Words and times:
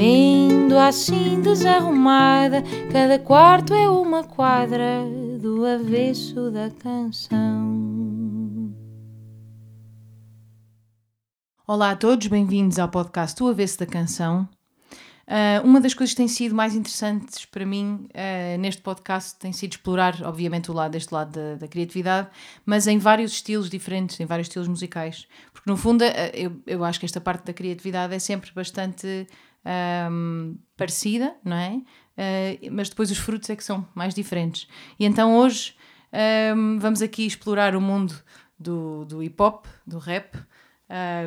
Vendo 0.00 0.78
assim 0.78 1.40
desarrumada, 1.40 2.62
cada 2.92 3.18
quarto 3.18 3.74
é 3.74 3.90
uma 3.90 4.22
quadra 4.22 5.02
do 5.40 5.66
avesso 5.66 6.52
da 6.52 6.70
canção. 6.70 8.72
Olá 11.66 11.90
a 11.90 11.96
todos, 11.96 12.28
bem-vindos 12.28 12.78
ao 12.78 12.88
podcast 12.88 13.36
do 13.40 13.48
Avesso 13.48 13.80
da 13.80 13.86
Canção. 13.86 14.48
Uh, 15.26 15.60
uma 15.62 15.80
das 15.80 15.92
coisas 15.92 16.14
que 16.14 16.16
tem 16.16 16.28
sido 16.28 16.54
mais 16.54 16.76
interessantes 16.76 17.44
para 17.44 17.66
mim 17.66 18.08
uh, 18.14 18.58
neste 18.58 18.80
podcast 18.80 19.36
tem 19.36 19.52
sido 19.52 19.72
explorar, 19.72 20.22
obviamente, 20.22 20.70
o 20.70 20.74
lado 20.74 20.92
deste 20.92 21.12
lado 21.12 21.32
da, 21.32 21.56
da, 21.56 21.68
criatividade, 21.68 22.28
mas 22.64 22.86
em 22.86 22.98
vários 22.98 23.32
estilos 23.32 23.68
diferentes, 23.68 24.18
em 24.20 24.24
vários 24.24 24.46
estilos 24.46 24.68
musicais. 24.68 25.26
Porque, 25.52 25.68
no 25.68 25.76
fundo, 25.76 26.02
uh, 26.02 26.06
eu, 26.32 26.52
eu 26.66 26.84
acho 26.84 27.00
que 27.00 27.04
esta 27.04 27.20
parte 27.20 27.44
da 27.44 27.52
criatividade 27.52 28.14
é 28.14 28.18
sempre 28.18 28.50
bastante 28.54 29.26
um, 30.10 30.56
parecida, 30.76 31.34
não 31.44 31.56
é? 31.56 31.80
mas 32.72 32.88
depois 32.88 33.12
os 33.12 33.18
frutos 33.18 33.48
é 33.48 33.54
que 33.54 33.62
são 33.62 33.86
mais 33.94 34.12
diferentes. 34.12 34.66
E 34.98 35.04
então 35.04 35.36
hoje 35.36 35.74
um, 36.56 36.78
vamos 36.80 37.00
aqui 37.00 37.24
explorar 37.24 37.76
o 37.76 37.80
mundo 37.80 38.12
do, 38.58 39.04
do 39.04 39.22
hip 39.22 39.40
hop, 39.40 39.66
do 39.86 39.98
rap, 39.98 40.36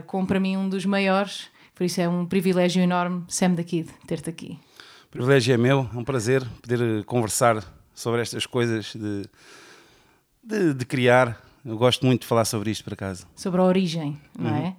com 0.06 0.26
para 0.26 0.38
mim 0.38 0.58
um 0.58 0.68
dos 0.68 0.86
maiores 0.86 1.50
por 1.82 1.86
isso 1.86 2.00
é 2.00 2.08
um 2.08 2.28
privilégio 2.28 2.80
enorme, 2.80 3.24
Sam 3.28 3.56
da 3.56 3.64
Kid, 3.64 3.90
ter-te 4.06 4.30
aqui. 4.30 4.60
O 5.06 5.10
privilégio 5.10 5.56
é 5.56 5.58
meu, 5.58 5.90
é 5.92 5.98
um 5.98 6.04
prazer 6.04 6.48
poder 6.62 6.80
eh, 6.80 7.04
conversar 7.04 7.64
sobre 7.92 8.22
estas 8.22 8.46
coisas 8.46 8.94
de, 8.94 9.26
de, 10.44 10.76
de 10.76 10.86
criar. 10.86 11.42
Eu 11.66 11.76
gosto 11.80 12.06
muito 12.06 12.22
de 12.22 12.28
falar 12.28 12.46
sobre 12.46 12.70
isto, 12.70 12.84
por 12.84 12.94
acaso. 12.94 13.26
Sobre 13.36 13.62
a 13.62 13.64
origem, 13.64 14.16
não 14.38 14.56
é? 14.56 14.76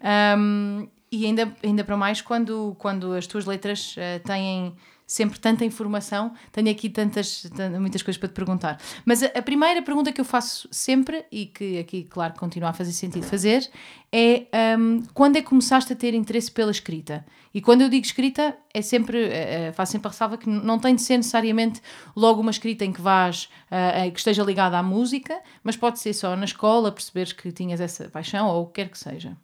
Uhum. 0.00 0.40
Um, 0.40 0.88
e 1.16 1.26
ainda, 1.26 1.54
ainda 1.62 1.84
para 1.84 1.96
mais 1.96 2.20
quando, 2.20 2.76
quando 2.78 3.12
as 3.12 3.26
tuas 3.26 3.44
letras 3.46 3.96
uh, 3.96 4.22
têm 4.26 4.74
sempre 5.06 5.38
tanta 5.38 5.64
informação, 5.64 6.32
tenho 6.50 6.68
aqui 6.68 6.90
tantas, 6.90 7.48
muitas 7.78 8.02
coisas 8.02 8.18
para 8.18 8.28
te 8.28 8.32
perguntar. 8.32 8.78
Mas 9.04 9.22
a, 9.22 9.26
a, 9.26 9.42
primeira 9.42 9.80
pergunta 9.80 10.10
que 10.10 10.20
eu 10.20 10.24
faço 10.24 10.68
sempre, 10.70 11.24
e 11.30 11.46
que 11.46 11.78
aqui, 11.78 12.02
claro, 12.02 12.34
continua 12.34 12.70
a 12.70 12.72
fazer 12.72 12.92
sentido 12.92 13.24
fazer, 13.24 13.70
é 14.10 14.46
um, 14.76 15.04
quando 15.14 15.36
é 15.36 15.42
que 15.42 15.46
começaste 15.46 15.92
a 15.92 15.96
ter 15.96 16.12
interesse 16.12 16.50
pela 16.50 16.72
escrita? 16.72 17.24
E 17.54 17.60
quando 17.60 17.82
eu 17.82 17.88
digo 17.88 18.04
escrita, 18.04 18.56
é 18.74 18.82
sempre, 18.82 19.28
é, 19.28 19.72
faço 19.72 19.92
sempre 19.92 20.08
a 20.08 20.10
ressalva 20.10 20.36
que 20.36 20.48
não 20.48 20.78
tem 20.78 20.94
de 20.94 21.02
ser 21.02 21.16
necessariamente 21.16 21.80
logo 22.14 22.40
uma 22.40 22.50
escrita 22.50 22.84
em 22.84 22.92
que 22.92 23.00
vás, 23.00 23.48
uh, 23.70 24.10
que 24.10 24.18
esteja 24.18 24.42
ligada 24.42 24.76
à 24.76 24.82
música, 24.82 25.40
mas 25.62 25.76
pode 25.76 26.00
ser 26.00 26.12
só 26.12 26.36
na 26.36 26.44
escola, 26.44 26.90
perceberes 26.90 27.32
que 27.32 27.52
tinhas 27.52 27.80
essa 27.80 28.08
paixão, 28.08 28.48
ou 28.48 28.64
o 28.64 28.66
que 28.66 28.82
quer 28.82 28.90
que 28.90 28.98
seja. 28.98 29.36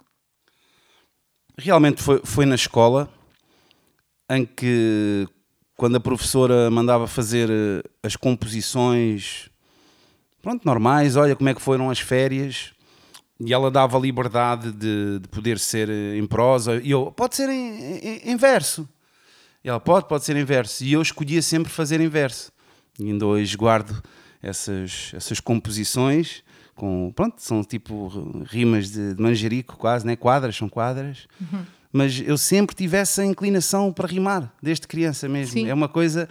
Realmente 1.59 2.03
foi, 2.03 2.21
foi 2.25 2.47
na 2.47 2.55
escola 2.55 3.13
em 4.31 4.47
que 4.47 5.29
quando 5.77 5.97
a 5.97 6.01
professora 6.01 6.71
mandava 6.71 7.07
fazer 7.07 7.51
eh, 7.51 7.83
as 8.03 8.17
composições, 8.17 9.51
pronto, 10.41 10.65
normais, 10.65 11.17
olha 11.17 11.35
como 11.35 11.49
é 11.49 11.55
que 11.55 11.61
foram 11.61 11.91
as 11.91 11.99
férias, 11.99 12.73
e 13.41 13.53
ela 13.53 13.71
dava 13.71 13.99
liberdade 13.99 14.71
de, 14.73 15.19
de 15.19 15.29
poder 15.29 15.59
ser 15.59 15.89
eh, 15.91 16.17
em 16.17 16.27
prosa, 16.27 16.81
e 16.83 16.93
eu, 16.93 17.11
pode 17.11 17.37
ser 17.37 17.49
em, 17.49 17.99
em, 17.99 18.31
em, 18.31 18.37
verso. 18.37 18.89
E 19.65 19.69
ela, 19.69 19.81
pode, 19.81 20.07
pode 20.07 20.25
ser 20.25 20.37
em 20.37 20.45
verso. 20.45 20.85
E 20.85 20.93
eu 20.93 21.03
escolhia 21.03 21.43
sempre 21.43 21.71
fazer 21.71 22.01
em 22.01 22.09
verso. 22.09 22.53
E 22.99 23.05
ainda 23.05 23.27
hoje 23.27 23.57
guardo 23.57 24.03
essas, 24.41 25.13
essas 25.15 25.41
composições, 25.41 26.43
com, 26.83 27.13
pronto, 27.15 27.41
são 27.41 27.63
tipo 27.63 28.09
rimas 28.45 28.91
de, 28.91 29.15
de 29.15 29.23
manjerico 29.23 29.77
quase, 29.77 30.05
né? 30.05 30.17
quadras, 30.17 30.57
são 30.57 30.69
quadras. 30.69 31.29
Uhum 31.41 31.65
mas 31.95 32.23
eu 32.27 32.39
sempre 32.39 32.75
tive 32.75 32.97
essa 32.97 33.23
inclinação 33.23 33.93
para 33.93 34.09
rimar, 34.09 34.51
desde 34.63 34.89
criança 34.89 35.29
mesmo. 35.29 35.53
Sim. 35.53 35.69
É 35.69 35.75
uma 35.75 35.91
coisa 35.91 36.27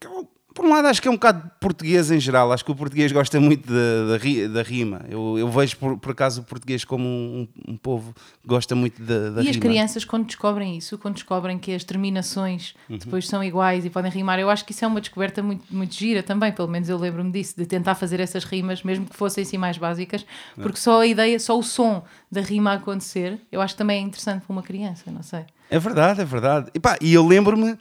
que 0.00 0.06
por 0.54 0.64
um 0.64 0.70
lado, 0.70 0.86
acho 0.86 1.02
que 1.02 1.08
é 1.08 1.10
um 1.10 1.14
bocado 1.14 1.50
português 1.58 2.12
em 2.12 2.20
geral. 2.20 2.52
Acho 2.52 2.64
que 2.64 2.70
o 2.70 2.76
português 2.76 3.10
gosta 3.10 3.40
muito 3.40 3.66
da, 3.66 4.52
da, 4.52 4.62
rima. 4.62 5.04
Eu, 5.08 5.36
eu 5.36 5.50
vejo, 5.50 5.76
por, 5.76 5.98
por 5.98 6.12
acaso, 6.12 6.42
o 6.42 6.44
português 6.44 6.84
como 6.84 7.04
um, 7.04 7.48
um 7.66 7.76
povo 7.76 8.14
que 8.40 8.46
gosta 8.46 8.74
muito 8.76 9.02
da, 9.02 9.30
da 9.30 9.40
e 9.42 9.44
rima. 9.44 9.44
E 9.46 9.50
as 9.50 9.56
crianças, 9.56 10.04
quando 10.04 10.26
descobrem 10.26 10.76
isso, 10.76 10.96
quando 10.96 11.14
descobrem 11.14 11.58
que 11.58 11.74
as 11.74 11.82
terminações 11.82 12.74
uhum. 12.88 12.98
depois 12.98 13.26
são 13.26 13.42
iguais 13.42 13.84
e 13.84 13.90
podem 13.90 14.12
rimar, 14.12 14.38
eu 14.38 14.48
acho 14.48 14.64
que 14.64 14.70
isso 14.70 14.84
é 14.84 14.88
uma 14.88 15.00
descoberta 15.00 15.42
muito, 15.42 15.64
muito 15.74 15.92
gira 15.92 16.22
também. 16.22 16.52
Pelo 16.52 16.68
menos 16.68 16.88
eu 16.88 16.96
lembro-me 16.96 17.32
disso, 17.32 17.54
de 17.56 17.66
tentar 17.66 17.96
fazer 17.96 18.20
essas 18.20 18.44
rimas, 18.44 18.84
mesmo 18.84 19.06
que 19.06 19.16
fossem 19.16 19.42
assim 19.42 19.58
mais 19.58 19.76
básicas, 19.76 20.24
porque 20.54 20.78
só 20.78 21.00
a 21.00 21.06
ideia, 21.06 21.38
só 21.40 21.58
o 21.58 21.64
som 21.64 22.04
da 22.30 22.40
rima 22.40 22.74
acontecer, 22.74 23.40
eu 23.50 23.60
acho 23.60 23.74
que 23.74 23.78
também 23.78 23.98
é 23.98 24.00
interessante 24.00 24.44
para 24.44 24.52
uma 24.52 24.62
criança, 24.62 25.10
não 25.10 25.22
sei. 25.22 25.44
É 25.68 25.78
verdade, 25.80 26.20
é 26.20 26.24
verdade. 26.24 26.70
E, 26.72 26.78
pá, 26.78 26.96
e 27.00 27.12
eu 27.12 27.26
lembro-me 27.26 27.76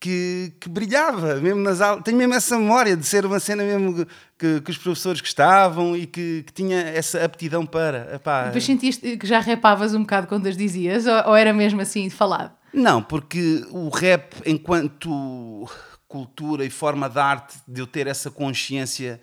que, 0.00 0.52
que, 0.60 0.68
brilhava 0.68 1.36
mesmo 1.36 1.60
nas 1.60 1.80
aulas. 1.80 2.04
Tenho 2.04 2.16
mesmo 2.16 2.34
essa 2.34 2.58
memória 2.58 2.96
de 2.96 3.06
ser 3.06 3.24
uma 3.24 3.40
cena 3.40 3.62
mesmo 3.62 4.06
que, 4.38 4.60
que 4.60 4.70
os 4.70 4.78
professores 4.78 5.20
gostavam 5.20 5.96
e 5.96 6.06
que, 6.06 6.42
que, 6.46 6.52
tinha 6.52 6.78
essa 6.80 7.24
aptidão 7.24 7.64
para. 7.64 8.14
Epá. 8.14 8.44
Depois 8.44 8.64
sentiste 8.64 9.16
que 9.16 9.26
já 9.26 9.40
rapavas 9.40 9.94
um 9.94 10.00
bocado 10.00 10.26
quando 10.26 10.46
as 10.46 10.56
dizias, 10.56 11.06
ou, 11.06 11.28
ou 11.28 11.36
era 11.36 11.52
mesmo 11.52 11.80
assim 11.80 12.08
falado? 12.10 12.52
Não, 12.72 13.02
porque 13.02 13.64
o 13.70 13.88
rap, 13.88 14.34
enquanto 14.44 15.68
cultura 16.06 16.64
e 16.64 16.70
forma 16.70 17.08
de 17.08 17.18
arte, 17.18 17.56
de 17.66 17.80
eu 17.80 17.86
ter 17.86 18.06
essa 18.06 18.30
consciência 18.30 19.20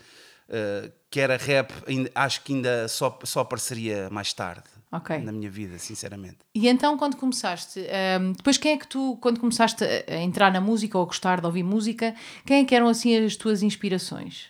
uh, 0.50 0.92
que 1.10 1.20
era 1.20 1.38
rap, 1.38 1.72
acho 2.16 2.42
que 2.42 2.54
ainda 2.54 2.88
só, 2.88 3.18
só 3.24 3.42
apareceria 3.42 4.10
mais 4.10 4.34
tarde 4.34 4.73
okay. 4.96 5.20
na 5.20 5.32
minha 5.32 5.50
vida, 5.50 5.78
sinceramente. 5.78 6.38
E 6.54 6.68
então, 6.68 6.98
quando 6.98 7.18
começaste, 7.18 7.80
um, 8.22 8.34
depois 8.34 8.58
quem 8.58 8.74
é 8.74 8.78
que 8.78 8.88
tu, 8.88 9.18
quando 9.22 9.40
começaste 9.40 9.84
a 9.84 10.18
entrar 10.18 10.52
na 10.52 10.62
música 10.62 10.98
ou 10.98 11.04
a 11.04 11.08
gostar 11.08 11.40
de 11.40 11.46
ouvir 11.46 11.64
música, 11.64 12.16
quem 12.46 12.62
é 12.62 12.66
que 12.66 12.76
eram 12.76 12.88
assim 12.88 13.16
as 13.16 13.36
tuas 13.36 13.64
inspirações? 13.64 14.48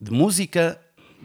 De 0.00 0.10
música, 0.10 0.80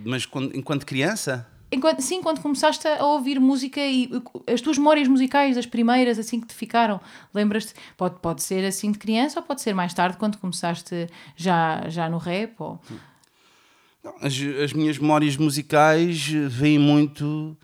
mas 0.05 0.25
quando, 0.25 0.55
enquanto 0.55 0.85
criança? 0.85 1.47
Enquanto, 1.71 2.01
sim, 2.01 2.21
quando 2.21 2.41
começaste 2.41 2.87
a 2.87 3.05
ouvir 3.05 3.39
música 3.39 3.79
e 3.79 4.09
as 4.51 4.59
tuas 4.59 4.77
memórias 4.77 5.07
musicais, 5.07 5.55
as 5.55 5.67
primeiras, 5.67 6.17
assim 6.17 6.41
que 6.41 6.47
te 6.47 6.55
ficaram, 6.55 6.99
lembras-te? 7.31 7.75
Pode, 7.95 8.19
pode 8.19 8.41
ser 8.41 8.65
assim 8.65 8.91
de 8.91 8.97
criança 8.97 9.39
ou 9.39 9.45
pode 9.45 9.61
ser 9.61 9.75
mais 9.75 9.93
tarde, 9.93 10.17
quando 10.17 10.39
começaste 10.39 11.07
já, 11.35 11.87
já 11.87 12.09
no 12.09 12.17
rap? 12.17 12.55
Ou... 12.59 12.79
As, 14.21 14.33
as 14.63 14.73
minhas 14.73 14.97
memórias 14.97 15.35
musicais 15.35 16.27
vêm 16.29 16.79
muito 16.79 17.57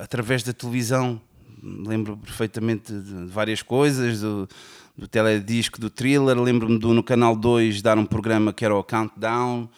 através 0.00 0.42
da 0.42 0.52
televisão. 0.52 1.20
Lembro 1.62 2.16
perfeitamente 2.16 2.92
de 2.92 3.26
várias 3.26 3.60
coisas, 3.60 4.20
do, 4.20 4.48
do 4.96 5.08
teledisco, 5.08 5.80
do 5.80 5.90
thriller. 5.90 6.38
Lembro-me 6.40 6.78
do 6.78 6.94
no 6.94 7.02
Canal 7.02 7.34
2 7.34 7.82
dar 7.82 7.98
um 7.98 8.06
programa 8.06 8.52
que 8.52 8.64
era 8.64 8.74
o 8.74 8.84
Countdown, 8.84 9.68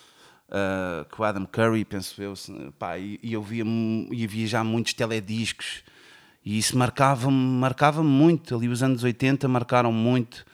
uh, 0.49 1.05
com 1.11 1.23
o 1.23 1.25
Adam 1.25 1.47
Curry, 1.47 1.85
penso 1.85 2.21
eu. 2.23 2.35
Pá, 2.79 2.99
e, 2.99 3.19
e 3.23 3.33
eu 3.33 3.43
via, 3.43 3.65
ia 4.11 4.29
via 4.29 4.47
já 4.47 4.63
muitos 4.63 4.93
telediscos. 4.93 5.83
E 6.45 6.59
isso 6.59 6.77
marcava-me 6.77 7.37
marcava 7.37 8.03
muito. 8.03 8.55
Ali 8.55 8.69
os 8.69 8.83
anos 8.83 9.03
80 9.03 9.49
marcaram 9.49 9.93
muito. 9.93 10.45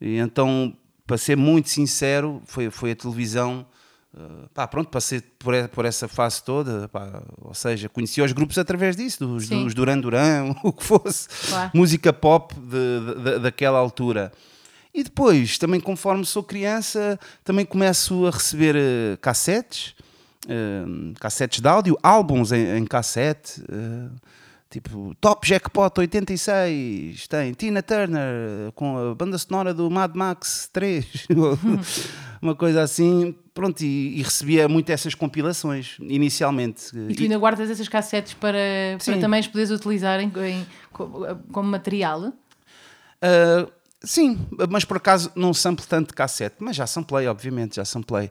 E 0.00 0.18
então, 0.18 0.76
para 1.04 1.18
ser 1.18 1.36
muito 1.36 1.68
sincero, 1.68 2.40
foi, 2.46 2.70
foi 2.70 2.92
a 2.92 2.96
televisão 2.96 3.66
Uh, 4.12 4.48
pá, 4.52 4.66
pronto, 4.66 4.90
passei 4.90 5.20
por, 5.38 5.54
por 5.68 5.84
essa 5.84 6.08
fase 6.08 6.42
toda, 6.42 6.88
pá, 6.88 7.22
ou 7.40 7.54
seja, 7.54 7.88
conheci 7.88 8.20
os 8.20 8.32
grupos 8.32 8.58
através 8.58 8.96
disso, 8.96 9.24
dos, 9.24 9.48
dos 9.48 9.72
Duran 9.72 10.00
Duran, 10.00 10.52
o 10.64 10.72
que 10.72 10.82
fosse, 10.82 11.28
claro. 11.48 11.70
música 11.72 12.12
pop 12.12 12.52
de, 12.56 13.14
de, 13.22 13.38
daquela 13.38 13.78
altura. 13.78 14.32
E 14.92 15.04
depois, 15.04 15.58
também 15.58 15.78
conforme 15.78 16.26
sou 16.26 16.42
criança, 16.42 17.20
também 17.44 17.64
começo 17.64 18.26
a 18.26 18.30
receber 18.30 18.74
uh, 18.74 19.16
cassetes, 19.18 19.94
uh, 20.46 21.14
cassetes 21.20 21.60
de 21.60 21.68
áudio, 21.68 21.96
álbuns 22.02 22.50
em, 22.50 22.78
em 22.78 22.84
cassete, 22.84 23.62
tipo 24.68 25.14
Top 25.20 25.46
Jackpot 25.46 26.00
86, 26.00 27.28
tem 27.28 27.52
Tina 27.52 27.80
Turner 27.80 28.72
com 28.74 29.10
a 29.10 29.14
banda 29.14 29.38
sonora 29.38 29.72
do 29.72 29.88
Mad 29.88 30.16
Max 30.16 30.68
3, 30.72 31.28
uma 32.42 32.56
coisa 32.56 32.82
assim 32.82 33.36
pronto, 33.60 33.82
e, 33.82 34.18
e 34.18 34.22
recebia 34.22 34.66
muito 34.66 34.88
essas 34.88 35.14
compilações, 35.14 35.98
inicialmente. 36.00 36.96
E 37.10 37.14
tu 37.14 37.24
ainda 37.24 37.36
guardas 37.36 37.68
essas 37.68 37.86
cassetes 37.88 38.32
para, 38.32 38.56
para 39.04 39.18
também 39.18 39.38
as 39.38 39.46
poderes 39.46 39.70
utilizar 39.70 40.18
em, 40.18 40.32
em, 40.46 40.66
como 41.52 41.68
material? 41.68 42.28
Uh, 42.28 43.70
sim, 44.02 44.38
mas 44.70 44.86
por 44.86 44.96
acaso 44.96 45.30
não 45.36 45.52
sample 45.52 45.84
tanto 45.86 46.14
cassete, 46.14 46.56
mas 46.58 46.74
já 46.74 46.86
samplei, 46.86 47.26
obviamente, 47.26 47.76
já 47.76 47.84
samplei. 47.84 48.30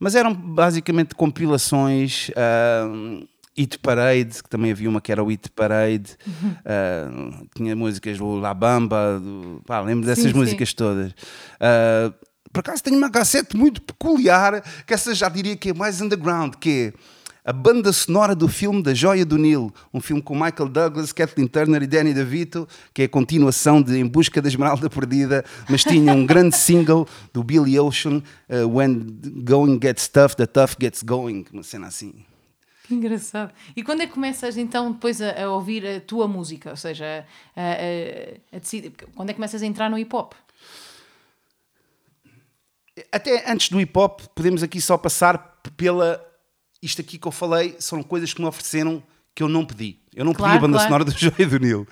Mas 0.00 0.14
eram 0.14 0.32
basicamente 0.32 1.14
compilações. 1.14 2.30
Uh, 2.30 3.28
It 3.58 3.78
Parade, 3.80 4.42
que 4.42 4.48
também 4.48 4.72
havia 4.72 4.88
uma 4.88 5.02
que 5.02 5.12
era 5.12 5.22
o 5.22 5.28
It 5.28 5.50
Parade, 5.50 6.16
uh, 6.26 7.46
tinha 7.54 7.76
músicas 7.76 8.16
do 8.16 8.36
La 8.36 8.54
Bamba, 8.54 9.20
do, 9.20 9.62
pá, 9.66 9.82
lembro 9.82 10.06
dessas 10.06 10.32
sim, 10.32 10.38
músicas 10.38 10.70
sim. 10.70 10.76
todas. 10.76 11.12
Uh, 11.12 12.31
por 12.52 12.60
acaso 12.60 12.82
tenho 12.82 12.98
uma 12.98 13.10
cassete 13.10 13.56
muito 13.56 13.80
peculiar, 13.80 14.62
que 14.86 14.92
essa 14.92 15.14
já 15.14 15.28
diria 15.28 15.56
que 15.56 15.70
é 15.70 15.74
mais 15.74 16.00
underground, 16.00 16.54
que 16.56 16.92
é 16.94 17.12
a 17.44 17.52
banda 17.52 17.92
sonora 17.92 18.36
do 18.36 18.46
filme 18.46 18.82
Da 18.82 18.94
Joia 18.94 19.24
do 19.24 19.36
Nilo, 19.36 19.74
um 19.92 20.00
filme 20.00 20.22
com 20.22 20.34
Michael 20.34 20.68
Douglas, 20.68 21.12
Kathleen 21.12 21.48
Turner 21.48 21.82
e 21.82 21.86
Danny 21.86 22.14
DeVito, 22.14 22.68
que 22.94 23.02
é 23.02 23.04
a 23.06 23.08
continuação 23.08 23.82
de 23.82 23.98
Em 23.98 24.06
Busca 24.06 24.40
da 24.40 24.48
Esmeralda 24.48 24.88
Perdida, 24.88 25.44
mas 25.68 25.82
tinha 25.82 26.12
um 26.12 26.24
grande 26.24 26.56
single 26.56 27.08
do 27.32 27.42
Billy 27.42 27.78
Ocean, 27.80 28.22
uh, 28.48 28.68
When 28.68 29.18
Going 29.44 29.80
Gets 29.82 30.06
Tough, 30.08 30.34
The 30.36 30.46
Tough 30.46 30.76
Gets 30.80 31.02
Going, 31.02 31.46
uma 31.52 31.64
cena 31.64 31.88
assim. 31.88 32.14
Que 32.86 32.94
engraçado. 32.94 33.52
E 33.74 33.82
quando 33.82 34.02
é 34.02 34.06
que 34.06 34.12
começas 34.12 34.56
então 34.56 34.92
depois 34.92 35.20
a, 35.20 35.44
a 35.44 35.50
ouvir 35.50 35.84
a 35.86 36.00
tua 36.00 36.28
música? 36.28 36.70
Ou 36.70 36.76
seja, 36.76 37.24
a, 37.56 38.56
a, 38.56 38.60
quando 39.16 39.30
é 39.30 39.32
que 39.32 39.38
começas 39.38 39.62
a 39.62 39.66
entrar 39.66 39.90
no 39.90 39.98
hip 39.98 40.14
hop? 40.14 40.34
Até 43.10 43.50
antes 43.50 43.68
do 43.68 43.80
hip 43.80 43.98
hop, 43.98 44.20
podemos 44.34 44.62
aqui 44.62 44.80
só 44.80 44.98
passar 44.98 45.60
pela 45.76 46.20
isto 46.82 47.00
aqui 47.00 47.16
que 47.16 47.28
eu 47.28 47.32
falei 47.32 47.76
são 47.78 48.02
coisas 48.02 48.34
que 48.34 48.40
me 48.40 48.46
ofereceram 48.46 49.02
que 49.34 49.42
eu 49.42 49.48
não 49.48 49.64
pedi. 49.64 49.98
Eu 50.14 50.24
não 50.24 50.34
claro, 50.34 50.52
pedi 50.52 50.58
a 50.58 50.60
banda 50.66 50.78
claro. 50.78 50.88
sonora 50.88 51.04
do 51.04 51.12
Joia 51.16 51.48
do 51.48 51.58
Nilo. 51.58 51.88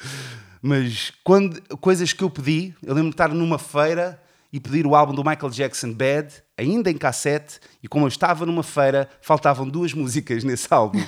Mas 0.61 1.13
quando, 1.25 1.61
coisas 1.79 2.13
que 2.13 2.23
eu 2.23 2.29
pedi, 2.29 2.75
eu 2.83 2.93
lembro 2.93 3.11
de 3.11 3.15
estar 3.15 3.29
numa 3.29 3.59
feira 3.59 4.21
e 4.53 4.59
pedir 4.59 4.87
o 4.87 4.95
álbum 4.95 5.15
do 5.15 5.25
Michael 5.25 5.51
Jackson 5.51 5.93
Bad, 5.93 6.35
ainda 6.59 6.91
em 6.91 6.99
cassete, 6.99 7.61
e 7.83 7.89
como 7.89 8.05
eu 8.05 8.09
estava 8.09 8.45
numa 8.45 8.65
feira, 8.65 9.09
faltavam 9.23 9.67
duas 9.67 9.95
músicas 9.95 10.43
nesse 10.43 10.67
álbum. 10.71 10.99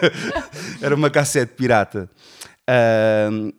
Era 0.80 0.94
uma 0.94 1.10
cassete 1.10 1.52
pirata. 1.54 2.08
Uh, 2.62 3.52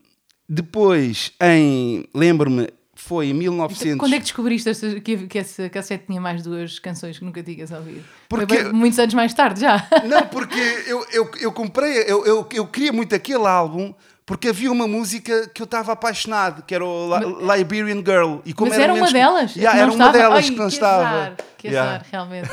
depois, 0.47 1.33
em. 1.41 2.05
Lembro-me, 2.15 2.69
foi 3.11 3.27
em 3.27 3.33
1900. 3.33 3.97
Quando 3.99 4.13
é 4.13 4.17
que 4.19 4.23
descobriste 4.23 5.01
que, 5.01 5.27
que 5.27 5.37
essa 5.37 5.67
cassete 5.67 6.05
tinha 6.07 6.21
mais 6.21 6.41
duas 6.41 6.79
canções 6.79 7.19
que 7.19 7.25
nunca 7.25 7.43
tinhas 7.43 7.69
ouvido? 7.69 8.05
Porque... 8.29 8.57
Foi 8.57 8.71
muitos 8.71 8.97
anos 8.99 9.13
mais 9.13 9.33
tarde 9.33 9.59
já. 9.59 9.85
Não, 10.07 10.25
porque 10.27 10.57
eu, 10.87 11.05
eu, 11.11 11.31
eu 11.41 11.51
comprei, 11.51 11.91
eu, 12.07 12.25
eu, 12.25 12.47
eu 12.53 12.65
queria 12.67 12.93
muito 12.93 13.13
aquele 13.13 13.45
álbum 13.45 13.93
porque 14.25 14.47
havia 14.47 14.71
uma 14.71 14.87
música 14.87 15.49
que 15.53 15.61
eu 15.61 15.65
estava 15.65 15.91
apaixonado, 15.91 16.63
que 16.63 16.73
era 16.73 16.85
o 16.85 17.07
La 17.07 17.57
Liberian 17.57 17.97
Girl. 17.97 18.37
E 18.45 18.53
como 18.53 18.69
Mas 18.69 18.79
era, 18.79 18.93
era 18.93 19.03
uma 19.03 19.11
delas? 19.11 19.55
Yeah, 19.57 19.77
era 19.77 19.91
estava? 19.91 20.09
uma 20.09 20.13
delas 20.13 20.45
Ai, 20.45 20.49
que 20.49 20.55
não 20.55 20.67
que 20.67 20.73
estava. 20.73 21.03
Azar, 21.03 21.35
que 21.57 21.67
yeah. 21.67 21.91
azar, 21.91 22.05
realmente. 22.09 22.49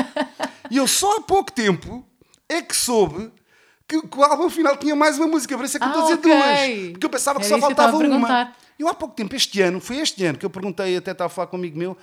e 0.70 0.78
eu 0.78 0.86
só 0.86 1.18
há 1.18 1.20
pouco 1.20 1.52
tempo 1.52 2.06
é 2.48 2.62
que 2.62 2.74
soube 2.74 3.30
que, 3.90 4.06
que 4.06 4.18
o 4.18 4.22
álbum 4.22 4.48
final 4.48 4.76
tinha 4.76 4.94
mais 4.94 5.18
uma 5.18 5.26
música. 5.26 5.56
Parece 5.56 5.76
que 5.76 5.84
eu 5.84 5.88
estou 5.88 6.02
a 6.02 6.04
dizer 6.04 6.18
okay. 6.18 6.32
duas. 6.32 6.90
Porque 6.92 7.06
eu 7.06 7.10
pensava 7.10 7.40
que 7.40 7.46
era 7.46 7.54
só 7.56 7.60
faltava 7.60 7.96
uma. 7.96 8.54
Eu 8.78 8.86
há 8.88 8.94
pouco 8.94 9.14
tempo, 9.14 9.34
este 9.34 9.60
ano, 9.60 9.80
foi 9.80 9.98
este 9.98 10.24
ano 10.24 10.38
que 10.38 10.46
eu 10.46 10.50
perguntei, 10.50 10.96
até 10.96 11.10
estava 11.10 11.26
a 11.26 11.28
falar 11.28 11.48
com 11.48 11.56
um 11.56 11.60
amigo 11.60 11.76
meu, 11.76 11.98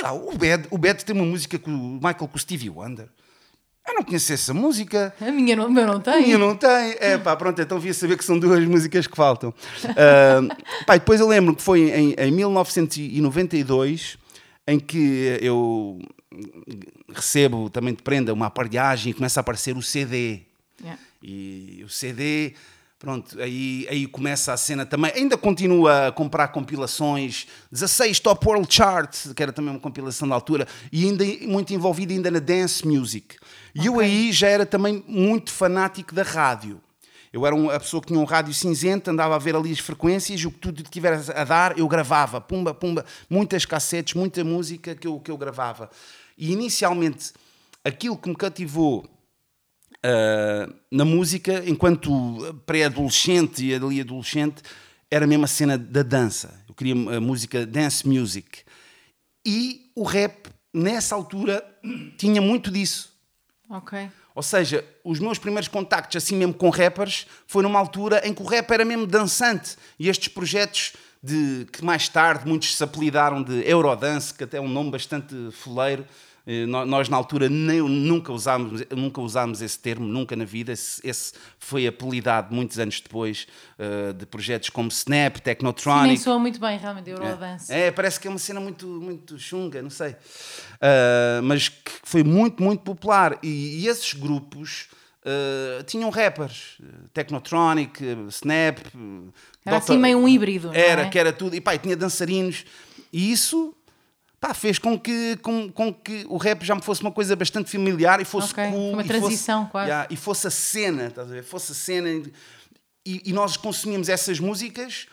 lá, 0.00 0.14
o 0.14 0.32
Bad, 0.38 0.66
o 0.70 0.78
Bad 0.78 1.04
tem 1.04 1.14
uma 1.14 1.26
música 1.26 1.58
com 1.58 1.70
o 1.70 1.94
Michael 1.94 2.16
com 2.16 2.36
o 2.36 2.38
Stevie 2.38 2.70
Wonder. 2.70 3.08
Eu 3.86 3.96
não 3.96 4.02
conheço 4.02 4.32
essa 4.32 4.54
música. 4.54 5.14
A 5.20 5.30
minha 5.30 5.54
não, 5.54 5.68
meu 5.68 5.86
não 5.86 6.00
tem. 6.00 6.14
A 6.14 6.20
minha 6.20 6.38
não 6.38 6.56
tem. 6.56 6.96
É 6.98 7.18
pá, 7.18 7.36
pronto, 7.36 7.60
então 7.60 7.78
via 7.78 7.92
saber 7.92 8.16
que 8.16 8.24
são 8.24 8.38
duas 8.38 8.64
músicas 8.64 9.06
que 9.06 9.14
faltam. 9.14 9.50
Uh, 9.50 10.48
pá, 10.86 10.96
depois 10.96 11.20
eu 11.20 11.28
lembro 11.28 11.54
que 11.54 11.60
foi 11.60 11.90
em, 11.90 12.14
em 12.16 12.30
1992 12.30 14.16
em 14.66 14.80
que 14.80 15.38
eu 15.42 16.00
recebo 17.12 17.68
também 17.68 17.92
de 17.92 18.02
prenda 18.02 18.32
uma 18.32 18.46
aparelhagem 18.46 19.10
e 19.10 19.14
começa 19.14 19.40
a 19.40 19.42
aparecer 19.42 19.76
o 19.76 19.82
CD. 19.82 20.40
Yeah. 20.80 20.98
E 21.26 21.82
o 21.84 21.88
CD 21.88 22.54
Pronto, 23.04 23.38
aí, 23.38 23.86
aí 23.90 24.06
começa 24.06 24.50
a 24.50 24.56
cena 24.56 24.86
também. 24.86 25.12
Ainda 25.14 25.36
continua 25.36 26.06
a 26.06 26.12
comprar 26.12 26.48
compilações, 26.48 27.46
16 27.70 28.18
Top 28.18 28.46
World 28.48 28.74
Chart, 28.74 29.14
que 29.36 29.42
era 29.42 29.52
também 29.52 29.72
uma 29.72 29.78
compilação 29.78 30.26
da 30.26 30.34
altura, 30.34 30.66
e 30.90 31.04
ainda 31.04 31.22
muito 31.46 31.74
envolvido 31.74 32.14
ainda 32.14 32.30
na 32.30 32.38
dance 32.38 32.86
music. 32.86 33.36
E 33.74 33.80
okay. 33.80 33.88
eu 33.90 34.00
aí 34.00 34.32
já 34.32 34.48
era 34.48 34.64
também 34.64 35.04
muito 35.06 35.52
fanático 35.52 36.14
da 36.14 36.22
rádio. 36.22 36.80
Eu 37.30 37.44
era 37.44 37.54
uma, 37.54 37.78
pessoa 37.78 38.00
que 38.00 38.06
tinha 38.06 38.18
um 38.18 38.24
rádio 38.24 38.54
cinzento, 38.54 39.10
andava 39.10 39.34
a 39.34 39.38
ver 39.38 39.54
ali 39.54 39.70
as 39.70 39.80
frequências, 39.80 40.42
o 40.42 40.50
que 40.50 40.58
tudo 40.58 40.82
tiver 40.84 41.20
a 41.34 41.44
dar, 41.44 41.78
eu 41.78 41.86
gravava, 41.86 42.40
pumba, 42.40 42.72
pumba, 42.72 43.04
muitas 43.28 43.66
cassetes, 43.66 44.14
muita 44.14 44.42
música 44.42 44.94
que 44.94 45.06
eu, 45.06 45.20
que 45.20 45.30
eu 45.30 45.36
gravava. 45.36 45.90
E 46.38 46.52
inicialmente, 46.52 47.32
aquilo 47.84 48.16
que 48.16 48.30
me 48.30 48.34
cativou 48.34 49.04
uh, 50.04 50.74
na 50.90 51.04
música, 51.04 51.62
enquanto 51.66 52.62
pré-adolescente 52.66 53.64
e 53.64 53.74
ali 53.74 54.00
adolescente, 54.00 54.62
era 55.10 55.26
mesmo 55.26 55.44
a 55.44 55.48
cena 55.48 55.78
da 55.78 56.02
dança. 56.02 56.62
Eu 56.68 56.74
queria 56.74 56.94
a 57.16 57.20
música 57.20 57.64
dance 57.64 58.06
music. 58.06 58.62
E 59.46 59.90
o 59.94 60.04
rap, 60.04 60.48
nessa 60.72 61.14
altura, 61.14 61.64
tinha 62.18 62.40
muito 62.40 62.70
disso. 62.70 63.12
Ok. 63.68 64.10
Ou 64.34 64.42
seja, 64.42 64.84
os 65.04 65.20
meus 65.20 65.38
primeiros 65.38 65.68
contactos, 65.68 66.16
assim 66.22 66.36
mesmo 66.36 66.54
com 66.54 66.68
rappers, 66.68 67.26
foi 67.46 67.62
numa 67.62 67.78
altura 67.78 68.26
em 68.26 68.34
que 68.34 68.42
o 68.42 68.46
rap 68.46 68.68
era 68.72 68.84
mesmo 68.84 69.06
dançante. 69.06 69.76
E 69.98 70.08
estes 70.08 70.28
projetos 70.28 70.94
de 71.22 71.66
que 71.72 71.84
mais 71.84 72.08
tarde 72.08 72.46
muitos 72.46 72.76
se 72.76 72.82
apelidaram 72.82 73.42
de 73.42 73.66
Eurodance, 73.68 74.34
que 74.34 74.44
até 74.44 74.58
é 74.58 74.60
um 74.60 74.68
nome 74.68 74.90
bastante 74.90 75.34
foleiro, 75.52 76.04
nós, 76.68 77.08
na 77.08 77.16
altura, 77.16 77.48
nem, 77.48 77.80
nunca, 77.80 78.30
usámos, 78.30 78.82
nunca 78.90 79.18
usámos 79.20 79.62
esse 79.62 79.78
termo, 79.78 80.06
nunca 80.06 80.36
na 80.36 80.44
vida. 80.44 80.72
Esse, 80.72 81.00
esse 81.02 81.32
foi 81.58 81.86
apelidado 81.86 82.54
muitos 82.54 82.78
anos 82.78 83.00
depois 83.00 83.46
uh, 83.78 84.12
de 84.12 84.26
projetos 84.26 84.68
como 84.68 84.88
Snap, 84.88 85.38
Technotronic. 85.38 86.02
Sim, 86.02 86.08
nem 86.08 86.16
soa 86.18 86.38
muito 86.38 86.60
bem, 86.60 86.78
realmente, 86.78 87.08
Eurodance. 87.08 87.72
É, 87.72 87.86
é, 87.86 87.90
parece 87.90 88.20
que 88.20 88.28
é 88.28 88.30
uma 88.30 88.38
cena 88.38 88.60
muito, 88.60 88.86
muito 88.86 89.38
chunga, 89.38 89.80
não 89.80 89.88
sei. 89.88 90.10
Uh, 90.10 91.42
mas 91.44 91.70
que 91.70 91.92
foi 92.02 92.22
muito, 92.22 92.62
muito 92.62 92.82
popular. 92.82 93.38
E, 93.42 93.82
e 93.82 93.88
esses 93.88 94.12
grupos. 94.12 94.88
Uh, 95.26 95.82
tinham 95.84 96.10
rappers, 96.10 96.76
Technotronic, 97.14 97.98
Snap. 98.28 98.78
Era 99.64 99.78
Dr. 99.78 99.82
assim 99.82 99.96
meio 99.96 100.18
um 100.18 100.28
híbrido. 100.28 100.70
Era, 100.74 101.04
é? 101.04 101.08
que 101.08 101.18
era 101.18 101.32
tudo. 101.32 101.56
E 101.56 101.62
pá, 101.62 101.78
tinha 101.78 101.96
dançarinos. 101.96 102.66
E 103.10 103.32
isso 103.32 103.74
pá, 104.44 104.52
fez 104.52 104.78
com 104.78 104.98
que, 104.98 105.38
com, 105.38 105.72
com 105.72 105.94
que 105.94 106.26
o 106.28 106.36
rap 106.36 106.62
já 106.64 106.74
me 106.74 106.82
fosse 106.82 107.00
uma 107.00 107.10
coisa 107.10 107.34
bastante 107.34 107.70
familiar 107.70 108.20
e 108.20 108.26
fosse 108.26 108.52
okay. 108.52 108.70
cool. 108.70 108.92
Uma 108.92 109.02
transição, 109.02 109.60
fosse, 109.60 109.72
quase. 109.72 109.88
Yeah, 109.88 110.08
e 110.10 110.16
fosse 110.16 110.46
a 110.46 110.50
cena, 110.50 111.06
estás 111.06 111.30
a 111.30 111.34
ver? 111.34 111.42
Fosse 111.42 111.72
a 111.72 111.74
cena. 111.74 112.10
E, 113.06 113.22
e 113.24 113.32
nós 113.32 113.56
consumíamos 113.56 114.10
essas 114.10 114.38
músicas. 114.38 115.06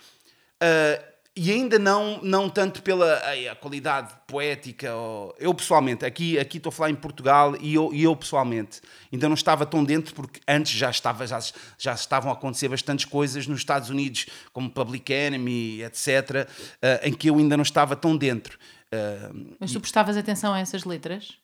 Uh, 0.62 1.12
e 1.34 1.50
ainda 1.50 1.80
não, 1.80 2.20
não 2.22 2.50
tanto 2.50 2.84
pela 2.84 3.22
ai, 3.24 3.48
a 3.48 3.56
qualidade 3.56 4.14
poética. 4.28 4.94
Ou, 4.94 5.34
eu 5.40 5.54
pessoalmente, 5.54 6.06
aqui, 6.06 6.38
aqui 6.38 6.58
estou 6.58 6.70
a 6.70 6.74
falar 6.74 6.90
em 6.90 6.96
Portugal 6.96 7.56
e 7.62 7.74
eu, 7.74 7.90
e 7.94 8.04
eu 8.04 8.14
pessoalmente 8.18 8.82
ainda 9.14 9.30
não 9.30 9.36
estava 9.36 9.66
tão 9.66 9.82
dentro 9.82 10.14
porque 10.14 10.42
antes 10.46 10.74
já, 10.74 10.90
estava, 10.90 11.26
já, 11.26 11.40
já 11.78 11.94
estavam 11.94 12.32
a 12.32 12.34
acontecer 12.34 12.68
bastantes 12.68 13.06
coisas 13.06 13.48
nos 13.48 13.60
Estados 13.60 13.90
Unidos, 13.90 14.26
como 14.52 14.70
Public 14.70 15.12
Enemy, 15.14 15.84
etc., 15.84 16.50
uh, 16.84 17.08
em 17.08 17.14
que 17.14 17.30
eu 17.30 17.38
ainda 17.38 17.56
não 17.56 17.64
estava 17.64 17.96
tão 17.96 18.18
dentro. 18.18 18.60
Uh, 18.94 19.56
Mas 19.60 19.72
tu 19.72 19.80
prestavas 19.80 20.18
atenção 20.18 20.54
a 20.54 20.60
essas 20.60 20.84
letras? 20.84 21.38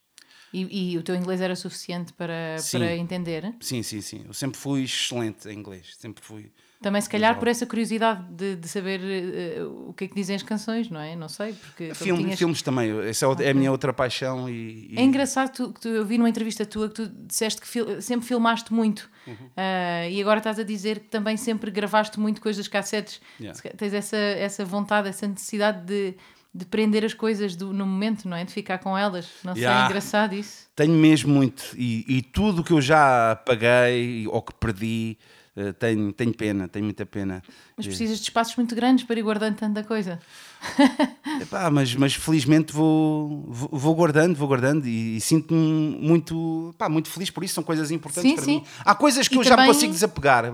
E, 0.52 0.92
e, 0.92 0.98
o 0.98 1.02
teu 1.02 1.14
inglês 1.14 1.40
era 1.40 1.54
suficiente 1.54 2.12
para, 2.12 2.56
para 2.70 2.96
entender? 2.96 3.54
Sim, 3.60 3.82
sim, 3.82 4.00
sim. 4.00 4.24
Eu 4.26 4.32
sempre 4.32 4.58
fui 4.58 4.82
excelente 4.82 5.48
em 5.48 5.58
inglês. 5.58 5.94
Sempre 5.98 6.24
fui. 6.24 6.50
Também, 6.80 7.02
se 7.02 7.08
calhar, 7.10 7.36
por 7.38 7.48
essa 7.48 7.66
curiosidade 7.66 8.24
de, 8.30 8.54
de 8.54 8.68
saber 8.68 9.00
uh, 9.00 9.88
o 9.90 9.92
que 9.92 10.04
é 10.04 10.08
que 10.08 10.14
dizem 10.14 10.36
as 10.36 10.44
canções, 10.44 10.88
não 10.88 11.00
é? 11.00 11.16
Não 11.16 11.28
sei. 11.28 11.52
Porque 11.52 11.92
Filme, 11.92 12.22
tinhas... 12.22 12.38
Filmes 12.38 12.62
também. 12.62 13.08
Essa 13.08 13.24
é, 13.24 13.28
okay. 13.28 13.46
é 13.46 13.50
a 13.50 13.54
minha 13.54 13.70
outra 13.70 13.92
paixão. 13.92 14.48
E, 14.48 14.92
e... 14.92 14.94
É 14.96 15.02
engraçado 15.02 15.50
que 15.50 15.56
tu, 15.56 15.72
que 15.72 15.80
tu, 15.80 15.88
eu 15.88 16.06
vi 16.06 16.16
numa 16.18 16.28
entrevista 16.28 16.64
tua 16.64 16.88
que 16.88 16.94
tu 16.94 17.08
disseste 17.26 17.60
que 17.60 17.66
fil, 17.66 18.00
sempre 18.00 18.26
filmaste 18.26 18.72
muito. 18.72 19.10
Uhum. 19.26 19.34
Uh, 19.34 20.10
e 20.10 20.20
agora 20.22 20.38
estás 20.38 20.58
a 20.60 20.62
dizer 20.62 21.00
que 21.00 21.08
também 21.08 21.36
sempre 21.36 21.68
gravaste 21.70 22.18
muito 22.20 22.40
coisas 22.40 22.68
cassetes. 22.68 23.20
Yeah. 23.40 23.60
Tens 23.76 23.92
essa, 23.92 24.16
essa 24.16 24.64
vontade, 24.64 25.08
essa 25.08 25.26
necessidade 25.26 25.84
de 25.84 26.14
de 26.54 26.64
prender 26.64 27.04
as 27.04 27.14
coisas 27.14 27.54
do, 27.54 27.72
no 27.72 27.86
momento, 27.86 28.28
não 28.28 28.36
é? 28.36 28.44
De 28.44 28.52
ficar 28.52 28.78
com 28.78 28.96
elas. 28.96 29.28
Não 29.44 29.54
sei, 29.54 29.62
yeah. 29.62 29.84
é 29.84 29.86
engraçado 29.86 30.34
isso. 30.34 30.66
Tenho 30.74 30.94
mesmo 30.94 31.32
muito. 31.32 31.74
E, 31.76 32.04
e 32.08 32.22
tudo 32.22 32.64
que 32.64 32.72
eu 32.72 32.80
já 32.80 33.36
paguei 33.44 34.26
ou 34.28 34.42
que 34.42 34.54
perdi, 34.54 35.18
Uh, 35.60 35.72
tenho, 35.72 36.12
tenho 36.12 36.32
pena, 36.32 36.68
tenho 36.68 36.84
muita 36.84 37.04
pena. 37.04 37.42
Mas 37.76 37.84
precisas 37.84 38.18
de 38.18 38.22
espaços 38.24 38.54
muito 38.54 38.76
grandes 38.76 39.04
para 39.04 39.18
ir 39.18 39.22
guardando 39.22 39.56
tanta 39.56 39.82
coisa. 39.82 40.20
Epá, 41.42 41.68
mas, 41.68 41.94
mas 41.96 42.14
felizmente 42.14 42.72
vou, 42.72 43.44
vou, 43.48 43.68
vou 43.72 43.94
guardando, 43.94 44.36
vou 44.36 44.46
guardando 44.46 44.86
e, 44.86 45.16
e 45.16 45.20
sinto-me 45.20 45.58
muito, 46.00 46.72
pá, 46.78 46.88
muito 46.88 47.08
feliz 47.08 47.28
por 47.30 47.42
isso. 47.42 47.54
São 47.54 47.64
coisas 47.64 47.90
importantes 47.90 48.22
Sim, 48.30 48.36
para 48.36 48.44
sim. 48.44 48.56
mim. 48.60 48.64
Há 48.84 48.94
coisas 48.94 49.26
que 49.26 49.34
E 49.34 49.38
eu 49.38 49.42
já 49.42 49.50
me 49.50 49.56
também- 49.56 49.72
consigo 49.72 49.92
desapegar, 49.92 50.44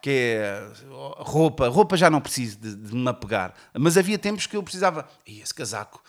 que 0.00 0.10
é 0.10 0.66
roupa. 1.18 1.68
Roupa 1.68 1.96
já 1.96 2.08
não 2.08 2.20
preciso 2.20 2.58
de, 2.58 2.74
de 2.74 2.94
me 2.94 3.08
apegar. 3.08 3.52
Mas 3.78 3.98
havia 3.98 4.18
tempos 4.18 4.46
que 4.46 4.56
eu 4.56 4.62
precisava. 4.62 5.06
"Ih, 5.26 5.40
esse 5.40 5.52
casaco. 5.52 6.02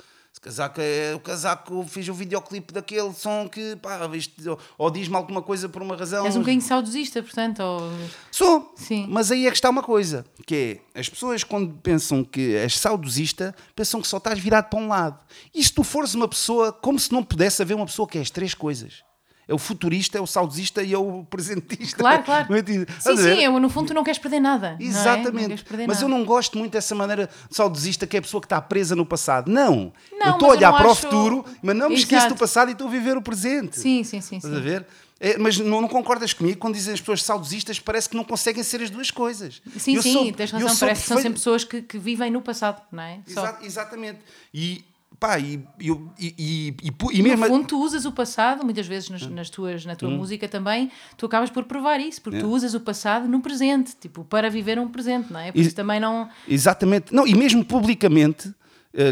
Casaco 0.46 0.80
é 0.80 1.16
o 1.16 1.20
casaco. 1.20 1.84
Fiz 1.88 2.08
o 2.08 2.14
videoclipe 2.14 2.72
daquele 2.72 3.12
som 3.16 3.50
que, 3.50 3.76
pá, 3.78 4.08
isto, 4.14 4.52
ou, 4.52 4.60
ou 4.78 4.92
diz-me 4.92 5.16
alguma 5.16 5.42
coisa 5.42 5.68
por 5.68 5.82
uma 5.82 5.96
razão. 5.96 6.24
És 6.24 6.36
um 6.36 6.42
bocadinho 6.42 6.62
saudosista, 6.62 7.24
portanto. 7.24 7.62
Ou... 7.62 7.92
Sou. 8.32 8.72
Sim. 8.76 9.08
Mas 9.10 9.32
aí 9.32 9.48
é 9.48 9.50
que 9.50 9.58
está 9.58 9.72
uma 9.72 9.82
coisa, 9.82 10.24
que 10.46 10.80
é, 10.94 11.00
as 11.00 11.10
pessoas 11.10 11.44
quando 11.44 11.74
pensam 11.82 12.24
que 12.24 12.56
és 12.58 12.78
saudosista, 12.78 13.56
pensam 13.76 14.00
que 14.00 14.08
só 14.08 14.18
estás 14.18 14.38
virado 14.38 14.70
para 14.70 14.78
um 14.78 14.88
lado. 14.88 15.20
E 15.52 15.64
se 15.64 15.74
tu 15.74 15.84
fores 15.84 16.14
uma 16.14 16.28
pessoa, 16.28 16.72
como 16.72 17.00
se 17.00 17.12
não 17.12 17.24
pudesse 17.24 17.64
haver 17.64 17.74
uma 17.74 17.88
pessoa 17.88 18.08
que 18.08 18.20
é 18.20 18.22
as 18.22 18.30
três 18.30 18.54
coisas. 18.54 19.04
É 19.48 19.54
o 19.54 19.58
futurista, 19.58 20.18
é 20.18 20.22
o 20.22 20.26
saudosista 20.26 20.82
e 20.82 20.92
é 20.94 20.98
o 20.98 21.24
presentista. 21.30 21.98
Claro, 21.98 22.24
claro. 22.24 22.54
É 22.56 22.64
tipo- 22.64 22.92
Sim, 23.00 23.10
a 23.12 23.18
sim, 23.18 23.44
eu, 23.44 23.60
no 23.60 23.70
fundo 23.70 23.88
tu 23.90 23.94
não 23.94 24.04
queres 24.04 24.18
perder 24.20 24.40
nada. 24.40 24.76
é? 24.80 24.84
Exatamente. 24.84 25.64
perder 25.64 25.88
mas 25.88 25.98
nada. 25.98 26.06
eu 26.06 26.10
não 26.18 26.26
gosto 26.26 26.58
muito 26.58 26.72
dessa 26.74 26.96
maneira 26.96 27.30
saudosista 27.50 28.08
que 28.08 28.16
é 28.16 28.20
a 28.20 28.22
pessoa 28.24 28.42
que 28.42 28.46
está 28.48 28.60
presa 28.62 28.96
no 28.96 29.06
passado. 29.06 29.52
Não. 29.52 29.94
Não, 30.12 30.28
eu 30.28 30.34
estou 30.34 30.50
a 30.50 30.52
olhar 30.52 30.72
para 30.74 30.90
acho- 30.90 30.92
o 30.92 30.96
futuro, 30.96 31.46
mas 31.62 31.76
não 31.76 31.90
me 31.90 31.96
esqueço 31.96 32.22
Exato. 32.26 32.34
do 32.36 32.40
passado 32.40 32.70
e 32.70 32.72
estou 32.72 32.88
a 32.88 32.92
viver 32.92 33.16
o 33.18 33.22
presente. 33.22 33.80
Sim, 33.80 34.04
sim, 34.04 34.20
sim. 34.22 34.38
Estás 34.38 34.54
a 34.54 34.58
sim. 34.58 34.64
ver? 34.64 34.86
É, 35.20 35.38
mas 35.38 35.58
não, 35.58 35.80
não 35.82 35.88
concordas 35.88 36.34
comigo 36.34 36.60
quando 36.60 36.74
dizem 36.74 36.94
as 36.94 37.00
pessoas 37.00 37.24
saudosistas 37.24 37.80
parece 37.80 38.10
que 38.10 38.18
não 38.18 38.24
conseguem 38.26 38.62
ser 38.64 38.82
as 38.82 38.90
duas 38.90 39.12
coisas. 39.12 39.62
Sim, 39.78 39.96
Eu 39.96 40.02
sim, 40.04 40.12
sou- 40.12 40.32
tens 40.34 40.52
razão. 40.52 40.76
Parece 40.78 41.02
que 41.04 41.08
são 41.08 41.18
sempre 41.18 41.34
pessoas 41.34 41.64
que, 41.64 41.82
que 41.82 41.98
vivem 41.98 42.30
no 42.30 42.42
passado, 42.42 42.82
não 42.92 43.02
é? 43.02 43.20
Só. 43.28 43.42
Exa- 43.46 43.58
exatamente. 43.64 44.20
E 44.54 44.84
pá, 45.20 45.40
e, 45.40 45.64
e, 45.80 45.90
e, 46.20 46.76
e, 46.84 47.18
No 47.18 47.24
mesmo. 47.24 47.46
fundo, 47.48 47.68
tu 47.68 47.82
usas 47.82 48.06
o 48.06 48.12
passado, 48.12 48.64
muitas 48.64 48.86
vezes 48.88 49.10
Hum. 49.10 49.14
nas, 49.14 49.28
nas 49.28 49.50
tuas, 49.50 49.86
na 49.86 49.96
tua 49.96 50.10
música 50.10 50.48
também, 50.48 50.92
tu 51.18 51.26
acabas 51.26 51.50
por 51.50 51.64
provar 51.66 52.00
isso, 52.00 52.22
porque 52.22 52.38
É. 52.38 52.42
tu 52.42 52.48
usas 52.50 52.74
o 52.74 52.80
passado 52.80 53.28
no 53.28 53.42
presente, 53.42 53.96
tipo, 54.00 54.24
para 54.24 54.50
viver 54.50 54.78
um 54.80 54.88
presente, 54.88 55.32
não 55.32 55.40
é? 55.40 55.52
Por 55.52 55.60
isso 55.62 55.76
também 55.76 56.00
não. 56.00 56.28
Exatamente. 56.48 57.14
Não, 57.14 57.26
e 57.28 57.34
mesmo 57.36 57.64
publicamente, 57.64 58.54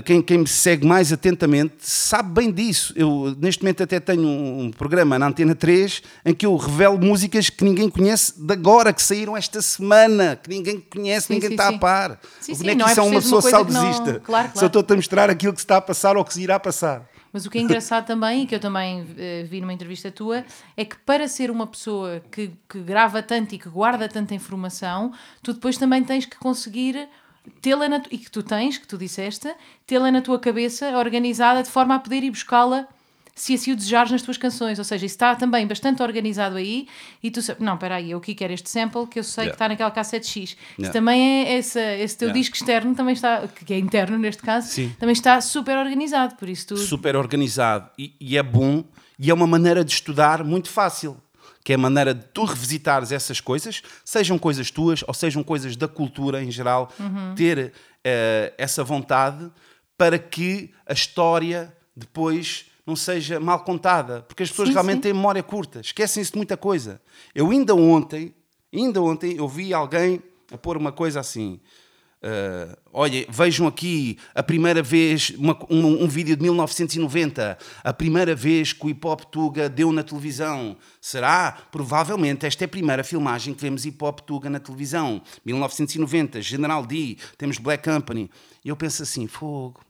quem, 0.06 0.22
quem 0.22 0.38
me 0.38 0.48
segue 0.48 0.86
mais 0.88 1.12
atentamente 1.12 1.76
sabe 1.80 2.32
bem 2.32 2.52
disso. 2.52 2.94
Eu, 2.96 3.36
neste 3.38 3.62
momento, 3.64 3.84
até 3.84 4.00
tenho 4.00 4.28
um, 4.28 4.72
programa 4.72 5.20
na 5.20 5.28
Antena 5.28 5.54
3 5.54 6.02
em 6.26 6.34
que 6.34 6.46
eu 6.46 6.56
revelo 6.56 6.98
músicas 6.98 7.50
que 7.50 7.64
ninguém 7.66 7.90
conhece 7.90 8.34
de 8.42 8.54
agora, 8.54 8.94
que 8.94 9.02
saíram 9.02 9.36
esta 9.36 9.62
semana, 9.62 10.40
que 10.42 10.50
ninguém 10.50 10.80
conhece, 10.80 11.28
Sim, 11.28 11.34
ninguém 11.34 11.50
sim, 11.50 11.56
está 11.56 11.70
sim. 11.70 11.76
a 11.76 11.80
par. 11.80 12.20
Sim, 12.40 12.56
sim, 12.56 12.70
é 12.70 12.76
que 12.76 12.82
é 12.82 12.86
isso 12.86 13.00
é 13.00 13.04
uma 13.04 13.22
pessoa 13.22 13.42
que 13.42 13.52
não- 13.52 13.52
saudosista? 13.52 14.22
Claro, 14.24 14.50
claro. 14.52 14.66
estou-te 14.66 14.94
a 14.94 14.96
mostrar 14.96 15.30
aquilo 15.30 15.54
que 15.54 15.60
está 15.60 15.78
a 15.78 15.82
passar 15.82 16.16
ou 16.16 16.24
que 16.24 16.34
se 16.34 16.42
irá 16.42 16.60
passar. 16.60 17.10
Mas 17.34 17.48
o 17.48 17.50
que 17.50 17.58
é 17.58 17.62
engraçado 17.62 18.06
também, 18.06 18.44
e 18.44 18.46
que 18.46 18.54
eu 18.54 18.60
também 18.60 19.08
eh, 19.18 19.44
vi 19.50 19.60
numa 19.60 19.74
entrevista 19.74 20.12
tua, 20.12 20.46
é 20.78 20.86
que 20.86 20.96
para 21.00 21.28
ser 21.28 21.50
uma 21.50 21.66
pessoa 21.66 22.22
que, 22.32 22.52
que 22.70 22.80
grava 22.80 23.24
tanto 23.24 23.56
e 23.56 23.58
que 23.58 23.68
guarda 23.68 24.08
tanta 24.08 24.36
informação, 24.36 25.12
tu 25.42 25.52
depois 25.52 25.76
também 25.76 26.04
tens 26.04 26.28
que 26.28 26.38
conseguir 26.38 27.10
tê-la 27.62 27.88
na 27.90 28.02
e 28.12 28.18
que 28.18 28.32
tu 28.32 28.42
tens, 28.44 28.78
que 28.78 28.88
tu 28.88 28.98
disseste, 28.98 29.54
tê-la 29.86 30.12
na 30.12 30.22
tua 30.22 30.40
cabeça 30.40 30.98
organizada 30.98 31.62
de 31.64 31.70
forma 31.70 31.96
a 31.96 32.00
poder 32.00 32.24
ir 32.24 32.32
buscá-la 32.32 32.88
se 33.36 33.56
assim 33.56 33.72
o 33.72 33.76
desejares 33.76 34.12
nas 34.12 34.22
tuas 34.22 34.38
canções, 34.38 34.78
ou 34.78 34.86
seja, 34.86 35.08
isso 35.08 35.16
está 35.16 35.36
também 35.36 35.66
bastante 35.66 36.04
organizado 36.04 36.56
aí 36.56 36.88
e 37.22 37.32
tu 37.32 37.42
sabes, 37.42 37.64
não, 37.64 37.74
espera 37.74 37.96
aí, 37.96 38.12
eu 38.12 38.20
aqui 38.20 38.36
quero 38.36 38.54
este 38.54 38.70
sample 38.70 39.08
que 39.08 39.18
eu 39.18 39.24
sei 39.24 39.46
que 39.46 39.48
Yeah. 39.48 39.56
está 39.56 39.68
naquela 39.70 39.90
cassete 39.90 40.28
X. 40.28 40.52
Isso 40.52 40.58
Yeah. 40.78 40.94
também 40.94 41.44
é 41.48 41.58
essa, 41.58 41.82
esse 41.82 42.16
teu 42.16 42.28
Yeah. 42.28 42.40
disco 42.40 42.56
externo 42.56 42.94
também 42.94 43.14
está, 43.14 43.48
que 43.48 43.74
é 43.74 43.80
interno 43.80 44.20
neste 44.20 44.44
caso, 44.44 44.68
Sim. 44.68 44.96
também 45.00 45.14
está 45.14 45.42
super 45.42 45.76
organizado, 45.80 46.36
por 46.36 46.48
isso 46.48 46.68
tu 46.68 46.78
super 46.78 47.16
organizado 47.16 47.90
e, 47.98 48.14
e 48.20 48.38
é 48.38 48.44
bom 48.44 48.84
e 49.18 49.32
é 49.32 49.34
uma 49.34 49.48
maneira 49.48 49.84
de 49.84 49.92
estudar 49.94 50.44
muito 50.44 50.70
fácil 50.70 51.18
que 51.64 51.72
é 51.72 51.76
a 51.76 51.80
maneira 51.80 52.14
de 52.14 52.26
tu 52.26 52.44
revisitares 52.44 53.12
essas 53.12 53.40
coisas 53.40 53.82
sejam 54.04 54.38
coisas 54.38 54.70
tuas 54.70 55.04
ou 55.08 55.14
sejam 55.14 55.44
coisas 55.44 55.76
da 55.76 55.88
cultura 55.88 56.44
em 56.44 56.52
geral 56.52 56.92
ter 57.36 57.72
eh, 58.04 58.54
essa 58.58 58.84
vontade 58.84 59.50
para 59.98 60.20
que 60.20 60.72
a 60.86 60.94
história 60.94 61.76
depois 61.96 62.66
não 62.86 62.96
seja 62.96 63.40
mal 63.40 63.64
contada 63.64 64.22
porque 64.24 64.44
as 64.44 64.50
pessoas 64.50 64.70
Sim, 64.70 64.74
realmente 64.74 64.96
sim. 64.98 65.02
têm 65.02 65.14
memória 65.14 65.42
curta 65.42 65.80
esquecem-se 65.80 66.32
de 66.32 66.38
muita 66.38 66.58
coisa 66.58 67.02
eu 67.34 67.50
ainda 67.50 67.74
ontem 67.74 68.34
ainda 68.74 69.02
ontem 69.02 69.38
eu 69.38 69.48
vi 69.48 69.74
alguém 69.74 70.22
a 70.52 70.58
pôr 70.58 70.76
uma 70.78 70.92
coisa 70.92 71.20
assim 71.20 71.60
Uh, 72.26 72.74
olha, 72.94 73.26
vejam 73.28 73.68
aqui 73.68 74.18
a 74.34 74.42
primeira 74.42 74.82
vez, 74.82 75.32
uma- 75.32 75.60
um, 75.70 76.06
um 76.06 76.08
vídeo 76.08 76.38
de 76.38 76.42
1990, 76.42 77.58
a 77.84 77.94
primeira 77.94 78.34
vez 78.34 78.72
que 78.72 78.86
o 78.86 78.90
hip 78.90 79.06
hop 79.06 79.24
Tuga 79.26 79.68
deu 79.68 79.92
na 79.92 80.04
televisão. 80.04 80.78
Será? 81.02 81.52
Provavelmente 81.70 82.46
esta 82.46 82.64
é 82.64 82.66
a 82.66 82.70
primeira 82.70 83.04
filmagem 83.04 83.54
que 83.54 83.62
vemos 83.62 83.86
hip 83.86 84.02
hop 84.02 84.22
Tuga 84.22 84.50
na 84.50 84.60
televisão. 84.60 85.22
1990, 85.44 86.42
General 86.42 86.86
D, 86.86 87.18
temos 87.38 87.58
Black 87.58 87.84
Company. 87.84 88.32
E 88.64 88.70
eu 88.70 88.78
penso 88.78 89.04
assim: 89.04 89.28
fogo. 89.28 89.82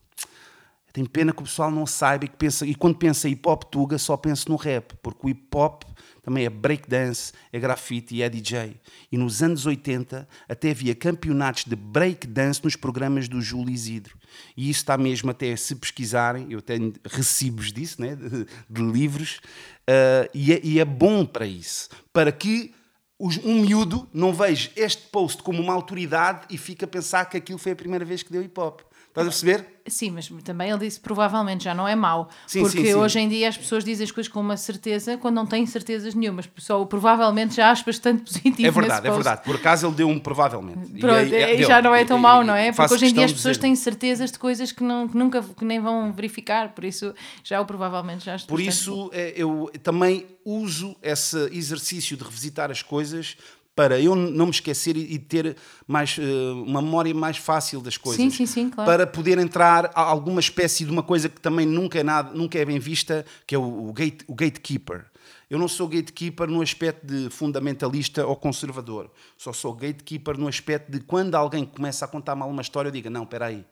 Tenho 0.91 1.09
pena 1.09 1.33
que 1.33 1.39
o 1.41 1.45
pessoal 1.45 1.69
não 1.71 1.85
saiba 1.87 2.25
e, 2.25 2.27
que 2.27 2.35
pensa, 2.35 2.65
e 2.65 2.73
quando 2.75 2.97
pensa 2.97 3.27
hip 3.29 3.47
hop 3.47 3.63
Tuga 3.65 3.97
só 3.97 4.15
pensa 4.17 4.45
no 4.47 4.55
rap, 4.55 4.93
porque 5.01 5.19
o 5.25 5.29
hip 5.29 5.47
hop 5.55 5.83
também 6.23 6.45
é 6.45 6.49
breakdance, 6.49 7.33
é 7.51 7.59
grafite 7.59 8.15
e 8.15 8.21
é 8.23 8.29
DJ. 8.29 8.79
E 9.11 9.17
nos 9.17 9.43
anos 9.43 9.65
80 9.65 10.27
até 10.49 10.71
havia 10.71 10.95
campeonatos 10.95 11.65
de 11.65 11.75
breakdance 11.75 12.61
nos 12.63 12.75
programas 12.75 13.27
do 13.27 13.41
Júlio 13.41 13.73
Isidro. 13.73 14.17
E 14.57 14.69
isso 14.69 14.79
está 14.79 14.97
mesmo 14.97 15.29
até 15.29 15.55
se 15.55 15.75
pesquisarem, 15.75 16.47
eu 16.49 16.61
tenho 16.61 16.93
recibos 17.05 17.71
disso, 17.71 18.01
né, 18.01 18.15
de, 18.15 18.47
de 18.69 18.81
livros, 18.81 19.41
ah, 19.87 20.27
e, 20.33 20.53
é, 20.53 20.61
e 20.63 20.79
é 20.79 20.85
bom 20.85 21.25
para 21.25 21.45
isso, 21.45 21.89
para 22.11 22.31
que 22.31 22.73
os- 23.19 23.37
um 23.43 23.61
miúdo 23.61 24.07
não 24.13 24.33
veja 24.33 24.71
este 24.75 25.03
post 25.09 25.43
como 25.43 25.61
uma 25.61 25.73
autoridade 25.73 26.45
e 26.49 26.57
fica 26.57 26.85
a 26.85 26.87
pensar 26.87 27.25
que 27.25 27.37
aquilo 27.37 27.59
foi 27.59 27.73
a 27.73 27.75
primeira 27.75 28.03
vez 28.05 28.23
que 28.23 28.31
deu 28.31 28.41
hip 28.41 28.59
hop. 28.59 28.81
Estás 29.13 29.27
a 29.27 29.29
perceber? 29.29 29.67
Sim, 29.85 30.09
mas 30.09 30.27
também 30.43 30.71
ele 30.71 30.79
disse 30.79 30.99
provavelmente 30.99 31.65
já 31.65 31.73
não 31.75 31.87
é 31.87 31.95
mau. 31.95 32.29
Sim, 32.47 32.61
porque 32.61 32.77
sim, 32.79 32.85
sim. 32.85 32.93
hoje 32.95 33.19
em 33.19 33.29
dia 33.29 33.47
as 33.47 33.55
pessoas 33.55 33.83
dizem 33.83 34.05
as 34.05 34.11
coisas 34.11 34.31
com 34.31 34.39
uma 34.39 34.57
certeza 34.57 35.17
quando 35.19 35.35
não 35.35 35.45
têm 35.45 35.67
certezas 35.67 36.15
nenhumas. 36.15 36.49
Só 36.57 36.81
o 36.81 36.87
provavelmente 36.87 37.55
já 37.57 37.69
acho 37.69 37.85
bastante 37.85 38.23
positivo. 38.23 38.67
É 38.67 38.71
verdade, 38.71 39.07
é 39.07 39.11
verdade. 39.11 39.43
Por 39.43 39.55
acaso 39.55 39.85
ele 39.85 39.93
deu 39.95 40.07
um 40.09 40.17
provavelmente. 40.17 40.91
E 40.95 40.99
Pronto, 40.99 41.15
aí- 41.17 41.53
e 41.53 41.57
deu. 41.57 41.67
já 41.67 41.79
não 41.79 41.93
é 41.93 42.03
tão 42.05 42.17
E- 42.17 42.21
mau, 42.21 42.43
não 42.43 42.55
é? 42.55 42.71
Porque 42.71 42.91
hoje 42.91 43.05
em 43.05 43.13
dia 43.13 43.25
as 43.25 43.33
pessoas 43.33 43.55
têm 43.57 43.75
certezas 43.75 44.31
de 44.31 44.39
coisas 44.39 44.71
que, 44.71 44.83
não, 44.83 45.07
que 45.07 45.15
nunca 45.15 45.43
que 45.43 45.63
nem 45.63 45.79
vão 45.79 46.11
verificar, 46.11 46.69
por 46.73 46.83
isso 46.83 47.13
já 47.43 47.61
o 47.61 47.65
provavelmente 47.65 48.25
já 48.25 48.33
acho 48.33 48.47
Por 48.47 48.59
isso 48.59 49.11
é, 49.13 49.31
eu 49.35 49.69
também 49.83 50.25
uso 50.43 50.95
esse 51.03 51.37
exercício 51.51 52.17
de 52.17 52.23
revisitar 52.23 52.71
as 52.71 52.81
coisas 52.81 53.37
para 53.75 53.99
eu 53.99 54.15
não 54.15 54.45
me 54.45 54.51
esquecer 54.51 54.95
e 54.95 55.17
ter 55.17 55.55
mais, 55.87 56.17
eh, 56.19 56.51
uma 56.53 56.81
memória 56.81 57.13
mais 57.13 57.37
fácil 57.37 57.81
das 57.81 57.97
coisas. 57.97 58.21
Sim, 58.21 58.29
sim, 58.29 58.45
sim, 58.45 58.69
claro. 58.69 58.89
Para 58.89 59.07
poder 59.07 59.37
entrar 59.39 59.91
a 59.95 60.01
alguma 60.01 60.39
espécie 60.39 60.85
de 60.85 60.91
uma 60.91 61.01
coisa 61.01 61.27
que 61.27 61.41
também 61.41 61.65
nunca 61.65 61.99
é, 61.99 62.03
nada, 62.03 62.33
nunca 62.33 62.59
é 62.59 62.65
bem 62.65 62.79
vista, 62.79 63.25
que 63.47 63.55
é 63.55 63.57
o, 63.57 63.89
o, 63.89 63.93
gate, 63.93 64.23
o 64.27 64.35
gatekeeper. 64.35 65.05
Eu 65.49 65.57
não 65.59 65.67
sou 65.67 65.87
gatekeeper 65.87 66.47
no 66.47 66.61
aspecto 66.61 67.05
de 67.05 67.29
fundamentalista 67.29 68.25
ou 68.25 68.35
conservador. 68.35 69.11
Só 69.37 69.51
sou 69.51 69.73
gatekeeper 69.73 70.37
no 70.37 70.47
aspecto 70.47 70.91
de 70.91 70.99
quando 70.99 71.35
alguém 71.35 71.65
começa 71.65 72.05
a 72.05 72.07
contar 72.07 72.35
mal 72.35 72.49
uma 72.49 72.61
história, 72.61 72.89
eu 72.89 72.91
digo, 72.91 73.09
não, 73.09 73.23
espera 73.23 73.47
aí. 73.47 73.65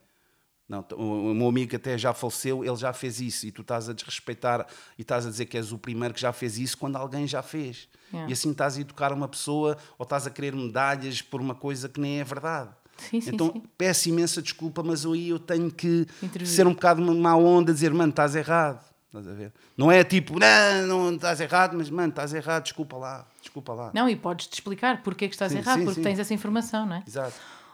Não, 0.72 0.86
o 0.96 1.34
meu 1.34 1.50
amigo 1.50 1.76
até 1.76 1.98
já 1.98 2.14
faleceu, 2.14 2.64
ele 2.64 2.78
já 2.78 2.94
fez 2.94 3.20
isso 3.20 3.46
e 3.46 3.52
tu 3.52 3.62
estás 3.62 3.90
a 3.90 3.94
desrespeitar 3.94 4.66
e 4.98 5.02
estás 5.02 5.26
a 5.26 5.30
dizer 5.30 5.46
que 5.48 5.58
és 5.58 5.74
o 5.74 5.78
primeiro 5.78 6.14
que 6.14 6.22
já 6.22 6.32
fez 6.32 6.58
isso 6.58 6.78
quando 6.78 6.96
alguém 6.96 7.28
já 7.28 7.42
fez. 7.42 7.90
Yeah. 8.14 8.30
E 8.30 8.32
assim 8.32 8.52
estás 8.52 8.78
a 8.78 8.80
educar 8.80 9.12
uma 9.12 9.28
pessoa 9.28 9.78
ou 10.00 10.06
estás 10.06 10.26
a 10.26 10.30
querer 10.30 10.56
medalhas 10.56 11.22
por 11.22 11.42
uma 11.42 11.54
coisa 11.54 11.90
que 11.90 12.00
nem 12.00 12.22
é 12.22 12.24
verdade. 12.24 12.70
Sim, 12.98 13.20
sim, 13.20 13.32
então 13.34 13.52
sim. 13.52 13.64
peço 13.78 14.08
imensa 14.08 14.42
desculpa, 14.42 14.82
mas 14.82 15.06
aí 15.06 15.28
eu 15.28 15.40
tenho 15.40 15.70
que 15.70 16.08
Intervir. 16.24 16.48
ser 16.48 16.66
um 16.66 16.74
bocado 16.74 17.02
uma 17.02 17.14
má 17.14 17.36
onda, 17.36 17.74
dizer, 17.74 17.94
mano, 17.94 18.12
estás 18.12 18.34
errado. 18.34 18.82
Estás 19.08 19.28
a 19.28 19.34
ver? 19.34 19.52
Não 19.76 19.92
é 19.92 20.06
tipo, 20.06 20.40
não, 20.40 20.88
não 20.88 21.16
estás 21.16 21.42
errado, 21.42 21.76
mas 21.76 21.90
mano, 21.90 22.12
estás 22.12 22.34
errado, 22.34 22.64
desculpa 22.64 22.96
lá, 22.96 23.28
desculpa 23.42 23.74
lá. 23.74 23.92
Não, 23.94 24.08
e 24.08 24.16
podes-te 24.16 24.54
explicar 24.54 25.04
porque 25.04 25.26
é 25.26 25.28
que 25.28 25.36
estás 25.36 25.52
Sim, 25.52 25.58
errado, 25.58 25.80
sim, 25.80 25.84
porque 25.84 26.00
sim. 26.00 26.04
tens 26.04 26.18
essa 26.18 26.34
informação, 26.34 26.86
não 26.86 26.96
é? 26.96 27.04
Exato. 27.06 27.34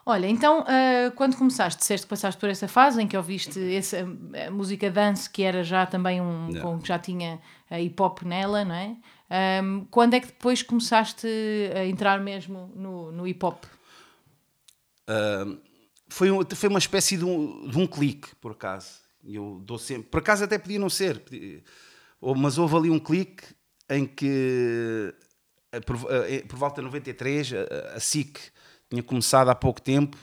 Olha, 0.09 0.25
então, 0.27 0.63
ah, 0.65 1.11
quando 1.15 1.35
começaste, 1.35 1.79
disseste 1.81 2.05
que 2.07 2.09
passaste 2.09 2.39
por 2.39 2.49
essa 2.49 2.65
fase 2.65 3.01
em 3.01 3.07
que 3.07 3.17
ouviste 3.17 3.59
essa 3.75 3.97
a 4.47 4.49
música 4.49 4.89
dance, 4.89 5.29
que 5.29 5.43
era 5.43 5.65
já 5.65 5.85
também 5.85 6.21
um. 6.21 6.47
Yeah. 6.47 6.61
Com, 6.61 6.79
que 6.79 6.87
já 6.87 6.97
tinha 6.97 7.41
a 7.69 7.77
hip 7.81 8.01
hop 8.01 8.21
nela, 8.23 8.63
não 8.63 8.73
é? 8.73 8.95
Ahm, 9.29 9.83
quando 9.91 10.13
é 10.13 10.21
que 10.21 10.27
depois 10.27 10.63
começaste 10.63 11.27
a 11.75 11.85
entrar 11.85 12.21
mesmo 12.21 12.71
no, 12.73 13.11
no 13.11 13.27
hip 13.27 13.43
hop? 13.45 13.65
Uh, 15.09 15.59
foi, 16.07 16.31
um- 16.31 16.45
foi 16.55 16.69
uma 16.69 16.79
espécie 16.79 17.17
de 17.17 17.25
um, 17.25 17.67
de 17.67 17.77
um 17.77 17.85
clique, 17.85 18.33
por 18.39 18.53
acaso. 18.53 19.01
Eu 19.25 19.61
dou 19.65 19.77
sempre. 19.77 20.03
Por 20.09 20.19
acaso 20.19 20.45
até 20.45 20.57
podia 20.57 20.79
não 20.79 20.89
ser, 20.89 21.19
podia- 21.19 21.61
mas 22.37 22.57
houve 22.57 22.77
ali 22.77 22.89
um 22.89 22.99
clique 22.99 23.43
em 23.89 24.05
que 24.05 25.13
por, 25.85 25.97
por 26.47 26.57
volta 26.57 26.81
de 26.81 26.85
93, 26.85 27.51
a, 27.53 27.95
a 27.95 27.99
SIC 27.99 28.39
tinha 28.89 29.03
começado 29.03 29.49
há 29.49 29.55
pouco 29.55 29.81
tempo 29.81 30.17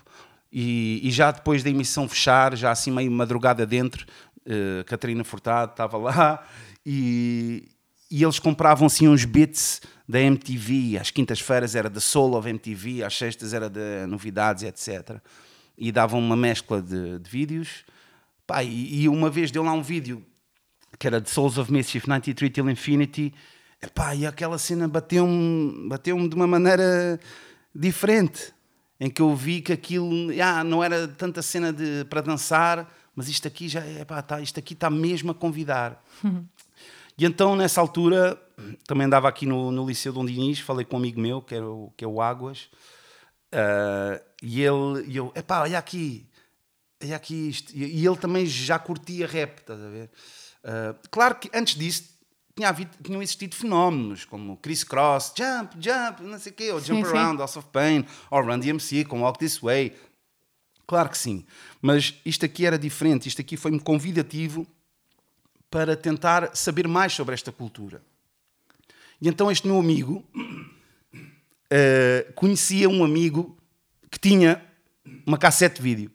e, 0.57 1.01
e, 1.03 1.11
já 1.11 1.33
depois 1.33 1.65
da 1.65 1.71
emissão 1.71 2.09
fechar, 2.09 2.57
já 2.57 2.71
assim 2.71 2.93
meio 2.93 3.11
madrugada 3.11 3.67
dentro, 3.67 4.07
uh, 4.47 4.85
Catarina 4.85 5.25
Furtado 5.25 5.73
estava 5.73 5.99
lá 5.99 6.47
e, 6.87 7.69
e 8.09 8.23
eles 8.23 8.39
compravam 8.39 8.87
assim 8.87 9.09
uns 9.09 9.25
bits 9.25 9.83
da 10.09 10.21
MTV, 10.21 10.97
às 10.97 11.11
quintas-feiras 11.11 11.75
era 11.75 11.91
da 11.91 11.99
Soul 11.99 12.37
of 12.37 12.49
MTV, 12.49 13.03
às 13.03 13.17
sextas 13.19 13.53
era 13.53 13.69
de 13.69 14.07
novidades, 14.07 14.63
etc. 14.63 15.19
E 15.77 15.91
davam 15.91 16.21
uma 16.21 16.37
mescla 16.37 16.81
de, 16.81 17.19
de 17.19 17.29
vídeos. 17.29 17.85
Pá, 18.47 18.63
e, 18.63 19.03
e, 19.03 19.09
uma 19.09 19.29
vez 19.29 19.51
deu 19.51 19.65
lá 19.65 19.73
um 19.73 19.83
vídeo 19.83 20.25
que 21.01 21.09
era 21.09 21.21
de 21.21 21.29
Souls 21.29 21.59
of 21.59 21.73
Mischief 21.73 22.07
93 22.07 22.53
Till 22.53 22.71
Infinity. 22.71 23.35
Epá, 23.83 24.15
e 24.15 24.25
aquela 24.25 24.57
cena 24.57 24.87
bateu-me 24.87 25.89
bateu 25.89 26.17
de 26.29 26.35
uma 26.37 26.47
maneira 26.47 27.19
diferente 27.75 28.54
em 29.05 29.11
que 29.11 29.21
eu 29.21 29.37
vi 29.37 29.61
que 29.61 29.71
aquilo 29.71 30.31
ah, 30.43 30.65
não 30.65 30.83
era 30.83 31.07
tanta 31.07 31.43
cena 31.43 31.71
de, 31.71 32.07
para 32.07 32.23
dançar, 32.23 32.91
mas 33.15 33.29
isto 33.29 33.47
aqui 33.47 33.69
já 33.69 33.81
é 33.85 34.03
pá, 34.03 34.23
tá, 34.23 34.41
isto 34.41 34.59
aqui 34.59 34.73
está 34.73 34.89
mesmo 34.89 35.31
a 35.31 35.35
convidar. 35.35 36.03
Uhum. 36.25 36.47
E 37.19 37.27
então, 37.27 37.55
nessa 37.55 37.83
altura, 37.83 38.41
também 38.87 39.07
andava 39.07 39.29
aqui 39.29 39.45
no, 39.45 39.71
no 39.71 39.87
Liceu 39.87 40.11
Dom 40.11 40.25
Dinis, 40.25 40.59
falei 40.61 40.87
com 40.87 40.97
um 40.97 41.01
amigo 41.01 41.21
meu, 41.21 41.43
que 41.43 41.55
é 41.55 41.63
o, 41.63 41.93
que 41.95 42.03
é 42.03 42.09
o 42.09 42.23
Águas, 42.23 42.71
uh, 43.53 44.25
e 44.43 44.63
ele, 44.63 45.05
e 45.07 45.19
eu, 45.19 45.31
epá, 45.35 45.61
olha 45.61 45.79
aqui, 45.79 46.27
olha 47.03 47.17
aqui 47.17 47.51
isto. 47.51 47.77
E, 47.77 48.01
e 48.01 48.07
ele 48.07 48.17
também 48.17 48.47
já 48.47 48.79
curtia 48.79 49.27
rap, 49.27 49.59
estás 49.59 49.83
a 49.83 49.89
ver? 49.91 50.11
Uh, 50.65 51.09
claro 51.11 51.35
que 51.35 51.51
antes 51.53 51.75
disso 51.75 52.14
tinha 52.55 52.69
havido, 52.69 52.91
tinham 53.03 53.21
existido 53.21 53.57
fenómenos 53.57 54.25
como 54.25 54.57
Chris 54.59 54.85
Cross, 54.85 55.33
Jump, 55.37 55.75
Jump, 55.81 56.23
não 56.23 56.39
sei 56.39 56.53
o 56.53 56.55
quê, 56.55 56.71
ou 56.71 56.81
Jump 56.81 57.05
sim, 57.05 57.11
Around, 57.11 57.39
House 57.39 57.57
of 57.57 57.69
Pain, 57.73 58.07
ou 58.31 58.43
Run 58.43 58.61
DMC 58.61 59.05
com 59.05 59.23
Walk 59.23 59.39
This 59.39 59.59
Way. 59.59 59.93
Claro 60.87 61.09
que 61.09 61.19
sim, 61.19 61.45
mas 61.83 62.15
isto 62.25 62.45
aqui 62.45 62.65
era 62.67 62.79
diferente, 62.79 63.29
isto 63.29 63.41
aqui 63.41 63.57
foi-me 63.57 63.81
convidativo 63.81 64.67
para 65.71 65.97
tentar 65.97 66.55
saber 66.55 66.87
mais 66.87 67.13
sobre 67.13 67.35
esta 67.35 67.51
cultura. 67.51 68.01
E 69.21 69.29
então 69.29 69.51
este 69.51 69.67
meu 69.67 69.79
amigo 69.81 70.25
uh, 71.15 72.33
conhecia 72.35 72.89
um 72.89 73.03
amigo 73.03 73.57
que 74.11 74.19
tinha 74.19 74.63
uma 75.27 75.39
cassete 75.39 75.77
de 75.77 75.83
vídeo. 75.83 76.11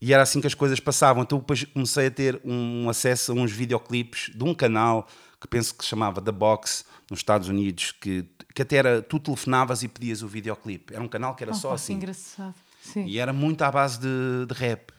E 0.00 0.12
era 0.12 0.22
assim 0.22 0.40
que 0.40 0.46
as 0.46 0.54
coisas 0.54 0.80
passavam. 0.80 1.22
Então 1.22 1.38
depois 1.38 1.64
comecei 1.64 2.06
a 2.06 2.10
ter 2.10 2.40
um 2.44 2.88
acesso 2.88 3.32
a 3.32 3.34
uns 3.34 3.52
videoclipes 3.52 4.30
de 4.34 4.44
um 4.44 4.54
canal 4.54 5.08
que 5.44 5.48
penso 5.48 5.74
que 5.74 5.84
se 5.84 5.90
chamava 5.90 6.22
The 6.22 6.32
Box, 6.32 6.86
nos 7.10 7.20
Estados 7.20 7.48
Unidos, 7.48 7.92
que, 7.92 8.24
que 8.54 8.62
até 8.62 8.76
era, 8.76 9.02
tu 9.02 9.18
telefonavas 9.18 9.82
e 9.82 9.88
pedias 9.88 10.22
o 10.22 10.26
videoclipe. 10.26 10.94
Era 10.94 11.02
um 11.02 11.08
canal 11.08 11.34
que 11.34 11.44
era 11.44 11.52
oh, 11.52 11.54
só 11.54 11.74
assim. 11.74 11.94
engraçado. 11.94 12.54
Sim. 12.80 13.04
E 13.04 13.18
era 13.18 13.32
muito 13.32 13.60
à 13.62 13.70
base 13.70 14.00
de, 14.00 14.46
de 14.46 14.54
rap. 14.54 14.90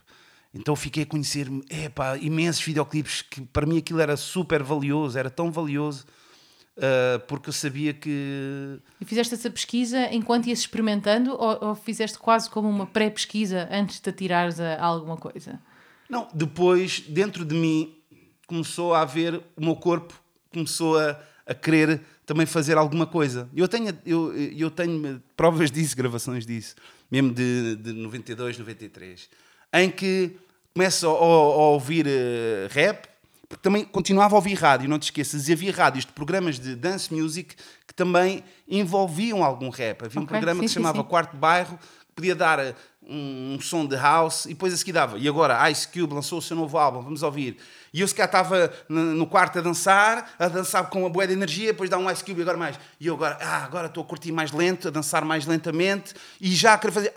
Então 0.54 0.76
fiquei 0.76 1.04
a 1.04 1.06
conhecer 1.06 1.48
epá, 1.70 2.16
imensos 2.18 2.62
videoclipes 2.62 3.24
que 3.24 3.42
para 3.42 3.66
mim 3.66 3.80
aquilo 3.80 4.00
era 4.00 4.16
super 4.16 4.62
valioso, 4.62 5.18
era 5.18 5.30
tão 5.30 5.52
valioso. 5.52 6.06
Uh, 6.78 7.20
porque 7.28 7.50
eu 7.50 7.54
sabia 7.54 7.94
que. 7.94 8.80
E 9.00 9.06
fizeste 9.06 9.34
essa 9.34 9.50
pesquisa 9.50 10.14
enquanto 10.14 10.48
ias 10.48 10.60
experimentando 10.60 11.32
ou, 11.32 11.70
ou 11.70 11.76
fizeste 11.76 12.20
quase 12.20 12.50
como 12.50 12.70
uma 12.70 12.86
pré-pesquisa 12.86 13.68
antes 13.72 14.00
de 14.00 14.10
atirares 14.10 14.60
a 14.60 14.84
alguma 14.84 15.16
coisa? 15.16 15.60
Não, 16.10 16.28
depois, 16.34 17.00
dentro 17.00 17.46
de 17.46 17.56
mim, 17.56 17.96
começou 18.46 18.94
a 18.94 19.02
haver 19.02 19.42
o 19.56 19.62
meu 19.62 19.76
corpo 19.76 20.25
começou 20.56 20.98
a, 20.98 21.20
a 21.46 21.54
querer 21.54 22.02
também 22.26 22.46
fazer 22.46 22.78
alguma 22.78 23.06
coisa. 23.06 23.48
Eu 23.56 23.68
tenho, 23.68 23.98
eu, 24.06 24.34
eu 24.36 24.72
tenho 24.72 25.22
provas 25.38 25.70
disso, 25.70 25.96
gravações 25.96 26.46
disso, 26.46 26.76
mesmo 27.10 27.32
de, 27.32 27.76
de 27.76 27.94
92, 27.94 28.58
93, 28.58 29.30
em 29.74 29.92
que 29.92 30.36
começo 30.74 31.08
a, 31.08 31.12
a, 31.12 31.14
a 31.14 31.70
ouvir 31.70 32.08
uh, 32.08 32.68
rap, 32.70 33.08
porque 33.48 33.62
também 33.62 33.86
continuava 33.86 34.36
a 34.36 34.38
ouvir 34.38 34.56
rádio, 34.56 34.90
não 34.90 34.98
te 34.98 35.04
esqueças, 35.04 35.48
e 35.48 35.54
havia 35.54 35.72
rádios 35.72 36.06
de 36.06 36.12
programas 36.12 36.60
de 36.60 36.76
dance 36.76 37.14
music 37.14 37.56
que 37.86 37.94
também 37.94 38.44
envolviam 38.68 39.44
algum 39.44 39.70
rap. 39.70 40.04
Havia 40.04 40.08
okay, 40.08 40.24
um 40.24 40.26
programa 40.26 40.60
sim, 40.60 40.66
que 40.66 40.68
se 40.70 40.74
chamava 40.74 41.02
sim. 41.02 41.08
Quarto 41.08 41.38
Bairro, 41.38 41.78
que 41.78 42.14
podia 42.16 42.36
dar 42.36 42.60
eh, 42.60 42.74
um, 43.08 43.56
um, 43.56 43.62
som 43.62 43.86
de 43.86 43.96
house, 43.96 44.46
e 44.46 44.50
depois 44.50 44.74
a 44.74 44.78
seguir 44.78 44.94
dava. 44.94 45.18
E 45.18 45.28
agora, 45.28 45.70
Ice 45.70 45.88
Cube 45.88 46.14
lançou 46.14 46.40
o 46.40 46.42
seu 46.42 46.58
novo 46.58 46.78
álbum, 46.78 47.02
vamos 47.02 47.22
ouvir. 47.22 47.58
E 47.96 48.02
eu 48.02 48.08
se 48.10 48.14
calhar 48.14 48.28
estava 48.28 48.74
no 48.90 49.26
quarto 49.26 49.60
a 49.60 49.62
dançar, 49.62 50.30
a 50.38 50.50
dançar 50.50 50.90
com 50.90 51.00
uma 51.04 51.10
boa 51.10 51.26
de 51.26 51.32
energia, 51.32 51.68
depois 51.68 51.90
dá 51.90 51.98
um 51.98 52.12
Ice 52.12 52.22
Cube 52.22 52.40
e 52.40 52.42
agora 52.42 52.58
mais. 52.58 52.78
E 53.00 53.08
eu 53.08 53.14
agora, 53.14 53.38
ah, 53.40 53.64
agora 53.64 53.88
estou 53.88 54.04
a 54.04 54.06
curtir 54.06 54.34
mais 54.34 54.52
lento, 54.52 54.90
a 54.90 54.92
dançar 54.92 55.24
mais 55.24 55.46
lentamente, 55.46 56.14
e 56.42 56.52
já 56.52 56.74
a 56.74 56.78
querer 56.78 56.92
fazer. 56.92 57.14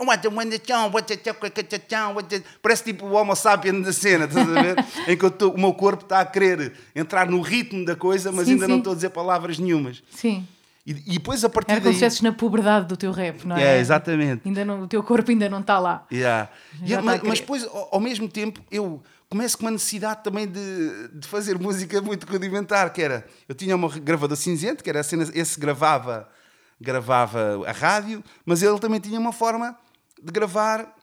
Parece 2.62 2.84
tipo 2.84 3.06
o 3.06 3.14
Homo 3.14 3.34
sapiens 3.34 3.84
da 3.84 3.92
cena, 3.92 4.26
estás 4.26 4.48
a 4.48 4.62
ver? 4.62 4.76
em 5.08 5.16
que 5.16 5.28
tô, 5.30 5.48
o 5.50 5.58
meu 5.58 5.74
corpo 5.74 6.04
está 6.04 6.20
a 6.20 6.24
querer 6.24 6.72
entrar 6.94 7.28
no 7.28 7.40
ritmo 7.40 7.84
da 7.84 7.96
coisa, 7.96 8.30
mas 8.30 8.46
sim, 8.46 8.52
ainda 8.52 8.66
sim. 8.66 8.70
não 8.70 8.78
estou 8.78 8.92
a 8.92 8.94
dizer 8.94 9.10
palavras 9.10 9.58
nenhumas. 9.58 10.00
Sim. 10.12 10.46
E, 10.86 10.92
e 10.92 11.12
depois 11.14 11.44
a 11.44 11.48
partir 11.48 11.72
Era 11.72 11.80
daí... 11.80 11.92
como 11.92 12.10
se 12.10 12.22
na 12.22 12.32
puberdade 12.32 12.86
do 12.86 12.96
teu 12.96 13.10
rap, 13.10 13.44
não 13.44 13.56
é? 13.56 13.76
É, 13.76 13.80
exatamente. 13.80 14.42
Ainda 14.46 14.64
não, 14.64 14.82
o 14.82 14.86
teu 14.86 15.02
corpo 15.02 15.28
ainda 15.28 15.48
não 15.48 15.58
está 15.58 15.80
lá. 15.80 16.06
Yeah. 16.10 16.48
yeah 16.82 17.04
mas, 17.04 17.20
mas 17.22 17.40
depois, 17.40 17.64
ao, 17.64 17.96
ao 17.96 18.00
mesmo 18.00 18.28
tempo, 18.28 18.60
eu 18.70 19.02
começo 19.28 19.58
com 19.58 19.64
uma 19.64 19.70
necessidade 19.70 20.24
também 20.24 20.46
de, 20.46 21.08
de 21.08 21.28
fazer 21.28 21.58
música 21.58 22.00
muito 22.00 22.26
rudimentar, 22.26 22.92
que 22.92 23.02
era, 23.02 23.26
eu 23.48 23.54
tinha 23.54 23.76
uma 23.76 23.88
gravador 23.88 24.36
cinzento, 24.36 24.82
que 24.82 24.88
era 24.88 25.00
a 25.00 25.02
cena, 25.02 25.28
esse 25.34 25.60
gravava, 25.60 26.28
gravava 26.80 27.62
a 27.66 27.72
rádio, 27.72 28.24
mas 28.44 28.62
ele 28.62 28.78
também 28.78 29.00
tinha 29.00 29.20
uma 29.20 29.32
forma 29.32 29.78
de 30.22 30.32
gravar 30.32 30.94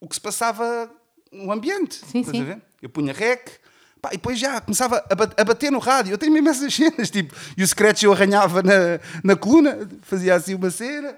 o 0.00 0.08
que 0.08 0.14
se 0.14 0.20
passava 0.20 0.90
no 1.32 1.50
ambiente. 1.50 1.96
Sim, 2.06 2.22
sim. 2.22 2.60
Eu 2.80 2.88
punha 2.88 3.12
rec, 3.12 3.48
pá, 4.00 4.10
e 4.12 4.16
depois 4.16 4.38
já 4.38 4.60
começava 4.60 5.04
a 5.36 5.44
bater 5.44 5.72
no 5.72 5.78
rádio. 5.78 6.12
Eu 6.12 6.18
tenho 6.18 6.32
mesmo 6.32 6.48
essas 6.48 6.72
cenas, 6.74 7.10
tipo, 7.10 7.34
e 7.56 7.62
o 7.62 7.66
scratch 7.66 8.04
eu 8.04 8.12
arranhava 8.12 8.62
na, 8.62 9.00
na 9.24 9.34
coluna, 9.34 9.88
fazia 10.02 10.34
assim 10.34 10.54
uma 10.54 10.70
cena 10.70 11.16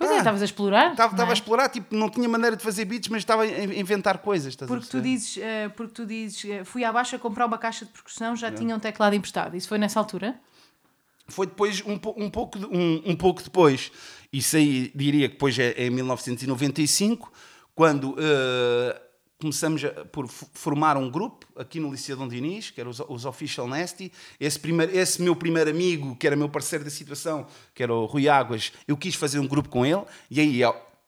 Pois 0.00 0.12
é, 0.12 0.16
estavas 0.16 0.40
a 0.40 0.44
explorar. 0.46 0.92
Estava 0.92 1.22
é? 1.22 1.28
a 1.28 1.32
explorar, 1.32 1.68
tipo, 1.68 1.94
não 1.94 2.08
tinha 2.08 2.26
maneira 2.26 2.56
de 2.56 2.62
fazer 2.62 2.86
beats, 2.86 3.08
mas 3.10 3.20
estava 3.20 3.42
a 3.42 3.46
inventar 3.46 4.18
coisas. 4.18 4.56
Porque 4.56 4.86
tu 4.86 4.98
dizes, 4.98 5.36
uh, 5.36 5.70
porque 5.76 5.92
tu 5.92 6.06
dizes, 6.06 6.42
uh, 6.44 6.64
fui 6.64 6.84
à 6.84 6.90
baixa 6.90 7.18
comprar 7.18 7.44
uma 7.44 7.58
caixa 7.58 7.84
de 7.84 7.92
percussão, 7.92 8.34
já 8.34 8.48
é. 8.48 8.50
tinha 8.50 8.74
um 8.74 8.78
teclado 8.78 9.14
emprestado. 9.14 9.54
Isso 9.58 9.68
foi 9.68 9.76
nessa 9.76 10.00
altura? 10.00 10.40
Foi 11.28 11.46
depois, 11.46 11.82
um, 11.84 12.00
um, 12.16 12.30
pouco, 12.30 12.58
um, 12.58 13.02
um 13.04 13.14
pouco 13.14 13.42
depois. 13.42 13.92
Isso 14.32 14.56
aí 14.56 14.90
diria 14.94 15.28
que 15.28 15.34
depois 15.34 15.58
é, 15.58 15.72
é 15.72 15.86
em 15.86 15.90
1995, 15.90 17.30
quando. 17.74 18.12
Uh, 18.12 19.09
começamos 19.40 19.84
a, 19.84 19.90
por 20.06 20.28
formar 20.28 20.96
um 20.96 21.10
grupo 21.10 21.46
aqui 21.56 21.80
no 21.80 21.90
Liceu 21.90 22.16
Dom 22.16 22.28
Dinis, 22.28 22.70
que 22.70 22.80
era 22.80 22.88
os, 22.88 23.00
os 23.08 23.24
Official 23.24 23.66
Nasty. 23.66 24.12
Esse, 24.38 24.58
primeiro, 24.58 24.96
esse 24.96 25.20
meu 25.22 25.34
primeiro 25.34 25.70
amigo, 25.70 26.14
que 26.16 26.26
era 26.26 26.36
meu 26.36 26.48
parceiro 26.48 26.84
da 26.84 26.90
situação, 26.90 27.46
que 27.74 27.82
era 27.82 27.92
o 27.92 28.04
Rui 28.04 28.28
Águas, 28.28 28.72
eu 28.86 28.96
quis 28.96 29.14
fazer 29.14 29.38
um 29.38 29.46
grupo 29.46 29.68
com 29.68 29.84
ele, 29.84 30.02
e 30.30 30.40
aí 30.40 30.62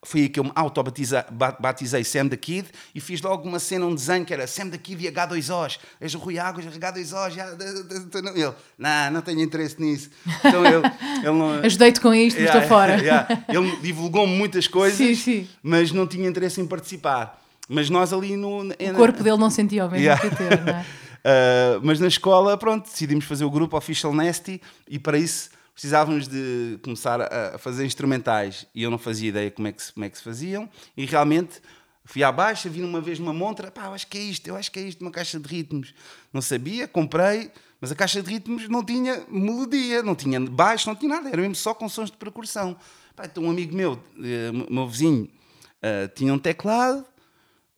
foi 0.04 0.22
aí 0.22 0.28
que 0.28 0.40
eu 0.40 0.44
me 0.44 0.52
auto-batizei 0.54 2.02
Sam 2.02 2.28
the 2.28 2.36
Kid 2.36 2.68
e 2.92 3.00
fiz 3.00 3.22
logo 3.22 3.48
uma 3.48 3.60
cena, 3.60 3.86
um 3.86 3.94
desenho 3.94 4.24
que 4.24 4.34
era 4.34 4.48
Sam 4.48 4.68
the 4.70 4.78
Kid 4.78 5.06
e 5.06 5.10
H2Os. 5.10 5.78
És 6.00 6.14
o 6.14 6.18
Rui 6.18 6.40
Águas, 6.40 6.64
H2Os. 6.64 7.36
Ele, 7.38 8.52
não, 8.76 9.10
não 9.12 9.22
tenho 9.22 9.40
interesse 9.40 9.80
nisso. 9.80 10.10
Então 10.40 10.66
ele, 10.66 10.82
ele 11.22 11.38
não... 11.38 11.52
Ajudei-te 11.64 12.00
com 12.00 12.12
isto, 12.12 12.38
yeah, 12.38 12.58
estou 12.58 12.68
fora. 12.68 12.92
Yeah. 13.02 13.44
Ele 13.48 13.76
divulgou-me 13.76 14.36
muitas 14.36 14.66
coisas, 14.66 14.96
sim, 14.96 15.14
sim. 15.14 15.48
mas 15.62 15.92
não 15.92 16.06
tinha 16.06 16.28
interesse 16.28 16.60
em 16.60 16.66
participar. 16.66 17.41
Mas 17.68 17.88
nós 17.88 18.12
ali 18.12 18.36
no. 18.36 18.62
O 18.62 18.94
corpo 18.96 19.22
dele 19.22 19.38
não 19.38 19.50
sentia 19.50 19.86
o 19.86 19.90
mesmo 19.90 20.04
yeah. 20.04 20.20
que 20.20 20.36
teu, 20.36 20.50
não 20.50 20.72
é? 20.72 20.80
Uh, 20.80 21.80
mas 21.84 22.00
na 22.00 22.08
escola, 22.08 22.56
pronto, 22.56 22.84
decidimos 22.84 23.24
fazer 23.24 23.44
o 23.44 23.50
grupo 23.50 23.76
Official 23.76 24.12
Nasty 24.12 24.60
e 24.88 24.98
para 24.98 25.16
isso 25.18 25.50
precisávamos 25.72 26.28
de 26.28 26.78
começar 26.82 27.20
a, 27.20 27.58
fazer 27.58 27.86
instrumentais 27.86 28.66
e 28.74 28.82
eu 28.82 28.90
não 28.90 28.98
fazia 28.98 29.28
ideia 29.28 29.50
como 29.50 29.68
é 29.68 29.72
que 29.72 29.82
se, 29.82 29.92
como 29.92 30.04
é 30.04 30.10
que 30.10 30.18
se 30.18 30.24
faziam 30.24 30.68
e 30.96 31.06
realmente 31.06 31.62
fui 32.04 32.22
à 32.22 32.30
baixa, 32.30 32.68
vi 32.68 32.82
uma 32.82 33.00
vez 33.00 33.18
uma 33.18 33.32
montra, 33.32 33.70
pá, 33.70 33.88
acho 33.88 34.06
que 34.06 34.18
é 34.18 34.20
isto, 34.20 34.46
eu 34.48 34.56
acho 34.56 34.70
que 34.70 34.78
é 34.78 34.82
isto, 34.82 35.00
uma 35.00 35.10
caixa 35.10 35.38
de 35.38 35.48
ritmos. 35.48 35.94
Não 36.32 36.42
sabia, 36.42 36.86
comprei, 36.88 37.50
mas 37.80 37.92
a 37.92 37.94
caixa 37.94 38.22
de 38.22 38.30
ritmos 38.30 38.68
não 38.68 38.84
tinha 38.84 39.22
melodia, 39.28 40.02
não 40.02 40.14
tinha 40.14 40.40
baixo, 40.40 40.88
não 40.88 40.96
tinha 40.96 41.16
nada, 41.16 41.28
era 41.28 41.40
mesmo 41.40 41.54
só 41.54 41.72
com 41.72 41.88
sons 41.88 42.10
de 42.10 42.16
percussão. 42.16 42.76
Pá, 43.14 43.24
então 43.26 43.44
um 43.44 43.50
amigo 43.50 43.74
meu, 43.74 44.02
eh, 44.22 44.50
meu 44.68 44.88
vizinho, 44.88 45.24
uh, 45.24 46.08
tinha 46.14 46.32
um 46.34 46.38
teclado 46.38 47.04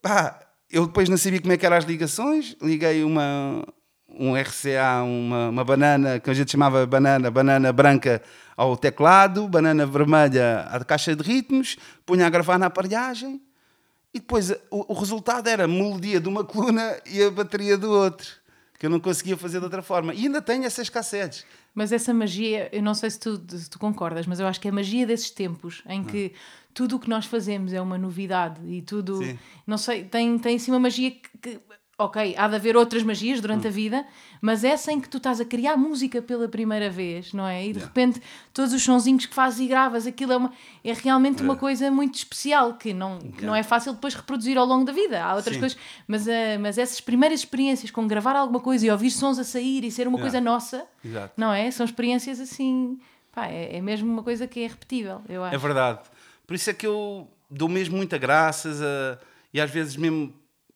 Pá, 0.05 0.39
eu 0.71 0.87
depois 0.87 1.09
não 1.09 1.17
sabia 1.17 1.41
como 1.41 1.55
é 1.55 1.57
que 1.57 1.65
eram 1.65 1.79
as 1.79 1.85
ligações, 1.85 2.55
liguei 2.61 3.03
uma, 3.03 3.67
um 4.07 4.37
RCA, 4.37 5.03
uma, 5.03 5.49
uma 5.49 5.65
banana, 5.65 6.21
que 6.21 6.29
a 6.29 6.35
gente 6.35 6.53
chamava 6.53 6.85
banana, 6.85 7.31
banana 7.31 7.73
branca 7.73 8.21
ao 8.55 8.77
teclado, 8.77 9.49
banana 9.49 9.87
vermelha 9.87 10.61
à 10.71 10.85
caixa 10.85 11.17
de 11.17 11.23
ritmos, 11.23 11.79
punha 12.05 12.27
a 12.27 12.29
gravar 12.29 12.59
na 12.59 12.67
aparelhagem 12.67 13.41
e 14.13 14.21
depois 14.21 14.51
o, 14.71 14.93
o 14.93 14.95
resultado 14.95 15.49
era 15.49 15.65
a 15.65 15.69
melodia 15.69 16.21
de 16.21 16.29
uma 16.29 16.45
coluna 16.45 17.01
e 17.07 17.23
a 17.23 17.31
bateria 17.31 17.79
do 17.79 17.91
outro. 17.91 18.29
que 18.79 18.85
eu 18.85 18.91
não 18.91 19.01
conseguia 19.01 19.39
fazer 19.39 19.61
de 19.61 19.65
outra 19.65 19.81
forma. 19.81 20.13
E 20.13 20.27
ainda 20.27 20.43
tenho 20.43 20.65
essas 20.65 20.91
cassetes. 20.91 21.47
Mas 21.75 21.93
essa 21.93 22.13
magia, 22.13 22.69
eu 22.71 22.83
não 22.83 22.93
sei 22.93 23.09
se 23.09 23.19
tu, 23.19 23.43
se 23.49 23.71
tu 23.71 23.79
concordas, 23.79 24.27
mas 24.27 24.39
eu 24.39 24.47
acho 24.47 24.61
que 24.61 24.69
é 24.69 24.71
a 24.71 24.75
magia 24.75 25.07
desses 25.07 25.31
tempos 25.31 25.83
em 25.89 26.05
que 26.05 26.35
tudo 26.75 26.97
o 26.97 26.99
que 26.99 27.09
nós 27.09 27.25
fazemos 27.27 27.73
é 27.73 27.81
uma 27.81 27.97
novidade 27.97 28.61
e 28.67 28.83
tudo, 28.83 29.19
Sim. 29.19 29.39
não 29.67 29.79
sei, 29.79 30.05
tem, 30.05 30.37
tem 30.39 30.57
assim 30.57 30.71
uma 30.73 30.81
magia 30.81 31.13
que, 31.13 31.29
que, 31.41 31.61
ok, 31.97 32.35
há 32.37 32.49
de 32.49 32.57
haver 32.57 32.77
outras 32.77 33.05
magias 33.05 33.41
durante 33.41 33.69
a 33.69 33.71
vida, 33.71 34.05
mas 34.41 34.65
essa 34.65 34.91
em 34.91 35.01
que 35.01 35.09
tu 35.09 35.19
estás 35.19 35.41
a 35.41 35.45
criar 35.45 35.77
música 35.77 36.21
pela 36.21 36.49
primeira 36.49 36.91
vez, 36.91 37.33
não 37.33 37.47
é? 37.47 37.63
E 37.65 37.73
de 37.73 37.79
Yeah. 37.79 37.87
repente 37.87 38.21
todos 38.53 38.73
os 38.75 38.83
sonzinhos 38.83 39.27
que 39.27 39.35
fazes 39.35 39.61
e 39.61 39.69
gravas, 39.69 40.05
aquilo 40.05 40.33
é, 40.33 40.37
uma, 40.37 40.53
é 40.83 40.93
realmente 40.93 41.41
uma 41.41 41.55
coisa 41.55 41.89
muito 41.93 42.17
especial 42.17 42.75
que, 42.75 42.93
não, 42.93 43.21
que 43.21 43.45
não 43.47 43.55
é 43.55 43.63
fácil 43.63 43.93
depois 43.93 44.13
reproduzir 44.15 44.59
ao 44.59 44.67
longo 44.67 44.85
da 44.85 44.93
vida. 44.93 45.23
Há 45.23 45.37
outras 45.37 45.55
Sim. 45.55 45.61
coisas, 45.61 45.79
mas, 46.09 46.27
eh, 46.27 46.59
mas 46.59 46.77
essas 46.79 47.01
primeiras 47.01 47.39
experiências 47.41 47.93
com 47.93 48.09
gravar 48.09 48.35
alguma 48.35 48.59
coisa 48.59 48.85
e 48.85 48.91
ouvir 48.91 49.13
sons 49.13 49.39
a 49.39 49.45
sair 49.45 49.85
e 49.85 49.91
ser 49.93 50.09
uma 50.09 50.19
Yeah. 50.19 50.23
coisa 50.33 50.41
nossa, 50.45 50.85
Exato. 51.05 51.33
não 51.37 51.53
é? 51.53 51.71
São 51.71 51.87
experiências 51.87 52.41
assim, 52.41 52.99
pá, 53.33 53.47
é, 53.47 53.77
é 53.77 53.81
mesmo 53.81 54.13
uma 54.13 54.25
coisa 54.25 54.49
que 54.49 54.65
é 54.65 54.67
repetível, 54.67 55.23
eu 55.29 55.45
acho. 55.45 55.55
É 55.55 55.59
verdade. 55.59 56.01
Por 56.47 56.55
isso 56.55 56.71
é 56.71 56.75
que 56.75 56.87
eu 56.87 57.29
dou 57.51 57.69
mesmo 57.69 57.97
muita 57.97 58.19
graças 58.19 58.83
a, 58.83 59.19
e 59.53 59.61
às 59.61 59.71
vezes 59.71 59.97
mesmo 59.97 60.35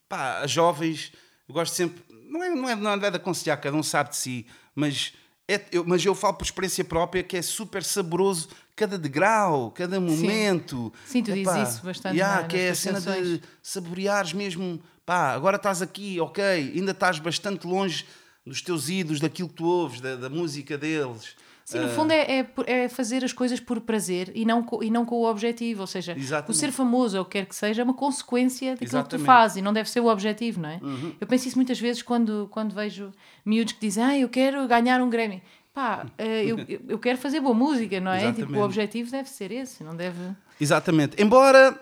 pá, 0.09 0.39
a 0.39 0.47
jovens, 0.47 1.13
eu 1.49 1.55
gosto 1.55 1.75
sempre, 1.75 2.03
não 2.31 2.43
é, 2.43 2.51
não 2.51 2.69
é, 2.69 2.77
não 2.77 2.93
é 2.93 3.11
de 3.11 3.17
aconselhar, 3.17 3.61
cada 3.61 3.77
um 3.77 3.83
sabe 3.83 4.11
de 4.11 4.17
si, 4.17 4.47
mas, 4.75 5.13
é, 5.47 5.61
eu, 5.73 5.85
mas 5.85 6.05
eu 6.05 6.15
falo 6.15 6.35
por 6.35 6.45
experiência 6.45 6.85
própria 6.85 7.23
que 7.23 7.37
é 7.37 7.43
super 7.43 7.83
saboroso 7.85 8.49
cada 8.75 8.97
degrau, 8.97 9.73
cada 9.73 10.01
momento. 10.01 10.93
Sim, 11.05 11.23
tu 11.23 11.33
dizes 11.33 11.49
Epá, 11.49 11.63
isso 11.63 11.83
bastante 11.83 12.17
yeah, 12.17 12.47
que 12.47 12.57
é 12.57 12.71
a 12.71 12.75
cena 12.75 13.01
de 13.01 13.43
saboreares 13.61 14.33
mesmo, 14.33 14.81
pá, 15.05 15.33
agora 15.33 15.57
estás 15.57 15.83
aqui, 15.83 16.21
ok, 16.21 16.43
ainda 16.45 16.93
estás 16.93 17.19
bastante 17.19 17.67
longe 17.67 18.07
dos 18.47 18.63
teus 18.63 18.89
ídolos, 18.89 19.21
daquilo 19.21 19.49
que 19.49 19.57
tu 19.57 19.67
ouves, 19.67 20.01
da, 20.01 20.17
da 20.17 20.31
música 20.31 20.79
deles. 20.79 21.37
Sim, 21.73 21.81
no 21.81 21.89
fundo 21.91 22.13
é, 22.13 22.41
é, 22.41 22.47
é 22.85 22.89
fazer 22.89 23.23
as 23.23 23.33
coisas 23.33 23.61
por 23.61 23.79
prazer 23.83 24.33
e 24.35 24.45
não, 24.47 24.63
co- 24.63 24.83
e 24.83 24.89
não 24.91 25.05
com 25.05 25.17
o 25.17 25.29
objetivo. 25.31 25.83
Ou 25.83 25.87
seja, 25.87 26.15
Exatamente. 26.17 26.51
o 26.51 26.55
ser 26.59 26.73
famoso 26.73 27.17
ou 27.19 27.23
o 27.23 27.27
que 27.27 27.33
quer 27.33 27.45
que 27.47 27.55
seja 27.55 27.83
é 27.83 27.85
uma 27.85 27.93
consequência 27.95 28.71
daquilo 28.73 28.87
que 28.89 28.91
tu 28.91 28.97
Exatamente. 29.17 29.21
Uhum. 29.21 29.27
fazes 29.27 29.57
e 29.59 29.63
não 29.63 29.73
deve 29.73 29.91
ser 29.91 30.01
o 30.01 30.07
objetivo, 30.07 30.61
não 30.63 30.69
é? 30.71 30.81
Eu 31.21 31.27
penso 31.27 31.47
isso 31.47 31.57
muitas 31.59 31.79
vezes 31.79 32.01
quando, 32.01 32.49
quando 32.51 32.75
vejo 32.75 33.13
miúdos 33.45 33.75
que 33.75 33.81
dizem, 33.81 34.03
ah, 34.03 34.19
eu 34.19 34.29
quero 34.31 34.67
ganhar 34.67 35.01
um 35.03 35.11
Grammy. 35.11 35.43
Pá, 35.75 36.07
eh, 36.17 36.45
eu, 36.47 36.57
eu- 36.89 36.99
quero 36.99 37.19
fazer 37.19 37.41
boa 37.41 37.55
música, 37.55 38.01
não 38.01 38.13
é? 38.13 38.19
Tipo, 38.19 38.29
Exatamente. 38.39 38.59
o 38.61 38.65
objetivo 38.65 39.11
deve 39.11 39.29
ser 39.29 39.53
esse, 39.53 39.85
não 39.85 39.95
deve. 39.95 40.19
Exatamente. 40.59 41.23
Embora 41.23 41.79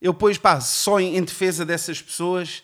eu 0.00 0.12
depois, 0.12 0.36
pá, 0.36 0.60
só 0.60 1.00
em, 1.00 1.16
em 1.16 1.22
defesa 1.24 1.64
dessas 1.64 2.02
pessoas, 2.02 2.62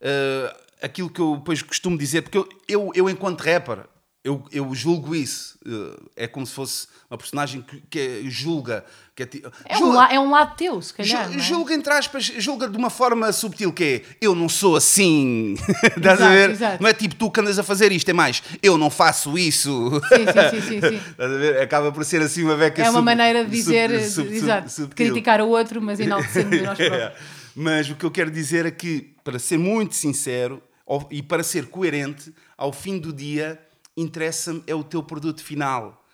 eh, 0.00 0.56
aquilo 0.80 1.10
que 1.10 1.20
eu 1.20 1.36
depois 1.36 1.60
costumo 1.62 1.98
dizer, 1.98 2.22
porque 2.22 2.38
eu, 2.38 2.48
eu, 2.66 2.90
eu 2.94 3.10
enquanto 3.10 3.40
rapper, 3.42 3.80
eu, 4.26 4.44
eu 4.50 4.74
julgo 4.74 5.14
isso. 5.14 5.56
eh, 5.66 6.24
é 6.24 6.26
como 6.26 6.44
se 6.46 6.52
fosse 6.52 6.88
uma 7.10 7.16
personagem 7.16 7.62
que, 7.62 7.80
que 7.88 7.98
é- 7.98 8.20
julga. 8.30 8.84
Que 9.14 9.22
é, 9.22 9.28
É 9.64 9.78
um, 9.78 9.92
la- 9.92 10.12
é 10.12 10.20
um 10.20 10.30
lado 10.30 10.56
teu, 10.56 10.82
se 10.82 10.92
calhar. 10.92 11.32
Ju- 11.32 11.38
é? 11.38 11.42
Julga, 11.42 11.74
entre 11.74 11.92
aspas, 11.92 12.24
julga 12.24 12.68
de 12.68 12.76
uma 12.76 12.90
forma 12.90 13.32
subtil, 13.32 13.72
que 13.72 13.84
é 13.84 14.02
eu 14.20 14.34
não 14.34 14.48
sou 14.48 14.76
assim. 14.76 15.54
Estás 15.96 16.20
a 16.20 16.28
ver? 16.28 16.50
exato. 16.50 16.82
Não 16.82 16.90
é 16.90 16.92
tipo 16.92 17.14
tu 17.14 17.30
que 17.30 17.40
andas 17.40 17.58
a 17.58 17.62
fazer 17.62 17.92
isto, 17.92 18.08
é 18.08 18.12
mais 18.12 18.42
eu 18.62 18.76
não 18.76 18.90
faço 18.90 19.38
isso. 19.38 19.90
Sim, 20.08 20.26
sim, 20.26 20.60
sim, 20.60 20.80
sim, 20.80 20.80
sim. 20.88 20.96
Estás 21.12 21.32
a 21.32 21.36
ver? 21.36 21.62
Acaba 21.62 21.90
por 21.92 22.04
ser 22.04 22.20
assim 22.20 22.42
uma 22.42 22.56
beca 22.56 22.82
É 22.82 22.90
uma 22.90 22.94
sub- 22.98 23.04
maneira 23.04 23.44
de 23.44 23.50
dizer, 23.50 23.90
sub- 24.10 24.26
sub- 24.26 24.34
exato, 24.36 24.88
criticar 24.94 25.40
o 25.40 25.48
outro, 25.48 25.80
mas 25.80 25.98
enaltecendo 26.00 26.60
nós 26.62 26.76
próprios. 26.76 27.12
Mas 27.54 27.88
o 27.88 27.94
que 27.94 28.04
eu 28.04 28.10
quero 28.10 28.30
dizer 28.30 28.66
é 28.66 28.70
que, 28.70 29.14
para 29.24 29.38
ser 29.38 29.56
muito 29.58 29.94
sincero 29.94 30.62
e 31.10 31.22
para 31.22 31.42
ser 31.42 31.66
coerente, 31.68 32.32
ao 32.56 32.70
fim 32.72 32.98
do 32.98 33.12
dia, 33.14 33.58
interessa-me 33.96 34.62
é 34.66 34.74
o 34.74 34.84
teu 34.84 35.02
produto 35.02 35.42
final. 35.42 36.04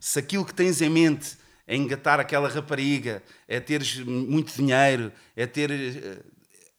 Se 0.00 0.18
aquilo 0.18 0.44
que 0.44 0.52
tens 0.54 0.80
em 0.82 0.90
mente 0.90 1.36
é 1.66 1.76
engatar 1.76 2.18
aquela 2.18 2.48
rapariga, 2.48 3.22
é 3.46 3.60
teres 3.60 3.98
muito 4.00 4.52
dinheiro, 4.54 5.12
é 5.36 5.46
ter 5.46 5.70
eh, 5.70 6.18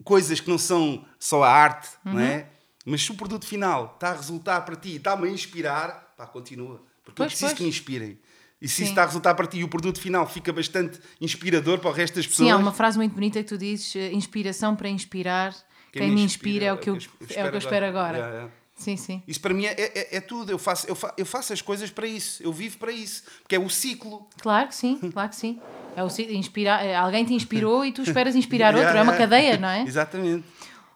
coisas 0.03 0.39
que 0.39 0.49
não 0.49 0.57
são 0.57 1.05
só 1.17 1.43
a 1.43 1.49
arte, 1.49 1.89
não 2.03 2.19
é? 2.19 2.37
Uhum. 2.37 2.43
Mas 2.85 3.01
se 3.03 3.11
o 3.11 3.15
produto 3.15 3.45
final 3.45 3.93
está 3.95 4.09
a 4.09 4.15
resultar 4.15 4.61
para 4.61 4.75
ti 4.75 4.89
e 4.89 4.95
está-me 4.97 5.27
a 5.29 5.31
inspirar, 5.31 6.13
pá, 6.17 6.27
continua. 6.27 6.83
Porque 7.03 7.21
eu 7.21 7.25
Pois, 7.25 7.31
preciso 7.31 7.47
pois. 7.51 7.57
que 7.57 7.63
me 7.63 7.69
inspirem. 7.69 8.19
E 8.61 8.67
se 8.67 8.75
Sim. 8.75 8.83
isso 8.83 8.91
está 8.91 9.03
a 9.03 9.05
resultar 9.05 9.35
para 9.35 9.47
ti 9.47 9.57
e 9.59 9.63
o 9.63 9.67
produto 9.69 9.99
final 9.99 10.27
fica 10.27 10.51
bastante 10.53 10.99
inspirador 11.19 11.79
para 11.79 11.89
o 11.89 11.93
resto 11.93 12.15
das 12.15 12.27
pessoas. 12.27 12.47
Sim, 12.47 12.51
há 12.53 12.57
uma 12.57 12.71
frase 12.71 12.97
muito 12.97 13.13
bonita 13.13 13.41
que 13.41 13.47
tu 13.47 13.57
dizes: 13.57 13.95
eh, 13.95 14.11
inspiração 14.13 14.75
para 14.75 14.89
inspirar. 14.89 15.53
Quem, 15.91 16.11
me 16.11 16.23
inspira, 16.23 16.65
é 16.65 16.73
o 16.73 16.77
que 16.77 16.89
eu, 16.89 16.95
é 16.95 17.45
o 17.45 17.49
que 17.49 17.55
eu 17.55 17.59
espero 17.59 17.85
agora. 17.85 18.17
Yeah, 18.17 18.35
yeah. 18.35 18.53
Sim, 18.83 18.97
sim. 18.97 19.23
Isso 19.27 19.39
para 19.41 19.53
mim 19.53 19.65
é, 19.65 19.71
é, 19.73 20.17
é 20.17 20.21
tudo. 20.21 20.51
Eu 20.51 20.57
faço, 20.59 20.85
eu, 20.87 20.95
fa- 20.95 21.13
eu 21.17 21.25
faço 21.25 21.53
as 21.53 21.61
coisas 21.61 21.89
para 21.89 22.05
isso. 22.07 22.43
Eu 22.43 22.51
vivo 22.51 22.77
para 22.77 22.91
isso. 22.91 23.23
Porque 23.41 23.55
é 23.55 23.59
o 23.59 23.69
ciclo. 23.69 24.27
Claro 24.41 24.67
que 24.67 24.75
sim, 24.75 24.97
claro 25.11 25.29
que 25.29 25.35
sim. 25.35 25.59
É 25.95 26.03
o, 26.03 26.09
si- 26.09 26.33
inspirar, 26.35 26.83
eh, 26.85 26.95
alguém 26.95 27.23
te 27.23 27.33
inspirou 27.33 27.85
e 27.85 27.91
tu 27.91 28.01
esperas 28.01 28.35
inspirar 28.35 28.73
outro. 28.75 28.97
É 28.97 29.01
uma 29.01 29.13
cadeia, 29.13 29.57
não 29.57 29.69
é? 29.69 29.83
Exatamente. 29.87 30.43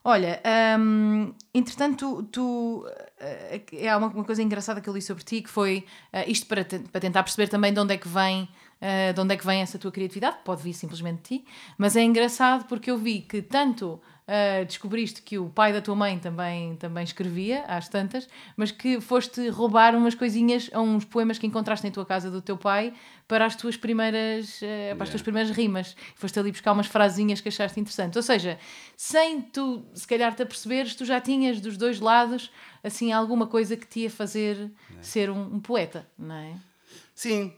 Olha, 0.04 0.41
hum, 0.80 1.34
entretanto, 1.54 2.23
tu, 2.23 2.84
tu, 2.84 2.86
eh, 3.19 3.88
há 3.89 3.97
uma, 3.97 4.08
uma 4.08 4.23
coisa 4.23 4.41
engraçada 4.41 4.80
que 4.80 4.88
eu 4.89 4.93
li 4.93 5.02
sobre 5.02 5.23
ti 5.23 5.41
que 5.41 5.50
foi 5.50 5.84
eh, 6.13 6.30
isto 6.32 6.45
para, 6.47 6.63
te- 6.63 6.80
para 6.80 7.02
tentar 7.02 7.23
perceber 7.23 7.47
também 7.50 7.73
de 7.73 7.80
onde 7.80 7.93
é 7.93 7.97
que 7.97 8.08
vem. 8.08 8.47
eh, 8.80 9.12
de 9.12 9.19
onde 9.19 9.34
é 9.34 9.38
que 9.38 9.45
vem 9.45 9.60
essa 9.62 9.78
tua 9.78 9.91
criatividade? 9.91 10.38
Pode 10.45 10.62
vir 10.63 10.73
simplesmente 10.73 11.17
de 11.23 11.39
ti, 11.39 11.45
mas 11.78 11.95
é 11.95 12.04
engraçado 12.04 12.65
porque 12.67 12.89
eu 12.91 12.97
vi 12.97 13.21
que 13.21 13.41
tanto 13.41 14.00
eh, 14.27 14.65
descobriste 14.65 15.21
que 15.21 15.37
o 15.37 15.49
pai 15.49 15.71
da 15.71 15.81
tua 15.81 15.95
mãe 15.95 16.19
também, 16.19 16.75
também 16.75 17.03
escrevia, 17.03 17.63
às 17.65 17.87
tantas, 17.87 18.27
mas 18.57 18.71
que 18.71 18.99
foste 18.99 19.47
roubar 19.47 19.95
umas 19.95 20.15
coisinhas, 20.15 20.69
a 20.73 20.81
uns 20.81 21.05
poemas 21.05 21.39
que 21.39 21.47
encontraste 21.47 21.87
em 21.87 21.91
tua 21.91 22.05
casa 22.05 22.29
do 22.29 22.41
teu 22.41 22.57
pai 22.57 22.93
para 23.25 23.45
as 23.45 23.55
tuas 23.55 23.77
primeiras, 23.77 24.61
eh, 24.61 24.93
para 24.95 25.05
as 25.05 25.09
tuas 25.09 25.21
primeiras 25.21 25.55
rimas. 25.55 25.95
Foste 26.15 26.37
ali 26.37 26.51
buscar 26.51 26.73
umas 26.73 26.87
frasinhas 26.87 27.39
que 27.39 27.47
achaste 27.47 27.79
interessantes. 27.79 28.17
Ou 28.17 28.23
seja, 28.23 28.59
sem 28.97 29.41
tu 29.41 29.85
se 29.93 30.05
calhar 30.05 30.35
te 30.35 30.43
aperceberes, 30.43 30.93
tu 30.93 31.05
já 31.05 31.21
tinhas 31.21 31.61
dos 31.61 31.77
dois 31.77 31.99
lados 32.01 32.51
assim 32.83 33.11
alguma 33.11 33.47
coisa 33.47 33.77
que 33.77 33.87
te 33.87 34.01
ia 34.01 34.09
fazer 34.09 34.71
ser 35.01 35.29
um, 35.29 35.55
um 35.55 35.59
poeta, 35.59 36.07
não 36.17 36.35
é? 36.35 36.53
Sim, 37.15 37.53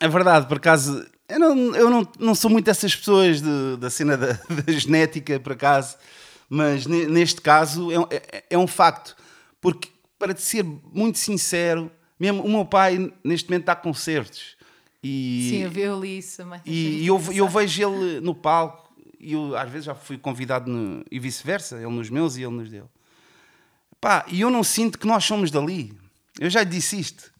é 0.00 0.08
verdade. 0.08 0.46
Por 0.46 0.56
acaso, 0.56 1.06
eu 1.28 1.38
não, 1.38 1.76
eu 1.76 1.90
não, 1.90 2.08
não 2.18 2.34
sou 2.34 2.50
muito 2.50 2.66
dessas 2.66 2.94
pessoas 2.94 3.40
de- 3.42 3.76
da 3.78 3.90
cena 3.90 4.16
da, 4.16 4.32
da 4.66 4.72
genética, 4.72 5.38
por 5.40 5.52
acaso. 5.52 5.96
Mas 6.48 6.86
ne- 6.86 7.06
neste 7.06 7.40
caso 7.40 7.90
é, 7.90 7.98
um- 7.98 8.06
é- 8.10 8.44
é 8.50 8.58
um 8.58 8.66
facto. 8.66 9.16
Porque, 9.60 9.88
para 10.18 10.32
te 10.32 10.42
ser 10.42 10.62
muito 10.64 11.18
sincero, 11.18 11.90
mesmo 12.18 12.42
o 12.42 12.48
meu 12.50 12.64
pai 12.64 13.12
neste 13.24 13.48
momento 13.50 13.64
dá 13.64 13.74
concertos. 13.76 14.56
E, 15.02 15.48
Sim, 15.50 15.62
eu, 15.64 15.70
vi- 15.70 15.80
eu 15.82 16.00
li 16.00 16.18
isso. 16.18 16.42
Achei 16.42 16.72
E, 16.72 17.06
eu, 17.06 17.20
eu 17.32 17.48
vejo 17.48 17.82
ele 17.82 18.20
no 18.20 18.34
palco 18.34 18.92
e 19.20 19.32
eu 19.32 19.56
às 19.56 19.68
vezes 19.70 19.86
já 19.86 19.94
fui 19.94 20.16
convidado 20.18 20.70
no- 20.70 21.04
e 21.10 21.18
vice-versa, 21.18 21.76
ele 21.76 21.88
nos 21.88 22.08
meus 22.10 22.36
e 22.36 22.42
ele 22.42 22.52
nos 22.54 22.70
dele. 22.70 22.86
Pá, 24.00 24.24
e 24.28 24.40
eu 24.40 24.50
não 24.50 24.62
sinto 24.62 24.98
que 24.98 25.06
nós 25.06 25.24
somos 25.24 25.50
dali. 25.50 25.92
Eu 26.38 26.50
já 26.50 26.62
disse 26.64 26.98
isto. 27.00 27.32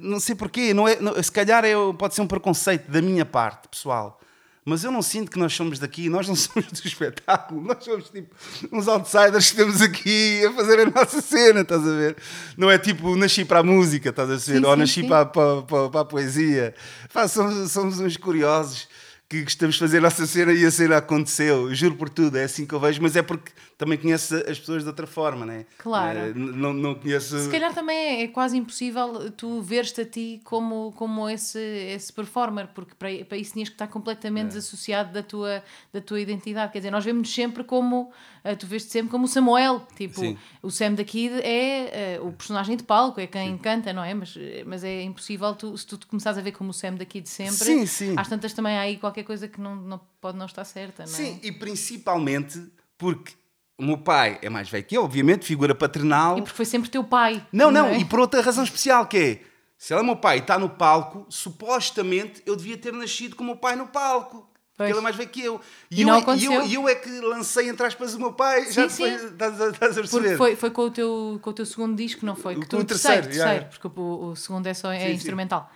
Não 0.00 0.18
sei 0.18 0.34
porquê, 0.34 0.74
não 0.74 0.88
é, 0.88 1.00
não- 1.00 1.20
se 1.22 1.30
calhar 1.30 1.64
é, 1.64 1.72
pode 1.96 2.14
ser 2.14 2.20
um 2.22 2.26
preconceito 2.26 2.90
da 2.90 3.00
minha 3.00 3.24
parte, 3.24 3.68
pessoal. 3.68 4.18
Mas 4.62 4.84
eu 4.84 4.90
não 4.92 5.00
sinto 5.00 5.30
que 5.30 5.38
nós 5.38 5.54
somos 5.54 5.78
daqui, 5.78 6.08
nós 6.08 6.28
não 6.28 6.34
somos 6.36 6.70
do 6.70 6.86
espetáculo, 6.86 7.60
nós 7.62 7.82
somos 7.82 8.10
tipo 8.10 8.34
uns 8.70 8.86
outsiders 8.88 9.50
que 9.50 9.56
estamos 9.60 9.80
aqui 9.80 10.44
a 10.44 10.52
fazer 10.52 10.80
a 10.80 10.90
nossa 10.90 11.20
cena, 11.22 11.60
estás 11.60 11.80
a 11.86 11.92
ver? 11.92 12.16
Não 12.56 12.70
é 12.70 12.78
tipo 12.78 13.16
nasci 13.16 13.44
para 13.44 13.60
a 13.60 13.62
música, 13.62 14.10
estás 14.10 14.28
a 14.30 14.34
ver? 14.34 14.40
Sim, 14.40 14.64
Ou 14.64 14.72
sim, 14.74 14.78
nasci 14.78 15.00
sim. 15.02 15.08
para, 15.08 15.26
para, 15.26 15.62
para, 15.62 15.88
para 15.90 16.00
a 16.00 16.04
poesia. 16.04 16.74
Pá, 17.12 17.26
somos, 17.26 17.70
somos 17.72 18.00
uns 18.00 18.16
curiosos 18.16 18.86
que 19.30 19.44
gostamos 19.44 19.76
de 19.76 19.78
fazer 19.78 19.98
a 19.98 20.00
nossa 20.00 20.26
cena 20.26 20.52
e 20.52 20.66
a 20.66 20.70
cena 20.72 20.96
aconteceu. 20.96 21.72
Juro 21.72 21.94
por 21.94 22.08
tudo, 22.08 22.36
é 22.36 22.42
assim 22.42 22.66
que 22.66 22.74
eu 22.74 22.80
vejo, 22.80 23.00
mas 23.00 23.14
é 23.14 23.22
porque 23.22 23.52
também 23.78 23.96
conheço 23.96 24.34
as 24.34 24.58
pessoas 24.58 24.82
de 24.82 24.88
outra 24.88 25.06
forma, 25.06 25.46
né? 25.46 25.66
Claro. 25.78 26.18
Eh, 26.18 26.32
não, 26.34 26.72
não 26.72 26.96
conheço. 26.96 27.38
Se 27.38 27.48
calhar 27.48 27.72
também 27.72 27.96
é, 27.96 28.22
é 28.24 28.28
quase 28.28 28.56
impossível 28.56 29.30
tu 29.30 29.62
veres-te 29.62 30.00
a 30.00 30.04
ti 30.04 30.40
como, 30.42 30.92
como 30.96 31.28
esse, 31.28 31.60
esse 31.60 32.12
performer, 32.12 32.70
porque 32.74 32.92
para, 32.98 33.24
para 33.24 33.38
isso 33.38 33.52
tinhas 33.52 33.68
que 33.68 33.76
estar 33.76 33.86
completamente 33.86 34.48
desassociado 34.48 35.12
da 35.12 35.22
tua, 35.22 35.62
da 35.92 36.00
tua 36.00 36.20
identidade. 36.20 36.72
Quer 36.72 36.80
dizer, 36.80 36.90
nós 36.90 37.04
vemos-nos 37.04 37.32
sempre 37.32 37.62
como, 37.62 38.10
tu 38.58 38.66
vês-te 38.66 38.90
sempre 38.90 39.10
como 39.10 39.24
o 39.24 39.28
Samuel, 39.28 39.86
tipo, 39.96 40.20
Sim. 40.20 40.38
o 40.62 40.70
Sam 40.70 40.94
da 40.94 41.04
Kid 41.04 41.34
é 41.42 42.14
eh, 42.14 42.20
o 42.20 42.32
personagem 42.32 42.76
de 42.76 42.82
palco, 42.82 43.20
é 43.20 43.26
quem 43.26 43.56
canta, 43.58 43.92
não 43.92 44.02
é? 44.02 44.14
Mas, 44.14 44.34
mas 44.66 44.84
é 44.84 45.02
impossível, 45.02 45.54
tu, 45.54 45.76
se 45.76 45.86
tu 45.86 45.96
te 45.98 46.06
começares 46.06 46.38
a 46.38 46.42
ver 46.42 46.52
como 46.52 46.70
o 46.70 46.72
Sam 46.72 46.94
da 46.94 47.04
Kid 47.04 47.28
sempre, 47.28 47.54
Sim, 47.54 47.86
sim. 47.86 48.14
às 48.16 48.28
tantas 48.28 48.52
também 48.52 48.76
há 48.76 48.82
aí 48.82 48.96
qualquer 48.96 49.24
coisa 49.24 49.46
que 49.46 49.60
não, 49.60 49.76
não, 49.76 50.00
pode 50.20 50.38
não 50.38 50.46
estar 50.46 50.64
certa, 50.64 51.04
não 51.04 51.12
é? 51.12 51.14
Sim, 51.14 51.40
e 51.42 51.52
principalmente 51.52 52.60
porque 52.96 53.32
o 53.80 53.84
meu 53.84 53.98
pai 53.98 54.38
é 54.42 54.50
mais 54.50 54.68
velho 54.68 54.84
que 54.84 54.96
eu, 54.96 55.04
obviamente, 55.04 55.46
figura 55.46 55.74
paternal. 55.74 56.36
E 56.36 56.42
porque 56.42 56.56
foi 56.56 56.66
sempre 56.66 56.90
teu 56.90 57.02
pai. 57.02 57.44
Não, 57.50 57.70
não, 57.70 57.86
é? 57.86 57.98
e 57.98 58.04
por 58.04 58.20
outra 58.20 58.42
razão 58.42 58.62
especial, 58.62 59.06
que 59.06 59.16
é, 59.16 59.40
se 59.78 59.94
ele 59.94 60.02
é 60.02 60.04
meu 60.04 60.16
pai 60.16 60.36
e 60.36 60.40
está 60.40 60.58
no 60.58 60.68
palco, 60.68 61.24
supostamente 61.30 62.42
eu 62.44 62.54
devia 62.54 62.76
ter 62.76 62.92
nascido 62.92 63.34
com 63.34 63.42
o 63.42 63.46
meu 63.46 63.56
pai 63.56 63.76
no 63.76 63.86
palco. 63.86 64.49
Porque 64.84 64.92
ele 64.92 64.98
é 64.98 65.02
mais 65.02 65.16
velho 65.16 65.28
que 65.28 65.42
eu. 65.44 65.60
E 65.90 66.00
eu, 66.02 66.06
não 66.06 66.14
é- 66.16 66.44
eu, 66.44 66.62
eu 66.70 66.88
é 66.88 66.94
que 66.94 67.08
lancei, 67.20 67.68
entre 67.68 67.86
aspas, 67.86 68.14
o 68.14 68.18
meu 68.18 68.32
pai. 68.32 68.70
já 68.72 68.88
Sim, 68.88 69.04
depois, 69.04 69.20
sim. 69.20 69.26
Estás, 69.28 69.52
estás 69.60 69.72
a 69.72 70.00
Porque 70.02 70.08
perceber? 70.16 70.36
foi, 70.36 70.56
foi 70.56 70.70
com, 70.70 70.82
o 70.82 70.90
teu, 70.90 71.38
com 71.42 71.50
o 71.50 71.52
teu 71.52 71.66
segundo 71.66 71.96
disco, 71.96 72.24
não 72.24 72.34
foi? 72.36 72.54
Que 72.54 72.66
tu, 72.66 72.78
o 72.78 72.84
terceiro, 72.84 73.22
terceiro, 73.28 73.38
já, 73.38 73.50
terceiro, 73.60 73.78
porque 73.80 74.00
o, 74.00 74.24
o 74.30 74.36
segundo 74.36 74.66
é 74.66 74.74
só 74.74 74.92
é 74.92 75.00
Sim, 75.00 75.12
instrumental. 75.12 75.70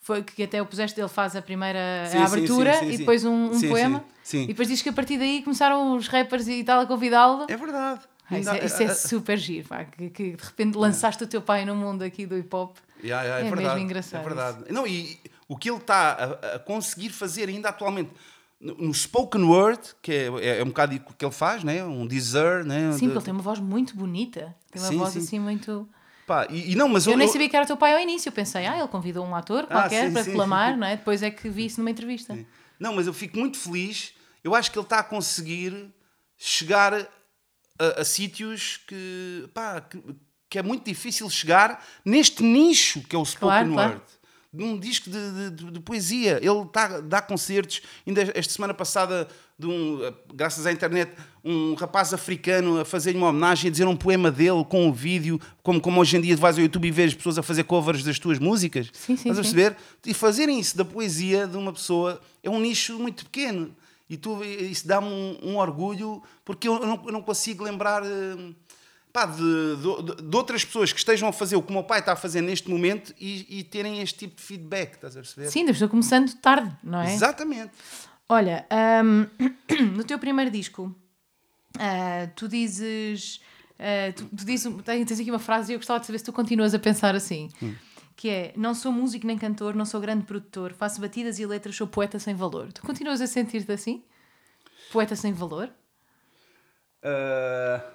Foi 0.00 0.22
que 0.22 0.42
até 0.42 0.60
o 0.60 0.66
puseste, 0.66 1.00
ele 1.00 1.08
faz 1.08 1.34
a 1.34 1.40
primeira 1.40 1.78
a 2.14 2.24
abertura 2.26 2.84
e 2.84 2.98
depois 2.98 3.24
um, 3.24 3.52
um 3.54 3.60
poema. 3.60 4.04
E 4.32 4.46
depois 4.48 4.68
diz 4.68 4.82
que 4.82 4.88
a 4.90 4.92
partir 4.92 5.16
daí 5.18 5.42
começaram 5.42 5.96
os 5.96 6.08
rappers 6.08 6.46
e 6.46 6.62
tal 6.62 6.80
a 6.80 6.86
convidá-lo. 6.86 7.46
É 7.48 7.56
verdade. 7.56 8.00
Ah, 8.30 8.38
isso, 8.38 8.50
é, 8.50 8.64
isso 8.64 8.82
é 8.82 8.86
a- 8.86 8.90
a- 8.90 8.94
super 8.94 9.36
giro, 9.38 9.68
pá, 9.68 9.84
que, 9.84 10.08
que 10.10 10.30
de 10.36 10.42
repente 10.44 10.76
lançaste 10.78 11.22
o 11.22 11.26
teu 11.26 11.42
pai 11.42 11.64
no 11.66 11.74
mundo 11.74 12.02
aqui 12.02 12.24
do 12.26 12.36
hip 12.38 12.54
hop. 12.54 12.76
Ya, 13.02 13.22
ya, 13.22 13.38
É 13.38 13.42
mesmo 13.44 13.56
verdade, 13.56 13.80
engraçado 13.82 14.20
É 14.20 14.24
verdade. 14.24 14.64
Não, 14.72 14.86
e 14.86 15.18
o 15.46 15.56
que 15.58 15.68
ele 15.70 15.76
está 15.78 16.12
a, 16.42 16.56
a 16.56 16.58
conseguir 16.58 17.10
fazer 17.10 17.50
ainda 17.50 17.68
atualmente 17.68 18.10
no, 18.64 18.94
spoken 18.94 19.44
word, 19.44 19.80
que 20.00 20.10
é, 20.10 20.26
é, 20.40 20.58
é 20.60 20.62
um 20.62 20.68
bocado 20.68 20.96
o 20.96 21.12
que 21.14 21.24
ele 21.24 21.32
faz, 21.32 21.62
né? 21.62 21.84
um 21.84 22.06
deezer, 22.06 22.64
né? 22.64 22.92
Sim, 22.92 23.06
porque 23.06 23.18
ele 23.18 23.24
tem 23.24 23.34
uma 23.34 23.42
voz 23.42 23.60
muito 23.60 23.94
bonita. 23.94 24.56
Tem 24.70 24.80
uma 24.80 24.88
Sim, 24.88 24.96
voz 24.96 25.12
sim. 25.12 25.18
assim 25.18 25.38
muito. 25.38 25.86
pá, 26.26 26.46
e, 26.48 26.72
e 26.72 26.74
não, 26.74 26.88
mas 26.88 27.06
Eu 27.06 27.16
nem 27.16 27.28
sabia 27.28 27.48
que 27.48 27.56
era 27.56 27.66
teu 27.66 27.76
pai 27.76 27.92
ao 27.92 28.00
início. 28.00 28.28
Eu 28.30 28.32
pensei, 28.32 28.66
ah, 28.66 28.78
ele 28.78 28.88
convidou 28.88 29.24
um 29.26 29.34
ator 29.34 29.64
Ah, 29.68 29.82
qualquer 29.82 30.06
sim, 30.06 30.12
para 30.14 30.22
reclamar, 30.22 30.72
sim. 30.72 30.78
não 30.80 30.86
é? 30.86 30.96
Depois 30.96 31.22
é 31.22 31.30
que 31.30 31.48
vi 31.48 31.66
isso 31.66 31.78
numa 31.80 31.90
entrevista. 31.90 32.38
Não, 32.80 32.94
mas 32.94 33.06
eu 33.06 33.12
fico 33.12 33.38
muito 33.38 33.58
feliz. 33.58 34.14
Eu 34.42 34.54
acho 34.54 34.70
que 34.72 34.78
ele 34.78 34.86
está 34.86 35.00
a 35.00 35.04
conseguir 35.04 35.92
chegar 36.36 36.94
a, 37.78 38.00
a 38.00 38.04
sítios 38.04 38.78
que, 38.86 39.48
pá, 39.52 39.80
que, 39.80 40.02
que 40.48 40.58
é 40.58 40.62
muito 40.62 40.84
difícil 40.84 41.28
chegar 41.28 41.84
neste 42.04 42.42
nicho 42.42 43.02
que 43.02 43.14
é 43.14 43.18
o 43.18 43.24
spoken 43.24 43.48
Claro, 43.48 43.72
claro. 43.72 43.92
word. 43.92 44.04
De 44.06 44.13
um 44.62 44.78
disco 44.78 45.10
de, 45.10 45.50
de- 45.50 45.70
de- 45.72 45.80
poesia. 45.80 46.38
Ele 46.42 46.62
está 46.62 47.00
dá 47.00 47.20
concertos. 47.22 47.80
Ainda 48.06 48.22
esta 48.34 48.52
semana 48.52 48.72
passada, 48.74 49.26
de 49.58 49.66
um, 49.66 50.00
graças 50.34 50.66
à 50.66 50.72
internet, 50.72 51.12
um 51.44 51.74
rapaz 51.74 52.12
africano 52.14 52.80
a 52.80 52.84
fazer-lhe 52.84 53.18
uma 53.18 53.28
homenagem, 53.28 53.68
a 53.68 53.70
dizer 53.70 53.86
um 53.86 53.96
poema 53.96 54.30
dele 54.30 54.64
com 54.68 54.86
um 54.86 54.92
vídeo, 54.92 55.40
como, 55.62 55.80
como 55.80 56.00
hoje 56.00 56.16
em 56.16 56.20
dia 56.20 56.36
vais 56.36 56.56
ao 56.56 56.62
YouTube 56.62 56.86
e 56.88 56.90
vês 56.90 57.14
pessoas 57.14 57.38
a 57.38 57.42
fazer 57.42 57.64
covers 57.64 58.02
das 58.04 58.18
tuas 58.18 58.38
músicas. 58.38 58.90
Sim, 58.92 59.16
sim, 59.16 59.30
Estás 59.30 59.38
a 59.38 59.42
sim. 59.44 59.54
perceber? 59.54 59.76
E 60.06 60.14
fazerem 60.14 60.58
isso 60.60 60.76
da 60.76 60.84
poesia 60.84 61.46
de 61.46 61.56
uma 61.56 61.72
pessoa 61.72 62.20
é 62.42 62.50
um 62.50 62.60
nicho 62.60 62.98
muito 62.98 63.24
pequeno. 63.24 63.74
E 64.08 64.18
tu, 64.18 64.44
isso 64.44 64.86
dá-me 64.86 65.06
um, 65.08 65.38
um 65.42 65.56
orgulho, 65.56 66.22
porque 66.44 66.68
eu 66.68 66.78
não, 66.78 67.02
eu 67.06 67.12
não 67.12 67.22
consigo 67.22 67.64
lembrar 67.64 68.02
eh, 68.04 68.52
pá, 69.14 69.26
de, 69.26 69.36
de, 69.76 70.22
de 70.28 70.36
outras 70.36 70.64
pessoas 70.64 70.92
que 70.92 70.98
estejam 70.98 71.28
a 71.28 71.32
fazer 71.32 71.54
o 71.54 71.62
que 71.62 71.70
o 71.70 71.72
meu 71.72 71.84
pai 71.84 72.00
está 72.00 72.14
a 72.14 72.16
fazer 72.16 72.40
neste 72.40 72.68
momento 72.68 73.14
e, 73.18 73.60
e 73.60 73.62
terem 73.62 74.02
este 74.02 74.18
tipo 74.18 74.34
de 74.34 74.42
feedback. 74.42 74.94
Estás 74.94 75.16
a 75.16 75.20
perceber? 75.20 75.48
Sim, 75.50 75.70
estou 75.70 75.88
começando 75.88 76.34
tarde, 76.40 76.76
não 76.82 77.00
é? 77.00 77.14
Exatamente. 77.14 77.70
Olha, 78.28 78.66
hum, 79.04 79.26
no 79.94 80.02
teu 80.02 80.18
primeiro 80.18 80.50
disco, 80.50 80.92
ah, 81.78 82.28
tu 82.34 82.48
dizes. 82.48 83.40
ah, 83.78 84.12
tu, 84.16 84.24
tu 84.36 84.44
dizes, 84.44 84.70
tens 84.84 85.20
aqui 85.20 85.30
uma 85.30 85.38
frase 85.38 85.70
e 85.70 85.74
eu 85.76 85.78
gostava 85.78 86.00
de 86.00 86.06
saber 86.06 86.18
se 86.18 86.24
tu 86.24 86.32
continuas 86.32 86.74
a 86.74 86.78
pensar 86.80 87.14
assim. 87.14 87.48
Que 88.16 88.28
é: 88.28 88.52
Não 88.56 88.74
sou 88.74 88.90
músico 88.90 89.28
nem 89.28 89.38
cantor, 89.38 89.76
não 89.76 89.84
sou 89.84 90.00
grande 90.00 90.24
produtor, 90.24 90.72
faço 90.72 91.00
batidas 91.00 91.38
e 91.38 91.46
letras, 91.46 91.76
sou 91.76 91.86
poeta 91.86 92.18
sem 92.18 92.34
valor. 92.34 92.72
Tu 92.72 92.82
continuas 92.82 93.20
a 93.20 93.28
sentir-te 93.28 93.70
assim? 93.70 94.02
Poeta 94.90 95.14
sem 95.14 95.32
valor? 95.32 95.70
Ah, 97.00 97.93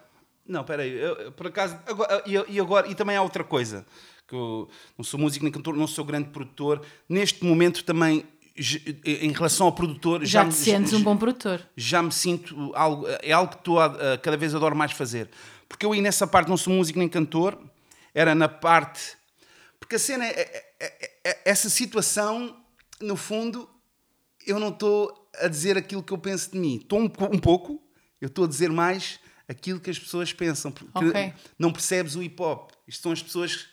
não, 0.50 0.64
peraí, 0.64 0.92
eu, 0.92 1.14
eu, 1.16 1.32
por 1.32 1.48
acaso, 1.48 1.78
agora, 1.86 2.24
e, 2.26 2.34
e 2.56 2.60
agora, 2.60 2.88
e 2.88 2.96
também 2.96 3.16
há 3.16 3.22
outra 3.22 3.44
coisa, 3.44 3.86
que 4.28 4.36
eu 4.36 4.68
não 4.98 5.04
sou 5.06 5.20
músico 5.20 5.44
nem 5.46 5.52
cantor, 5.52 5.76
não 5.76 5.88
sou 5.88 6.04
grande 6.04 6.30
produtor, 6.30 6.82
neste 7.08 7.44
momento 7.46 7.84
também, 7.84 8.26
j- 8.56 9.00
em 9.06 9.32
relação 9.32 9.68
ao 9.68 9.72
produtor, 9.74 10.26
Já, 10.26 10.44
me- 10.44 10.50
te 10.52 10.56
sentes 10.58 10.94
um 10.94 11.02
bom 11.04 11.16
produtor. 11.16 11.62
já 11.78 12.02
me 12.04 12.12
sinto 12.12 12.72
algo, 12.76 13.06
é 13.22 13.32
algo 13.32 13.52
que 13.52 13.58
estou 13.60 13.80
a, 13.80 14.18
cada 14.18 14.36
vez 14.38 14.54
adoro 14.56 14.76
mais 14.76 14.92
fazer. 14.92 15.30
Porque 15.68 15.86
eu 15.86 15.92
aí 15.92 16.02
nessa 16.02 16.26
parte 16.28 16.50
não 16.50 16.58
sou 16.58 16.74
músico 16.74 16.98
nem 17.00 17.08
cantor, 17.08 17.58
era 18.14 18.34
na 18.34 18.50
parte. 18.50 19.18
Porque 19.80 19.96
a 19.96 20.00
cena 20.00 20.26
é, 20.26 20.32
é- 20.32 20.66
é- 20.80 21.12
é- 21.26 21.42
essa 21.46 21.70
situação, 21.70 22.56
no 23.00 23.16
fundo, 23.16 23.70
eu 24.48 24.60
não 24.60 24.70
estou 24.70 25.30
a 25.40 25.48
dizer 25.48 25.78
aquilo 25.78 26.02
que 26.04 26.12
eu 26.12 26.18
penso 26.18 26.52
de 26.52 26.58
mim. 26.60 26.78
Estou 26.78 27.00
um, 27.00 27.04
um 27.06 27.40
pouco, 27.40 27.82
eu 28.20 28.28
estou 28.28 28.46
a 28.46 28.48
dizer 28.48 28.72
mais 28.72 29.20
aquilo 29.50 29.80
que 29.80 29.90
as 29.90 29.98
pessoas 29.98 30.32
pensam. 30.32 30.72
Porque 30.72 30.92
Ok. 31.08 31.34
não 31.58 31.72
percebes 31.74 32.16
o 32.16 32.22
hip 32.24 32.42
hop. 32.42 32.72
Isto 32.88 33.02
são 33.02 33.12
as 33.12 33.22
pessoas. 33.22 33.66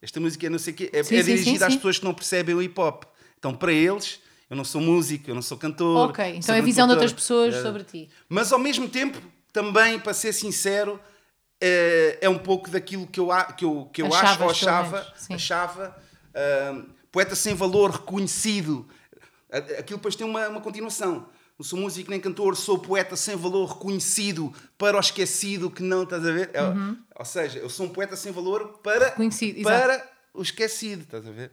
Esta 0.00 0.20
música 0.20 0.46
é 0.46 0.50
não 0.50 0.58
sei 0.58 0.74
quê, 0.74 0.90
é, 0.92 1.02
Sim, 1.02 1.16
é 1.16 1.22
sim, 1.22 1.30
sim, 1.30 1.36
dirigida 1.36 1.66
às 1.66 1.74
pessoas 1.74 1.98
que 1.98 2.04
não 2.04 2.12
percebem 2.12 2.54
o 2.54 2.60
hip 2.62 2.78
hop. 2.78 3.04
Então, 3.38 3.54
para 3.54 3.72
eles, 3.72 4.20
eu 4.50 4.56
não 4.56 4.64
sou 4.64 4.80
músico, 4.80 5.30
eu 5.30 5.34
não 5.34 5.40
sou 5.42 5.56
cantor. 5.56 6.10
Ok, 6.10 6.36
então 6.36 6.54
é 6.54 6.58
a 6.58 6.62
visão 6.62 6.86
de 6.86 6.92
outras 6.92 7.12
pessoas 7.12 7.54
É. 7.54 7.62
sobre 7.62 7.84
ti. 7.84 8.10
Mas 8.28 8.52
ao 8.52 8.58
mesmo 8.58 8.86
tempo, 8.86 9.18
também, 9.50 9.98
para 9.98 10.12
ser 10.12 10.34
sincero, 10.34 11.00
é, 11.58 12.18
é 12.20 12.28
um 12.28 12.38
pouco 12.38 12.70
daquilo 12.70 13.06
que 13.06 13.18
eu, 13.18 13.28
que 13.56 13.64
eu, 13.64 13.90
que 13.92 14.02
eu 14.02 14.14
acho 14.14 14.42
ou 14.42 14.50
achava, 14.50 15.14
achava 15.30 15.96
ahm, 16.34 16.84
poeta 17.10 17.34
sem 17.34 17.54
valor, 17.54 17.90
reconhecido. 17.90 18.86
Aquilo 19.50 19.98
depois 19.98 20.16
tem 20.16 20.26
uma, 20.26 20.48
uma 20.48 20.60
continuação. 20.60 21.28
Não 21.58 21.64
sou 21.64 21.78
músico 21.78 22.10
nem 22.10 22.20
cantor, 22.20 22.56
sou 22.56 22.78
poeta 22.78 23.14
sem 23.14 23.36
valor, 23.36 23.66
reconhecido 23.66 24.52
para 24.76 24.96
o 24.96 25.00
esquecido 25.00 25.70
que 25.70 25.82
não, 25.82 26.02
estás 26.02 26.26
a 26.26 26.32
ver? 26.32 26.50
É- 26.52 26.62
Uhum. 26.62 26.96
Ou 27.16 27.24
seja, 27.24 27.60
eu 27.60 27.70
sou 27.70 27.86
um 27.86 27.90
poeta 27.90 28.16
sem 28.16 28.32
valor 28.32 28.80
para, 28.82 29.14
exato. 29.20 29.62
para 29.62 30.10
o 30.34 30.42
esquecido, 30.42 31.02
estás 31.02 31.24
a 31.26 31.30
ver? 31.30 31.52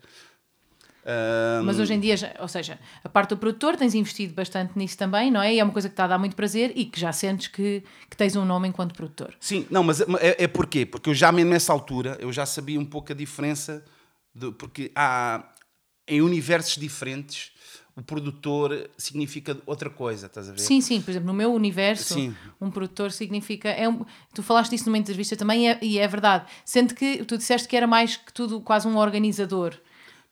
Ahm, 1.05 1.63
Mas 1.65 1.79
hoje 1.79 1.93
em 1.93 1.99
dia, 1.99 2.15
ou 2.39 2.47
seja, 2.47 2.79
a 3.03 3.09
parte 3.09 3.29
do 3.29 3.37
produtor 3.37 3.75
tens 3.75 3.93
investido 3.95 4.33
bastante 4.33 4.77
nisso 4.77 4.97
também, 4.97 5.31
não 5.31 5.41
é? 5.41 5.53
E 5.53 5.59
é 5.59 5.63
uma 5.63 5.73
coisa 5.73 5.87
que 5.87 5.93
está 5.93 6.05
a 6.05 6.07
dar 6.07 6.17
muito 6.17 6.35
prazer 6.35 6.71
e 6.75 6.85
que 6.85 6.99
já 6.99 7.11
sentes 7.11 7.47
que, 7.47 7.83
que 8.09 8.17
tens 8.17 8.35
um 8.35 8.45
nome 8.45 8.67
enquanto 8.67 8.93
produtor. 8.93 9.35
Sim, 9.39 9.67
não, 9.69 9.83
mas 9.83 10.01
é, 10.01 10.43
é 10.43 10.47
porquê? 10.47 10.85
Porque 10.85 11.09
eu 11.09 11.13
já 11.13 11.31
mesmo 11.31 11.51
nessa 11.51 11.71
altura, 11.73 12.17
eu 12.19 12.31
já 12.31 12.45
sabia 12.45 12.79
um 12.79 12.85
pouco 12.85 13.11
a 13.11 13.15
diferença, 13.15 13.83
de, 14.33 14.51
porque 14.51 14.91
há, 14.95 15.43
em 16.07 16.21
universos 16.21 16.77
diferentes, 16.77 17.51
o 18.01 18.03
produtor 18.03 18.89
significa 18.97 19.55
outra 19.63 19.87
coisa, 19.87 20.25
estás 20.25 20.49
a 20.49 20.53
ver? 20.53 20.59
Sim, 20.59 20.81
sim, 20.81 20.99
por 20.99 21.11
exemplo, 21.11 21.27
no 21.27 21.35
meu 21.35 21.53
universo, 21.53 22.15
Sim. 22.15 22.35
um 22.59 22.71
produtor 22.71 23.11
significa. 23.11 23.69
É 23.69 23.87
um, 23.87 24.03
tu 24.33 24.41
falaste 24.41 24.71
disso 24.71 24.87
numa 24.87 24.97
entrevista 24.97 25.35
também 25.35 25.65
e 25.65 25.67
é, 25.67 25.79
e 25.83 25.99
é 25.99 26.07
verdade. 26.07 26.45
Sendo 26.65 26.95
que 26.95 27.23
tu 27.25 27.37
disseste 27.37 27.67
que 27.67 27.77
era 27.77 27.85
mais 27.85 28.17
que 28.17 28.33
tudo 28.33 28.59
quase 28.59 28.87
um 28.87 28.97
organizador. 28.97 29.75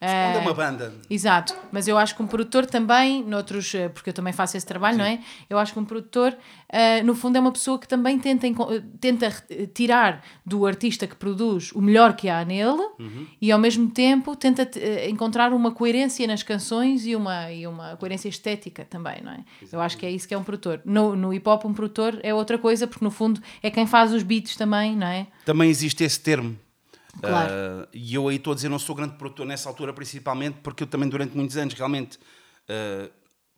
Onde 0.02 0.12
é 0.14 0.36
Eh, 0.38 0.40
uma 0.40 0.54
banda? 0.54 0.94
Exato, 1.10 1.54
mas 1.74 1.86
eu 1.88 1.98
acho 1.98 2.16
que 2.16 2.24
um 2.24 2.28
produtor 2.28 2.66
também, 2.66 3.22
noutros, 3.24 3.76
eh, 3.76 3.90
porque 3.90 4.12
eu 4.12 4.14
também 4.14 4.32
faço 4.32 4.56
esse 4.56 4.66
trabalho, 4.66 4.98
não 4.98 5.04
é? 5.06 5.20
Eu 5.50 5.60
acho 5.60 5.74
que 5.74 5.80
um 5.80 5.84
produtor, 5.84 6.38
eh, 6.70 7.04
no 7.04 7.14
fundo, 7.14 7.38
é 7.38 7.42
uma 7.42 7.52
pessoa 7.52 7.78
que 7.78 7.86
também 7.86 8.18
tenta, 8.18 8.48
eh, 8.48 8.82
tenta 9.02 9.26
eh, 9.50 9.66
tirar 9.74 10.24
do 10.46 10.66
artista 10.66 11.06
que 11.06 11.18
produz 11.18 11.74
o 11.74 11.82
melhor 11.82 12.16
que 12.16 12.30
há 12.30 12.46
nele 12.46 12.82
e, 13.42 13.52
ao 13.52 13.60
mesmo 13.60 13.90
tempo, 13.92 14.38
tenta 14.38 14.70
eh, 14.78 15.10
encontrar 15.10 15.52
uma 15.52 15.72
coerência 15.72 16.26
nas 16.28 16.44
canções 16.44 17.06
e 17.06 17.14
uma, 17.14 17.52
e 17.52 17.68
uma 17.68 17.98
coerência 17.98 18.30
estética 18.30 18.86
também, 18.86 19.22
não 19.22 19.34
é? 19.34 19.44
Eu 19.70 19.82
acho 19.82 19.98
que 19.98 20.06
é 20.06 20.12
isso 20.12 20.26
que 20.26 20.34
é 20.34 20.38
um 20.38 20.44
produtor. 20.46 20.80
No, 20.86 21.14
no 21.14 21.34
hip 21.34 21.48
hop, 21.50 21.66
um 21.66 21.74
produtor 21.74 22.18
é 22.24 22.34
outra 22.34 22.58
coisa, 22.58 22.88
porque, 22.88 23.04
no 23.04 23.12
fundo, 23.12 23.42
é 23.62 23.70
quem 23.70 23.86
faz 23.86 24.14
os 24.14 24.24
beats 24.24 24.56
também, 24.56 24.96
não 24.96 25.08
é? 25.08 25.28
Também 25.44 25.70
existe 25.70 26.06
esse 26.06 26.22
termo. 26.22 26.58
Claro. 27.22 27.52
Ah, 27.52 27.88
e 27.94 28.14
eu 28.16 28.28
aí 28.28 28.36
estou 28.36 28.54
a 28.54 28.56
dizer, 28.56 28.70
não 28.70 28.80
sou 28.80 28.96
grande 28.96 29.16
produtor 29.16 29.46
nessa 29.46 29.68
altura, 29.70 29.94
principalmente 29.94 30.58
porque 30.64 30.84
eu 30.84 30.88
também 30.88 31.10
durante 31.10 31.36
muitos 31.36 31.58
anos 31.58 31.74
realmente 31.74 32.20
ah, 32.68 33.10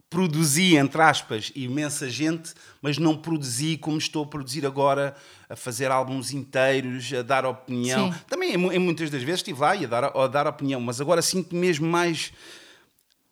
produzi, 0.09 0.75
entre 0.75 1.01
aspas, 1.01 1.53
imensa 1.55 2.09
gente, 2.09 2.53
mas 2.81 2.97
não 2.97 3.15
produzi 3.15 3.77
como 3.77 3.97
estou 3.97 4.25
a 4.25 4.27
produzir 4.27 4.65
agora, 4.65 5.15
a 5.49 5.55
fazer 5.55 5.89
álbuns 5.89 6.33
inteiros, 6.33 7.13
a 7.13 7.21
dar 7.21 7.45
opinião. 7.45 8.11
Sim. 8.11 8.19
Também 8.27 8.53
em, 8.53 8.73
em 8.73 8.79
muitas 8.79 9.09
das 9.09 9.23
vezes 9.23 9.39
estive 9.39 9.61
lá 9.61 9.73
e 9.73 9.85
a 9.85 9.87
dar, 9.87 10.03
a 10.05 10.27
dar 10.27 10.47
opinião, 10.47 10.81
mas 10.81 10.99
agora 10.99 11.21
sinto 11.21 11.55
mesmo 11.55 11.87
mais 11.87 12.33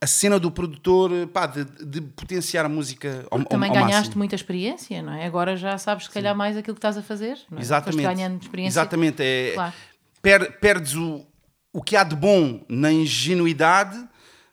a 0.02 0.08
cena 0.08 0.40
do 0.40 0.50
produtor, 0.50 1.12
pá, 1.34 1.46
de, 1.46 1.66
de 1.66 2.00
potenciar 2.00 2.66
a 2.66 2.70
música 2.70 3.26
ao, 3.30 3.44
Também 3.44 3.68
ao 3.70 3.76
ganhaste 3.76 3.96
máximo. 3.96 4.18
muita 4.18 4.36
experiência, 4.36 5.02
não 5.02 5.12
é? 5.12 5.26
Agora 5.26 5.58
já 5.58 5.78
sabes, 5.78 6.06
se 6.06 6.10
calhar, 6.12 6.34
mais 6.34 6.56
aquilo 6.56 6.76
que 6.76 6.80
estás 6.80 6.96
a 6.98 7.02
fazer. 7.02 7.38
Não 7.52 7.58
é? 7.58 7.62
Exatamente. 7.62 8.04
Foste 8.06 8.16
ganhando 8.16 8.42
experiência. 8.42 8.80
Exatamente. 8.80 9.22
É, 9.22 9.52
Claro. 9.54 9.74
Per- 10.22 10.60
perdes 10.60 10.96
o, 10.96 11.26
o 11.74 11.82
que 11.82 11.96
há 11.96 12.04
de 12.04 12.16
bom 12.16 12.66
na 12.70 12.92
ingenuidade, 12.92 14.08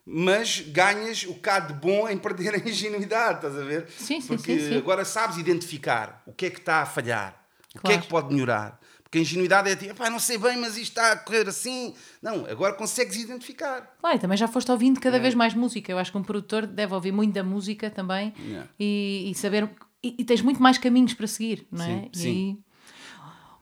mas 0.04 0.60
ganhas 0.60 1.24
o 1.24 1.34
que 1.34 1.48
há 1.50 1.58
de 1.58 1.72
bom 1.74 2.08
em 2.08 2.16
perder 2.16 2.54
a 2.54 2.58
ingenuidade, 2.68 3.36
estás 3.36 3.56
a 3.56 3.64
ver? 3.64 3.88
Sim, 3.98 4.20
sim, 4.20 4.26
Porque 4.28 4.58
sim, 4.58 4.68
sim. 4.68 4.76
agora 4.76 5.04
sabes 5.04 5.36
identificar 5.36 6.22
o 6.26 6.32
que 6.32 6.46
é 6.46 6.50
que 6.50 6.58
está 6.60 6.82
a 6.82 6.86
falhar, 6.86 7.34
o 7.74 7.78
que 7.78 7.80
Claro. 7.80 7.98
é 7.98 8.02
que 8.02 8.08
pode 8.08 8.32
melhorar. 8.32 8.78
Porque 9.02 9.18
a 9.18 9.20
ingenuidade 9.20 9.70
é 9.70 9.76
tipo, 9.76 9.92
"Epá, 9.92 10.10
não 10.10 10.18
sei 10.18 10.36
bem, 10.36 10.56
mas 10.56 10.76
isto 10.76 10.88
está 10.98 11.12
a 11.12 11.16
correr 11.16 11.48
assim. 11.48 11.94
Não, 12.20 12.44
agora 12.46 12.72
consegues 12.74 13.14
identificar. 13.16 13.94
Claro, 14.00 14.16
e 14.16 14.20
também 14.20 14.36
já 14.36 14.48
foste 14.48 14.68
ouvindo 14.70 14.98
É. 14.98 15.00
cada 15.00 15.18
vez 15.20 15.32
mais 15.32 15.54
música. 15.54 15.92
Eu 15.92 15.98
acho 15.98 16.10
que 16.10 16.18
um 16.18 16.24
produtor 16.24 16.66
deve 16.66 16.92
ouvir 16.92 17.12
muito 17.12 17.32
da 17.32 17.44
música 17.44 17.88
também 17.88 18.34
Yeah. 18.44 18.68
e, 18.80 19.30
e 19.30 19.34
saber. 19.36 19.70
E, 20.02 20.16
e 20.18 20.24
tens 20.24 20.42
muito 20.42 20.60
mais 20.60 20.76
caminhos 20.76 21.14
para 21.14 21.26
seguir, 21.28 21.66
não 21.70 21.84
é? 21.84 21.88
Sim, 21.88 22.10
E 22.12 22.18
sim. 22.18 22.28
aí- 22.28 22.58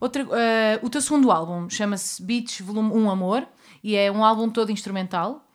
Outra, 0.05 0.23
eh, 0.33 0.79
o 0.83 0.91
teu 0.91 1.01
segundo 1.01 1.33
álbum 1.33 1.71
chama-se 1.71 2.23
Beats 2.23 2.61
Volume 2.61 2.93
1 2.93 3.11
Amor 3.11 3.49
e 3.83 3.97
é 3.97 4.13
um 4.13 4.23
álbum 4.23 4.51
todo 4.51 4.71
instrumental. 4.71 5.49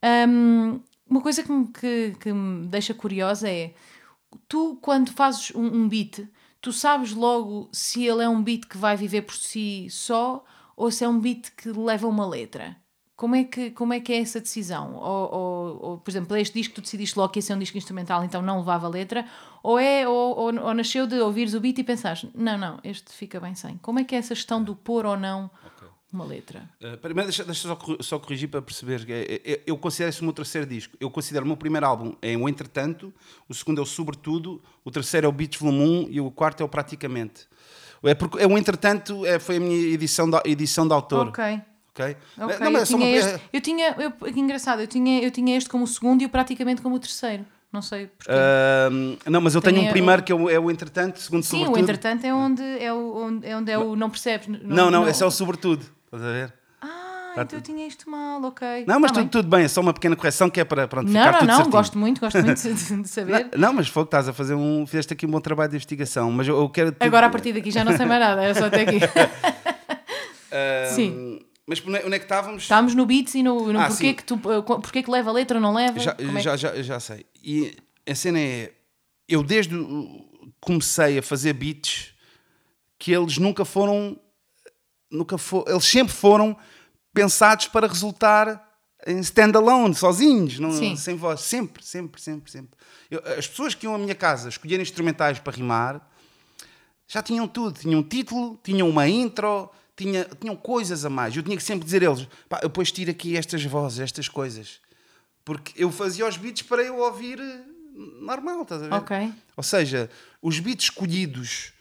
Ahm, 0.00 0.78
uma 1.10 1.20
coisa 1.20 1.42
que 1.42 1.50
me, 1.50 1.66
que, 1.66 2.14
que 2.20 2.32
me 2.32 2.68
deixa 2.68 2.94
curiosa 2.94 3.50
é 3.50 3.74
tu, 4.46 4.78
quando 4.80 5.10
fazes 5.10 5.52
um, 5.52 5.64
um 5.64 5.88
beat, 5.88 6.28
tu 6.60 6.72
sabes 6.72 7.12
logo 7.12 7.68
se 7.72 8.06
ele 8.06 8.22
é 8.22 8.28
um 8.28 8.40
beat 8.40 8.66
que 8.68 8.78
vai 8.78 8.96
viver 8.96 9.22
por 9.22 9.34
si 9.34 9.88
só 9.90 10.44
ou 10.76 10.92
se 10.92 11.02
é 11.02 11.08
um 11.08 11.18
beat 11.18 11.50
que 11.56 11.68
leva 11.72 12.06
uma 12.06 12.24
letra. 12.24 12.76
Como 13.18 13.34
é 13.34 13.42
que, 13.42 13.72
como 13.72 13.92
é, 13.92 13.98
que 13.98 14.12
é 14.12 14.20
essa 14.20 14.40
decisão? 14.40 14.94
Ou, 14.94 15.34
ou, 15.34 15.78
ou, 15.82 15.98
por 15.98 16.08
exemplo, 16.08 16.36
este 16.36 16.54
disco 16.54 16.76
tu 16.76 16.80
decidiste 16.80 17.18
logo 17.18 17.32
que 17.32 17.40
esse 17.40 17.50
é 17.50 17.56
um 17.56 17.58
disco 17.58 17.76
instrumental, 17.76 18.22
então 18.22 18.40
não 18.40 18.58
levava 18.58 18.86
letra? 18.86 19.26
Ou 19.60 19.76
é, 19.76 20.06
ou, 20.06 20.38
ou, 20.38 20.60
ou 20.60 20.72
nasceu 20.72 21.04
de 21.04 21.16
ouvires 21.18 21.52
o 21.52 21.58
beat 21.58 21.76
e 21.78 21.82
pensares, 21.82 22.24
não, 22.32 22.56
não, 22.56 22.78
este 22.84 23.10
fica 23.10 23.40
bem 23.40 23.56
sem. 23.56 23.76
Como 23.78 23.98
é 23.98 24.04
que 24.04 24.14
é 24.14 24.18
essa 24.18 24.36
gestão 24.36 24.62
do 24.62 24.76
pôr 24.76 25.04
ou 25.04 25.16
não 25.16 25.50
uma 26.12 26.24
letra? 26.24 26.70
Uh, 26.80 26.96
primeiro, 26.98 27.28
deixa, 27.28 27.42
deixa 27.42 27.66
só, 27.66 27.76
só, 27.98 28.18
corrigir 28.20 28.48
para 28.48 28.62
perceber. 28.62 29.04
que 29.04 29.12
é, 29.12 29.52
é, 29.52 29.62
eu 29.66 29.76
considero 29.76 30.10
esse 30.10 30.20
o 30.20 30.24
meu 30.24 30.32
terceiro 30.32 30.64
disco. 30.64 30.96
Eu 31.00 31.10
considero 31.10 31.44
o 31.44 31.48
meu 31.48 31.56
primeiro 31.56 31.86
álbum 31.86 32.14
é 32.22 32.36
o 32.36 32.48
Entretanto, 32.48 33.12
o 33.48 33.52
segundo 33.52 33.80
é 33.80 33.82
o 33.82 33.86
Sobretudo, 33.86 34.62
o 34.84 34.92
terceiro 34.92 35.26
é 35.26 35.28
o 35.28 35.32
Beats 35.32 35.58
Volume 35.58 36.06
1 36.06 36.08
e 36.12 36.20
o 36.20 36.30
quarto 36.30 36.60
é 36.60 36.64
o 36.64 36.68
Praticamente. 36.68 37.48
É, 38.04 38.14
porque, 38.14 38.40
é 38.40 38.46
o 38.46 38.56
Entretanto 38.56 39.26
é, 39.26 39.40
foi 39.40 39.56
a 39.56 39.60
minha 39.60 39.74
edição 39.92 40.30
de, 40.30 40.40
edição 40.44 40.86
de 40.86 40.94
autor. 40.94 41.30
Ok. 41.30 41.60
Okay? 41.98 42.16
Okay, 42.38 42.58
não, 42.60 42.70
mas 42.70 42.90
eu, 42.90 42.96
tinha 42.96 43.10
uma... 43.10 43.16
este, 43.16 43.40
eu 43.52 43.60
tinha, 43.60 43.94
eu, 43.98 44.12
que 44.12 44.38
engraçado, 44.38 44.80
eu 44.80 44.86
tinha, 44.86 45.20
eu 45.20 45.30
tinha 45.32 45.56
este 45.56 45.68
como 45.68 45.82
o 45.82 45.86
segundo 45.86 46.22
e 46.22 46.26
o 46.26 46.28
praticamente 46.28 46.80
como 46.80 46.94
o 46.94 46.98
terceiro. 46.98 47.44
Não 47.70 47.82
sei 47.82 48.06
porquê. 48.06 48.32
Uh, 48.32 49.30
não, 49.30 49.42
mas 49.42 49.54
eu 49.54 49.60
tenho, 49.60 49.76
tenho 49.76 49.88
um 49.88 49.90
primeiro 49.90 50.22
que 50.22 50.32
é 50.32 50.34
o, 50.34 50.48
é 50.48 50.58
o 50.58 50.70
entretanto, 50.70 51.20
segundo 51.20 51.42
Sim, 51.42 51.58
sobretudo. 51.58 51.76
o 51.76 51.78
entretanto 51.78 52.24
é 52.24 52.32
onde 52.32 52.62
é 52.62 52.92
o, 52.92 53.16
onde, 53.16 53.46
é, 53.46 53.56
onde 53.56 53.70
é 53.70 53.78
o 53.78 53.94
não 53.94 54.08
percebes. 54.08 54.48
Não, 54.48 54.58
não, 54.62 54.90
não, 54.90 55.08
esse 55.08 55.22
é 55.22 55.26
o 55.26 55.30
sobretudo. 55.30 55.84
Estás 56.06 56.22
a 56.22 56.32
ver? 56.32 56.54
Ah, 56.80 57.32
tá 57.34 57.42
então 57.42 57.58
eu 57.58 57.62
tinha 57.62 57.86
isto 57.86 58.08
mal, 58.08 58.42
ok. 58.42 58.84
Não, 58.86 58.98
mas 58.98 59.10
tá 59.10 59.16
tudo, 59.16 59.24
bem. 59.24 59.28
tudo 59.28 59.48
bem, 59.50 59.64
é 59.64 59.68
só 59.68 59.82
uma 59.82 59.92
pequena 59.92 60.16
correção 60.16 60.48
que 60.48 60.60
é 60.60 60.64
para 60.64 60.88
pronto, 60.88 61.12
não, 61.12 61.20
ficar 61.20 61.32
não, 61.32 61.38
tudo 61.40 61.48
não, 61.48 61.56
certinho. 61.56 61.72
gosto 61.72 61.98
muito, 61.98 62.20
gosto 62.22 62.42
muito 62.42 62.62
de, 62.62 62.72
de 63.02 63.08
saber. 63.08 63.50
Não, 63.52 63.68
não, 63.68 63.72
mas 63.74 63.88
foi 63.88 64.02
que 64.04 64.06
estás 64.06 64.28
a 64.28 64.32
fazer 64.32 64.54
um. 64.54 64.86
Fizeste 64.86 65.12
aqui 65.12 65.26
um 65.26 65.30
bom 65.30 65.40
trabalho 65.40 65.68
de 65.68 65.76
investigação, 65.76 66.32
mas 66.32 66.48
eu, 66.48 66.56
eu 66.58 66.70
quero. 66.70 66.96
Agora 67.00 67.26
a 67.26 67.30
partir 67.30 67.52
daqui 67.52 67.70
já 67.70 67.84
não 67.84 67.94
sei 67.94 68.06
mais 68.06 68.20
nada, 68.20 68.44
é 68.44 68.54
só 68.54 68.64
até 68.64 68.80
aqui. 68.80 69.00
Sim. 70.94 71.40
Mas 71.68 71.82
onde 71.86 72.14
é 72.14 72.18
que 72.18 72.24
estávamos? 72.24 72.62
Estávamos 72.62 72.94
no 72.94 73.04
beats 73.04 73.34
e 73.34 73.42
no, 73.42 73.70
no 73.70 73.78
ah, 73.78 73.88
porquê, 73.88 74.14
que 74.14 74.24
tu, 74.24 74.36
eh, 74.36 74.62
porquê 74.62 75.02
que 75.02 75.10
leva 75.10 75.28
a 75.28 75.32
letra 75.34 75.58
ou 75.58 75.62
não 75.62 75.74
leva. 75.74 75.98
Já, 75.98 76.16
é 76.18 76.40
já, 76.40 76.56
já, 76.56 76.82
já 76.82 76.98
sei. 76.98 77.26
E 77.44 77.76
a 78.08 78.14
cena 78.14 78.40
é. 78.40 78.72
Eu 79.28 79.42
desde 79.42 79.76
comecei 80.62 81.18
a 81.18 81.22
fazer 81.22 81.52
beats 81.52 82.14
que 82.98 83.12
eles 83.12 83.36
nunca 83.36 83.66
foram. 83.66 84.18
Nunca 85.10 85.36
for, 85.36 85.66
eles 85.68 85.84
sempre 85.84 86.14
foram 86.14 86.56
pensados 87.12 87.68
para 87.68 87.86
resultar 87.86 88.66
em 89.06 89.18
standalone, 89.20 89.94
sozinhos, 89.94 90.58
não, 90.58 90.72
sem 90.96 91.16
voz. 91.16 91.42
Sempre, 91.42 91.84
sempre, 91.84 92.20
sempre, 92.20 92.50
sempre. 92.50 92.78
Eu, 93.10 93.22
as 93.38 93.46
pessoas 93.46 93.74
que 93.74 93.84
iam 93.84 93.94
à 93.94 93.98
minha 93.98 94.14
casa 94.14 94.48
escolher 94.48 94.80
instrumentais 94.80 95.38
para 95.38 95.54
rimar 95.54 96.10
já 97.06 97.22
tinham 97.22 97.46
tudo. 97.46 97.78
Tinham 97.78 98.00
um 98.00 98.02
título, 98.02 98.58
tinham 98.62 98.88
uma 98.88 99.06
intro, 99.06 99.70
tinha, 99.98 100.24
tinham 100.40 100.54
coisas 100.54 101.04
a 101.04 101.10
mais. 101.10 101.36
Eu 101.36 101.42
tinha 101.42 101.56
que 101.56 101.62
sempre 101.62 101.84
dizer 101.84 102.02
a 102.02 102.06
eles: 102.06 102.28
pá, 102.48 102.60
eu 102.62 102.68
depois 102.68 102.92
tiro 102.92 103.10
aqui 103.10 103.36
estas 103.36 103.64
vozes, 103.64 103.98
estas 103.98 104.28
coisas. 104.28 104.80
Porque 105.44 105.72
eu 105.76 105.90
fazia 105.90 106.26
os 106.26 106.36
beats 106.36 106.62
para 106.62 106.82
eu 106.82 106.98
ouvir 106.98 107.40
eh, 107.40 107.60
normal, 108.20 108.62
estás 108.62 108.82
a 108.82 108.88
ver? 108.88 108.94
Ok. 108.94 109.32
Ou 109.56 109.62
seja, 109.62 110.08
os 110.40 110.60
beats 110.60 110.84
escolhidos 110.84 111.72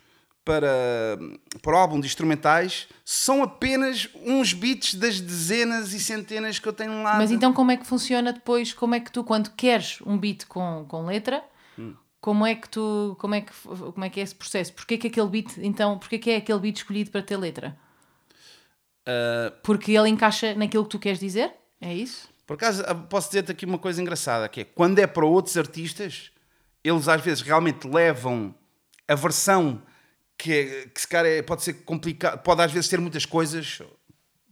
para, 0.43 1.19
para 1.61 1.73
o 1.73 1.77
álbum 1.77 1.99
de 1.99 2.07
instrumentais 2.07 2.87
são 3.03 3.43
apenas 3.43 4.07
uns 4.25 4.53
beats 4.53 4.95
das 4.95 5.19
dezenas 5.19 5.93
e 5.93 5.99
centenas 5.99 6.57
que 6.57 6.67
eu 6.67 6.73
tenho 6.73 7.03
lá. 7.03 7.17
Mas 7.17 7.29
então 7.29 7.53
como 7.53 7.69
é 7.69 7.77
que 7.77 7.85
funciona 7.85 8.31
depois? 8.33 8.73
Como 8.73 8.95
é 8.95 8.99
que 8.99 9.11
tu, 9.11 9.23
quando 9.23 9.51
queres 9.51 9.99
um 10.05 10.17
beat 10.17 10.45
com, 10.45 10.85
com 10.87 11.05
letra, 11.05 11.43
hum. 11.77 11.93
como 12.21 12.45
é 12.45 12.55
que 12.55 12.69
tu, 12.69 13.17
como 13.19 13.35
é 13.35 13.41
que, 13.41 13.51
como 13.93 14.05
é 14.05 14.09
que 14.09 14.21
é 14.21 14.23
esse 14.23 14.33
processo? 14.33 14.71
Porquê 14.73 14.97
que 14.97 15.07
aquele 15.07 15.27
beat, 15.27 15.57
então, 15.57 15.99
porquê 15.99 16.17
que 16.17 16.31
é 16.31 16.37
aquele 16.37 16.59
beat 16.59 16.77
escolhido 16.77 17.11
para 17.11 17.21
ter 17.21 17.35
letra? 17.35 17.77
Uh, 19.07 19.55
Porque 19.63 19.93
ele 19.93 20.09
encaixa 20.09 20.53
naquilo 20.53 20.83
que 20.83 20.89
tu 20.89 20.99
queres 20.99 21.19
dizer? 21.19 21.53
É 21.79 21.93
isso? 21.93 22.27
Por 22.45 22.55
acaso, 22.55 22.83
ah, 22.85 22.93
posso 22.93 23.29
dizer-te 23.29 23.51
aqui 23.51 23.65
uma 23.65 23.77
coisa 23.77 24.01
engraçada, 24.01 24.49
que 24.49 24.61
é, 24.61 24.63
quando 24.63 24.99
é 24.99 25.07
para 25.07 25.25
outros 25.25 25.55
artistas, 25.57 26.31
eles 26.83 27.07
às 27.07 27.21
vezes 27.21 27.41
realmente 27.41 27.87
levam 27.87 28.53
a 29.07 29.15
versão 29.15 29.81
que, 30.37 30.53
é, 30.53 30.85
que 30.87 31.01
se 31.01 31.07
calhar 31.07 31.25
é, 31.25 31.41
pode 31.41 31.63
ser 31.63 31.73
complicado, 31.73 32.41
pode 32.43 32.61
às 32.61 32.71
vezes 32.71 32.89
ter 32.89 32.99
muitas 32.99 33.25
coisas, 33.25 33.81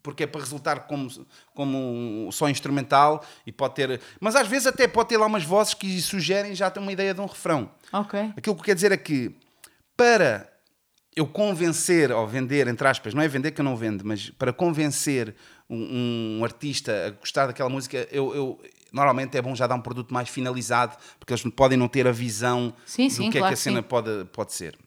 porque 0.01 0.23
é 0.23 0.27
para 0.27 0.41
resultar 0.41 0.81
como, 0.87 1.09
como 1.53 1.77
um 1.77 2.31
só 2.31 2.49
instrumental 2.49 3.23
e 3.45 3.51
pode 3.51 3.75
ter. 3.75 4.01
Mas 4.19 4.35
às 4.35 4.47
vezes 4.47 4.67
até 4.67 4.87
pode 4.87 5.09
ter 5.09 5.17
lá 5.17 5.25
umas 5.25 5.43
vozes 5.43 5.73
que 5.73 6.01
sugerem 6.01 6.53
já 6.53 6.69
ter 6.69 6.79
uma 6.79 6.91
ideia 6.91 7.13
de 7.13 7.21
um 7.21 7.25
refrão. 7.25 7.71
Ok. 7.91 8.33
Aquilo 8.37 8.55
que 8.55 8.63
quer 8.63 8.75
dizer 8.75 8.91
é 8.91 8.97
que 8.97 9.35
para 9.95 10.49
eu 11.15 11.25
convencer 11.25 12.11
ou 12.11 12.27
vender, 12.27 12.67
entre 12.67 12.87
aspas, 12.87 13.13
não 13.13 13.21
é 13.21 13.27
vender 13.27 13.51
que 13.51 13.61
eu 13.61 13.65
não 13.65 13.75
vendo, 13.75 14.03
mas 14.03 14.29
para 14.29 14.51
convencer 14.51 15.33
um, 15.69 16.39
um 16.39 16.43
artista 16.43 17.07
a 17.07 17.11
gostar 17.11 17.47
daquela 17.47 17.69
música, 17.69 18.07
eu, 18.11 18.35
eu, 18.35 18.61
normalmente 18.91 19.37
é 19.37 19.41
bom 19.41 19.55
já 19.55 19.65
dar 19.65 19.75
um 19.75 19.81
produto 19.81 20.13
mais 20.13 20.27
finalizado, 20.27 20.97
porque 21.19 21.33
eles 21.33 21.43
podem 21.55 21.77
não 21.77 21.87
ter 21.87 22.05
a 22.05 22.11
visão 22.11 22.73
sim, 22.85 23.07
do 23.07 23.13
sim, 23.13 23.29
que 23.29 23.37
claro 23.39 23.45
é 23.45 23.49
que 23.49 23.53
a 23.53 23.57
cena 23.57 23.81
sim. 23.81 23.87
pode, 23.87 24.25
pode 24.25 24.53
ser. 24.53 24.77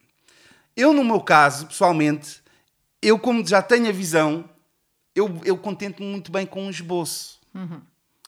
Eu, 0.76 0.92
no 0.92 1.02
meu 1.02 1.20
caso, 1.20 1.66
pessoalmente, 1.66 2.42
eu 3.00 3.18
como 3.18 3.44
já 3.46 3.62
tenho 3.62 3.88
a 3.88 3.92
visão, 3.92 4.48
eu, 5.14 5.40
eu 5.44 5.56
contento-me 5.56 6.08
muito 6.08 6.30
bem 6.30 6.46
com 6.46 6.64
um 6.64 6.70
esboço. 6.70 7.40
Uhum. 7.54 7.80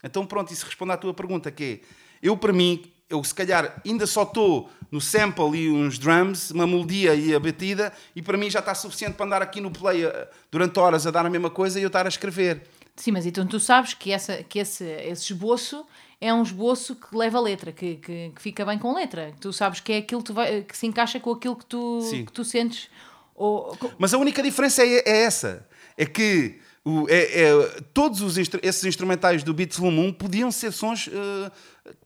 Então 0.02 0.24
pronto, 0.26 0.52
isso 0.52 0.64
responde 0.64 0.92
à 0.92 0.96
tua 0.96 1.12
pergunta, 1.12 1.50
que 1.50 1.82
é, 1.82 1.86
eu 2.22 2.36
para 2.36 2.52
mim, 2.52 2.90
eu 3.10 3.22
se 3.24 3.34
calhar 3.34 3.82
ainda 3.84 4.06
só 4.06 4.22
estou 4.22 4.70
no 4.90 5.00
sample 5.00 5.56
e 5.56 5.70
uns 5.70 5.98
drums, 5.98 6.50
uma 6.52 6.66
melodia 6.66 7.14
e 7.14 7.34
a 7.34 7.40
batida, 7.40 7.92
e 8.14 8.22
para 8.22 8.38
mim 8.38 8.48
já 8.48 8.60
está 8.60 8.74
suficiente 8.74 9.14
para 9.14 9.26
andar 9.26 9.42
aqui 9.42 9.60
no 9.60 9.70
play 9.70 10.04
eh, 10.04 10.28
durante 10.50 10.78
horas 10.78 11.06
a 11.06 11.10
dar 11.10 11.26
a 11.26 11.30
mesma 11.30 11.50
coisa 11.50 11.78
e 11.78 11.82
eu 11.82 11.88
estar 11.88 12.06
a 12.06 12.08
escrever. 12.08 12.62
Sim, 12.96 13.12
mas 13.12 13.26
então 13.26 13.46
tu 13.46 13.58
sabes 13.58 13.94
que, 13.94 14.12
essa, 14.12 14.42
que 14.42 14.58
esse, 14.58 14.84
esse 14.84 15.32
esboço 15.32 15.84
é 16.20 16.32
um 16.32 16.42
esboço 16.42 16.94
que 16.94 17.16
leva 17.16 17.40
letra, 17.40 17.72
que, 17.72 17.96
que, 17.96 18.32
que, 18.34 18.42
fica 18.42 18.64
bem 18.64 18.78
com 18.78 18.94
letra. 18.94 19.32
Tu 19.40 19.52
sabes 19.52 19.80
que 19.80 19.92
é 19.92 19.98
aquilo 19.98 20.22
que, 20.22 20.32
vai, 20.32 20.62
que 20.62 20.76
se 20.76 20.86
encaixa 20.86 21.18
com 21.18 21.32
aquilo 21.32 21.56
que 21.56 21.64
tu, 21.64 22.00
que 22.10 22.32
tu 22.32 22.44
sentes. 22.44 22.90
Ou... 23.34 23.76
Mas 23.98 24.12
a 24.12 24.18
única 24.18 24.42
diferença 24.42 24.84
é, 24.84 25.02
é 25.06 25.22
essa. 25.22 25.66
É 25.96 26.04
que 26.04 26.60
o, 26.84 27.06
é, 27.10 27.42
é, 27.42 27.80
todos 27.92 28.22
os 28.22 28.38
esses 28.38 28.84
instrumentais 28.84 29.42
do 29.42 29.52
Beats 29.52 29.76
Volume 29.76 30.08
1 30.08 30.12
podiam 30.14 30.50
ser 30.50 30.72
sons 30.72 31.08
uh, 31.08 31.52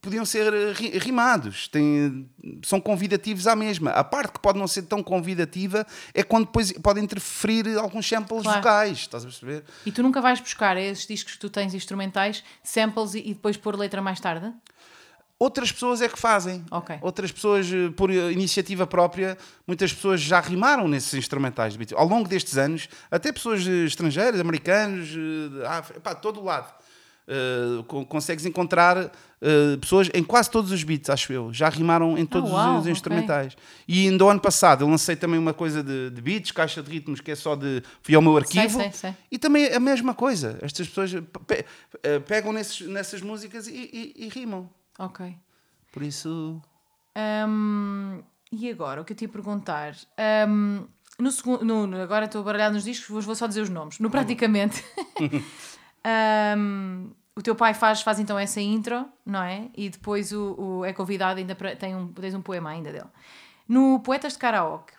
podiam 0.01 0.25
ser 0.25 0.53
eh, 0.53 0.99
rimados, 0.99 1.69
têm, 1.69 2.29
são 2.65 2.81
convidativos 2.81 3.47
à 3.47 3.55
mesma. 3.55 3.91
A 3.91 4.05
parte 4.05 4.33
que 4.33 4.41
pode 4.41 4.59
não 4.59 4.67
ser 4.67 4.83
tão 4.83 5.03
convidativa 5.03 5.87
é 6.13 6.23
quando 6.23 6.47
depois 6.47 6.73
pode 6.73 7.01
interferir 7.01 7.77
alguns 7.79 8.09
samples 8.09 8.43
claro. 8.43 8.61
vocais, 8.61 8.99
estás 8.99 9.25
a 9.25 9.27
perceber? 9.27 9.65
E 9.85 9.93
tu 9.93 10.03
nunca 10.03 10.21
vais 10.21 10.41
buscar 10.41 10.77
esses 10.77 11.07
discos 11.07 11.35
que 11.35 11.41
tu 11.41 11.51
tens 11.51 11.75
instrumentais, 11.75 12.43
samples 12.63 13.15
e, 13.15 13.21
e 13.21 13.35
depois 13.35 13.57
pôr 13.57 13.77
letra 13.77 14.01
mais 14.01 14.21
tarde? 14.21 14.53
Outras 15.45 15.71
pessoas 15.71 16.01
é 16.01 16.09
que 16.09 16.19
fazem. 16.19 16.65
Okay. 16.71 16.97
Outras 17.03 17.31
pessoas, 17.31 17.71
eh, 17.71 17.91
por 17.95 18.11
iniciativa 18.11 18.87
própria, 18.87 19.37
muitas 19.67 19.93
pessoas 19.93 20.21
já 20.21 20.41
rimaram 20.41 20.89
nesses 20.89 21.13
instrumentais. 21.13 21.77
Ao 21.95 22.09
longo 22.09 22.27
destes 22.27 22.57
anos, 22.57 22.89
até 23.11 23.31
pessoas 23.31 23.67
estrangeiras, 23.67 24.41
americanos, 24.41 25.09
de 25.09 25.67
África, 25.67 26.01
pá, 26.01 26.15
todo 26.15 26.41
o 26.41 26.45
lado 26.45 26.73
Uh, 27.27 27.83
consegues 28.05 28.45
encontrar 28.45 28.99
uh, 28.99 29.79
pessoas 29.81 30.11
em 30.13 30.23
quase 30.23 30.51
todos 30.51 30.71
os 30.71 30.83
beats, 30.85 31.09
acho 31.09 31.33
eu. 31.33 31.51
Já 31.55 31.71
rimaram 31.71 32.19
em 32.19 32.27
todos 32.27 32.51
oh, 32.51 32.55
uau, 32.55 32.81
os 32.81 32.87
instrumentais. 32.87 33.55
Okay. 33.55 33.65
E 33.89 34.09
ainda 34.09 34.27
o 34.27 34.29
ano 34.29 34.41
passado 34.41 34.85
eu 34.85 34.89
lancei 34.89 35.17
também 35.17 35.41
uma 35.41 35.55
coisa 35.55 35.83
de, 35.83 36.11
de, 36.11 36.21
beats, 36.21 36.51
caixa 36.51 36.83
de 36.83 36.91
ritmos, 36.91 37.23
que 37.23 37.31
é 37.31 37.35
só 37.35 37.57
de. 37.57 37.83
Fui 38.03 38.15
ao 38.15 38.21
meu 38.21 38.37
arquivo. 38.37 38.69
Sei, 38.69 38.83
sei, 38.83 38.93
sei. 38.93 39.15
E 39.33 39.39
também 39.39 39.73
a 39.73 39.81
mesma 39.81 40.13
coisa. 40.13 40.59
Estas 40.61 40.87
pessoas 40.87 41.13
pe 41.47 41.65
eh, 42.03 42.19
pegam 42.19 42.53
nesses, 42.53 42.87
nessas 42.87 43.23
músicas 43.23 43.69
e, 43.69 43.73
e, 43.73 44.27
e, 44.27 44.29
rimam. 44.29 44.69
Ok. 44.99 45.37
Por 45.93 46.03
isso. 46.03 46.61
Um, 47.17 48.23
e 48.51 48.71
agora, 48.71 49.01
o 49.01 49.05
que 49.05 49.13
eu 49.13 49.17
te 49.17 49.23
ia 49.23 49.29
perguntar? 49.29 49.95
Um, 50.49 50.87
no 51.19 51.31
segundo, 51.31 51.65
no, 51.65 52.01
agora 52.01 52.27
estou 52.27 52.43
baralhado 52.43 52.75
nos 52.75 52.85
discos, 52.85 53.25
vou 53.25 53.35
só 53.35 53.47
dizer 53.47 53.63
os 53.63 53.71
nomes. 53.71 53.99
No 53.99 54.11
praticamente. 54.11 54.85
Um, 56.07 57.11
o 57.35 57.43
teu 57.43 57.57
pai 57.57 57.75
faz, 57.75 58.03
faz 58.03 58.21
então 58.21 58.39
essa 58.39 58.61
intro, 58.61 59.07
não 59.25 59.43
é? 59.43 59.71
E 59.75 59.89
depois 59.89 60.33
o, 60.33 60.55
o 60.59 60.85
é 60.85 60.93
convidado, 60.93 61.41
ainda 61.41 61.55
tem 61.55 61.97
um, 61.97 62.09
tens 62.09 62.35
um 62.35 62.43
poema 62.43 62.71
ainda 62.71 62.93
dele. 62.93 63.09
No 63.67 64.01
Poetas 64.01 64.35
de 64.35 64.39
Karaoke, 64.39 64.93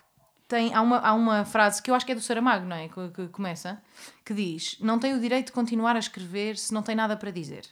tem, 0.48 0.74
há, 0.74 0.82
uma, 0.82 0.98
há 0.98 1.14
uma 1.14 1.44
frase 1.44 1.82
que 1.82 1.90
eu 1.90 1.94
acho 1.94 2.04
que 2.04 2.12
é 2.12 2.14
do 2.14 2.20
Saramago, 2.20 2.66
não 2.66 2.76
é? 2.76 2.88
Que, 2.88 3.08
que, 3.10 3.28
começa, 3.28 3.80
que 4.24 4.34
diz: 4.34 4.78
Não 4.80 4.98
tem 4.98 5.14
o 5.14 5.20
direito 5.20 5.46
de 5.46 5.52
continuar 5.52 5.96
a 5.96 6.00
escrever 6.00 6.58
se 6.58 6.74
não 6.74 6.82
tem 6.82 6.94
nada 6.94 7.16
para 7.16 7.30
dizer. 7.30 7.66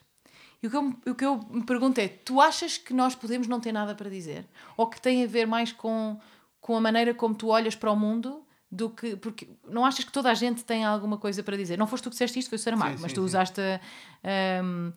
E 0.65 0.67
o 0.67 0.71
que, 0.71 0.77
eu, 0.77 0.95
o 1.13 1.15
que 1.15 1.25
eu 1.27 1.41
me 1.51 1.63
pergunto 1.63 2.01
é: 2.01 2.09
tu 2.09 2.41
achas 2.41 2.79
que 2.79 2.95
nós 2.95 3.15
podemos 3.15 3.47
não 3.47 3.61
ter 3.61 3.71
nada 3.71 3.95
para 3.95 4.09
dizer? 4.09 4.47
Ou 4.79 4.87
que 4.87 4.99
tem 4.99 5.23
a 5.23 5.27
ver 5.27 5.47
mais 5.47 5.71
com, 5.71 6.19
com 6.59 6.75
a 6.75 6.81
maneira 6.81 7.13
como 7.13 7.35
tu 7.35 7.49
olhas 7.49 7.75
para 7.75 7.93
o 7.93 7.97
mundo 7.97 8.43
do 8.73 8.89
que. 8.89 9.15
Porque 9.15 9.47
não 9.69 9.85
achas 9.85 10.07
que 10.07 10.11
toda 10.11 10.31
a 10.31 10.35
gente 10.35 10.65
tem 10.65 10.83
alguma 10.83 11.19
coisa 11.19 11.43
para 11.43 11.55
dizer? 11.55 11.77
Não 11.77 11.87
foste 11.87 12.05
tu 12.05 12.09
que 12.09 12.15
disseste 12.15 12.39
isto, 12.39 12.49
foi 12.49 12.57
o 12.57 12.59
Saramago, 12.59 12.97
sim, 12.97 13.03
mas 13.03 13.11
sim, 13.11 13.15
tu 13.15 13.21
sim. 13.21 13.27
usaste. 13.27 13.61
Um, 14.65 14.91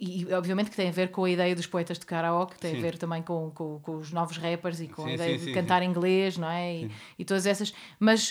e 0.00 0.26
obviamente 0.32 0.70
que 0.70 0.76
tem 0.76 0.88
a 0.88 0.92
ver 0.92 1.10
com 1.10 1.24
a 1.24 1.30
ideia 1.30 1.54
dos 1.54 1.66
poetas 1.66 1.98
de 1.98 2.06
karaoke, 2.06 2.58
tem 2.58 2.72
sim. 2.72 2.78
a 2.78 2.80
ver 2.80 2.96
também 2.96 3.22
com, 3.22 3.50
com, 3.50 3.80
com, 3.80 3.96
os 3.98 4.10
novos 4.10 4.38
rappers 4.38 4.80
e 4.80 4.88
com 4.88 5.02
sim, 5.02 5.10
a 5.10 5.14
ideia 5.14 5.38
sim, 5.38 5.44
de 5.44 5.52
cantar 5.52 5.82
inglês, 5.82 6.38
não 6.38 6.48
é? 6.48 6.74
E, 6.74 6.90
e, 7.18 7.24
todas 7.26 7.44
essas. 7.44 7.74
Mas 7.98 8.30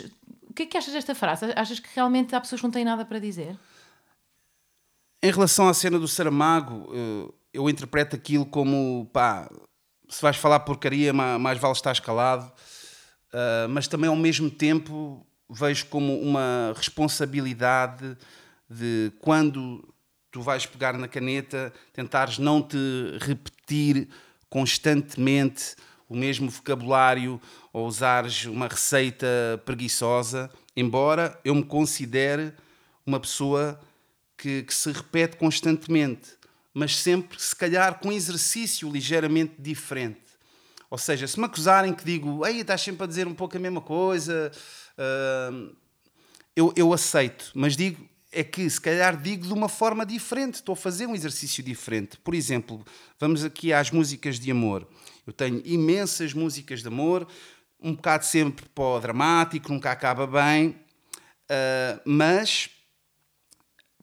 o 0.49 0.53
que 0.55 0.63
é 0.63 0.65
que 0.65 0.75
achas 0.75 0.95
desta 0.95 1.13
frase? 1.13 1.45
Achas 1.55 1.79
que 1.79 1.89
realmente 1.93 2.33
há 2.33 2.41
pessoas 2.41 2.59
que 2.59 2.65
não 2.65 2.71
têm 2.71 2.83
nada 2.83 3.05
para 3.05 3.19
dizer? 3.19 3.55
Em 5.21 5.31
relação 5.31 5.67
à 5.67 5.73
cena 5.73 5.99
do 5.99 6.07
Saramago, 6.07 6.89
eh, 6.93 7.33
eu 7.53 7.69
interpreto 7.69 8.15
aquilo 8.15 8.45
como 8.45 9.05
pá, 9.11 9.49
se 10.07 10.21
vais 10.21 10.37
falar 10.37 10.61
porcaria, 10.61 11.11
mais 11.11 11.59
vale 11.59 11.73
estar 11.73 11.91
escalado, 11.91 12.49
eh, 13.33 13.67
mas 13.67 13.85
também 13.85 14.09
ao 14.09 14.15
mesmo 14.15 14.49
tempo 14.49 15.27
vejo 15.49 15.87
como 15.87 16.17
uma 16.21 16.71
responsabilidade 16.73 18.17
de 18.69 19.11
quando 19.19 19.93
tu 20.31 20.41
vais 20.41 20.65
pegar 20.65 20.97
na 20.97 21.07
caneta, 21.07 21.73
tentares 21.91 22.37
não 22.37 22.61
te 22.61 22.77
repetir 23.19 24.07
constantemente 24.49 25.75
o 26.07 26.15
mesmo 26.15 26.49
vocabulário 26.49 27.41
ou 27.73 27.85
usares 27.85 28.45
uma 28.45 28.69
receita 28.69 29.27
preguiçosa, 29.65 30.49
embora 30.77 31.37
eu 31.43 31.53
me 31.53 31.63
considere 31.63 32.53
uma 33.05 33.19
pessoa 33.19 33.77
que, 34.39 34.63
que 34.63 34.73
se 34.73 34.89
repete 34.89 35.35
constantemente, 35.35 36.29
mas 36.73 36.95
sempre, 36.95 37.39
se 37.39 37.53
calhar, 37.53 37.99
com 37.99 38.09
exercício 38.09 38.89
ligeiramente 38.89 39.55
diferente. 39.59 40.21
Ou 40.89 40.97
seja, 40.97 41.27
se 41.27 41.37
me 41.37 41.45
acusarem 41.45 41.93
que 41.93 42.05
digo, 42.05 42.45
ei, 42.47 42.61
estás 42.61 42.81
sempre 42.81 43.03
a 43.03 43.07
dizer 43.07 43.27
um 43.27 43.35
pouco 43.35 43.57
a 43.57 43.59
mesma 43.59 43.81
coisa, 43.81 44.49
uh, 44.97 45.75
eu, 46.55 46.73
eu 46.75 46.93
aceito, 46.93 47.51
mas 47.53 47.75
digo, 47.75 48.07
é 48.31 48.43
que 48.43 48.69
se 48.69 48.79
calhar 48.79 49.21
digo 49.21 49.45
de 49.45 49.53
uma 49.53 49.67
forma 49.67 50.05
diferente, 50.05 50.55
estou 50.55 50.73
a 50.73 50.77
fazer 50.77 51.05
um 51.05 51.15
exercício 51.15 51.61
diferente. 51.61 52.17
Por 52.17 52.33
exemplo, 52.33 52.85
vamos 53.19 53.43
aqui 53.43 53.73
às 53.73 53.91
músicas 53.91 54.39
de 54.39 54.49
amor. 54.51 54.87
Eu 55.27 55.33
tenho 55.33 55.61
imensas 55.65 56.33
músicas 56.33 56.81
de 56.81 56.87
amor, 56.87 57.27
um 57.81 57.93
bocado 57.93 58.25
sempre 58.25 58.65
o 58.73 58.99
dramático, 58.99 59.71
nunca 59.71 59.91
acaba 59.91 60.25
bem, 60.25 60.69
uh, 60.69 62.01
mas 62.05 62.69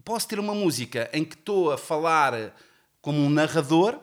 posso 0.07 0.29
ter 0.29 0.39
uma 0.39 0.55
música 0.55 1.11
em 1.13 1.25
que 1.25 1.35
estou 1.35 1.73
a 1.73 1.77
falar 1.77 2.55
como 3.03 3.19
um 3.19 3.29
narrador 3.29 3.99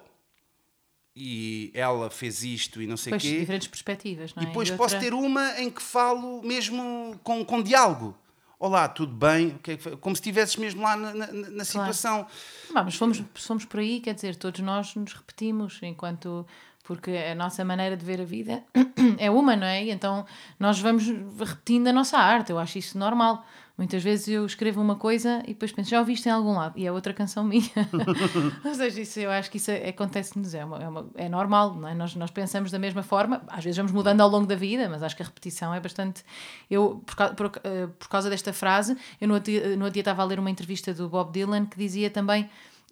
e 1.16 1.72
ela 1.74 2.10
fez 2.10 2.44
isto 2.44 2.82
e 2.82 2.86
não 2.86 2.98
sei 2.98 3.14
o 3.14 3.18
quê. 3.18 3.40
diferentes 3.40 3.70
perspectivas, 3.70 4.36
não 4.36 4.44
é? 4.44 4.46
E 4.46 4.48
depois 4.50 4.68
e 4.68 4.72
outra... 4.74 4.84
posso 4.86 5.00
ter 5.00 5.14
uma 5.14 5.62
em 5.62 5.70
que 5.70 5.82
falo 5.82 6.44
mesmo 6.44 7.18
com, 7.24 7.46
com 7.46 7.64
diálogo. 7.64 8.18
Olá, 8.60 8.88
tudo 8.90 9.14
bem? 9.14 9.58
É 9.66 9.96
como 9.96 10.14
se 10.16 10.22
estivesses 10.22 10.58
mesmo 10.58 10.82
lá 10.82 10.98
na, 10.98 11.14
na, 11.14 11.28
na 11.28 11.66
situação. 11.66 12.28
Claro. 12.68 12.86
mas 12.86 12.96
fomos, 12.96 13.24
fomos 13.36 13.64
por 13.66 13.80
aí, 13.80 14.02
quer 14.02 14.14
dizer, 14.14 14.36
todos 14.36 14.60
nós 14.60 14.96
nos 14.96 15.14
repetimos 15.14 15.80
enquanto. 15.82 16.46
Porque 16.84 17.12
a 17.12 17.34
nossa 17.34 17.64
maneira 17.64 17.96
de 17.96 18.04
ver 18.04 18.20
a 18.20 18.26
vida 18.26 18.62
é 19.18 19.32
uma, 19.32 19.56
não 19.56 19.66
é? 19.66 19.86
E 19.86 19.92
então 19.92 20.26
nós 20.60 20.80
vamos 20.80 21.06
repetindo 21.40 21.88
a 21.88 21.94
nossa 21.94 22.18
arte. 22.18 22.52
Eu 22.52 22.60
acho 22.60 22.78
isso 22.78 22.98
normal. 22.98 23.46
Muitas 23.76 24.04
vezes 24.04 24.28
eu 24.28 24.46
escrevo 24.46 24.80
uma 24.80 24.96
coisa 24.96 25.42
e 25.46 25.54
depois 25.54 25.72
penso, 25.72 25.90
já 25.90 26.00
ouviste 26.00 26.30
em 26.30 26.32
algum 26.32 26.54
lado? 26.54 26.78
E 26.78 26.86
é 26.86 26.92
outra 26.92 27.12
canção 27.12 27.44
minha. 27.44 27.72
Ou 28.64 28.76
seja, 28.76 29.02
isso, 29.02 29.20
eu 29.20 29.32
acho 29.32 29.50
que 29.50 29.58
isso 29.58 29.72
acontece-nos, 29.72 30.54
é, 30.54 30.64
uma, 30.64 30.78
é, 30.78 30.88
uma, 30.88 31.10
é, 31.16 31.28
normal, 31.28 31.74
não 31.74 31.88
é? 31.90 31.96
Nós, 31.96 32.14
nós 32.14 32.30
pensamos 32.30 32.70
da 32.70 32.78
mesma 32.78 33.02
forma, 33.02 33.42
às 33.48 33.64
vezes 33.64 33.76
vamos 33.76 33.92
mudando 33.92 34.22
ao 34.22 34.30
longo 34.30 34.46
da 34.46 34.56
vida, 34.56 34.88
mas 34.88 35.02
acho 35.02 35.16
que 35.16 35.24
a 35.24 35.26
repetição 35.26 35.74
é 35.74 35.80
bastante. 35.80 36.24
Eu, 36.70 37.04
por, 37.04 37.34
por, 37.34 37.48
uh, 37.48 37.88
por 37.98 38.08
causa 38.10 38.30
desta 38.30 38.54
frase, 38.54 38.96
eu 39.20 39.28
no 39.28 39.34
outro, 39.34 39.52
dia, 39.52 39.76
no 39.76 39.86
outro 39.86 39.94
dia 39.94 40.02
estava 40.02 40.22
a 40.22 40.26
ler 40.26 40.38
uma 40.38 40.52
entrevista 40.52 40.94
do 40.94 41.10
Bob 41.10 41.32
Dylan 41.32 41.66
que 41.66 41.76
dizia 41.76 42.12
também 42.12 42.48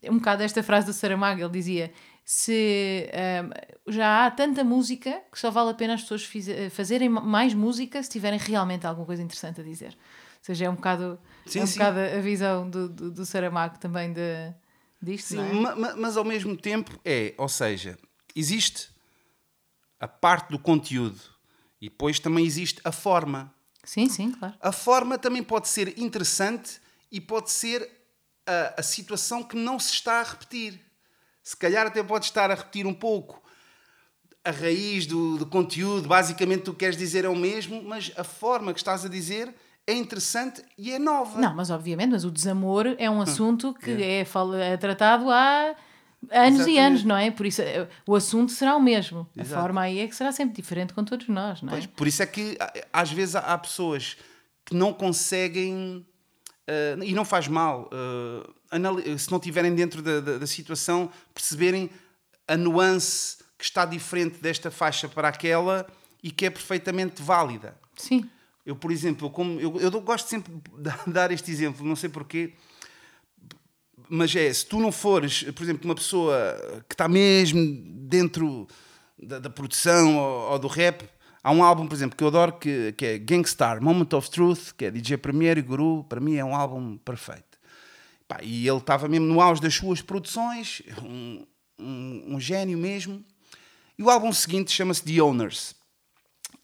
um 0.09 0.17
bocado 0.17 0.41
esta 0.41 0.63
frase 0.63 0.87
do 0.87 0.93
Saramago, 0.93 1.41
ele 1.41 1.51
dizia 1.51 1.91
se 2.25 3.07
um, 3.07 3.51
eh, 3.51 3.77
já 3.87 4.25
há 4.25 4.31
tanta 4.31 4.63
música 4.63 5.21
que 5.31 5.37
só 5.39 5.51
vale 5.51 5.69
a 5.69 5.73
pena 5.75 5.93
as 5.93 6.01
pessoas 6.01 6.27
fazerem 6.71 7.07
mais 7.07 7.53
música 7.53 8.01
se 8.01 8.09
tiverem 8.09 8.39
realmente 8.39 8.87
alguma 8.87 9.05
coja 9.05 9.21
interessante 9.21 9.61
a 9.61 9.63
dizer 9.63 9.95
seja, 10.41 10.65
é 10.65 10.69
um 10.69 10.75
bocado, 10.75 11.19
sim, 11.45 11.59
é 11.59 11.63
um 11.63 11.67
bocado 11.67 11.99
a 11.99 12.19
visão 12.19 12.69
do, 12.69 12.89
do, 12.89 13.11
do 13.11 13.25
Saramago 13.25 13.77
também 13.79 14.11
de, 14.11 14.53
disto. 15.01 15.27
Sim, 15.27 15.39
é? 15.39 15.53
mas, 15.75 15.95
mas 15.95 16.17
ao 16.17 16.23
mesmo 16.23 16.55
tempo 16.57 16.99
é, 17.05 17.33
ou 17.37 17.49
seja, 17.49 17.97
existe 18.35 18.89
a 19.99 20.07
parte 20.07 20.49
do 20.49 20.59
conteúdo 20.59 21.19
e 21.79 21.89
depois 21.89 22.19
também 22.19 22.45
existe 22.45 22.81
a 22.83 22.91
forma. 22.91 23.53
Sim, 23.83 24.09
sim, 24.09 24.31
claro. 24.31 24.55
A 24.59 24.71
forma 24.71 25.17
também 25.17 25.43
pode 25.43 25.67
ser 25.67 25.97
interessante 25.99 26.79
e 27.11 27.19
pode 27.19 27.51
ser 27.51 27.89
a, 28.45 28.79
a 28.79 28.83
situação 28.83 29.43
que 29.43 29.55
não 29.55 29.79
se 29.79 29.93
está 29.93 30.21
a 30.21 30.23
repetir. 30.23 30.79
Se 31.43 31.57
calhar 31.57 31.87
até 31.87 32.03
pode 32.03 32.25
estar 32.25 32.51
a 32.51 32.55
repetir 32.55 32.85
um 32.85 32.93
pouco 32.93 33.41
a 34.43 34.51
raiz 34.51 35.05
do, 35.05 35.37
do 35.37 35.45
conteúdo, 35.45 36.07
basicamente 36.07 36.63
tu 36.63 36.73
queres 36.73 36.97
dizer 36.97 37.25
é 37.25 37.29
o 37.29 37.35
mesmo, 37.35 37.83
mas 37.83 38.11
a 38.17 38.23
forma 38.23 38.73
que 38.73 38.79
estás 38.79 39.05
a 39.05 39.09
dizer 39.09 39.53
é 39.87 39.93
interessante 39.93 40.63
e 40.77 40.91
é 40.91 40.99
nova. 40.99 41.39
Não, 41.39 41.55
mas 41.55 41.69
obviamente, 41.69 42.11
mas 42.11 42.23
o 42.23 42.31
desamor 42.31 42.95
é 42.97 43.09
um 43.09 43.17
hum, 43.17 43.21
assunto 43.21 43.73
que 43.73 43.91
é, 43.91 44.21
é 44.21 44.77
tratado 44.77 45.29
há 45.29 45.75
anos 46.29 46.61
Exatamente. 46.61 46.71
e 46.71 46.79
anos, 46.79 47.03
não 47.03 47.17
é? 47.17 47.31
Por 47.31 47.45
isso 47.45 47.61
o 48.07 48.15
assunto 48.15 48.51
será 48.51 48.75
o 48.75 48.81
mesmo. 48.81 49.27
Exato. 49.35 49.55
A 49.55 49.61
forma 49.61 49.81
aí 49.81 49.99
é 49.99 50.07
que 50.07 50.15
será 50.15 50.31
sempre 50.31 50.55
diferente 50.55 50.93
com 50.93 51.03
todos 51.03 51.27
nós, 51.27 51.61
não 51.61 51.73
é? 51.73 51.77
Pois, 51.77 51.85
por 51.87 52.07
isso 52.07 52.21
é 52.21 52.25
que 52.25 52.57
às 52.93 53.11
vezes 53.11 53.35
há 53.35 53.57
pessoas 53.57 54.17
que 54.65 54.75
não 54.75 54.93
conseguem. 54.93 56.05
Uh, 56.69 57.03
e 57.03 57.13
não 57.13 57.25
faz 57.25 57.47
mal, 57.47 57.89
uh, 57.91 59.17
se 59.19 59.29
não 59.29 59.39
estiverem 59.39 59.73
dentro 59.73 60.01
da, 60.01 60.21
da, 60.21 60.37
da 60.37 60.47
situação, 60.47 61.11
perceberem 61.33 61.89
a 62.47 62.55
nuance 62.55 63.37
que 63.57 63.65
está 63.65 63.83
diferente 63.83 64.39
desta 64.39 64.69
faixa 64.71 65.09
para 65.09 65.27
aquela 65.27 65.85
e 66.23 66.31
que 66.31 66.45
é 66.45 66.49
perfeitamente 66.49 67.21
válida. 67.21 67.75
Sim. 67.97 68.29
Eu, 68.65 68.75
por 68.75 68.91
exemplo, 68.91 69.29
como 69.29 69.59
eu, 69.59 69.79
eu 69.79 69.91
gosto 70.01 70.29
sempre 70.29 70.53
de 70.53 70.91
dar 71.11 71.31
este 71.31 71.51
exemplo, 71.51 71.85
não 71.85 71.95
sei 71.95 72.09
porquê, 72.09 72.53
mas 74.09 74.35
é, 74.35 74.51
se 74.53 74.65
tu 74.65 74.79
não 74.79 74.91
fores, 74.91 75.43
por 75.43 75.63
exemplo, 75.63 75.85
uma 75.85 75.95
pessoa 75.95 76.35
que 76.87 76.93
está 76.93 77.07
mesmo 77.07 77.61
dentro 77.85 78.67
da, 79.17 79.39
da 79.39 79.49
produção 79.49 80.17
ou, 80.17 80.51
ou, 80.51 80.59
do 80.59 80.67
rap, 80.67 81.09
há 81.41 81.51
um 81.51 81.63
álbum, 81.63 81.87
por 81.87 81.95
exemplo, 81.95 82.17
que 82.17 82.23
eu 82.23 82.27
adoro, 82.27 82.53
que, 82.53 82.91
que 82.93 83.05
é 83.05 83.17
Gangstar, 83.17 83.81
Moment 83.81 84.13
of 84.13 84.29
Truth, 84.29 84.73
que 84.77 84.85
é 84.85 84.91
DJ 84.91 85.17
Premier 85.17 85.57
e 85.57 85.61
Guru, 85.61 86.03
para 86.03 86.19
mim 86.19 86.35
é 86.35 86.43
um 86.43 86.55
álbum 86.55 86.97
perfeito. 86.97 87.57
Pá, 88.27 88.39
e 88.41 88.67
ele 88.67 88.77
estava 88.77 89.07
mesmo 89.07 89.27
no 89.27 89.41
auge 89.41 89.61
das 89.61 89.75
suas 89.75 90.01
produções, 90.01 90.81
um, 91.01 91.45
um, 91.79 92.35
um 92.35 92.39
gênio 92.39 92.77
mesmo. 92.77 93.23
E 93.97 94.03
o 94.03 94.09
álbum 94.09 94.33
seguinte 94.33 94.71
chama-se 94.71 95.03
The 95.03 95.21
Owners. 95.21 95.75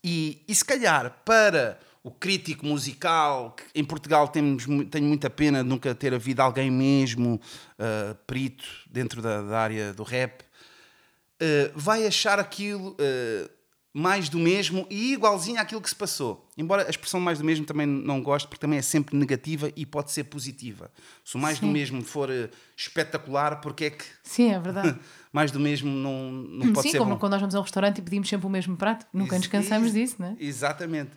E, 0.03 0.43
e 0.47 0.55
se 0.55 0.65
calhar 0.65 1.21
para 1.23 1.79
o 2.07 2.11
crítico 2.11 2.65
musical, 2.65 3.51
que 3.51 3.63
em 3.77 3.83
Portugal 3.83 4.29
temos, 4.29 4.65
tenho 4.89 5.05
muita 5.05 5.29
pena 5.29 5.61
de 5.61 5.67
nunca 5.67 5.93
ter 5.93 6.13
havido 6.13 6.41
alguém 6.41 6.71
mesmo 6.71 7.35
uh, 7.35 8.15
perito 8.25 8.63
dentro 8.89 9.21
da, 9.21 9.41
da, 9.41 9.59
área 9.59 9.93
do 9.93 10.03
rap, 10.03 10.41
uh, 10.41 11.71
vai 11.75 12.07
achar 12.07 12.39
aquilo 12.39 12.91
uh, 12.91 13.49
mais 13.93 14.29
do 14.29 14.39
mesmo 14.39 14.87
e 14.89 15.11
igualzinho 15.11 15.59
àquilo 15.59 15.81
que 15.81 15.89
se 15.89 15.95
passou. 15.97 16.47
Embora 16.57 16.87
a 16.87 16.89
expressão 16.89 17.19
mais 17.19 17.39
do 17.39 17.43
mesmo 17.43 17.65
também 17.65 17.85
não 17.85 18.21
gosto, 18.21 18.47
porque 18.47 18.61
também 18.61 18.79
é 18.79 18.81
sempre 18.81 19.17
negativa 19.17 19.69
e 19.75 19.85
pode 19.85 20.13
ser 20.13 20.23
positiva. 20.23 20.89
Se 21.25 21.35
o 21.35 21.39
mais 21.39 21.57
Sim. 21.57 21.67
do 21.67 21.73
mesmo 21.73 22.01
for 22.01 22.29
espetacular, 22.77 23.59
porque 23.59 23.85
é 23.85 23.89
que. 23.89 24.05
Sim, 24.23 24.53
é 24.53 24.59
verdade. 24.61 24.97
mais 25.33 25.51
do 25.51 25.59
mesmo 25.59 25.91
não, 25.91 26.31
não 26.31 26.71
pode 26.71 26.87
Sim, 26.87 26.91
ser. 26.91 26.91
Sim, 26.91 26.97
como 26.99 27.15
bom. 27.15 27.19
quando 27.19 27.33
nós 27.33 27.41
vamos 27.41 27.53
a 27.53 27.59
um 27.59 27.63
restaurante 27.63 27.97
e 27.97 28.01
pedimos 28.01 28.29
sempre 28.29 28.47
o 28.47 28.49
mesmo 28.49 28.77
prato, 28.77 29.05
nunca 29.11 29.35
Ex 29.35 29.41
nos 29.41 29.47
cansamos 29.47 29.91
disso, 29.91 30.15
não 30.19 30.29
é? 30.29 30.35
Exatamente. 30.39 31.11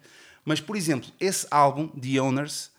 Mas, 0.44 0.60
por 0.60 0.76
exemplo, 0.76 1.10
esse 1.20 1.46
álbum, 1.50 1.88
The 1.88 2.20
Owners, 2.20 2.70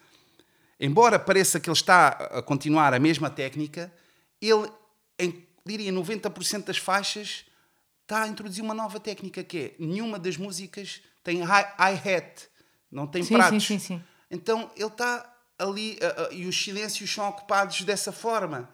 embora 0.80 1.20
pareça 1.20 1.59
que 1.59 1.70
ele 1.70 1.78
está 1.78 2.09
a 2.09 2.41
continuar 2.41 2.93
a 2.93 2.99
mesma 2.99 3.30
técnica, 3.30 3.91
ele, 4.41 4.70
em, 5.20 5.45
diria, 5.66 5.91
90% 5.91 6.66
das 6.66 6.78
faixas, 6.78 7.45
está 8.01 8.24
a 8.24 8.28
introduzir 8.28 8.64
uma 8.64 8.74
nova 8.74 8.99
técnica, 8.99 9.43
que 9.43 9.57
é, 9.57 9.76
nenhuma 9.80 10.18
das 10.18 10.38
músicas 10.38 11.01
tem 11.24 11.41
hi-hat, 11.41 12.49
não 12.91 13.07
tem 13.07 13.24
sim, 13.24 13.36
pratos. 13.36 13.64
Sim, 13.64 13.80
sim, 13.80 13.95
sim. 13.97 14.03
Então, 14.30 14.72
ele 14.76 14.88
está 14.88 15.32
ali, 15.57 15.99
uh, 16.01 16.24
uh, 16.24 16.34
e 16.34 16.47
os 16.47 16.62
silêncios 16.62 17.14
são 17.14 17.30
ocupados 17.30 17.82
dessa 17.84 18.12
forma. 18.12 18.70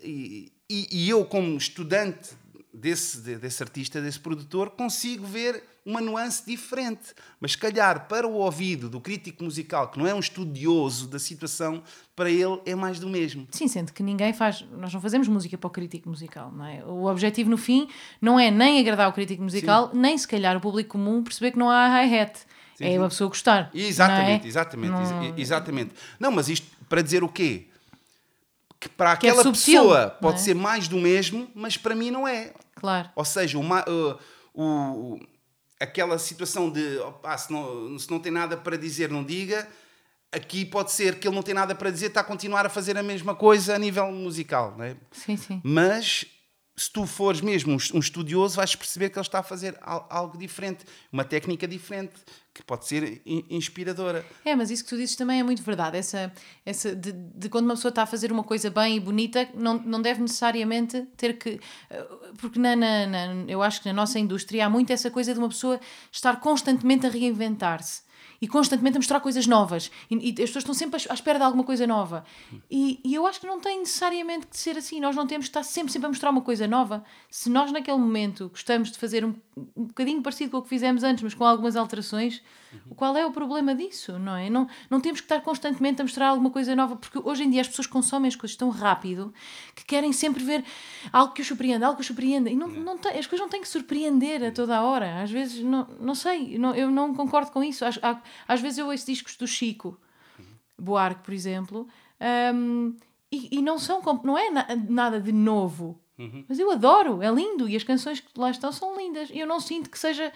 E, 0.00 0.52
e, 0.70 0.88
e 0.90 1.10
eu, 1.10 1.24
como 1.24 1.56
estudante 1.56 2.30
desse, 2.72 3.18
desse 3.18 3.62
artista, 3.62 4.00
desse 4.00 4.20
produtor, 4.20 4.70
consigo 4.70 5.26
ver 5.26 5.62
uma 5.84 6.00
nuance 6.00 6.44
diferente. 6.46 7.14
Mas, 7.40 7.52
se 7.52 7.58
calhar, 7.58 8.06
para 8.08 8.26
o 8.26 8.34
ouvido 8.34 8.88
do 8.88 9.00
crítico 9.00 9.42
musical, 9.44 9.88
que 9.88 9.98
não 9.98 10.06
é 10.06 10.14
um 10.14 10.20
estudioso 10.20 11.08
da 11.08 11.18
situação, 11.18 11.82
para 12.14 12.30
ele 12.30 12.60
é 12.64 12.74
mais 12.74 12.98
do 12.98 13.08
mesmo. 13.08 13.46
Sim, 13.50 13.68
sendo 13.68 13.92
que 13.92 14.02
ninguém 14.02 14.32
faz. 14.32 14.64
Nós 14.78 14.92
não 14.92 15.00
fazemos 15.00 15.28
música 15.28 15.58
para 15.58 15.68
o 15.68 15.70
crítico 15.70 16.08
musical, 16.08 16.52
não 16.52 16.64
é? 16.64 16.84
O 16.84 17.06
objetivo, 17.06 17.50
no 17.50 17.56
fim, 17.56 17.88
não 18.20 18.38
é 18.38 18.50
nem 18.50 18.78
agradar 18.78 19.08
o 19.08 19.12
crítico 19.12 19.42
musical, 19.42 19.90
Sim. 19.90 19.98
nem, 19.98 20.16
se 20.16 20.28
calhar, 20.28 20.56
o 20.56 20.60
público 20.60 20.90
comum 20.90 21.22
perceber 21.22 21.52
que 21.52 21.58
não 21.58 21.70
há 21.70 21.86
hi-hat. 21.88 22.40
É 22.80 22.98
uma 22.98 23.08
pessoa 23.08 23.28
gostar. 23.28 23.70
Exatamente, 23.72 24.40
não 24.40 24.44
é? 24.44 24.48
exatamente, 24.48 24.92
não... 24.92 25.38
exatamente. 25.38 25.94
Não, 26.18 26.32
mas 26.32 26.48
isto 26.48 26.66
para 26.88 27.00
dizer 27.00 27.22
o 27.22 27.28
quê? 27.28 27.68
que 28.82 28.88
para 28.88 29.16
Que 29.16 29.28
é 29.28 29.30
aquela 29.30 29.44
subtil, 29.44 29.82
pessoa 29.82 30.04
não 30.06 30.10
pode 30.20 30.36
é? 30.36 30.38
ser 30.38 30.54
mais 30.54 30.88
do 30.88 30.96
mesmo, 30.96 31.48
mas 31.54 31.76
para 31.76 31.94
mim 31.94 32.10
não 32.10 32.26
é. 32.26 32.52
Claro. 32.74 33.08
Ou 33.14 33.24
seja, 33.24 33.56
uma, 33.56 33.84
uh, 33.88 34.18
o, 34.52 35.20
aquela 35.82 36.18
situação 36.18 36.70
de 36.70 36.98
opá, 36.98 37.36
se, 37.36 37.52
não, 37.52 37.98
se 37.98 38.10
não 38.10 38.18
tem 38.20 38.32
nada 38.32 38.56
para 38.56 38.76
dizer, 38.76 39.10
não 39.10 39.22
diga. 39.24 39.68
Aqui 40.30 40.64
pode 40.64 40.90
ser 40.92 41.18
que 41.18 41.28
ele 41.28 41.34
não 41.34 41.42
tem 41.42 41.54
nada 41.54 41.74
para 41.74 41.90
dizer, 41.90 42.06
está 42.06 42.20
a 42.20 42.24
continuar 42.24 42.64
a 42.64 42.70
fazer 42.70 42.96
a 42.96 43.02
mesma 43.02 43.34
coisa 43.34 43.74
a 43.74 43.78
nível 43.78 44.10
musical. 44.10 44.74
Não 44.78 44.84
é? 44.84 44.96
Sim, 45.10 45.36
sim. 45.36 45.60
Mas 45.62 46.24
se 46.74 46.90
tu 46.90 47.06
fores 47.06 47.42
mesmo 47.42 47.74
um 47.92 47.98
estudioso, 47.98 48.56
vais 48.56 48.74
perceber 48.74 49.10
que 49.10 49.18
ele 49.18 49.26
está 49.26 49.40
a 49.40 49.42
fazer 49.42 49.76
al- 49.82 50.06
algo 50.10 50.38
diferente, 50.38 50.86
uma 51.12 51.22
técnica 51.22 51.68
diferente, 51.68 52.14
que 52.54 52.62
pode 52.62 52.86
ser 52.86 53.22
in- 53.24 53.44
inspiradora. 53.48 54.24
É, 54.44 54.54
mas 54.54 54.70
isso 54.70 54.84
que 54.84 54.90
tu 54.90 54.96
dizes 54.96 55.16
também 55.16 55.40
é 55.40 55.42
muito 55.42 55.62
verdade. 55.62 55.96
Essa, 55.96 56.32
essa 56.66 56.94
de, 56.94 57.10
de 57.12 57.48
quando 57.48 57.64
uma 57.64 57.74
pessoa 57.74 57.88
está 57.90 58.02
a 58.02 58.06
fazer 58.06 58.30
uma 58.30 58.44
coisa 58.44 58.68
bem 58.70 58.96
e 58.96 59.00
bonita, 59.00 59.48
não, 59.54 59.78
não 59.78 60.02
deve 60.02 60.20
necessariamente 60.20 61.02
ter 61.16 61.38
que. 61.38 61.58
eh, 61.90 62.06
Porque 62.38 62.58
na, 62.58 62.76
na, 62.76 63.06
na- 63.06 63.44
eu 63.48 63.62
acho 63.62 63.80
que 63.80 63.88
na 63.88 63.94
nossa 63.94 64.18
indústria 64.18 64.66
há 64.66 64.70
muito 64.70 64.92
essa 64.92 65.10
coisa 65.10 65.32
de 65.32 65.38
uma 65.38 65.48
pessoa 65.48 65.80
estar 66.10 66.40
constantemente 66.40 67.06
a 67.06 67.10
reinventar-se. 67.10 68.02
E 68.40 68.48
constantemente 68.48 68.96
a 68.96 68.98
mostrar 68.98 69.20
coisas 69.20 69.46
novas. 69.46 69.88
E, 70.10 70.16
e 70.16 70.30
as 70.30 70.50
pessoas 70.50 70.56
estão 70.64 70.74
sempre 70.74 71.00
à 71.08 71.14
espera 71.14 71.38
de 71.38 71.44
alguma 71.44 71.62
coisa 71.62 71.86
nova. 71.86 72.24
E, 72.68 73.00
e 73.04 73.14
eu 73.14 73.24
acho 73.24 73.40
que 73.40 73.46
não 73.46 73.60
tem 73.60 73.78
necessariamente 73.78 74.48
que 74.48 74.56
ser 74.58 74.76
assim. 74.76 74.98
Nós 75.00 75.14
não 75.14 75.28
temos 75.28 75.46
que 75.46 75.50
estar 75.50 75.62
sempre, 75.62 75.92
sempre 75.92 76.06
a 76.06 76.08
mostrar 76.08 76.30
uma 76.30 76.40
coisa 76.42 76.66
nova. 76.66 77.04
Se 77.30 77.48
nós, 77.48 77.70
naquele 77.70 77.96
momento, 77.98 78.48
gostamos 78.48 78.90
de 78.90 78.98
fazer 78.98 79.24
um, 79.24 79.32
um 79.76 79.84
bocadinho 79.84 80.22
parecido 80.22 80.50
com 80.50 80.56
o 80.58 80.62
que 80.62 80.68
fizemos 80.68 81.02
antes, 81.02 81.22
mas 81.22 81.34
com 81.34 81.44
algumas 81.44 81.76
alterações, 81.76 82.42
qual 82.96 83.14
é 83.16 83.26
o 83.26 83.30
problema 83.30 83.74
disso, 83.74 84.18
não 84.18 84.34
é? 84.34 84.48
Não, 84.48 84.66
não 84.88 85.00
temos 85.00 85.20
que 85.20 85.26
estar 85.26 85.40
constantemente 85.42 86.00
a 86.00 86.04
mostrar 86.04 86.28
alguma 86.28 86.48
coisa 86.50 86.74
nova, 86.74 86.96
porque 86.96 87.18
hoje 87.22 87.44
em 87.44 87.50
dia 87.50 87.60
as 87.60 87.68
pessoas 87.68 87.86
consomem 87.86 88.28
as 88.28 88.36
coisas 88.36 88.56
tão 88.56 88.70
rápido 88.70 89.32
que 89.74 89.84
querem 89.84 90.10
sempre 90.12 90.42
ver 90.42 90.64
algo 91.12 91.34
que 91.34 91.42
os 91.42 91.46
surpreenda, 91.48 91.84
algo 91.86 91.96
que 91.96 92.00
os 92.00 92.06
surpreenda. 92.06 92.48
E 92.48 92.56
não, 92.56 92.66
não 92.68 92.96
tem, 92.96 93.12
as 93.18 93.26
coisas 93.26 93.44
não 93.44 93.50
têm 93.50 93.60
que 93.60 93.68
surpreender 93.68 94.42
a 94.42 94.50
toda 94.50 94.76
a 94.76 94.82
hora. 94.82 95.22
Às 95.22 95.30
vezes, 95.30 95.62
não, 95.62 95.86
não 96.00 96.14
sei, 96.14 96.56
não, 96.56 96.74
eu 96.74 96.90
não 96.90 97.14
concordo 97.14 97.50
com 97.52 97.62
isso. 97.62 97.84
Às, 97.84 97.98
há- 98.02 98.22
às 98.48 98.60
vezes 98.60 98.78
eu 98.78 98.86
ouço 98.86 99.04
discos 99.04 99.36
do 99.36 99.46
Chico 99.46 100.00
Buarque, 100.78 101.22
por 101.22 101.34
exemplo, 101.34 101.86
hum, 102.54 102.96
e, 103.30 103.58
e 103.58 103.62
não 103.62 103.78
são 103.78 104.00
não 104.24 104.36
é 104.36 104.50
na- 104.50 104.66
nada 104.88 105.20
de 105.20 105.30
novo. 105.32 106.00
Mas 106.48 106.58
eu 106.58 106.70
adoro, 106.70 107.22
é 107.22 107.30
lindo 107.30 107.68
e 107.68 107.76
as 107.76 107.82
canções 107.84 108.20
que 108.20 108.28
lá 108.38 108.50
estão 108.50 108.70
são 108.72 108.96
lindas. 108.96 109.28
E 109.30 109.38
eu 109.38 109.46
não 109.46 109.60
sinto 109.60 109.88
que 109.90 109.98
seja 109.98 110.32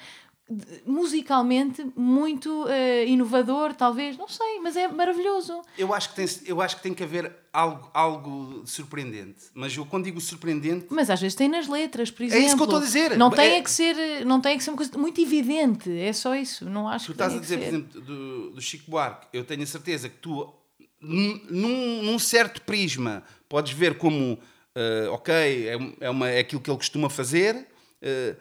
musicalmente 0.86 1.84
muito 1.96 2.66
eh, 2.68 3.04
inovador, 3.06 3.74
talvez, 3.74 4.16
não 4.16 4.28
sei, 4.28 4.60
mas 4.60 4.76
é 4.76 4.86
maravilhoso. 4.88 5.60
Eu 5.76 5.92
acho 5.92 6.10
que 6.10 6.16
tem, 6.16 6.26
eu 6.46 6.60
acho 6.60 6.76
que, 6.76 6.82
tem 6.82 6.94
que 6.94 7.02
haver 7.02 7.32
algo, 7.52 7.90
algo 7.92 8.62
surpreendente. 8.64 9.46
Mas 9.54 9.76
eu, 9.76 9.84
quando 9.84 10.04
digo 10.04 10.20
surpreendente, 10.20 10.86
Mas 10.90 11.10
às 11.10 11.20
vezes 11.20 11.34
tem 11.34 11.48
nas 11.48 11.66
letras, 11.68 12.10
por 12.10 12.22
É 12.22 12.26
exemplo. 12.26 12.46
isso 12.46 12.56
que 12.56 12.62
eu 12.62 12.64
estou 12.66 12.78
a 12.78 12.82
dizer. 12.82 13.16
Não 13.16 13.30
tem 13.30 13.44
É- 13.54 13.56
é 13.58 13.62
que 13.62 13.70
ser, 13.70 14.24
não 14.24 14.40
tem 14.40 14.52
é 14.52 14.56
que 14.56 14.62
ser 14.64 14.70
uma 14.70 14.76
coisa 14.76 14.96
muito 14.98 15.20
evidente, 15.20 15.90
é 15.90 16.12
só 16.12 16.34
isso. 16.34 16.64
Não 16.68 16.88
acho 16.88 17.06
tu 17.06 17.12
estás 17.12 17.34
a 17.34 17.38
dizer, 17.38 17.58
por 17.58 17.64
exemplo, 17.66 18.00
do, 18.00 18.50
do 18.50 18.60
Chico 18.60 18.90
Buarque, 18.90 19.26
eu 19.32 19.44
tenho 19.44 19.62
a 19.62 19.66
certeza 19.66 20.08
que 20.08 20.16
tu, 20.18 20.52
num- 21.00 22.02
num 22.02 22.18
certo 22.18 22.62
prisma, 22.62 23.22
podes 23.48 23.72
ver 23.72 23.98
como, 23.98 24.38
eh, 24.76 25.08
ok, 25.08 25.32
é, 25.34 25.78
é, 26.00 26.10
uma, 26.10 26.28
é 26.28 26.40
aquilo 26.40 26.60
que 26.60 26.70
ele 26.70 26.76
costuma 26.76 27.08
fazer, 27.08 27.66
eh, 28.02 28.36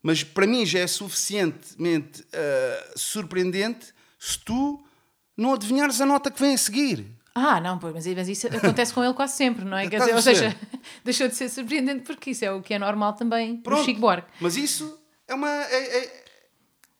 mas 0.00 0.22
para 0.22 0.46
mim 0.46 0.64
já 0.64 0.78
é 0.78 0.86
suficientemente 0.86 2.24
eh, 2.32 2.92
surpreendente 2.94 3.92
se 4.18 4.38
tu 4.38 4.82
não 5.36 5.52
adivinhares 5.54 6.00
a 6.00 6.06
nota 6.06 6.30
que 6.30 6.40
vem 6.40 6.54
a 6.54 6.58
seguir. 6.58 7.06
Ah, 7.34 7.60
não, 7.60 7.78
pois, 7.78 7.92
mas, 7.92 8.28
isso 8.28 8.46
acontece 8.46 8.92
com 8.94 9.02
ele 9.04 9.14
quase 9.14 9.36
sempre, 9.36 9.64
não 9.64 9.76
é? 9.76 9.88
Quer 9.88 9.98
dizer, 10.00 10.14
ou 10.14 10.22
seja, 10.22 10.56
deixou 11.04 11.26
de 11.28 11.34
ser 11.34 11.48
surpreendente 11.48 12.02
porque 12.02 12.30
isso 12.30 12.44
é 12.44 12.52
o 12.52 12.62
que 12.62 12.72
é 12.74 12.78
normal 12.78 13.14
também 13.14 13.56
para 13.56 13.72
o 13.72 13.76
Pronto. 13.76 13.84
Chico 13.84 14.00
Buarque. 14.00 14.28
Mas 14.40 14.56
isso 14.56 14.96
é 15.26 15.34
uma. 15.34 15.48
é- 15.48 15.98
é- 15.98 16.24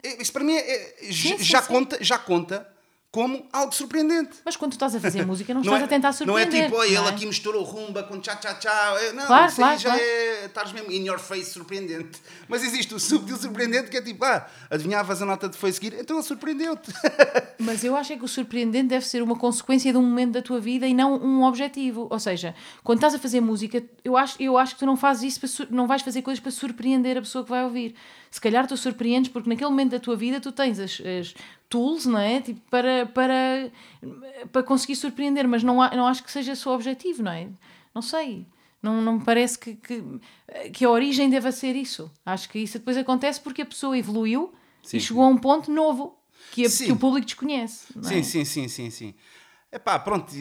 é- 0.02 0.22
isso 0.22 0.32
para 0.32 0.42
mim 0.42 0.54
é- 0.54 0.60
é- 0.74 1.12
Sim, 1.12 1.38
sim, 1.38 1.44
já, 1.44 1.62
sim. 1.62 1.68
Conta, 1.68 1.98
já 2.02 2.18
conta 2.18 2.66
como 3.12 3.44
algo 3.52 3.74
surpreendente. 3.74 4.38
Mas 4.44 4.56
quando 4.56 4.70
tu 4.70 4.74
estás 4.74 4.94
a 4.94 5.00
fazer 5.00 5.24
música, 5.26 5.52
não, 5.52 5.62
Não 5.62 5.64
estás 5.76 5.82
é, 5.82 5.84
a 5.84 5.88
tentar 5.88 6.08
não 6.26 6.38
é 6.38 6.42
surpreender. 6.42 6.64
tipo, 6.66 6.76
"Oi, 6.76 6.86
ele 6.88 6.96
é? 6.96 7.08
aqui 7.08 7.26
misturou 7.26 7.62
rumba 7.64 8.02
com 8.04 8.20
tchá-tchá-tchá. 8.20 8.96
É, 9.00 9.12
Não, 9.12 9.26
Claro, 9.26 9.46
isso 9.48 9.56
claro, 9.56 9.72
aí 9.72 9.78
já 9.78 9.90
claro. 9.90 10.04
é. 10.04 10.44
Estás 10.46 10.72
mesmo 10.72 10.90
in 10.92 11.06
your 11.06 11.18
face 11.18 11.50
surpreendente. 11.52 12.20
Mas 12.48 12.62
existe 12.64 12.94
o 12.94 13.00
subtil 13.00 13.36
surpreendente 13.36 13.90
que 13.90 13.96
é 13.96 14.02
tipo, 14.02 14.24
ah, 14.24 14.46
adivinhavas 14.70 15.20
a 15.20 15.26
nota 15.26 15.48
de 15.48 15.56
foi 15.56 15.72
seguir, 15.72 15.94
então 15.98 16.16
ele 16.16 16.24
surpreendeu-te. 16.24 16.92
Mas 17.58 17.84
eu 17.84 17.94
acho 17.94 18.12
é 18.12 18.16
que 18.16 18.24
o 18.24 18.28
surpreendente 18.28 18.88
deve 18.88 19.04
ser 19.06 19.22
uma 19.22 19.36
consequência 19.36 19.92
de 19.92 19.98
um 19.98 20.02
momento 20.02 20.32
da 20.32 20.42
tua 20.42 20.58
vida 20.60 20.86
e 20.86 20.94
não 20.94 21.14
um 21.16 21.42
objetivo. 21.44 22.06
Ou 22.10 22.18
seja, 22.18 22.54
quando 22.82 22.98
estás 22.98 23.14
a 23.14 23.18
fazer 23.18 23.40
música, 23.40 23.82
eu 24.04 24.16
acho, 24.16 24.40
eu 24.40 24.56
acho 24.56 24.74
que 24.74 24.78
tu 24.80 24.86
não 24.86 24.96
fazes 24.96 25.36
isso, 25.36 25.40
para 25.66 25.66
não 25.76 25.86
vais 25.86 26.00
fazer 26.02 26.22
coisas 26.22 26.40
para 26.40 26.50
surpreender 26.50 27.18
a 27.18 27.20
pessoa 27.20 27.44
que 27.44 27.50
vai 27.50 27.62
ouvir. 27.64 27.94
Se 28.30 28.40
calhar 28.40 28.66
tu 28.66 28.76
surpreendes 28.76 29.30
porque 29.30 29.48
naquele 29.48 29.68
momento 29.70 29.90
da 29.90 29.98
tua 30.00 30.16
vida 30.16 30.40
tu 30.40 30.52
tens 30.52 30.78
as, 30.78 31.00
as 31.00 31.34
tools, 31.70 32.04
não 32.04 32.18
é? 32.18 32.40
Tipo, 32.42 32.60
para, 32.68 33.06
para, 33.06 33.70
para 34.52 34.62
conseguir 34.62 34.96
surpreender, 34.96 35.48
mas 35.48 35.62
não, 35.62 35.80
há- 35.80 35.94
não 35.96 36.06
acho 36.06 36.22
que 36.22 36.30
seja 36.30 36.52
esse 36.52 36.68
o 36.68 36.72
objetivo, 36.72 37.22
não 37.22 37.32
é? 37.32 37.48
Não 37.94 38.02
sei. 38.02 38.46
Não, 38.82 39.00
não 39.00 39.18
me 39.18 39.24
parece 39.24 39.58
que, 39.58 39.74
que, 39.76 40.02
que 40.72 40.84
a 40.84 40.90
origem 40.90 41.28
deva 41.30 41.52
ser 41.52 41.76
isso. 41.76 42.10
Acho 42.26 42.48
que 42.48 42.58
isso 42.58 42.78
depois 42.78 42.96
acontece 42.96 43.40
porque 43.40 43.62
a 43.62 43.66
pessoa 43.66 43.96
evoluiu 43.96 44.52
Sim, 44.82 44.96
e 44.96 45.00
chegou 45.00 45.22
a 45.22 45.28
um 45.28 45.36
ponto 45.38 45.70
novo 45.70 46.18
que, 46.50 46.64
a- 46.66 46.70
Sim. 46.70 46.86
que 46.86 46.92
o 46.92 46.96
público 46.96 47.26
desconhece. 47.26 47.86
é? 47.98 48.02
Sim, 48.02 48.22
sim, 48.22 48.44
sim, 48.44 48.68
sim, 48.68 48.90
sim. 48.90 49.14
Epá, 49.70 49.98
pronto. 49.98 50.32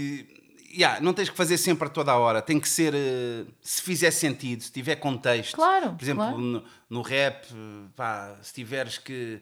yeah, 0.73 0.99
não 1.01 1.13
tens 1.13 1.29
que 1.29 1.35
fazer 1.35 1.57
sempre 1.57 1.87
a 1.87 1.91
toda 1.91 2.11
a 2.13 2.17
hora. 2.17 2.41
Tem 2.41 2.59
que 2.59 2.69
ser, 2.69 2.93
eh, 2.95 3.45
se 3.61 3.81
fizer 3.81 4.11
sentido, 4.11 4.63
se 4.63 4.71
tiver 4.71 4.95
contexto. 4.95 5.55
Claro, 5.55 5.93
Por 5.95 6.03
exemplo, 6.03 6.23
claro. 6.23 6.39
no, 6.39 6.63
no 6.89 7.01
rap, 7.01 7.43
eh, 7.51 7.87
pá, 7.95 8.37
se 8.41 8.53
tiveres 8.53 8.97
que, 8.97 9.41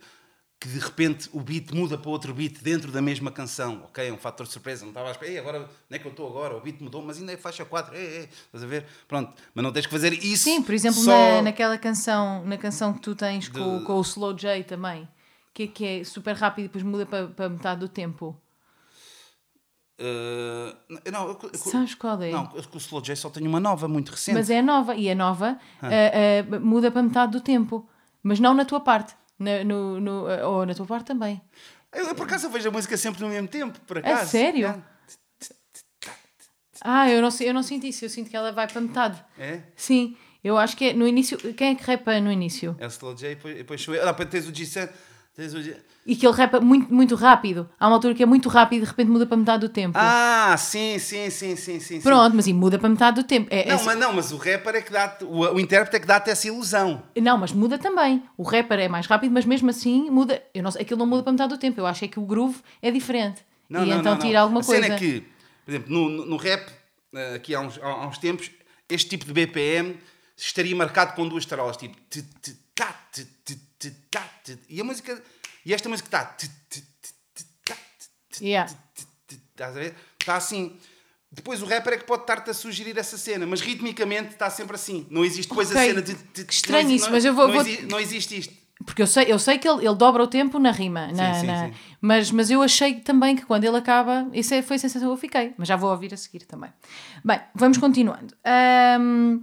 que 0.59 0.67
de 0.67 0.79
repente 0.79 1.29
o 1.33 1.39
beat 1.39 1.71
muda 1.71 1.97
para 1.99 2.09
outro 2.09 2.33
beat 2.33 2.63
dentro 2.63 2.91
da 2.91 2.99
mesma 3.01 3.31
canção, 3.31 3.83
ok? 3.85 4.07
É 4.07 4.11
um 4.11 4.17
fator 4.17 4.47
de 4.47 4.51
surpresa. 4.53 4.81
Não 4.83 4.89
estava 4.89 5.09
a 5.09 5.11
esperar, 5.11 5.39
agora, 5.39 5.59
onde 5.59 5.69
é 5.91 5.99
que 5.99 6.05
eu 6.07 6.11
estou 6.11 6.27
agora? 6.27 6.57
O 6.57 6.61
beat 6.61 6.81
mudou, 6.81 7.01
mas 7.03 7.19
ainda 7.19 7.31
é 7.31 7.37
faixa 7.37 7.63
4. 7.63 7.95
Ei, 7.95 8.01
ei, 8.21 8.29
estás 8.45 8.63
a 8.63 8.67
ver? 8.67 8.85
Pronto. 9.07 9.33
Mas 9.53 9.63
não 9.63 9.71
tens 9.71 9.85
que 9.85 9.91
fazer 9.91 10.13
isso. 10.13 10.45
Sim, 10.45 10.63
por 10.63 10.73
exemplo, 10.73 10.99
só... 10.99 11.11
na, 11.11 11.41
naquela 11.43 11.77
canção, 11.77 12.43
na 12.43 12.57
canção 12.57 12.91
que 12.93 13.01
tu 13.01 13.13
tens 13.13 13.47
com, 13.47 13.79
De- 13.79 13.85
com 13.85 13.93
o 13.93 14.01
Slow 14.01 14.33
J 14.33 14.63
também, 14.63 15.07
que, 15.53 15.63
é- 15.63 15.67
que 15.67 15.85
é 15.85 16.03
super 16.03 16.35
rápido 16.35 16.65
e 16.65 16.67
depois 16.69 16.83
muda 16.83 17.05
para, 17.05 17.27
para 17.27 17.49
metade 17.49 17.79
do 17.79 17.87
tempo. 17.87 18.35
Eh, 19.99 20.75
não, 21.11 21.27
eu- 21.29 21.39
eu- 21.41 21.59
Sabes 21.59 21.95
qual 21.95 22.21
é? 22.21 22.31
Não, 22.31 22.45
com 22.45 22.57
o 22.57 22.77
Slow 22.77 23.01
J 23.01 23.15
só 23.15 23.29
tenho 23.29 23.47
uma 23.47 23.59
nova, 23.59 23.87
muito 23.87 24.09
recente. 24.11 24.35
Mas 24.35 24.49
é 24.49 24.61
nova, 24.61 24.95
e 24.95 25.09
a 25.09 25.15
nova 25.15 25.57
Ah. 25.81 25.87
ah, 25.87 26.55
ah, 26.55 26.59
muda 26.59 26.91
para 26.91 27.01
metade 27.01 27.31
do 27.31 27.41
tempo, 27.41 27.87
mas 28.21 28.39
não 28.39 28.53
na 28.53 28.63
tua 28.65 28.79
parte, 28.79 29.15
na, 29.39 29.63
no, 29.63 29.99
no, 29.99 30.27
ah, 30.27 30.47
ou 30.47 30.65
na 30.65 30.73
tua 30.73 30.85
parte 30.85 31.07
também. 31.07 31.41
Eu, 31.93 32.07
eu, 32.07 32.15
por 32.15 32.25
acaso 32.25 32.49
vejo 32.49 32.69
a 32.69 32.71
música 32.71 32.97
sempre 32.97 33.21
no 33.21 33.29
mesmo 33.29 33.47
tempo, 33.47 33.79
por 33.81 33.97
acaso. 33.97 34.31
sério? 34.31 34.67
É. 34.67 34.97
Ah, 36.81 37.09
eu 37.09 37.21
não, 37.21 37.29
eu 37.41 37.53
não 37.53 37.63
sinto 37.63 37.85
isso, 37.85 38.05
eu 38.05 38.09
sinto 38.09 38.29
que 38.29 38.35
ela 38.35 38.51
vai 38.51 38.67
para 38.67 38.79
metade. 38.79 39.23
É? 39.37 39.61
Sim, 39.75 40.15
eu 40.43 40.57
acho 40.57 40.77
que 40.77 40.85
é 40.85 40.93
no 40.93 41.07
início. 41.07 41.37
Quem 41.53 41.71
é 41.71 41.75
que 41.75 41.83
repa 41.83 42.19
no 42.19 42.31
início? 42.31 42.75
É 42.79 42.85
o 42.85 42.89
Slow 42.89 43.15
J, 43.15 43.35
depois, 43.35 43.57
depois 43.57 43.81
sou 43.81 43.95
eu. 43.95 44.03
Ah, 44.03 44.11
depois 44.11 44.29
tens 44.29 44.47
o 44.47 44.51
G7, 44.51 44.53
tens 44.53 44.85
o 44.85 44.91
G... 44.91 44.93
E 46.05 46.15
que 46.15 46.25
ele 46.25 46.35
repa 46.35 46.59
muito, 46.59 46.91
muito 46.91 47.15
rápido. 47.15 47.69
Há 47.79 47.87
uma 47.87 47.97
altura 47.97 48.15
que 48.15 48.23
é 48.23 48.25
muito 48.25 48.49
rápido 48.49 48.79
e 48.79 48.81
de 48.81 48.87
repente 48.87 49.09
muda 49.09 49.25
para 49.25 49.37
metade 49.37 49.67
do 49.67 49.69
tempo. 49.69 49.97
Ah, 49.99 50.55
sim, 50.57 50.97
sim, 50.97 51.29
sim, 51.29 51.55
sim, 51.55 51.79
sim. 51.79 52.01
Pronto, 52.01 52.35
mas 52.35 52.47
e 52.47 52.53
muda 52.53 52.79
para 52.79 52.89
metade 52.89 53.21
do 53.21 53.27
tempo. 53.27 53.47
É, 53.51 53.67
é 53.67 53.75
Não, 53.75 53.83
mas 53.83 53.99
não, 53.99 54.13
mas 54.13 54.31
o 54.31 54.37
rapper 54.37 54.75
é 54.75 54.81
que 54.81 54.91
dá 54.91 55.17
o, 55.21 55.41
o 55.41 55.59
intérprete 55.59 55.97
é 55.97 55.99
que 55.99 56.07
dá-te 56.07 56.29
essa 56.31 56.47
ilusão. 56.47 57.03
Não, 57.21 57.37
mas 57.37 57.51
muda 57.51 57.77
também. 57.77 58.23
O 58.37 58.43
rapper 58.43 58.79
é 58.79 58.87
mais 58.87 59.05
rápido, 59.05 59.31
mas 59.31 59.45
mesmo 59.45 59.69
assim 59.69 60.09
muda. 60.09 60.41
Eu 60.53 60.63
não 60.63 60.71
sei, 60.71 60.81
aquilo 60.81 60.97
não 60.97 61.05
muda 61.05 61.21
para 61.21 61.33
metade 61.33 61.53
do 61.53 61.59
tempo. 61.59 61.79
Eu 61.79 61.85
acho 61.85 62.05
é 62.05 62.07
que 62.07 62.19
o 62.19 62.23
groove 62.23 62.57
é 62.81 62.89
diferente. 62.89 63.45
Não, 63.69 63.83
e 63.83 63.89
não, 63.89 63.99
então 63.99 64.13
não, 64.13 64.19
tira 64.19 64.39
alguma 64.39 64.61
a 64.61 64.63
coisa. 64.63 64.81
cena 64.81 64.95
é 64.95 64.97
que, 64.97 65.23
por 65.65 65.71
exemplo, 65.71 65.93
no, 65.93 66.09
no, 66.09 66.25
no 66.25 66.37
rap, 66.37 66.71
eh, 67.13 67.35
aqui 67.35 67.53
há 67.53 67.59
uns, 67.59 67.77
há 67.83 68.07
uns 68.07 68.17
tempos, 68.17 68.49
este 68.89 69.09
tipo 69.09 69.25
de 69.25 69.33
BPM 69.33 69.97
estaria 70.37 70.75
marcado 70.75 71.13
com 71.15 71.27
duas 71.27 71.45
tarolas, 71.45 71.75
tipo 71.77 71.95
e 74.69 74.79
a 74.81 74.83
música, 74.83 75.21
e 75.65 75.73
esta 75.73 75.89
música 75.89 76.07
está 76.07 76.35
Yeah. 78.39 78.71
estás 79.51 79.75
a 79.75 79.79
ver? 79.79 79.95
Está 80.21 80.35
assim. 80.35 80.77
Depois 81.31 81.61
o 81.61 81.65
rapper 81.65 81.93
é 81.93 81.97
que 81.97 82.03
pode 82.05 82.21
estar-te 82.21 82.49
a 82.51 82.53
sugerir 82.53 82.95
essa 82.97 83.17
cena, 83.17 83.47
mas 83.47 83.61
ritmicamente 83.61 84.29
está 84.33 84.47
sempre 84.49 84.75
assim. 84.75 85.07
Não 85.09 85.25
existe 85.25 85.49
depois 85.49 85.69
a 85.71 85.73
Ok. 85.73 85.87
cena 85.87 86.01
de. 86.03 86.13
de 86.13 86.45
Que 86.45 86.53
estranho 86.53 86.87
não 86.87 86.95
isso, 86.95 87.05
não- 87.05 87.11
mas 87.13 87.25
eu 87.25 87.33
vou- 87.33 87.47
Não, 87.47 87.53
vou- 87.55 87.61
exi- 87.63 87.81
não 87.87 87.99
existe 87.99 88.37
isto. 88.37 88.53
Porque 88.85 89.01
eu 89.01 89.07
sei, 89.07 89.25
eu 89.31 89.39
sei 89.39 89.57
que 89.57 89.67
ele, 89.67 89.85
ele 89.87 89.95
dobra 89.95 90.21
o 90.23 90.27
tempo 90.27 90.59
na 90.59 90.69
rima. 90.71 91.07
Na, 91.11 91.33
sim, 91.33 91.47
na- 91.47 91.65
sim. 91.69 91.73
Mas, 91.99 92.29
mas 92.31 92.51
eu 92.51 92.61
achei 92.61 92.99
também 92.99 93.35
que 93.35 93.43
quando 93.43 93.63
ele 93.63 93.75
acaba. 93.75 94.29
Isso 94.33 94.53
é- 94.53 94.61
foi 94.61 94.75
a 94.75 94.79
sensação 94.79 95.09
que 95.09 95.13
eu 95.13 95.17
fiquei. 95.17 95.55
Mas 95.57 95.67
já 95.67 95.75
vou 95.75 95.89
ouvir 95.89 96.13
a 96.13 96.17
seguir 96.17 96.45
também. 96.45 96.71
Bem, 97.25 97.41
vamos 97.55 97.79
continuando. 97.79 98.35
Ahm, 98.45 99.41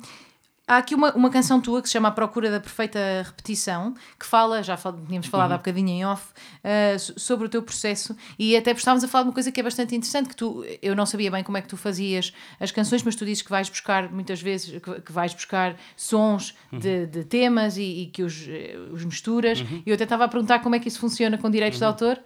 Há 0.67 0.79
aqui 0.79 0.95
uma, 0.95 1.13
uma 1.15 1.29
canção 1.29 1.61
tua 1.61 1.83
que 1.83 1.89
se 1.89 1.93
chama 1.93 2.09
A 2.09 2.11
Procura 2.11 2.51
da 2.51 2.59
Perfeita 2.59 2.99
Repetição, 3.27 3.95
que 4.19 4.25
fala, 4.25 4.63
já 4.63 4.79
fal, 4.79 4.99
tínhamos 5.07 5.27
falado 5.27 5.51
Uhum. 5.51 5.55
há 5.57 5.59
bocadinho 5.59 5.89
em 5.91 6.07
off, 6.07 6.25
uh, 6.65 6.99
so- 6.99 7.13
sobre 7.21 7.45
o 7.47 7.51
teu 7.51 7.63
processo 7.63 8.17
e 8.39 8.57
até 8.57 8.71
estávamos 8.71 9.05
a 9.05 9.09
falar 9.09 9.25
de 9.25 9.29
uma 9.29 9.35
coisa 9.35 9.53
que 9.53 9.61
é 9.61 9.63
bastante 9.63 9.95
interessante, 9.95 10.31
que 10.31 10.35
tu, 10.37 10.65
eu 10.81 10.97
não 10.97 11.05
sabia 11.05 11.31
bem 11.31 11.45
como 11.45 11.59
é 11.59 11.61
que 11.61 11.69
tu 11.69 11.77
fazias 11.77 12.33
as 12.59 12.71
canções, 12.71 13.03
mas 13.03 13.15
tu 13.15 13.27
dizes 13.27 13.43
que 13.43 13.51
vais 13.51 13.69
buscar 13.69 14.11
muitas 14.11 14.41
vezes, 14.41 14.81
que, 14.83 15.01
que 15.03 15.13
vais 15.13 15.35
buscar 15.35 15.77
sons 15.97 16.55
Uhum. 16.73 16.79
de, 16.79 17.07
de 17.09 17.25
temas 17.25 17.77
e, 17.77 17.83
e 17.83 18.07
que 18.07 18.23
os, 18.23 18.47
eh, 18.49 18.75
os 18.91 19.05
misturas. 19.05 19.61
Uhum. 19.61 19.83
E 19.85 19.91
eu 19.91 19.95
até 19.95 20.05
estava 20.05 20.25
a 20.25 20.29
perguntar 20.29 20.61
como 20.61 20.75
é 20.75 20.79
que 20.79 20.89
isso 20.89 20.99
funciona 20.99 21.37
com 21.37 21.51
direitos 21.51 21.79
de 21.79 21.85
autor. 21.85 22.19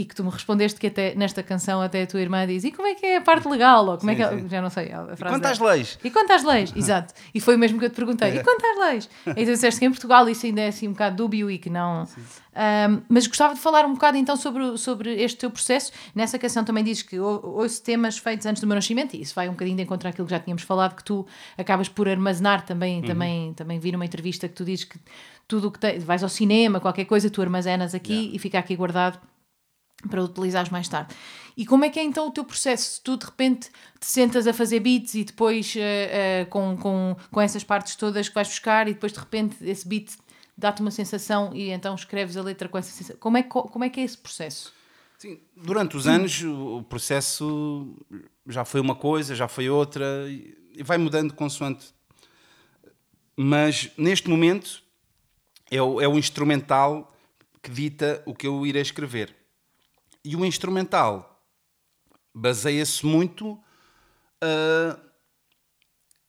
E 0.00 0.04
que 0.04 0.14
tu 0.14 0.22
me 0.22 0.30
respondeste 0.30 0.78
que 0.78 0.86
até 0.86 1.12
nesta 1.16 1.42
canção 1.42 1.82
até 1.82 2.02
a 2.02 2.06
tua 2.06 2.20
irmã 2.20 2.46
diz 2.46 2.62
e 2.62 2.70
como 2.70 2.86
é 2.86 2.94
que 2.94 3.04
é 3.04 3.16
a 3.16 3.20
parte 3.20 3.48
legal? 3.48 3.84
Ou 3.84 3.98
como 3.98 4.08
é 4.12 4.14
Sim, 4.14 4.16
que 4.16 4.22
é- 4.22 4.38
sim. 4.38 4.48
já 4.48 4.62
não 4.62 4.70
sei 4.70 4.92
a 4.92 5.16
frase 5.16 5.34
Quanto 5.34 5.46
às 5.46 5.58
leis? 5.58 5.98
E 6.04 6.08
quanto 6.10 6.32
às 6.32 6.44
leis? 6.44 6.72
Exato. 6.76 7.14
E 7.34 7.40
foi 7.40 7.56
o 7.56 7.58
mesmo 7.58 7.80
que 7.80 7.84
eu 7.86 7.90
te 7.90 7.96
perguntei. 7.96 8.36
E 8.36 8.42
quanto 8.44 8.64
às 8.64 8.78
leis? 8.90 9.10
E 9.26 9.44
tu 9.44 9.50
disseste 9.50 9.80
que 9.80 9.86
em 9.86 9.90
Portugal 9.90 10.28
isso 10.28 10.46
ainda 10.46 10.60
é 10.60 10.68
assim 10.68 10.86
um 10.86 10.92
bocado 10.92 11.16
dúbio 11.16 11.50
e 11.50 11.58
que 11.58 11.68
não. 11.68 12.06
Ahm, 12.54 13.02
mas 13.08 13.26
gostava 13.26 13.54
de 13.54 13.60
falar 13.60 13.84
um 13.86 13.94
bocado 13.94 14.16
então 14.16 14.36
sobre, 14.36 14.78
sobre 14.78 15.20
este 15.20 15.38
teu 15.38 15.50
processo. 15.50 15.90
Nessa 16.14 16.38
canção 16.38 16.64
também 16.64 16.84
dizes 16.84 17.02
que 17.02 17.18
ou- 17.18 17.44
ouço 17.58 17.82
temas 17.82 18.18
feitos 18.18 18.46
antes 18.46 18.60
do 18.60 18.66
meu 18.68 18.76
nascimento, 18.76 19.14
e 19.14 19.20
isso 19.22 19.34
vai 19.34 19.48
um 19.48 19.52
bocadinho 19.52 19.76
de 19.78 19.82
encontro 19.82 20.08
àquilo 20.08 20.26
que 20.26 20.30
já 20.32 20.38
tínhamos 20.38 20.62
falado, 20.62 20.94
que 20.94 21.02
tu 21.02 21.26
acabas 21.56 21.88
por 21.88 22.08
armazenar 22.08 22.64
também. 22.64 23.02
Também, 23.02 23.52
também 23.54 23.78
vi 23.80 23.90
numa 23.90 24.04
entrevista 24.04 24.46
que 24.48 24.54
tu 24.54 24.64
dizes 24.64 24.84
que 24.84 24.96
tudo 25.48 25.68
o 25.68 25.70
que 25.72 25.78
te, 25.80 25.98
vais 25.98 26.22
ao 26.22 26.28
cinema, 26.28 26.78
qualquer 26.78 27.04
coisa, 27.04 27.28
tu 27.28 27.42
armazenas 27.42 27.94
aqui 27.96 28.30
e 28.32 28.38
fica 28.38 28.58
aqui 28.60 28.76
guardado 28.76 29.18
para 30.08 30.22
utilizares 30.22 30.70
mais 30.70 30.88
tarde. 30.88 31.14
E 31.56 31.66
como 31.66 31.84
é 31.84 31.90
que 31.90 31.98
é 31.98 32.04
então 32.04 32.28
o 32.28 32.30
teu 32.30 32.44
processo? 32.44 32.94
Se 32.94 33.02
tu 33.02 33.16
de 33.16 33.26
repente 33.26 33.68
te 33.98 34.06
sentas 34.06 34.46
a 34.46 34.52
fazer 34.52 34.78
beats 34.80 35.14
e 35.14 35.24
depois 35.24 35.74
eh, 35.76 36.42
eh, 36.42 36.44
com, 36.44 36.76
com, 36.76 37.16
com 37.30 37.40
essas 37.40 37.64
partes 37.64 37.96
todas 37.96 38.28
que 38.28 38.34
vais 38.34 38.46
buscar 38.46 38.86
e 38.86 38.94
depois 38.94 39.12
de 39.12 39.18
repente 39.18 39.56
esse 39.62 39.86
beat 39.86 40.16
dá-te 40.56 40.80
uma 40.80 40.90
sensação 40.90 41.50
e 41.54 41.70
então 41.70 41.94
escreves 41.94 42.36
a 42.36 42.42
letra 42.42 42.68
com 42.68 42.78
essa 42.78 42.90
sensação. 42.90 43.16
Como 43.18 43.36
é, 43.36 43.42
como 43.42 43.84
é 43.84 43.88
que 43.88 43.98
é 44.00 44.04
esse 44.04 44.18
processo? 44.18 44.72
Sim, 45.18 45.40
durante 45.56 45.96
os 45.96 46.06
anos 46.06 46.42
o 46.44 46.84
processo 46.88 47.92
já 48.46 48.64
foi 48.64 48.80
uma 48.80 48.94
coisa, 48.94 49.34
já 49.34 49.48
foi 49.48 49.68
outra 49.68 50.06
e 50.28 50.82
vai 50.84 50.96
mudando 50.96 51.34
consoante. 51.34 51.92
Mas 53.36 53.90
neste 53.96 54.28
momento 54.28 54.80
é 55.70 55.82
o, 55.82 56.00
é 56.00 56.06
o 56.06 56.16
instrumental 56.16 57.12
que 57.60 57.70
dita 57.70 58.22
o 58.26 58.34
que 58.34 58.46
eu 58.46 58.64
irei 58.64 58.82
escrever. 58.82 59.37
E 60.24 60.36
o 60.36 60.44
instrumental 60.44 61.42
baseia-se 62.34 63.04
muito. 63.06 63.58
ah, 64.42 64.98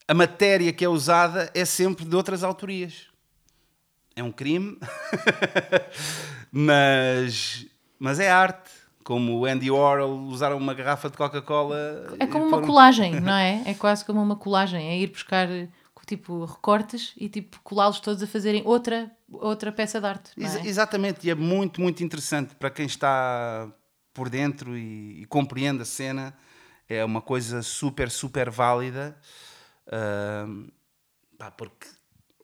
a 0.07 0.13
matéria 0.13 0.73
que 0.73 0.83
é 0.83 0.89
usada 0.89 1.51
é 1.53 1.63
sempre 1.65 2.03
de 2.03 2.15
outras 2.15 2.43
autorias. 2.43 3.07
É 4.15 4.23
um 4.23 4.31
crime, 4.31 4.77
mas, 6.51 7.65
mas 7.99 8.19
é 8.19 8.29
arte. 8.31 8.69
Como 9.03 9.39
o 9.39 9.45
Andy 9.45 9.71
Warhol 9.71 10.19
usar 10.27 10.53
uma 10.53 10.73
garrafa 10.73 11.09
de 11.09 11.17
Coca-Cola. 11.17 12.15
É 12.19 12.27
como 12.27 12.45
uma 12.45 12.57
um- 12.57 12.65
colagem, 12.65 13.15
não 13.21 13.33
é? 13.33 13.63
É 13.65 13.73
quase 13.73 14.05
como 14.05 14.21
uma 14.21 14.35
colagem. 14.35 14.87
É 14.87 14.97
ir 14.99 15.07
buscar 15.07 15.47
tipo 16.05 16.43
recortes 16.45 17.13
e 17.17 17.29
tipo 17.29 17.59
colá-los 17.63 17.99
todos 17.99 18.21
a 18.23 18.27
fazerem 18.27 18.63
outra, 18.65 19.11
outra 19.31 19.71
peça 19.71 19.99
de 20.01 20.07
arte. 20.07 20.31
Não 20.35 20.45
Ex- 20.47 20.55
é? 20.55 20.67
Exatamente, 20.67 21.27
e 21.27 21.29
é 21.29 21.35
muito, 21.35 21.79
muito 21.79 22.03
interessante 22.03 22.55
para 22.55 22.71
quem 22.71 22.87
está 22.87 23.71
por 24.19 24.29
dentro 24.29 24.77
e, 24.77 25.21
e 25.21 25.25
compreende 25.27 25.81
a 25.81 25.85
cena. 25.85 26.33
É 26.89 27.05
uma 27.05 27.21
coisa 27.21 27.61
super, 27.61 28.11
super 28.11 28.49
válida. 28.49 29.17
Ahm, 29.89 30.67
pá, 31.37 31.49
porque, 31.49 31.87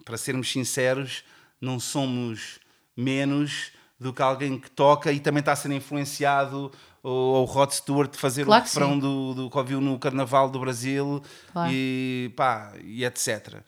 para 0.05 0.17
sermos 0.17 0.49
sinceros, 0.49 1.25
não 1.59 1.77
somos 1.77 2.59
menos 2.95 3.73
do 3.99 4.13
que 4.13 4.21
alguém 4.21 4.57
que 4.57 4.71
toca 4.71 5.11
e 5.11 5.19
também 5.19 5.41
está 5.41 5.51
a 5.51 5.55
ser 5.57 5.69
influenciado 5.71 6.71
ou 7.03 7.41
o 7.41 7.45
Rod 7.45 7.71
Stewart 7.71 8.15
fazer 8.15 8.45
Claro 8.45 8.63
o 8.63 8.65
refrão 8.65 8.97
do, 8.97 9.33
do 9.33 9.49
que 9.49 9.57
ouviu 9.57 9.81
no 9.81 9.99
Carnaval 9.99 10.49
do 10.49 10.59
Brasil 10.59 11.21
Claro. 11.51 11.71
e, 11.73 12.31
pá, 12.37 12.71
e 12.83 13.03
etc. 13.03 13.61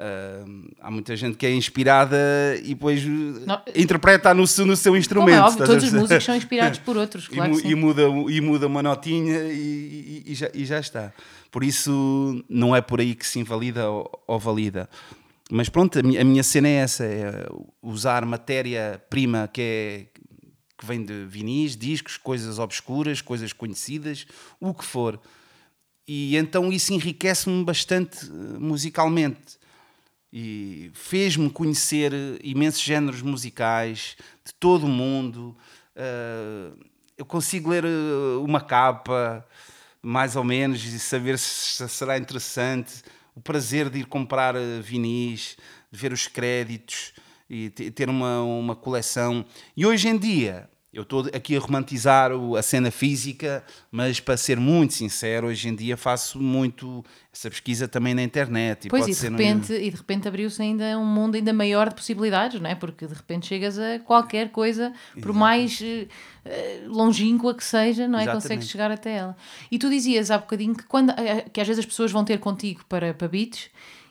Ahm, 0.00 0.68
há 0.80 0.90
muita 0.92 1.16
gente 1.16 1.36
que 1.36 1.44
é 1.44 1.52
inspirada 1.52 2.16
e 2.62 2.68
depois 2.68 3.04
Não- 3.04 3.60
interpreta 3.74 4.32
no 4.32 4.46
seu, 4.46 4.64
no 4.64 4.76
seu 4.76 4.96
instrumento. 4.96 5.34
Como 5.34 5.46
é 5.46 5.50
óbvio, 5.50 5.66
todos 5.66 5.84
os 5.84 5.92
músicos 5.92 6.24
são 6.24 6.36
inspirados 6.36 6.78
por 6.86 6.96
outros, 6.96 7.24
E, 7.24 7.30
claro 7.30 7.54
sim. 7.56 7.68
e 7.68 7.74
muda, 7.74 8.02
e 8.28 8.40
muda 8.40 8.68
uma 8.68 8.80
notinha 8.82 9.42
e, 9.44 10.22
e- 10.26 10.32
e 10.32 10.34
já, 10.36 10.48
e 10.54 10.64
já 10.64 10.78
está. 10.78 11.12
Por 11.50 11.64
isso, 11.64 12.44
não 12.48 12.76
é 12.76 12.80
por 12.80 13.00
aí 13.00 13.14
que 13.14 13.26
se 13.26 13.40
invalida 13.40 13.90
ou, 13.90 14.08
ou 14.28 14.38
valida. 14.38 14.88
Mas 15.50 15.68
pronto, 15.68 15.98
a 15.98 16.02
minha, 16.02 16.20
a 16.20 16.24
minha 16.24 16.42
cena 16.44 16.68
é 16.68 16.74
essa: 16.74 17.04
é 17.04 17.48
usar 17.82 18.24
matéria-prima 18.24 19.48
que, 19.52 19.60
é, 19.60 20.06
que 20.78 20.86
vem 20.86 21.04
de 21.04 21.24
vinis, 21.24 21.76
discos, 21.76 22.16
coisas 22.16 22.58
obscuras, 22.60 23.20
coisas 23.20 23.52
conhecidas, 23.52 24.26
o 24.60 24.72
que 24.72 24.84
for. 24.84 25.18
E 26.06 26.36
então 26.36 26.72
isso 26.72 26.92
enriquece-me 26.92 27.64
bastante 27.64 28.26
eh, 28.26 28.58
musicalmente 28.58 29.57
e 30.32 30.90
fez-me 30.94 31.48
conhecer 31.50 32.12
eh, 32.12 32.38
imensos 32.42 32.80
géneros 32.82 33.22
musicais 33.22 34.16
de 34.44 34.52
todo 34.54 34.84
o 34.84 34.88
mundo. 34.88 35.56
Eh, 35.96 36.70
eu 37.16 37.24
consigo 37.24 37.70
ler 37.70 37.84
eh, 37.84 38.36
uma 38.42 38.60
capa, 38.60 39.46
mais 40.02 40.36
ou 40.36 40.44
menos, 40.44 40.84
e 40.84 40.98
saber 40.98 41.38
se 41.38 41.88
será 41.88 42.18
interessante. 42.18 43.02
O 43.34 43.40
prazer 43.40 43.88
de 43.88 44.00
ir 44.00 44.06
comprar 44.06 44.54
vinis, 44.82 45.56
de 45.90 45.98
ver 45.98 46.12
os 46.12 46.26
créditos 46.26 47.12
e 47.48 47.70
te- 47.70 47.90
ter 47.90 48.08
uma, 48.08 48.42
uma 48.42 48.76
coleção. 48.76 49.44
E 49.76 49.86
hoje 49.86 50.08
em 50.08 50.18
dia, 50.18 50.68
eu 50.90 51.02
estou 51.02 51.26
aqui 51.34 51.54
a 51.54 51.60
romantizar 51.60 52.30
a 52.56 52.62
cena 52.62 52.90
física, 52.90 53.62
mas 53.90 54.20
para 54.20 54.38
ser 54.38 54.58
muito 54.58 54.94
sincero, 54.94 55.48
hoje 55.48 55.68
em 55.68 55.74
dia 55.74 55.98
faço 55.98 56.40
muito 56.40 57.04
essa 57.30 57.50
pesquisa 57.50 57.86
também 57.86 58.14
na 58.14 58.22
internet. 58.22 58.86
E 58.86 58.88
Pois, 58.88 59.06
e 59.06 59.12
de, 59.12 59.28
repente, 59.28 59.72
e 59.74 59.90
de 59.90 59.96
repente 59.96 60.26
abriu-se 60.26 60.62
ainda 60.62 60.98
um 60.98 61.04
mundo 61.04 61.34
ainda 61.34 61.52
maior 61.52 61.90
de 61.90 61.94
possibilidades, 61.94 62.58
não 62.58 62.70
é? 62.70 62.74
Porque 62.74 63.06
de 63.06 63.12
repente 63.12 63.46
chegas 63.46 63.78
a 63.78 63.98
qualquer 63.98 64.50
coisa, 64.50 64.92
por 65.20 65.34
mais 65.34 65.78
eh, 65.82 66.06
eh, 66.46 66.82
longínqua 66.86 67.54
que 67.54 67.64
seja, 67.64 68.08
não 68.08 68.18
é? 68.18 68.22
Exatamente. 68.22 68.42
Consegues 68.42 68.70
chegar 68.70 68.90
até 68.90 69.16
ela. 69.18 69.36
E 69.70 69.78
tu 69.78 69.90
dizias 69.90 70.30
há 70.30 70.38
bocadinho 70.38 70.74
que, 70.74 70.84
quando, 70.84 71.10
eh, 71.10 71.44
que 71.52 71.60
às 71.60 71.66
vezes 71.66 71.80
as 71.80 71.86
pessoas 71.86 72.10
vão 72.10 72.24
ter 72.24 72.38
contigo 72.38 72.80
para, 72.88 73.12
para 73.12 73.28
beats 73.28 73.68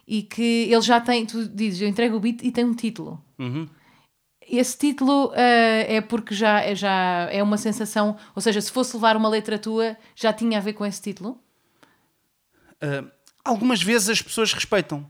e 0.08 0.22
que 0.22 0.68
ele 0.72 0.82
já 0.82 1.02
tem, 1.02 1.26
tu 1.26 1.48
dizes, 1.50 1.82
eu 1.82 1.88
entrego 1.88 2.18
o 2.18 2.20
beat 2.20 2.44
e 2.44 2.52
tem 2.52 2.64
um 2.64 2.76
título. 2.76 3.20
Uhum. 3.40 3.68
Esse 4.50 4.78
título 4.78 5.34
eh, 5.36 5.98
é 5.98 6.02
porque 6.02 6.34
já 6.34 6.62
é, 6.62 6.74
já 6.74 7.28
é 7.30 7.44
uma 7.44 7.58
sensação, 7.58 8.18
ou 8.34 8.42
seja, 8.42 8.62
se 8.62 8.72
fosse 8.72 8.96
levar 8.96 9.18
uma 9.18 9.28
letra 9.28 9.60
tua, 9.60 9.98
já 10.16 10.32
tinha 10.32 10.58
a 10.58 10.62
ver 10.62 10.74
com 10.74 10.86
esse 10.86 11.02
título? 11.02 11.42
Uh, 12.82 13.12
algumas 13.44 13.82
vezes 13.82 14.10
as 14.10 14.22
pessoas 14.22 14.54
respeitam. 14.54 15.06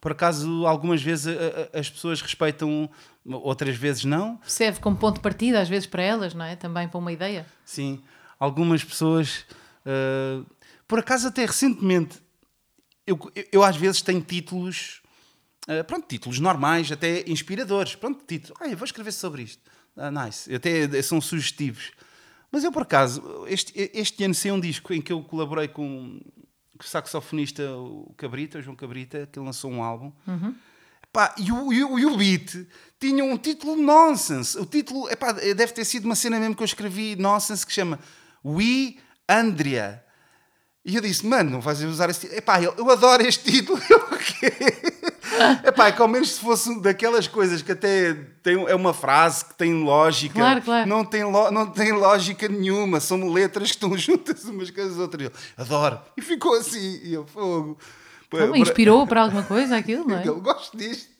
Por 0.00 0.12
acaso, 0.12 0.66
algumas 0.66 1.02
vezes 1.02 1.26
uh, 1.26 1.38
uh, 1.38 1.78
as 1.78 1.88
pessoas 1.88 2.20
respeitam, 2.20 2.90
outras 3.24 3.76
vezes 3.76 4.04
não. 4.04 4.38
Serve 4.44 4.80
como 4.80 4.96
ponto 4.96 5.16
de 5.16 5.20
partida, 5.20 5.60
às 5.60 5.68
vezes, 5.68 5.86
para 5.86 6.02
elas, 6.02 6.34
não 6.34 6.44
é? 6.44 6.56
Também 6.56 6.86
para 6.86 6.98
uma 6.98 7.12
ideia. 7.12 7.46
Sim, 7.64 8.02
algumas 8.38 8.84
pessoas. 8.84 9.46
uh, 9.86 10.44
por 10.86 10.98
acaso, 10.98 11.28
até 11.28 11.46
recentemente, 11.46 12.18
eu, 13.06 13.18
eu, 13.34 13.44
eu 13.52 13.64
às 13.64 13.76
vezes 13.76 14.02
tenho 14.02 14.20
títulos, 14.20 15.01
uh, 15.68 15.84
pronto, 15.84 16.06
títulos 16.06 16.38
normais, 16.38 16.90
até 16.90 17.28
inspiradores. 17.28 17.94
Pronto, 17.94 18.24
título. 18.26 18.54
Ah, 18.60 18.68
eu 18.68 18.76
vou 18.76 18.84
escrever 18.84 19.12
sobre 19.12 19.42
isto. 19.42 19.62
Ah, 19.96 20.10
nice. 20.10 20.52
Até 20.54 21.02
são 21.02 21.20
sugestivos. 21.20 21.92
Mas 22.50 22.64
eu, 22.64 22.72
por 22.72 22.82
acaso, 22.82 23.44
este, 23.48 23.72
este 23.94 24.24
ano 24.24 24.34
saiu 24.34 24.54
um 24.54 24.60
disco 24.60 24.92
em 24.92 25.00
que 25.00 25.12
eu 25.12 25.22
colaborei 25.22 25.68
com 25.68 26.20
o 26.78 26.84
saxofonista 26.84 27.62
o 27.76 28.12
Cabrita, 28.16 28.58
o 28.58 28.62
João 28.62 28.76
Cabrita, 28.76 29.28
que 29.30 29.38
lançou 29.38 29.70
um 29.70 29.82
álbum. 29.82 30.12
Pá, 31.12 31.34
e, 31.38 31.52
o, 31.52 31.72
e, 31.72 31.84
o, 31.84 31.98
e 31.98 32.06
o 32.06 32.16
beat 32.16 32.66
tinha 32.98 33.24
um 33.24 33.36
título 33.36 33.76
nonsense. 33.76 34.58
O 34.58 34.66
título 34.66 35.10
epá, 35.10 35.32
deve 35.32 35.72
ter 35.72 35.84
sido 35.84 36.04
uma 36.04 36.14
cena 36.14 36.38
mesmo 36.38 36.54
que 36.54 36.62
eu 36.62 36.66
escrevi 36.66 37.16
nonsense 37.16 37.66
que 37.66 37.72
chama 37.72 37.98
We 38.44 38.96
Andrea. 39.28 40.04
E 40.84 40.96
eu 40.96 41.02
disse, 41.02 41.24
mano, 41.24 41.50
não 41.50 41.60
vais 41.60 41.82
usar 41.82 42.10
esse 42.10 42.20
título. 42.20 42.38
Epá, 42.38 42.62
eu, 42.62 42.74
eu 42.76 42.90
adoro 42.90 43.22
este 43.26 43.50
título. 43.50 43.80
Eu? 43.88 45.01
Epá, 45.64 45.88
é 45.88 45.92
que 45.92 46.00
ao 46.02 46.08
menos 46.08 46.32
se 46.32 46.40
fosse 46.40 46.80
daquelas 46.80 47.26
coisas 47.26 47.62
que 47.62 47.72
até 47.72 48.14
tem, 48.42 48.54
é 48.68 48.74
uma 48.74 48.92
frase 48.94 49.44
que 49.44 49.54
tem 49.54 49.82
lógica. 49.82 50.34
Claro, 50.34 50.62
claro. 50.62 50.88
Não 50.88 51.04
tem, 51.04 51.24
lo- 51.24 51.50
não 51.50 51.66
tem 51.66 51.92
lógica 51.92 52.48
nenhuma. 52.48 53.00
São 53.00 53.28
letras 53.32 53.70
que 53.70 53.76
estão 53.76 53.96
juntas 53.98 54.44
umas 54.44 54.70
com 54.70 54.80
as 54.80 54.96
outras. 54.98 55.24
Eu, 55.24 55.32
adoro. 55.56 55.98
E 56.16 56.22
ficou 56.22 56.54
assim. 56.54 57.00
E 57.02 57.12
eu, 57.14 57.26
fogo. 57.26 57.78
Então, 58.28 58.56
inspirou 58.56 59.06
para 59.06 59.22
alguma 59.22 59.42
coisa 59.42 59.76
aquilo, 59.76 60.06
não 60.08 60.16
é? 60.18 60.22
Eu 60.26 60.40
gosto 60.40 60.74
disto. 60.76 61.10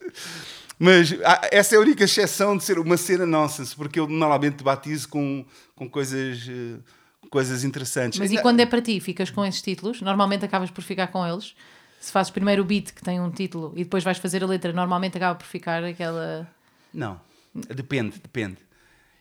Mas 0.79 1.15
ah, 1.25 1.41
essa 1.53 1.75
é 1.75 1.79
a 1.79 1.81
única 1.81 2.05
exceção 2.05 2.57
de 2.57 2.65
ser 2.65 2.79
uma 2.79 2.97
cena 2.97 3.27
nonsense, 3.27 3.77
porque 3.77 4.01
eu 4.01 4.09
normalmente 4.09 4.65
batizo 4.65 5.09
com, 5.09 5.45
com 5.77 5.89
coisas, 5.89 6.39
eh, 6.49 6.79
coisas 7.31 7.63
interessantes. 7.65 8.19
Mas 8.19 8.31
e 8.31 8.33
Ainda- 8.33 8.43
quando 8.43 8.61
é 8.61 8.67
para 8.67 8.81
ti, 8.81 8.99
ficas 8.99 9.31
com 9.31 9.45
esses 9.45 9.61
títulos? 9.63 10.01
Normalmente 10.01 10.45
acabas 10.45 10.71
por 10.71 10.83
ficar 10.83 11.09
com 11.09 11.25
eles? 11.27 11.55
Se 12.03 12.11
fazes 12.11 12.33
primeiro 12.33 12.63
o 12.63 12.65
beat 12.65 12.93
que 12.93 13.01
tem 13.01 13.21
um 13.21 13.31
título 13.31 13.73
e 13.77 13.85
depois 13.85 14.03
vais 14.03 14.19
fazer 14.19 14.43
a 14.43 14.47
letra, 14.47 14.73
normalmente 14.73 15.17
acaba 15.17 15.37
por 15.37 15.47
ficar 15.47 15.85
aquela. 15.85 16.51
Não, 16.93 17.21
depende, 17.55 18.19
depende. 18.19 18.59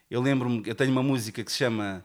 Eu 0.09 0.19
lembro-me, 0.19 0.63
eu 0.65 0.73
tenho 0.73 0.91
uma 0.91 1.03
música 1.03 1.43
que 1.43 1.51
se 1.51 1.59
chama 1.59 2.03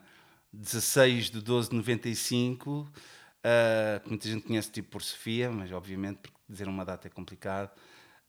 16 0.52 1.30
de 1.30 1.40
12 1.40 1.70
de 1.70 1.76
95, 1.76 2.70
uh, 2.80 4.00
que 4.02 4.08
muita 4.10 4.28
gente 4.28 4.46
conhece 4.46 4.70
tipo 4.70 4.90
por 4.90 5.02
Sofia, 5.02 5.50
mas 5.50 5.72
obviamente 5.72 6.18
porque 6.18 6.36
dizer 6.46 6.68
uma 6.68 6.84
data 6.84 7.06
é 7.06 7.10
complicado. 7.10 7.70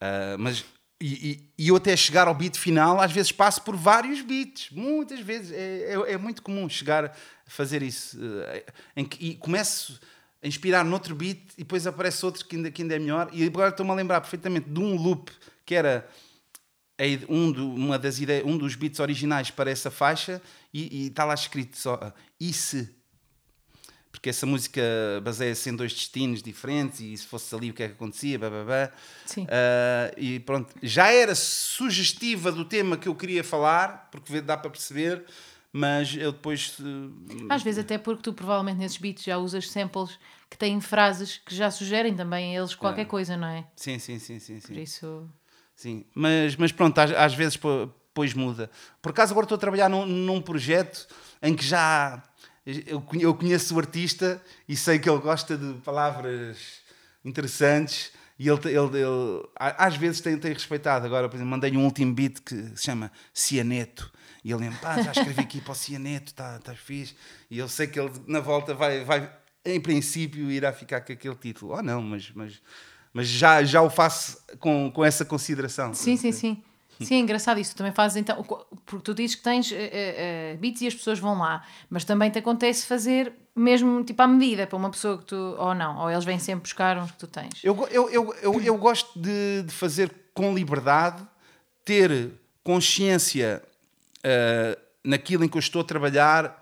Uh, 0.02 0.40
mas 0.40 0.64
e, 1.02 1.52
e, 1.58 1.66
e, 1.66 1.68
eu 1.68 1.76
até 1.76 1.98
chegar 1.98 2.30
ao 2.30 2.34
beat 2.34 2.56
final, 2.56 3.02
às 3.02 3.12
vezes 3.12 3.30
passo 3.30 3.62
por 3.62 3.76
vários 3.76 4.22
beats, 4.22 4.72
muitas 4.72 5.20
vezes. 5.20 5.52
É, 5.52 5.96
é, 5.96 6.14
é 6.14 6.18
muito 6.18 6.42
comum 6.42 6.70
chegar 6.70 7.08
a 7.08 7.12
fazer 7.46 7.84
isso. 7.84 8.18
Uh, 8.18 8.72
em 8.96 9.04
que, 9.04 9.32
e 9.32 9.36
começo 9.36 10.00
a 10.42 10.48
inspirar 10.48 10.84
noutro 10.84 11.16
beat 11.16 11.40
e 11.58 11.64
depois 11.64 11.88
aparece 11.88 12.26
outro 12.26 12.46
que 12.46 12.56
ainda, 12.56 12.72
que 12.72 12.82
ainda 12.82 12.96
é 12.96 13.00
melhor. 13.00 13.30
E 13.34 13.44
agora 13.46 13.70
estou-me 13.70 13.92
a 13.92 13.96
lembrar 13.96 14.22
perfeitamente 14.22 14.70
de 14.70 14.80
um 14.80 14.96
loop 14.96 15.32
que 15.66 15.76
era 15.76 16.08
um, 17.30 17.52
do, 17.52 17.74
uma 17.74 18.00
das 18.00 18.20
ideias, 18.20 18.46
um 18.46 18.58
dos 18.58 18.76
beats 18.76 19.00
originais 19.00 19.52
para 19.52 19.70
essa 19.70 19.92
faixa 19.92 20.42
e 20.74 21.08
está 21.08 21.26
lá 21.26 21.34
escrito 21.34 21.78
só 21.78 21.96
uh, 21.96 22.14
e 22.40 22.52
se 22.54 22.98
porque 24.18 24.32
essa 24.32 24.48
música 24.48 24.82
baseia-se 25.24 25.70
em 25.70 25.76
dois 25.76 25.94
destinos 25.94 26.42
diferentes 26.42 27.00
e 27.02 27.16
se 27.16 27.28
fosse 27.28 27.54
ali 27.54 27.70
o 27.70 27.74
que 27.74 27.84
é 27.84 27.88
que 27.88 27.94
acontecia, 27.94 28.40
blá, 28.40 28.50
blá, 28.50 28.64
blá. 28.64 28.92
Sim. 29.28 29.44
Uh, 29.44 30.14
e 30.18 30.40
pronto, 30.40 30.74
já 30.82 31.12
era 31.12 31.36
sugestiva 31.36 32.52
do 32.52 32.66
tema 32.66 32.98
que 32.98 33.08
eu 33.08 33.14
queria 33.14 33.44
falar, 33.44 34.10
porque 34.12 34.42
dá 34.42 34.58
para 34.58 34.72
perceber, 34.72 35.24
mas 35.72 36.16
eu 36.16 36.32
depois. 36.32 36.78
Às 37.50 37.64
vezes, 37.64 37.80
até 37.80 37.98
porque 37.98 38.24
tu 38.24 38.34
provavelmente 38.34 38.78
nesses 38.78 38.98
beats 38.98 39.24
já 39.24 39.38
usas 39.38 39.70
samples 39.70 40.20
que 40.50 40.58
têm 40.58 40.80
frases 40.82 41.38
que 41.38 41.54
já 41.54 41.70
sugerem 41.70 42.16
também 42.16 42.56
a 42.56 42.60
eles 42.62 42.74
qualquer 42.76 43.02
é. 43.02 43.06
coisa, 43.06 43.36
não 43.36 43.48
é? 43.48 43.66
Sim, 43.76 44.00
sim, 44.00 44.20
sim, 44.20 44.40
sim, 44.40 44.60
sim. 44.60 44.68
Por 44.68 44.78
isso. 44.78 45.30
Sim, 45.76 46.06
mas, 46.16 46.56
mas 46.56 46.72
pronto, 46.72 46.98
às, 46.98 47.12
às 47.12 47.34
vezes 47.36 47.56
depois 47.56 48.34
muda. 48.34 48.72
Por 49.02 49.12
acaso 49.12 49.32
agora 49.32 49.46
estou 49.46 49.56
a 49.56 49.60
trabalhar 49.60 49.90
num, 49.90 50.06
num 50.06 50.42
projeto 50.42 51.08
em 51.42 51.56
que 51.56 51.64
já 51.64 52.24
eu 53.20 53.36
conheço 53.36 53.76
o 53.76 53.80
artista 53.80 54.42
e 54.68 54.76
sei 54.76 55.00
que 55.00 55.10
ele 55.10 55.20
gosta 55.20 55.56
de 55.58 55.76
palavras 55.82 56.58
interessantes 57.24 58.12
e 58.40 58.50
ele, 58.50 58.60
ele, 58.66 58.98
ele 58.98 59.50
às 59.56 59.96
vezes 59.96 60.22
tem, 60.22 60.38
tem 60.38 60.52
respeitado. 60.52 61.06
Agora, 61.06 61.30
por 61.30 61.36
exemplo, 61.36 61.52
mandei 61.52 61.76
um 61.78 61.86
último 61.86 62.14
beat 62.14 62.40
que 62.42 62.56
se 62.76 62.84
chama 62.84 63.12
Cianeto. 63.34 64.12
E 64.48 64.52
ele 64.54 64.62
lembra, 64.62 64.80
pá, 64.80 65.02
já 65.02 65.12
escrevi 65.12 65.42
aqui 65.42 65.60
para 65.60 65.74
o 65.74 65.76
Cianeto, 65.76 66.32
está 66.32 66.58
tá 66.60 66.74
fixe. 66.74 67.14
E 67.52 67.58
eu 67.58 67.68
sei 67.68 67.86
que 67.86 68.00
ele 68.00 68.12
na 68.28 68.40
volta 68.40 68.74
vai, 68.74 69.04
vai 69.04 69.30
em 69.66 69.82
princípio, 69.82 70.50
irá 70.50 70.72
ficar 70.72 71.02
com 71.02 71.12
aquele 71.12 71.36
título. 71.36 71.74
Ou 71.74 71.80
oh, 71.80 71.82
não, 71.82 72.02
mas, 72.02 72.32
mas 72.34 72.62
mas 73.18 73.28
já, 73.28 73.64
já 73.64 73.82
o 73.82 73.90
faço 73.90 74.38
com, 74.60 74.92
com 74.92 75.04
essa 75.04 75.26
consideração. 75.26 75.92
Sim, 75.92 76.16
sim, 76.16 76.32
sim. 76.32 76.64
Sim, 77.02 77.16
é 77.16 77.20
engraçado 77.20 77.60
isso. 77.60 77.74
Tu 77.74 77.78
também 77.78 77.92
fazes 77.92 78.16
então, 78.16 78.44
porque 78.86 79.04
tu 79.04 79.14
dizes 79.14 79.36
que 79.36 79.44
tens 79.44 79.72
uh, 79.72 79.76
uh, 79.76 80.58
beats 80.60 80.82
e 80.82 80.88
as 80.88 80.94
pessoas 80.94 81.18
vão 81.18 81.38
lá, 81.38 81.64
mas 81.90 82.06
também 82.06 82.30
te 82.30 82.40
acontece 82.40 82.86
fazer 82.86 83.34
mesmo 83.56 84.04
tipo 84.04 84.22
à 84.22 84.28
medida 84.28 84.68
para 84.68 84.78
uma 84.78 84.92
pessoa 84.92 85.18
que 85.18 85.26
tu, 85.26 85.36
ou 85.36 85.74
não, 85.74 86.00
ou 86.00 86.12
eles 86.12 86.26
vêm 86.26 86.38
sempre 86.38 86.62
buscar 86.62 86.98
uns 86.98 87.12
que 87.12 87.18
tu 87.18 87.28
tens. 87.28 87.64
Eu, 87.64 87.88
eu, 87.90 88.10
eu, 88.10 88.34
eu, 88.42 88.62
eu 88.62 88.78
gosto 88.78 89.20
de, 89.20 89.64
de 89.64 89.74
fazer 89.74 90.14
com 90.34 90.54
liberdade, 90.54 91.24
ter 91.84 92.32
consciência 92.64 93.64
uh, 94.20 94.80
naquilo 95.04 95.44
em 95.44 95.50
que 95.50 95.58
eu 95.58 95.60
estou 95.60 95.82
a 95.82 95.86
trabalhar 95.86 96.62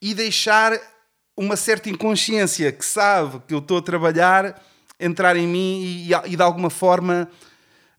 e 0.00 0.14
deixar 0.14 0.78
uma 1.36 1.56
certa 1.56 1.88
inconsciência 1.88 2.72
que 2.72 2.84
sabe 2.84 3.40
que 3.46 3.54
eu 3.54 3.58
estou 3.58 3.78
a 3.78 3.82
trabalhar 3.82 4.60
entrar 4.98 5.36
em 5.36 5.46
mim 5.46 5.82
e, 5.82 6.10
e 6.32 6.36
de 6.36 6.42
alguma 6.42 6.70
forma 6.70 7.28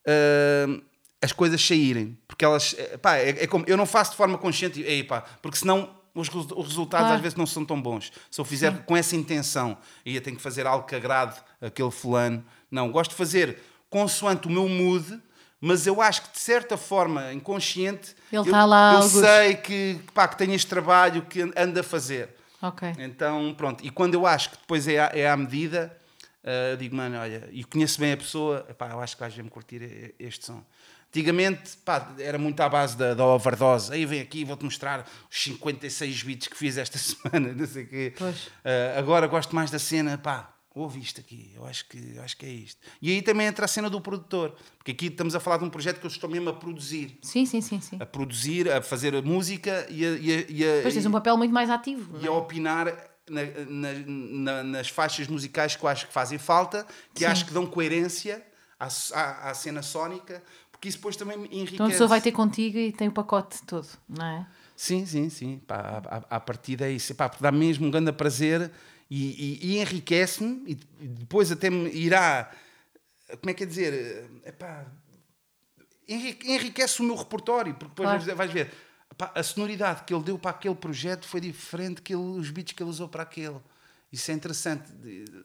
uh, 0.05 0.81
as 1.21 1.31
coisas 1.31 1.65
saírem. 1.65 2.17
Porque 2.27 2.43
elas, 2.43 2.75
eh, 2.77 2.97
pá, 2.97 3.17
é, 3.17 3.29
é, 3.29 3.47
como, 3.47 3.65
eu 3.67 3.77
não 3.77 3.85
faço 3.85 4.11
de 4.11 4.17
forma 4.17 4.37
consciente, 4.37 4.81
ei, 4.81 5.03
pá, 5.03 5.21
porque 5.41 5.57
senão 5.57 5.89
os, 6.13 6.29
os 6.29 6.67
resultados 6.67 7.11
às 7.11 7.21
vezes 7.21 7.37
não 7.37 7.45
são 7.45 7.65
tão 7.65 7.81
bons. 7.81 8.11
Se 8.29 8.39
eu 8.39 8.45
fizer 8.45 8.71
Sim. 8.71 8.81
com 8.85 8.97
essa 8.97 9.15
intenção, 9.15 9.77
e 10.05 10.15
eu 10.15 10.21
tenho 10.21 10.35
que 10.35 10.41
fazer 10.41 10.67
algo 10.67 10.85
que 10.85 10.95
agrade 10.95 11.35
aquele 11.61 11.91
fulano, 11.91 12.43
não, 12.69 12.91
gosto 12.91 13.11
de 13.11 13.17
fazer 13.17 13.57
consoante 13.89 14.47
o 14.47 14.51
meu 14.51 14.67
mood, 14.67 15.19
mas 15.61 15.85
eu 15.85 16.01
acho 16.01 16.23
que 16.23 16.31
de 16.33 16.39
certa 16.39 16.77
forma 16.77 17.33
inconsciente 17.33 18.15
Ele 18.31 18.47
eu, 18.47 18.51
tá 18.51 18.65
lá 18.65 18.95
eu 18.95 19.03
sei 19.03 19.55
que, 19.55 19.99
pá, 20.13 20.27
que 20.27 20.37
tenho 20.37 20.53
este 20.53 20.67
trabalho 20.67 21.23
que 21.23 21.41
anda 21.55 21.81
a 21.81 21.83
fazer. 21.83 22.29
Ok. 22.61 22.93
Então, 22.97 23.53
pronto. 23.57 23.85
E 23.85 23.89
quando 23.89 24.13
eu 24.13 24.25
acho 24.25 24.51
que 24.51 24.57
depois 24.57 24.87
é 24.87 24.99
à, 24.99 25.11
é 25.13 25.29
à 25.29 25.37
medida, 25.37 25.95
uh, 26.43 26.77
digo, 26.77 26.95
mano, 26.95 27.17
olha, 27.17 27.47
e 27.51 27.63
conheço 27.63 27.99
bem 27.99 28.13
a 28.13 28.17
pessoa, 28.17 28.61
pá, 28.77 28.89
eu 28.89 28.99
acho 28.99 29.15
que 29.15 29.21
vais 29.21 29.35
me 29.37 29.49
curtir 29.49 30.13
este 30.19 30.45
som. 30.45 30.63
Antigamente, 31.09 31.77
pá, 31.77 32.13
era 32.19 32.37
muito 32.37 32.59
à 32.61 32.69
base 32.69 32.95
da, 32.95 33.13
da 33.13 33.25
overdose. 33.25 33.91
Aí 33.91 34.05
vem 34.05 34.21
aqui, 34.21 34.45
vou-te 34.45 34.63
mostrar 34.63 35.07
os 35.29 35.43
56 35.43 36.23
beats 36.23 36.47
que 36.47 36.57
fiz 36.57 36.77
esta 36.77 36.97
semana, 36.99 37.53
não 37.53 37.65
sei 37.65 37.83
o 37.83 37.87
quê. 37.87 38.13
Uh, 38.19 38.99
agora 38.99 39.25
gosto 39.27 39.55
mais 39.55 39.71
da 39.71 39.79
cena, 39.79 40.17
pá, 40.17 40.53
ouve 40.73 40.99
isto 40.99 41.19
aqui, 41.19 41.51
eu 41.55 41.65
acho, 41.65 41.87
que, 41.87 42.13
eu 42.15 42.21
acho 42.21 42.37
que 42.37 42.45
é 42.45 42.49
isto. 42.49 42.79
E 43.01 43.11
aí 43.11 43.21
também 43.21 43.47
entra 43.47 43.65
a 43.65 43.67
cena 43.67 43.89
do 43.89 43.99
produtor, 43.99 44.55
porque 44.77 44.91
aqui 44.91 45.07
estamos 45.07 45.35
a 45.35 45.39
falar 45.39 45.57
de 45.57 45.65
um 45.65 45.69
projeto 45.69 45.99
que 45.99 46.05
eu 46.05 46.09
estou 46.09 46.29
mesmo 46.29 46.49
a 46.49 46.53
produzir. 46.53 47.17
Sim, 47.21 47.45
sim, 47.45 47.61
sim. 47.61 47.81
sim. 47.81 47.97
A 47.99 48.05
produzir, 48.05 48.71
a 48.71 48.81
fazer 48.81 49.21
música 49.23 49.87
e 49.89 50.05
a. 50.05 50.09
E 50.09 50.31
a, 50.31 50.45
e 50.49 50.63
a 50.63 50.75
Depois 50.77 50.93
tens 50.93 51.05
um 51.05 51.11
papel 51.11 51.37
muito 51.37 51.53
mais 51.53 51.69
ativo. 51.69 52.17
E 52.21 52.27
a 52.27 52.27
é? 52.27 52.31
opinar 52.31 52.85
na, 53.29 53.41
na, 53.67 53.93
na, 54.03 54.63
nas 54.63 54.89
faixas 54.89 55.27
musicais 55.27 55.75
que 55.75 55.83
eu 55.83 55.89
acho 55.89 56.07
que 56.07 56.13
fazem 56.13 56.37
falta, 56.37 56.85
que 57.13 57.21
Sim. 57.21 57.25
acho 57.25 57.45
que 57.45 57.53
dão 57.53 57.65
coerência 57.65 58.43
à, 58.79 58.87
à, 59.13 59.49
à, 59.49 59.53
cena 59.53 59.81
sónica, 59.81 60.43
porque 60.71 60.87
isso 60.87 60.97
depois 60.97 61.15
também 61.15 61.37
enriquece. 61.37 61.73
Então 61.73 61.85
a 61.85 61.89
pessoa 61.89 62.07
vai 62.07 62.21
ter 62.21 62.31
contigo 62.31 62.77
e 62.77 62.91
tem 62.91 63.07
o 63.07 63.11
pacote 63.11 63.61
todo, 63.63 63.87
não 64.07 64.25
é? 64.25 64.47
Sim, 64.75 65.05
sim, 65.05 65.29
sim. 65.29 65.61
Pá, 65.67 66.01
a, 66.05 66.37
a 66.37 66.39
partida 66.39 66.87
é 66.87 66.91
isso. 66.91 67.13
Pá, 67.13 67.29
dá 67.39 67.51
mesmo 67.51 67.87
um 67.87 67.91
grande 67.91 68.13
prazer 68.13 68.71
e, 69.09 69.59
e, 69.63 69.71
e 69.73 69.79
enriquece-me 69.79 70.63
e 70.67 70.75
depois 71.07 71.51
até 71.51 71.69
me 71.69 71.89
irá. 71.89 72.51
Como 73.39 73.49
é 73.49 73.53
que 73.53 73.63
é 73.63 73.65
dizer? 73.65 74.29
Epá, 74.45 74.85
enriquece 76.07 77.01
o 77.01 77.03
meu 77.03 77.15
repertório, 77.15 77.73
porque 77.73 77.89
depois 77.89 78.23
claro. 78.23 78.35
vais 78.35 78.51
ver 78.51 78.71
a 79.35 79.43
sonoridade 79.43 80.03
que 80.03 80.13
ele 80.13 80.23
deu 80.23 80.37
para 80.37 80.51
aquele 80.51 80.75
projeto 80.75 81.27
foi 81.27 81.41
diferente 81.41 82.01
que 82.01 82.13
ele, 82.13 82.39
os 82.39 82.49
beats 82.51 82.73
que 82.73 82.81
ele 82.81 82.89
usou 82.89 83.07
para 83.07 83.23
aquele. 83.23 83.57
Isso 84.11 84.31
é 84.31 84.33
interessante. 84.33 84.91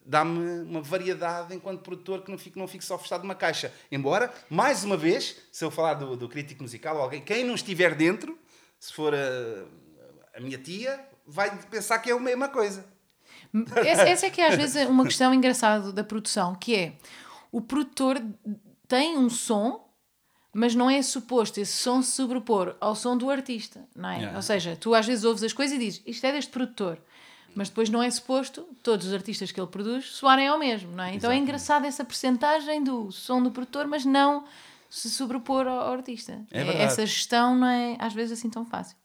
Dá-me 0.06 0.62
uma 0.62 0.80
variedade 0.80 1.54
enquanto 1.54 1.82
produtor 1.82 2.22
que 2.22 2.30
não 2.30 2.38
fico, 2.38 2.58
não 2.58 2.66
fico 2.66 2.84
só 2.84 2.98
fechado 2.98 3.22
numa 3.22 3.34
caixa. 3.34 3.72
Embora, 3.92 4.32
mais 4.48 4.84
uma 4.84 4.96
vez, 4.96 5.36
se 5.52 5.64
eu 5.64 5.70
falar 5.70 5.94
do, 5.94 6.16
do 6.16 6.28
crítico 6.28 6.62
musical, 6.62 6.98
alguém, 6.98 7.20
quem 7.20 7.44
não 7.44 7.54
estiver 7.54 7.94
dentro, 7.94 8.38
se 8.78 8.92
for 8.92 9.12
a, 9.14 10.38
a 10.38 10.40
minha 10.40 10.56
tia, 10.56 11.04
vai 11.26 11.54
pensar 11.66 11.98
que 11.98 12.10
é 12.10 12.14
a 12.14 12.18
mesma 12.18 12.48
coisa. 12.48 12.86
Essa, 13.76 14.09
essa 14.09 14.26
é 14.26 14.30
que 14.30 14.40
é 14.40 14.48
às 14.48 14.57
vezes 14.57 14.88
uma 14.88 15.05
questão 15.05 15.32
engraçada 15.32 15.92
da 15.92 16.02
produção, 16.02 16.55
que 16.55 16.74
é 16.74 16.92
o 17.52 17.61
produtor 17.61 18.20
tem 18.88 19.16
um 19.16 19.30
som 19.30 19.84
mas 20.55 20.74
não 20.74 20.88
é 20.88 21.02
suposto 21.02 21.59
esse 21.59 21.72
som 21.72 22.00
se 22.00 22.12
sobrepor 22.12 22.76
ao 22.80 22.94
som 22.94 23.16
do 23.16 23.28
artista, 23.28 23.84
não 23.94 24.09
é? 24.09 24.18
Yeah. 24.18 24.36
Ou 24.36 24.42
seja, 24.42 24.76
tu 24.76 24.94
às 24.94 25.05
vezes 25.05 25.24
ouves 25.24 25.42
as 25.42 25.52
coisas 25.52 25.76
e 25.76 25.80
dizes 25.80 26.02
isto 26.07 26.24
é 26.24 26.30
deste 26.30 26.52
produtor, 26.52 26.96
mas 27.57 27.68
depois 27.68 27.90
não 27.90 28.00
é 28.00 28.09
suposto 28.09 28.62
todos 28.80 29.09
os 29.09 29.12
artistas 29.12 29.50
que 29.50 29.61
ele 29.61 29.66
produz 29.66 30.07
soarem 30.07 30.46
ao 30.46 30.59
mesmo, 30.59 30.92
não 30.92 31.02
é? 31.02 31.14
Então 31.14 31.30
é 31.30 31.36
engraçado 31.36 31.84
essa 31.84 32.05
percentagem 32.05 32.84
do 32.84 33.11
som 33.11 33.42
do 33.42 33.50
produtor, 33.50 33.88
mas 33.88 34.05
não 34.05 34.44
se 34.88 35.11
sobrepor 35.11 35.66
ao, 35.66 35.92
artista. 35.92 36.40
É 36.52 36.62
é, 36.62 36.82
essa 36.82 37.05
gestão 37.05 37.57
não 37.57 37.66
é 37.66 37.96
às 37.98 38.12
vezes 38.12 38.38
assim 38.38 38.48
tão 38.48 38.64
fácil. 38.64 38.96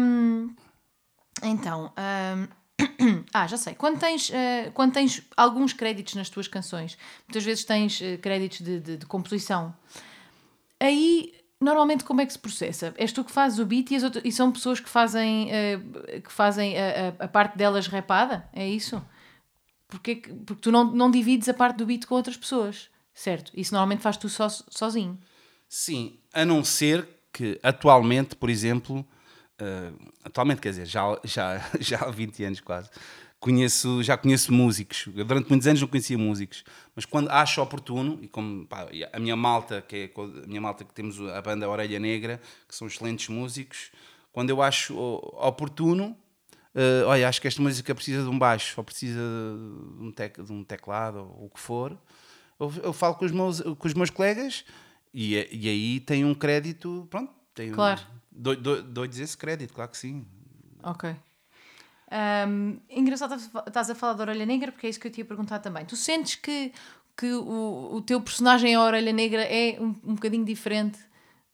Um, 0.00 0.54
então, 1.42 1.92
um, 1.96 2.59
ah, 3.32 3.46
já 3.46 3.56
sei. 3.56 3.74
Quando 3.74 3.98
tens, 3.98 4.30
uh, 4.30 4.70
quando 4.74 4.92
tens 4.92 5.22
alguns 5.36 5.72
créditos 5.72 6.14
nas 6.14 6.28
tuas 6.28 6.48
canções, 6.48 6.96
muitas 7.26 7.44
vezes 7.44 7.64
tens 7.64 8.00
uh, 8.00 8.18
créditos 8.20 8.60
de, 8.60 8.80
de, 8.80 8.96
de 8.98 9.06
composição. 9.06 9.74
Aí, 10.78 11.34
normalmente, 11.60 12.04
como 12.04 12.20
é 12.20 12.26
que 12.26 12.32
se 12.32 12.38
processa? 12.38 12.94
És 12.96 13.12
tu 13.12 13.24
que 13.24 13.30
fazes 13.30 13.58
o 13.58 13.66
beat 13.66 13.90
e, 13.90 13.96
as 13.96 14.02
outras, 14.02 14.24
e 14.24 14.32
são 14.32 14.50
pessoas 14.50 14.80
que 14.80 14.88
fazem, 14.88 15.48
uh, 15.48 16.22
que 16.22 16.32
fazem 16.32 16.78
a, 16.78 17.14
a, 17.20 17.24
a, 17.24 17.28
parte 17.28 17.56
delas 17.56 17.86
repada? 17.86 18.48
É 18.52 18.66
isso? 18.68 19.02
Porque, 19.88 20.16
porque 20.46 20.62
tu 20.62 20.72
não, 20.72 20.84
não 20.84 21.10
divides 21.10 21.48
a 21.48 21.54
parte 21.54 21.76
do 21.76 21.86
beat 21.86 22.06
com 22.06 22.14
outras 22.14 22.36
pessoas, 22.36 22.88
certo? 23.12 23.52
Isso 23.54 23.74
normalmente 23.74 24.02
faz 24.02 24.16
tu 24.16 24.28
so, 24.28 24.48
sozinho. 24.68 25.18
Sim, 25.68 26.18
a 26.32 26.44
não 26.44 26.64
ser 26.64 27.06
que 27.32 27.58
atualmente, 27.62 28.34
por 28.34 28.50
exemplo, 28.50 29.04
uh, 29.60 30.12
atualmente 30.24 30.60
quer 30.60 30.70
dizer, 30.70 30.86
já, 30.86 31.18
já, 31.24 31.70
já 31.80 31.98
há 32.00 32.10
20 32.10 32.44
anos 32.44 32.60
quase, 32.60 32.90
conheço, 33.40 34.02
já 34.02 34.16
conheço 34.16 34.52
músicos. 34.52 35.08
Eu, 35.14 35.24
durante 35.24 35.48
muitos 35.48 35.66
anos 35.66 35.80
não 35.80 35.88
conhecia 35.88 36.18
músicos, 36.18 36.64
mas 36.94 37.04
quando 37.04 37.30
acho 37.30 37.62
oportuno, 37.62 38.18
e 38.22 38.28
como 38.28 38.66
pá, 38.66 38.88
a 39.12 39.18
minha 39.18 39.36
malta, 39.36 39.82
que 39.82 40.12
é 40.14 40.20
a 40.20 40.46
minha 40.46 40.60
malta 40.60 40.84
que 40.84 40.92
temos 40.92 41.20
a 41.20 41.40
banda 41.40 41.68
Orelha 41.68 41.98
Negra, 41.98 42.40
que 42.68 42.74
são 42.74 42.86
excelentes 42.86 43.28
músicos, 43.28 43.90
quando 44.32 44.50
eu 44.50 44.62
acho 44.62 44.96
oportuno, 44.96 46.16
uh, 46.74 47.06
olha, 47.06 47.28
acho 47.28 47.40
que 47.40 47.48
esta 47.48 47.60
música 47.60 47.94
precisa 47.94 48.22
de 48.22 48.28
um 48.28 48.38
baixo, 48.38 48.74
ou 48.76 48.84
precisa 48.84 49.18
de 49.18 50.04
um, 50.04 50.12
tec 50.14 50.40
de 50.40 50.52
um 50.52 50.62
teclado, 50.62 51.18
ou 51.18 51.46
o 51.46 51.50
que 51.50 51.58
for, 51.58 51.98
eu, 52.60 52.72
eu, 52.82 52.92
falo 52.92 53.14
com 53.14 53.24
os 53.24 53.32
meus, 53.32 53.60
com 53.60 53.88
os 53.88 53.94
meus 53.94 54.10
colegas 54.10 54.64
e, 55.14 55.34
e 55.50 55.68
aí 55.68 56.00
tem 56.00 56.24
um 56.26 56.34
crédito, 56.34 57.06
pronto, 57.10 57.32
tem 57.54 57.72
claro. 57.72 58.00
Um, 58.00 58.19
dou-lhes 58.30 59.18
esse 59.18 59.36
crédito, 59.36 59.74
claro 59.74 59.90
que 59.90 59.98
sim. 59.98 60.26
Ok. 60.82 61.14
Um, 62.10 62.80
engraçado, 62.88 63.34
estás 63.36 63.88
a 63.88 63.94
falar 63.94 64.14
da 64.14 64.24
Orelha 64.24 64.44
Negra 64.44 64.72
porque 64.72 64.86
é 64.86 64.90
isso 64.90 64.98
que 64.98 65.06
eu 65.06 65.12
te 65.12 65.18
ia 65.18 65.24
perguntar 65.24 65.60
também. 65.60 65.84
Tu 65.84 65.96
sentes 65.96 66.34
que, 66.34 66.72
que 67.16 67.32
o, 67.32 67.94
o 67.94 68.02
teu 68.02 68.20
personagem, 68.20 68.74
a 68.74 68.82
Orelha 68.82 69.12
Negra, 69.12 69.42
é 69.42 69.80
um, 69.80 69.94
um 70.04 70.14
bocadinho 70.14 70.44
diferente 70.44 70.98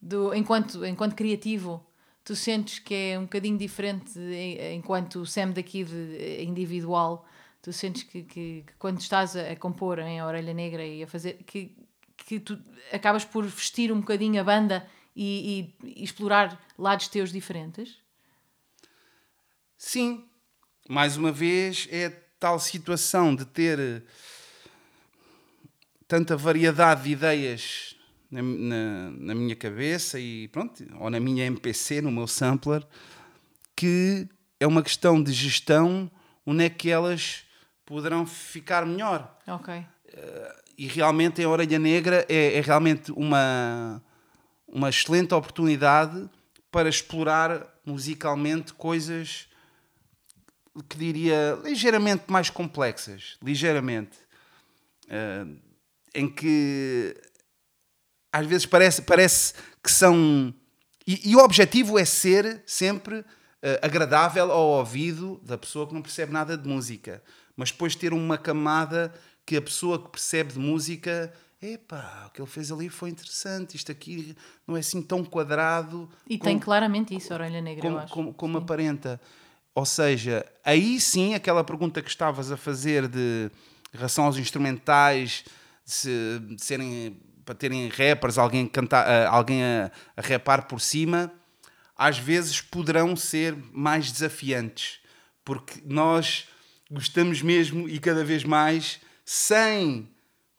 do, 0.00 0.34
enquanto, 0.34 0.84
enquanto 0.84 1.14
criativo? 1.14 1.84
Tu 2.24 2.34
sentes 2.34 2.78
que 2.78 2.94
é 2.94 3.18
um 3.18 3.22
bocadinho 3.22 3.56
diferente 3.56 4.18
enquanto 4.74 5.24
Sam 5.26 5.50
daqui 5.50 5.84
de 5.84 6.42
individual? 6.42 7.24
Tu 7.60 7.72
sentes 7.72 8.02
que, 8.04 8.22
que, 8.22 8.64
que 8.66 8.72
quando 8.78 9.00
estás 9.00 9.36
a, 9.36 9.52
a, 9.52 9.56
compor 9.56 9.98
em 9.98 10.22
Orelha 10.22 10.54
Negra 10.54 10.84
e 10.84 11.02
a 11.02 11.06
fazer. 11.06 11.34
que, 11.44 11.76
que 12.16 12.40
tu 12.40 12.58
acabas 12.92 13.24
por 13.24 13.44
vestir 13.44 13.92
um 13.92 14.00
bocadinho 14.00 14.40
a 14.40 14.44
banda 14.44 14.86
e, 15.16 15.74
e, 15.82 16.00
e 16.00 16.04
explorar 16.04 16.60
lados 16.78 17.08
teus 17.08 17.32
diferentes? 17.32 17.96
Sim, 19.78 20.24
mais 20.88 21.16
uma 21.16 21.32
vez, 21.32 21.88
é 21.90 22.10
tal 22.38 22.60
situação 22.60 23.34
de 23.34 23.46
ter 23.46 23.78
eh, 23.78 24.02
tanta 26.06 26.36
variedade 26.36 27.04
de 27.04 27.10
ideias 27.10 27.96
na, 28.30 28.42
na, 28.42 29.10
na, 29.10 29.34
minha 29.34 29.56
cabeça 29.56 30.20
e 30.20 30.48
pronto, 30.48 30.84
ou 31.00 31.10
na 31.10 31.18
minha 31.18 31.46
MPC, 31.46 32.02
no 32.02 32.10
meu 32.10 32.26
sampler, 32.26 32.86
que 33.74 34.28
é 34.60 34.66
uma 34.66 34.82
questão 34.82 35.22
de 35.22 35.32
gestão 35.32 36.10
onde 36.44 36.64
é 36.64 36.70
que 36.70 36.90
elas 36.90 37.44
poderão 37.84 38.26
ficar 38.26 38.84
melhor. 38.86 39.38
Ok. 39.46 39.74
Uh, 39.74 39.86
e 40.78 40.86
realmente 40.86 41.42
a 41.42 41.48
Orelha 41.48 41.78
Negra 41.78 42.26
é, 42.28 42.58
é 42.58 42.60
realmente 42.60 43.10
uma, 43.12 44.02
uma 44.68 44.88
excelente 44.88 45.34
oportunidade 45.34 46.28
para 46.70 46.88
explorar 46.88 47.66
musicalmente 47.84 48.74
coisas 48.74 49.48
que 50.88 50.98
diria 50.98 51.58
ligeiramente 51.64 52.24
mais 52.28 52.50
complexas, 52.50 53.36
ligeiramente, 53.42 54.18
uh, 55.06 55.56
em 56.14 56.28
que 56.28 57.16
às 58.32 58.46
vezes 58.46 58.66
parece, 58.66 59.02
parece 59.02 59.54
que 59.82 59.90
são. 59.90 60.52
E, 61.06 61.30
e 61.30 61.36
o 61.36 61.38
objetivo 61.38 61.98
é 61.98 62.04
ser 62.04 62.62
sempre 62.66 63.20
uh, 63.20 63.24
agradável 63.80 64.50
ao 64.50 64.66
ouvido 64.78 65.40
da 65.42 65.56
pessoa 65.56 65.86
que 65.86 65.94
não 65.94 66.02
percebe 66.02 66.32
nada 66.32 66.58
de 66.58 66.68
música, 66.68 67.22
mas 67.56 67.70
depois 67.70 67.94
ter 67.94 68.12
uma 68.12 68.36
camada 68.36 69.14
que 69.46 69.56
a 69.56 69.62
pessoa 69.62 70.02
que 70.02 70.10
percebe 70.10 70.52
de 70.52 70.58
música 70.58 71.32
epá, 71.60 72.26
o 72.26 72.30
que 72.30 72.40
ele 72.40 72.48
fez 72.48 72.70
ali 72.70 72.88
foi 72.88 73.10
interessante, 73.10 73.76
isto 73.76 73.90
aqui 73.90 74.36
não 74.66 74.76
é 74.76 74.80
assim 74.80 75.02
tão 75.02 75.24
quadrado. 75.24 76.08
E 76.28 76.38
como, 76.38 76.50
tem 76.50 76.58
claramente 76.58 77.14
isso, 77.14 77.32
a 77.32 77.36
orelha 77.36 77.60
negra, 77.60 77.82
como, 77.82 77.96
eu 77.96 78.00
acho. 78.00 78.12
Como, 78.12 78.34
como 78.34 78.58
aparenta. 78.58 79.20
Ou 79.74 79.84
seja, 79.84 80.44
aí 80.64 81.00
sim, 81.00 81.34
aquela 81.34 81.62
pergunta 81.62 82.00
que 82.00 82.08
estavas 82.08 82.50
a 82.50 82.56
fazer 82.56 83.08
de 83.08 83.50
relação 83.92 84.24
aos 84.24 84.38
instrumentais, 84.38 85.44
de, 85.84 85.92
se, 85.92 86.40
de 86.40 86.64
serem 86.64 87.20
para 87.44 87.54
terem 87.54 87.88
rappers, 87.88 88.38
alguém, 88.38 88.66
cantar, 88.66 89.28
alguém 89.28 89.62
a, 89.62 89.92
a 90.16 90.20
rapar 90.20 90.66
por 90.66 90.80
cima, 90.80 91.32
às 91.96 92.18
vezes 92.18 92.60
poderão 92.60 93.14
ser 93.14 93.56
mais 93.72 94.10
desafiantes, 94.10 94.98
porque 95.44 95.80
nós 95.84 96.48
gostamos 96.90 97.40
mesmo 97.42 97.88
e 97.88 98.00
cada 98.00 98.24
vez 98.24 98.42
mais, 98.42 99.00
sem 99.24 100.08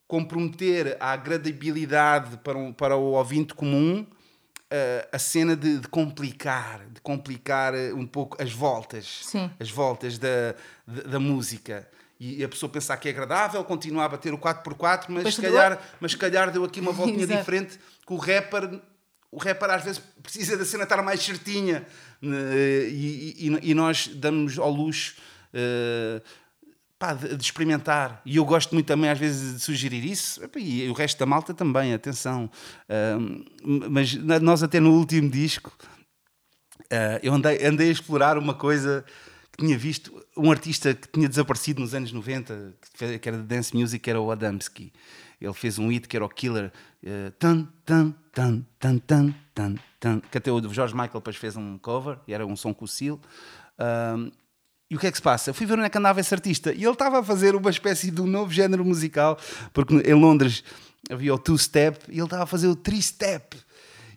comprometer 0.07 0.95
a 0.99 1.11
agradabilidade 1.11 2.37
para, 2.37 2.57
um, 2.57 2.71
para 2.71 2.95
o 2.95 3.13
ouvinte 3.13 3.53
comum, 3.53 4.01
uh, 4.01 5.07
a 5.11 5.19
cena 5.19 5.55
de, 5.55 5.79
de, 5.79 5.87
complicar, 5.87 6.85
de 6.89 7.01
complicar 7.01 7.75
eh, 7.75 7.93
um 7.93 8.07
pouco 8.07 8.41
as 8.41 8.51
voltas, 8.51 9.21
Sim. 9.23 9.51
as 9.59 9.69
voltas 9.69 10.17
da, 10.17 10.55
da, 10.87 11.01
da, 11.03 11.19
música. 11.19 11.87
E 12.19 12.43
a 12.43 12.49
pessoa 12.49 12.71
pensar 12.71 12.97
que 12.97 13.07
é 13.07 13.11
agradável, 13.11 13.63
continuar 13.63 14.05
a 14.05 14.09
bater 14.09 14.33
o 14.33 14.39
4x4, 14.39 15.05
mas 15.09 15.35
se, 15.35 15.41
calhar, 15.41 15.79
mas 15.99 16.11
se 16.13 16.17
calhar 16.17 16.51
deu 16.51 16.63
aqui 16.63 16.79
uma 16.79 16.91
voltinha 16.91 17.27
diferente 17.27 17.77
que 17.77 18.13
o 18.13 18.17
rapper, 18.17 18.81
o 19.31 19.37
rapper 19.37 19.69
às 19.69 19.83
vezes 19.83 20.01
precisa 20.23 20.57
da 20.57 20.65
cena 20.65 20.83
estar 20.83 21.03
mais 21.03 21.21
certinha 21.21 21.85
né, 22.19 22.37
e, 22.89 23.35
e, 23.37 23.69
e 23.69 23.73
nós 23.75 24.07
damos 24.07 24.57
ao 24.57 24.71
luxo 24.71 25.15
uh, 25.53 26.21
pá, 26.99 27.13
de, 27.13 27.35
de, 27.35 27.43
experimentar. 27.43 28.21
E 28.25 28.37
eu 28.37 28.45
gosto 28.45 28.73
muito 28.73 28.87
também, 28.87 29.09
às 29.09 29.19
vezes, 29.19 29.55
de 29.55 29.59
sugerir 29.59 30.03
isso. 30.05 30.41
E 30.55 30.87
o 30.89 30.93
resto 30.93 31.17
da 31.19 31.25
malta 31.25 31.53
também, 31.53 31.93
atenção. 31.93 32.49
Uh, 32.89 33.89
mas 33.89 34.13
nós, 34.15 34.63
até 34.63 34.79
no 34.79 34.93
último 34.93 35.29
disco, 35.29 35.71
uh, 36.85 37.19
eu 37.21 37.33
andei, 37.33 37.63
andei 37.65 37.89
a 37.89 37.91
explorar 37.91 38.37
uma 38.37 38.53
coisa 38.53 39.05
que 39.51 39.63
tinha 39.63 39.77
visto. 39.77 40.25
Um 40.35 40.51
artista 40.51 40.93
que 40.93 41.07
tinha 41.07 41.29
desaparecido 41.29 41.81
nos 41.81 41.93
anos 41.93 42.11
90, 42.11 42.73
que, 43.21 43.27
era 43.29 43.37
de 43.37 43.43
dance 43.43 43.75
music, 43.75 44.09
era 44.09 44.19
o 44.19 44.31
Adamski. 44.31 44.91
Ele 45.39 45.53
fez 45.53 45.77
um 45.77 45.89
hit 45.89 46.07
que 46.07 46.15
era 46.15 46.25
o 46.25 46.29
Killer. 46.29 46.71
Uh, 47.03 47.31
tan, 47.37 47.67
tan, 47.85 48.13
tan, 48.33 48.65
tan, 48.79 48.97
tan, 48.97 49.35
tan, 49.53 49.75
tan, 49.99 50.19
que 50.19 50.37
até 50.39 50.51
o 50.51 50.73
George 50.73 50.95
Michael 50.95 51.13
depois 51.13 51.35
fez 51.35 51.55
um 51.55 51.77
cover, 51.77 52.17
e 52.27 52.33
era 52.33 52.45
um 52.45 52.55
som 52.55 52.73
com 52.73 52.85
o 52.85 52.87
Seal. 52.87 53.19
E 54.89 54.95
o 54.95 54.99
que 54.99 55.07
é 55.07 55.11
que 55.11 55.17
se 55.17 55.21
passa? 55.21 55.49
Eu 55.49 55.53
fui 55.53 55.65
ver 55.65 55.73
onde 55.73 55.85
é 55.85 55.89
que 55.89 55.97
andava 55.97 56.19
esse 56.19 56.33
artista 56.33 56.71
e 56.71 56.83
ele 56.83 56.91
estava 56.91 57.19
a 57.19 57.23
fazer 57.23 57.55
uma 57.55 57.69
espécie 57.69 58.09
de 58.09 58.21
um 58.21 58.27
novo 58.27 58.51
género 58.51 58.85
musical, 58.85 59.37
porque 59.73 59.93
em 59.95 60.13
Londres 60.13 60.63
havia 61.09 61.33
o 61.33 61.37
two-step 61.37 61.99
e 62.09 62.13
ele 62.13 62.23
estava 62.23 62.43
a 62.43 62.47
fazer 62.47 62.67
o 62.67 62.75
three-step. 62.75 63.57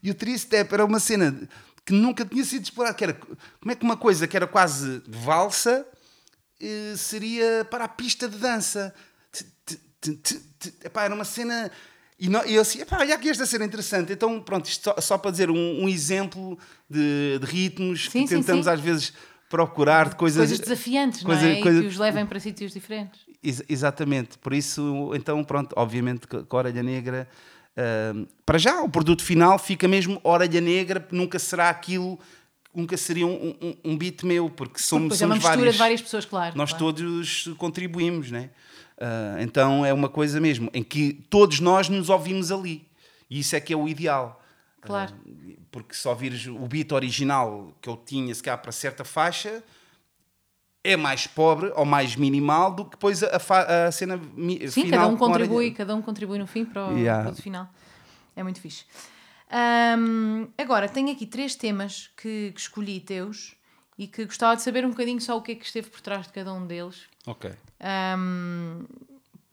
E 0.02 0.10
o 0.10 0.14
three-step 0.14 0.72
era 0.72 0.84
uma 0.84 1.00
cena 1.00 1.36
que 1.84 1.92
nunca 1.92 2.24
tinha 2.24 2.44
sido 2.44 2.62
explorada, 2.62 2.94
que 2.94 3.04
era 3.04 3.14
como 3.14 3.72
é 3.72 3.74
que 3.74 3.84
uma 3.84 3.96
coisa 3.96 4.28
que 4.28 4.36
era 4.36 4.46
quase 4.46 5.02
valsa 5.08 5.84
eh, 6.60 6.94
seria 6.96 7.66
para 7.68 7.84
a 7.84 7.88
pista 7.88 8.28
de 8.28 8.36
dança. 8.38 8.94
Epá, 10.84 11.04
era 11.04 11.14
uma 11.14 11.24
cena. 11.24 11.70
E 12.18 12.30
eu 12.54 12.60
assim, 12.60 12.80
epá, 12.82 12.98
olha 12.98 13.14
aqui 13.14 13.28
esta 13.30 13.46
cena 13.46 13.64
interessante. 13.64 14.12
Então, 14.12 14.40
pronto, 14.40 14.66
isto 14.68 14.84
só, 14.84 15.00
só 15.00 15.18
para 15.18 15.30
dizer 15.30 15.50
um, 15.50 15.84
um 15.84 15.88
exemplo 15.88 16.58
de, 16.88 17.38
de 17.40 17.46
ritmos 17.46 18.08
sim, 18.10 18.24
que 18.24 18.28
tentamos 18.28 18.66
sim, 18.66 18.70
sim. 18.70 18.76
às 18.76 18.80
vezes 18.80 19.12
procurar 19.50 20.08
de 20.08 20.14
coisas, 20.14 20.38
coisas 20.38 20.60
desafiantes, 20.60 21.24
coisa, 21.24 21.42
não 21.42 21.48
é? 21.48 21.60
Coisa... 21.60 21.78
E 21.80 21.82
que 21.82 21.88
os 21.88 21.98
levem 21.98 22.24
para 22.24 22.38
sítios 22.38 22.72
diferentes. 22.72 23.20
Ex 23.42 23.62
exatamente, 23.68 24.38
por 24.38 24.54
isso, 24.54 25.10
então, 25.14 25.42
pronto, 25.42 25.74
obviamente 25.76 26.26
com 26.26 26.56
a 26.56 26.58
Orelha 26.60 26.82
Negra, 26.82 27.28
uh, 27.76 28.26
para 28.46 28.58
já 28.58 28.80
o 28.80 28.88
produto 28.88 29.24
final 29.24 29.58
fica 29.58 29.88
mesmo 29.88 30.20
Orelha 30.22 30.60
Negra, 30.60 31.06
nunca 31.10 31.38
será 31.38 31.68
aquilo, 31.68 32.18
nunca 32.72 32.96
seria 32.96 33.26
um, 33.26 33.56
um, 33.60 33.76
um 33.84 33.98
beat 33.98 34.22
meu, 34.22 34.48
porque 34.48 34.78
somos, 34.78 35.18
somos 35.18 35.22
é 35.22 35.26
uma 35.26 35.34
mistura 35.34 35.56
vários, 35.56 35.74
de 35.74 35.78
várias 35.78 36.02
pessoas, 36.02 36.24
claro. 36.24 36.56
Nós 36.56 36.70
claro. 36.70 36.84
todos 36.84 37.50
contribuímos, 37.58 38.30
né? 38.30 38.50
Uh, 38.98 39.40
então 39.40 39.84
é 39.84 39.92
uma 39.92 40.08
coisa 40.08 40.38
mesmo, 40.38 40.70
em 40.72 40.84
que 40.84 41.14
todos 41.28 41.58
nós 41.58 41.88
nos 41.88 42.08
ouvimos 42.08 42.52
ali, 42.52 42.86
e 43.28 43.40
isso 43.40 43.56
é 43.56 43.60
que 43.60 43.72
é 43.72 43.76
o 43.76 43.88
ideal. 43.88 44.40
Claro. 44.80 45.12
Uh, 45.26 45.59
porque 45.70 45.94
se 45.94 46.06
ouvires 46.08 46.46
o 46.46 46.66
beat 46.66 46.92
original 46.92 47.72
que 47.80 47.88
eu 47.88 47.96
tinha, 47.96 48.34
se 48.34 48.42
calhar 48.42 48.60
para 48.60 48.72
certa 48.72 49.04
faixa, 49.04 49.62
é 50.82 50.96
mais 50.96 51.26
pobre 51.26 51.72
ou 51.76 51.84
mais 51.84 52.16
minimal 52.16 52.72
do 52.72 52.84
que 52.84 52.92
depois 52.92 53.22
a, 53.22 53.36
a, 53.86 53.92
cena 53.92 54.18
Sim, 54.18 54.58
final. 54.58 54.70
Sim, 54.70 54.90
cada 54.90 55.06
um 55.08 55.16
contribui, 55.16 55.70
cada 55.72 55.94
um 55.94 56.02
contribui 56.02 56.38
no 56.38 56.46
fim 56.46 56.64
para 56.64 56.88
o, 56.88 56.96
yeah. 56.96 57.24
para 57.24 57.32
o 57.32 57.36
final. 57.36 57.68
É 58.34 58.42
muito 58.42 58.60
fixe. 58.60 58.84
Um, 59.98 60.48
agora, 60.56 60.88
tenho 60.88 61.10
aqui 61.10 61.26
três 61.26 61.54
temas 61.54 62.10
que, 62.16 62.52
que, 62.54 62.60
escolhi 62.60 63.00
teus 63.00 63.56
e 63.98 64.06
que 64.06 64.24
gostava 64.24 64.56
de 64.56 64.62
saber 64.62 64.84
um 64.84 64.90
bocadinho 64.90 65.20
só 65.20 65.36
o 65.36 65.42
que 65.42 65.52
é 65.52 65.54
que 65.54 65.64
esteve 65.64 65.90
por 65.90 66.00
trás 66.00 66.26
de 66.26 66.32
cada 66.32 66.52
um 66.52 66.66
deles. 66.66 67.02
Ok. 67.26 67.50
Um, 68.16 68.84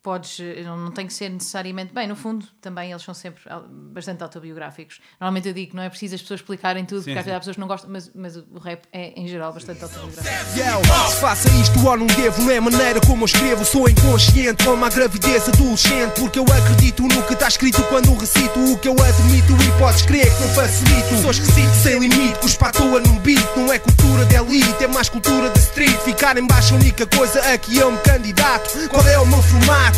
podes, 0.07 0.39
não 0.63 0.89
tem 0.89 1.05
que 1.05 1.13
ser 1.13 1.27
necessariamente, 1.27 1.93
bem, 1.93 2.07
no 2.07 2.15
fundo 2.15 2.45
também 2.61 2.91
eles 2.91 3.03
são 3.03 3.13
sempre 3.13 3.43
bastante 3.91 4.23
autobiográficos. 4.23 5.01
Normalmente 5.19 5.49
eu 5.49 5.53
digo 5.53 5.71
que 5.71 5.75
não 5.75 5.83
é 5.83 5.89
preciso 5.89 6.15
as 6.15 6.21
pessoas 6.21 6.39
explicarem 6.39 6.85
tudo, 6.85 6.99
sim, 6.99 7.07
porque 7.07 7.19
às 7.19 7.25
vezes 7.25 7.35
há 7.35 7.39
pessoas 7.39 7.55
que 7.57 7.59
não 7.59 7.67
gostam, 7.67 7.89
mas, 7.91 8.09
mas 8.15 8.37
o 8.37 8.57
rap 8.57 8.85
é 8.93 9.19
em 9.19 9.27
geral 9.27 9.51
bastante 9.51 9.83
autobiográfico. 9.83 11.09
Se 11.09 11.15
faça 11.17 11.49
isto 11.59 11.85
ou 11.85 11.97
não 11.97 12.07
devo, 12.07 12.41
não 12.41 12.51
é 12.51 12.57
maneira 12.61 13.01
como 13.01 13.23
eu 13.23 13.25
escrevo, 13.25 13.65
sou 13.65 13.89
inconsciente, 13.89 14.63
como 14.63 14.85
a 14.85 14.89
gravidez 14.89 15.49
adolescente, 15.49 16.21
porque 16.21 16.39
eu 16.39 16.45
acredito 16.45 17.03
no 17.03 17.23
que 17.23 17.33
está 17.33 17.49
escrito 17.49 17.83
quando 17.89 18.13
recito 18.15 18.57
o 18.71 18.79
que 18.79 18.87
eu 18.87 18.93
admito 18.93 19.51
e 19.61 19.77
podes 19.77 20.03
crer 20.03 20.33
que 20.33 20.41
não 20.41 20.53
facilito. 20.53 21.21
Sou 21.21 21.31
esquisito, 21.31 21.73
sem 21.83 21.99
limite, 21.99 22.39
cuspa 22.39 22.69
à 22.69 22.71
toa 22.71 23.01
num 23.01 23.19
beat, 23.19 23.45
não 23.57 23.73
é 23.73 23.77
cultura 23.77 24.23
de 24.25 24.35
elite, 24.35 24.85
é 24.85 24.87
mais 24.87 25.09
cultura 25.09 25.49
de 25.49 25.59
street, 25.59 25.97
ficar 26.05 26.37
em 26.37 26.47
baixo 26.47 26.75
a 26.75 26.77
única 26.77 27.05
coisa 27.05 27.41
a 27.41 27.57
que 27.57 27.77
eu 27.77 27.91
me 27.91 27.97
candidato. 27.99 28.69
Qual 28.87 29.05
é 29.05 29.19
o 29.19 29.25
meu 29.25 29.41
formato? 29.41 29.96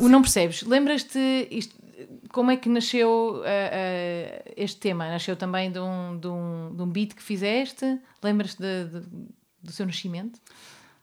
O 0.00 0.08
não 0.08 0.22
percebes? 0.22 0.62
Lembras-te 0.62 1.48
como 2.36 2.50
é 2.50 2.56
que 2.56 2.68
nasceu 2.68 3.36
uh, 3.36 3.40
uh, 3.40 4.52
este 4.56 4.78
tema? 4.78 5.08
Nasceu 5.08 5.34
também 5.36 5.72
de 5.72 5.78
um, 5.78 6.18
de, 6.18 6.26
um, 6.28 6.74
de 6.76 6.82
um 6.82 6.86
beat 6.86 7.14
que 7.14 7.22
fizeste? 7.22 7.98
Lembras-te 8.22 8.62
do 9.62 9.72
seu 9.72 9.86
nascimento? 9.86 10.38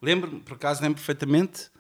Lembro, 0.02 0.40
por 0.42 0.54
acaso 0.54 0.82
lembro 0.82 0.98
perfeitamente. 0.98 1.72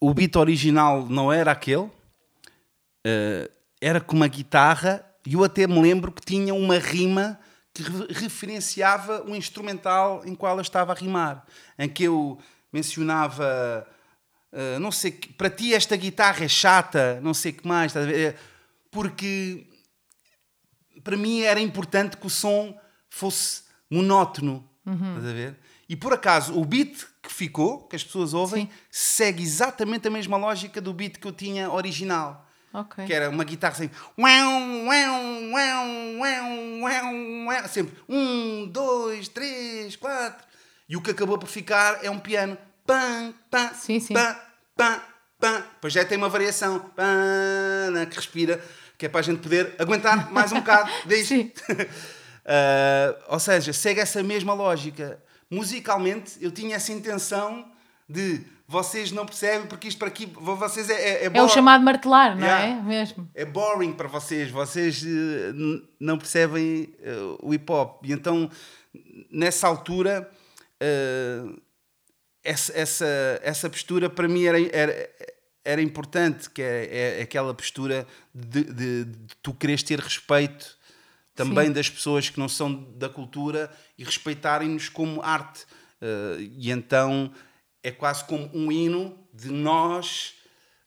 O 0.00 0.14
beat 0.14 0.36
original 0.36 1.06
não 1.06 1.32
era 1.32 1.50
aquele, 1.50 1.82
uh, 1.82 3.50
era 3.80 4.00
com 4.00 4.14
uma 4.14 4.28
guitarra, 4.28 5.04
e 5.26 5.34
eu 5.34 5.42
até 5.42 5.66
me 5.66 5.80
lembro 5.80 6.12
que 6.12 6.22
tinha 6.24 6.54
uma 6.54 6.78
rima 6.78 7.38
que 7.74 7.82
referenciava 8.12 9.24
o 9.28 9.34
instrumental 9.34 10.22
em 10.24 10.34
qual 10.34 10.56
eu 10.56 10.62
estava 10.62 10.92
a 10.92 10.94
rimar, 10.94 11.44
em 11.78 11.88
que 11.88 12.04
eu 12.04 12.38
mencionava, 12.72 13.86
uh, 14.52 14.78
não 14.80 14.90
sei, 14.90 15.12
para 15.12 15.50
ti 15.50 15.74
esta 15.74 15.96
guitarra 15.96 16.44
é 16.44 16.48
chata, 16.48 17.20
não 17.20 17.34
sei 17.34 17.52
o 17.52 17.54
que 17.54 17.66
mais, 17.66 17.92
porque 18.90 19.66
para 21.02 21.16
mim 21.16 21.40
era 21.40 21.60
importante 21.60 22.16
que 22.16 22.26
o 22.26 22.30
som 22.30 22.78
fosse 23.08 23.62
monótono, 23.90 24.68
uhum. 24.84 25.16
estás 25.16 25.26
a 25.26 25.32
ver? 25.32 25.56
E 25.88 25.96
por 25.96 26.12
acaso, 26.12 26.58
o 26.58 26.64
beat 26.64 27.06
que 27.22 27.32
ficou, 27.32 27.86
que 27.88 27.96
as 27.96 28.04
pessoas 28.04 28.34
ouvem, 28.34 28.66
Sim. 28.66 28.72
segue 28.90 29.42
exatamente 29.42 30.06
a 30.06 30.10
mesma 30.10 30.36
lógica 30.36 30.80
do 30.80 30.92
beat 30.92 31.16
que 31.18 31.26
eu 31.26 31.32
tinha 31.32 31.70
original. 31.70 32.46
Okay. 32.72 33.06
Que 33.06 33.14
era 33.14 33.30
uma 33.30 33.44
guitarra 33.44 33.72
assim. 33.72 33.90
Sempre 37.68 37.96
um, 38.06 38.66
dois, 38.66 39.28
três, 39.28 39.96
quatro. 39.96 40.46
E 40.86 40.96
o 40.96 41.00
que 41.00 41.10
acabou 41.10 41.38
por 41.38 41.48
ficar 41.48 42.04
é 42.04 42.10
um 42.10 42.18
piano. 42.18 42.58
Pam, 42.88 43.34
pam, 43.50 43.74
sim, 43.74 44.00
sim. 44.00 44.14
pam, 44.14 44.34
pam, 44.74 44.98
pam. 45.38 45.60
Depois 45.74 45.92
já 45.92 46.06
tem 46.06 46.16
uma 46.16 46.30
variação 46.30 46.78
pam, 46.96 48.06
que 48.08 48.16
respira, 48.16 48.64
que 48.96 49.04
é 49.04 49.10
para 49.10 49.20
a 49.20 49.22
gente 49.22 49.40
poder 49.40 49.74
aguentar 49.78 50.32
mais 50.32 50.52
um 50.52 50.56
bocado 50.64 50.90
disto. 51.04 51.34
uh, 51.34 53.14
ou 53.28 53.38
seja, 53.38 53.74
segue 53.74 54.00
essa 54.00 54.22
mesma 54.22 54.54
lógica 54.54 55.22
musicalmente 55.50 56.38
eu 56.40 56.50
tinha 56.50 56.76
essa 56.76 56.90
intenção 56.90 57.70
de 58.08 58.40
vocês 58.66 59.12
não 59.12 59.26
percebem 59.26 59.66
porque 59.66 59.88
isto 59.88 59.98
para 59.98 60.08
aqui 60.08 60.26
vocês 60.26 60.90
é 60.90 60.94
é, 60.94 61.26
é, 61.26 61.30
é 61.32 61.42
o 61.42 61.48
chamado 61.48 61.82
martelar 61.82 62.36
não 62.36 62.46
yeah. 62.46 62.66
é 62.66 62.82
mesmo 62.82 63.28
é 63.34 63.44
boring 63.44 63.92
para 63.92 64.08
vocês 64.08 64.50
vocês 64.50 65.02
uh, 65.02 65.86
não 65.98 66.18
percebem 66.18 66.94
uh, 67.00 67.38
o 67.42 67.54
hip 67.54 67.70
hop 67.70 68.04
e 68.04 68.12
então 68.12 68.50
nessa 69.30 69.66
altura 69.66 70.30
uh, 70.82 71.67
essa, 72.48 72.72
essa 72.72 73.40
essa 73.42 73.70
postura 73.70 74.08
para 74.08 74.26
mim 74.28 74.44
era, 74.44 74.58
era 74.74 75.10
era 75.64 75.82
importante 75.82 76.48
que 76.48 76.62
é, 76.62 77.18
é 77.18 77.22
aquela 77.22 77.52
postura 77.52 78.06
de, 78.34 78.64
de, 78.64 79.04
de 79.04 79.34
tu 79.42 79.52
queres 79.52 79.82
ter 79.82 80.00
respeito 80.00 80.78
também 81.34 81.66
Sim. 81.66 81.72
das 81.72 81.90
pessoas 81.90 82.30
que 82.30 82.38
não 82.38 82.48
são 82.48 82.74
da 82.96 83.08
cultura 83.08 83.70
e 83.96 84.02
respeitarem-nos 84.02 84.88
como 84.88 85.22
arte. 85.22 85.64
Uh, 86.00 86.40
e 86.40 86.70
então 86.70 87.30
é 87.82 87.90
quase 87.90 88.24
como 88.24 88.50
um 88.52 88.72
hino 88.72 89.16
de 89.32 89.50
nós 89.50 90.34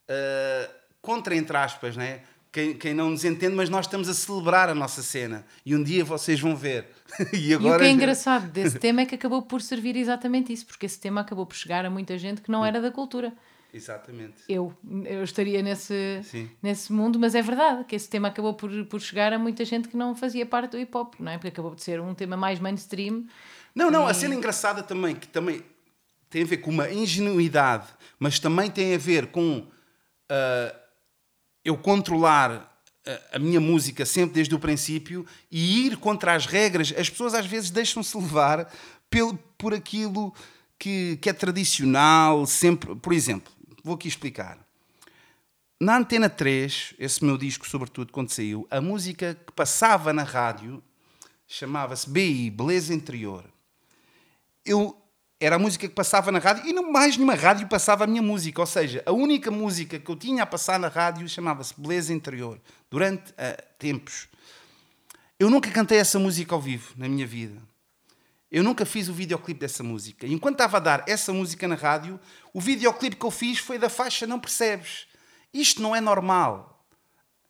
uh, 0.09 0.73
contra, 1.01 1.35
entre 1.35 1.55
aspas, 1.55 1.95
né? 1.95 2.23
Quem, 2.51 2.73
quem, 2.73 2.93
não 2.93 3.11
nos 3.11 3.23
entende, 3.23 3.55
mas 3.55 3.69
nós 3.69 3.85
estamos 3.85 4.09
a 4.09 4.13
celebrar 4.13 4.67
a 4.67 4.75
nossa 4.75 5.01
cena. 5.01 5.45
E 5.65 5.73
um 5.73 5.81
dia 5.81 6.03
vocês 6.03 6.39
vão 6.39 6.53
ver. 6.55 6.89
e, 7.31 7.53
agora... 7.53 7.73
e 7.73 7.77
o 7.77 7.79
que 7.79 7.85
é 7.85 7.89
engraçado 7.91 8.49
desse 8.51 8.77
tema 8.77 9.01
é 9.01 9.05
que 9.05 9.15
acabou 9.15 9.41
por 9.41 9.61
servir 9.61 9.95
exatamente 9.95 10.51
isso, 10.51 10.65
porque 10.65 10.85
esse 10.85 10.99
tema 10.99 11.21
acabou 11.21 11.45
por 11.45 11.55
chegar 11.55 11.85
a 11.85 11.89
muita 11.89 12.17
gente 12.17 12.41
que 12.41 12.51
não 12.51 12.65
era 12.65 12.81
da 12.81 12.91
cultura. 12.91 13.33
Exatamente. 13.73 14.43
Eu, 14.49 14.73
eu 15.05 15.23
estaria 15.23 15.61
nesse, 15.61 16.21
nesse 16.61 16.91
mundo, 16.91 17.17
mas 17.17 17.35
é 17.35 17.41
verdade 17.41 17.85
que 17.85 17.95
esse 17.95 18.09
tema 18.09 18.27
acabou 18.27 18.53
por, 18.53 18.69
por 18.85 18.99
chegar 18.99 19.31
a 19.31 19.39
muita 19.39 19.63
gente 19.63 19.87
que 19.87 19.95
não 19.95 20.13
fazia 20.13 20.45
parte 20.45 20.71
do 20.71 20.79
hip 20.79 20.95
hop, 20.95 21.15
não 21.19 21.31
é? 21.31 21.37
Porque 21.37 21.47
acabou 21.47 21.73
de 21.73 21.81
ser 21.81 22.01
um 22.01 22.13
tema 22.13 22.35
mais 22.35 22.59
mainstream. 22.59 23.25
Não, 23.73 23.89
não, 23.89 24.07
e... 24.07 24.11
a 24.11 24.13
cena 24.13 24.35
engraçada 24.35 24.83
também, 24.83 25.15
que 25.15 25.27
também 25.27 25.63
tem 26.29 26.43
a 26.43 26.45
ver 26.45 26.57
com 26.57 26.69
uma 26.69 26.91
ingenuidade, 26.91 27.87
mas 28.19 28.39
também 28.39 28.69
tem 28.69 28.93
a 28.93 28.97
ver 28.97 29.27
com 29.27 29.59
uh, 29.59 30.80
eu 31.63 31.77
controlar 31.77 32.71
a 33.31 33.39
minha 33.39 33.59
música 33.59 34.05
sempre 34.05 34.35
desde 34.35 34.53
o 34.53 34.59
princípio 34.59 35.25
e 35.49 35.87
ir 35.87 35.97
contra 35.97 36.35
as 36.35 36.45
regras. 36.45 36.93
As 36.97 37.09
pessoas 37.09 37.33
às 37.33 37.45
vezes 37.45 37.71
deixam-se 37.71 38.15
levar 38.15 38.71
pelo, 39.09 39.35
por 39.57 39.73
aquilo 39.73 40.33
que, 40.77 41.17
que 41.17 41.29
é 41.29 41.33
tradicional, 41.33 42.45
sempre. 42.45 42.95
Por 42.95 43.13
exemplo, 43.13 43.51
vou 43.83 43.95
aqui 43.95 44.07
explicar. 44.07 44.59
Na 45.79 45.97
Antena 45.97 46.29
3, 46.29 46.93
esse 46.99 47.25
meu 47.25 47.37
disco, 47.37 47.67
sobretudo 47.67 48.11
quando 48.11 48.29
saiu, 48.29 48.67
a 48.69 48.79
música 48.79 49.35
que 49.45 49.51
passava 49.51 50.13
na 50.13 50.21
rádio 50.21 50.81
chamava-se 51.47 52.07
BI, 52.07 52.51
Beleza 52.51 52.93
Interior. 52.93 53.43
Eu, 54.63 54.95
era 55.41 55.55
a 55.55 55.59
música 55.59 55.87
que 55.87 55.93
passava 55.95 56.31
na 56.31 56.37
rádio 56.37 56.67
e 56.67 56.71
não 56.71 56.91
mais 56.91 57.17
nenhuma 57.17 57.33
rádio 57.33 57.67
passava 57.67 58.03
a 58.03 58.07
minha 58.07 58.21
música. 58.21 58.61
Ou 58.61 58.67
seja, 58.67 59.01
a 59.07 59.11
única 59.11 59.49
música 59.49 59.97
que 59.97 60.09
eu 60.09 60.15
tinha 60.15 60.43
a 60.43 60.45
passar 60.45 60.79
na 60.79 60.87
rádio 60.87 61.27
chamava-se 61.27 61.73
Beleza 61.75 62.13
Interior, 62.13 62.61
durante 62.91 63.31
uh, 63.31 63.63
tempos. 63.79 64.27
Eu 65.39 65.49
nunca 65.49 65.71
cantei 65.71 65.97
essa 65.97 66.19
música 66.19 66.53
ao 66.53 66.61
vivo 66.61 66.93
na 66.95 67.09
minha 67.09 67.25
vida. 67.25 67.59
Eu 68.51 68.63
nunca 68.63 68.85
fiz 68.85 69.09
o 69.09 69.13
videoclipe 69.13 69.59
dessa 69.59 69.81
música. 69.81 70.27
E 70.27 70.33
enquanto 70.33 70.55
estava 70.55 70.77
a 70.77 70.79
dar 70.79 71.03
essa 71.07 71.33
música 71.33 71.67
na 71.67 71.75
rádio, 71.75 72.19
o 72.53 72.61
videoclipe 72.61 73.15
que 73.15 73.25
eu 73.25 73.31
fiz 73.31 73.57
foi 73.57 73.79
da 73.79 73.89
faixa 73.89 74.27
Não 74.27 74.39
Percebes. 74.39 75.07
Isto 75.51 75.81
não 75.81 75.95
é 75.95 76.01
normal. 76.01 76.85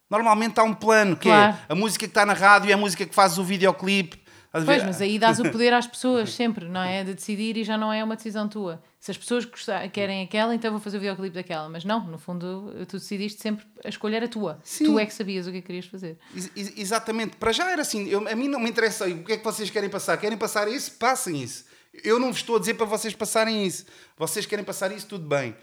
Normalmente 0.10 0.60
há 0.60 0.64
um 0.64 0.74
plano, 0.74 1.18
que 1.18 1.28
é 1.28 1.32
claro. 1.32 1.58
é 1.68 1.74
a 1.74 1.76
música 1.76 2.06
que 2.06 2.12
está 2.12 2.26
na 2.26 2.34
rádio 2.34 2.70
é 2.70 2.74
a 2.74 2.78
música 2.78 3.06
que 3.06 3.14
faz 3.14 3.38
o 3.38 3.44
videoclipe. 3.44 4.21
Pois, 4.52 4.84
mas 4.84 5.02
aí 5.02 5.18
dás 5.18 5.40
o 5.40 5.44
poder 5.50 5.74
às 5.74 5.88
pessoas 5.88 6.34
sempre, 6.34 6.68
não 6.68 6.82
é? 6.82 7.04
De 7.04 7.14
decidir 7.14 7.56
e 7.56 7.64
já 7.64 7.78
não 7.78 7.92
é 7.92 8.04
uma 8.04 8.18
decisão 8.18 8.50
tua. 8.50 8.84
Se 9.00 9.10
as 9.12 9.18
pessoas 9.18 9.48
querem 9.94 10.24
aquela, 10.24 10.54
então 10.54 10.72
vou 10.72 10.80
fazer 10.80 10.98
o 10.98 11.00
videoclipe 11.00 11.34
daquela. 11.34 11.70
Mas 11.70 11.86
não, 11.86 12.06
no 12.06 12.18
fundo, 12.18 12.74
tu 12.88 12.98
decidiste 12.98 13.42
sempre 13.42 13.66
a 13.84 13.88
escolher 13.88 14.24
a 14.24 14.28
tua. 14.28 14.60
Sim. 14.64 14.86
Tu 14.86 15.00
é 15.00 15.06
que 15.06 15.14
sabias 15.14 15.48
o 15.48 15.52
que 15.52 15.58
é 15.58 15.62
querias 15.62 15.86
fazer. 15.86 16.18
Ex 16.36 16.78
exatamente. 16.78 17.38
Para 17.38 17.54
já 17.54 17.72
era 17.72 17.82
assim. 17.82 18.08
Eu, 18.10 18.28
a 18.28 18.36
mim 18.36 18.50
não 18.50 18.60
me 18.60 18.70
interessa 18.70 19.08
o 19.08 19.24
que 19.24 19.34
é 19.34 19.38
que 19.38 19.44
vocês 19.44 19.70
querem 19.70 19.90
passar. 19.90 20.18
Querem 20.18 20.38
passar 20.38 20.68
isso? 20.68 20.92
Passem 20.92 21.42
isso. 21.42 21.66
Eu 22.04 22.20
não 22.20 22.28
vos 22.28 22.38
estou 22.38 22.58
a 22.58 22.60
dizer 22.60 22.74
para 22.74 22.86
vocês 22.86 23.14
passarem 23.14 23.66
isso. 23.66 23.86
Vocês 24.18 24.46
querem 24.46 24.66
passar 24.66 24.92
isso? 24.92 25.08
Tudo 25.08 25.28
bem. 25.28 25.56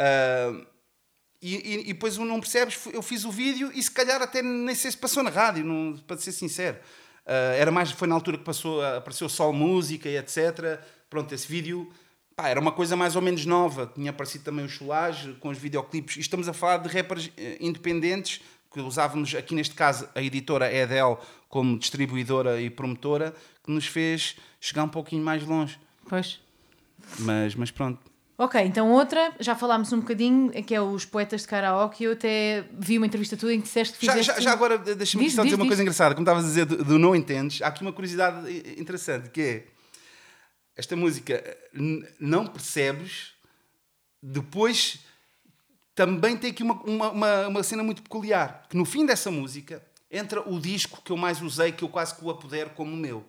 Uh, 0.00 0.66
e, 1.40 1.56
e, 1.56 1.80
e, 1.80 1.92
depois 1.92 2.16
não 2.18 2.38
percebes, 2.38 2.78
eu 2.92 3.02
fiz 3.02 3.24
o 3.24 3.30
vídeo 3.30 3.72
e 3.74 3.82
se 3.82 3.90
calhar 3.90 4.22
até 4.22 4.42
nem 4.42 4.74
sei 4.76 4.92
se 4.92 4.96
passou 4.96 5.24
na 5.24 5.30
rádio, 5.30 5.64
não, 5.64 5.98
para 6.06 6.16
ser 6.16 6.30
sincero. 6.30 6.78
Uh, 7.26 7.54
era 7.56 7.70
mais, 7.70 7.90
foi 7.92 8.08
na 8.08 8.14
altura 8.14 8.38
que 8.38 8.44
passou, 8.44 8.84
apareceu 8.84 9.28
Sol 9.28 9.52
Música 9.52 10.08
e 10.08 10.16
etc. 10.16 10.80
Pronto, 11.08 11.32
esse 11.34 11.46
vídeo 11.46 11.90
pá, 12.34 12.48
era 12.48 12.60
uma 12.60 12.72
coisa 12.72 12.96
mais 12.96 13.16
ou 13.16 13.22
menos 13.22 13.46
nova. 13.46 13.90
Tinha 13.94 14.10
aparecido 14.10 14.44
também 14.44 14.64
o 14.64 14.68
Cholage 14.68 15.34
com 15.34 15.48
os 15.48 15.58
videoclipes. 15.58 16.16
E 16.16 16.20
estamos 16.20 16.48
a 16.48 16.52
falar 16.52 16.78
de 16.78 16.88
rappers 16.88 17.30
eh, 17.36 17.58
independentes 17.60 18.40
que 18.72 18.80
usávamos 18.80 19.34
aqui 19.34 19.54
neste 19.54 19.74
caso 19.74 20.08
a 20.14 20.22
editora 20.22 20.72
Edel 20.72 21.20
como 21.48 21.78
distribuidora 21.78 22.60
e 22.60 22.70
promotora 22.70 23.34
que 23.62 23.70
nos 23.70 23.86
fez 23.86 24.36
chegar 24.60 24.84
um 24.84 24.88
pouquinho 24.88 25.22
mais 25.22 25.44
longe. 25.44 25.78
Pois. 26.08 26.40
Mas, 27.18 27.54
mas 27.54 27.70
pronto. 27.70 28.11
Ok, 28.42 28.60
então 28.60 28.90
outra, 28.90 29.32
já 29.38 29.54
falámos 29.54 29.92
um 29.92 30.00
bocadinho, 30.00 30.50
que 30.64 30.74
é 30.74 30.80
os 30.80 31.04
poetas 31.04 31.42
de 31.42 31.46
karaoke. 31.46 32.02
Eu 32.02 32.14
até 32.14 32.64
vi 32.76 32.98
uma 32.98 33.06
entrevista 33.06 33.36
tua 33.36 33.54
em 33.54 33.60
que 33.60 33.68
disseste 33.68 33.94
que 33.94 34.00
fizeste... 34.00 34.24
Já, 34.24 34.34
já, 34.34 34.40
já 34.40 34.52
agora, 34.52 34.76
deixa-me 34.78 35.30
só 35.30 35.44
dizer 35.44 35.54
uma 35.54 35.66
coisa 35.66 35.80
engraçada. 35.80 36.12
Como 36.12 36.24
estavas 36.24 36.44
a 36.44 36.48
dizer 36.48 36.64
do, 36.64 36.84
do, 36.84 36.98
não 36.98 37.14
entendes, 37.14 37.62
há 37.62 37.68
aqui 37.68 37.82
uma 37.82 37.92
curiosidade 37.92 38.50
interessante, 38.76 39.30
que 39.30 39.40
é... 39.40 39.66
Esta 40.76 40.96
música, 40.96 41.56
não 42.18 42.44
percebes, 42.48 43.34
depois 44.20 44.98
também 45.94 46.36
tem 46.36 46.50
aqui 46.50 46.64
uma, 46.64 46.82
uma, 46.82 47.10
uma, 47.10 47.46
uma 47.48 47.62
cena 47.62 47.84
muito 47.84 48.02
peculiar, 48.02 48.66
que 48.68 48.76
no 48.76 48.84
fim 48.84 49.06
dessa 49.06 49.30
música 49.30 49.80
entra 50.10 50.40
o 50.40 50.58
disco 50.58 51.00
que 51.04 51.12
eu 51.12 51.16
mais 51.16 51.40
usei, 51.40 51.70
que 51.70 51.84
eu 51.84 51.88
quase 51.88 52.12
que 52.16 52.24
o 52.24 52.30
apodero 52.30 52.70
como 52.70 52.96
meu 52.96 53.24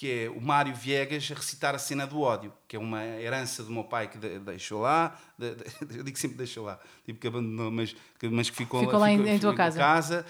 que 0.00 0.10
é 0.10 0.30
o 0.30 0.40
Mário 0.40 0.74
Viegas 0.74 1.28
a 1.30 1.34
recitar 1.34 1.74
a 1.74 1.78
cena 1.78 2.06
do 2.06 2.22
ódio, 2.22 2.50
que 2.66 2.74
é 2.74 2.78
uma 2.78 3.04
herança 3.04 3.62
do 3.62 3.70
meu 3.70 3.84
pai 3.84 4.08
que 4.08 4.16
deixou 4.16 4.80
lá, 4.80 5.14
de, 5.36 5.54
de, 5.54 5.64
eu 5.98 6.02
digo 6.02 6.18
sempre 6.18 6.38
deixou 6.38 6.64
lá, 6.64 6.80
tipo 7.04 7.20
que 7.20 7.26
abandonou, 7.26 7.70
mas, 7.70 7.94
mas 8.30 8.48
que 8.48 8.56
ficou, 8.56 8.80
ficou 8.80 8.98
lá, 8.98 9.10
ficou, 9.10 9.26
em, 9.26 9.28
em 9.28 9.38
tua 9.38 9.54
casa. 9.54 9.78
casa 9.78 10.26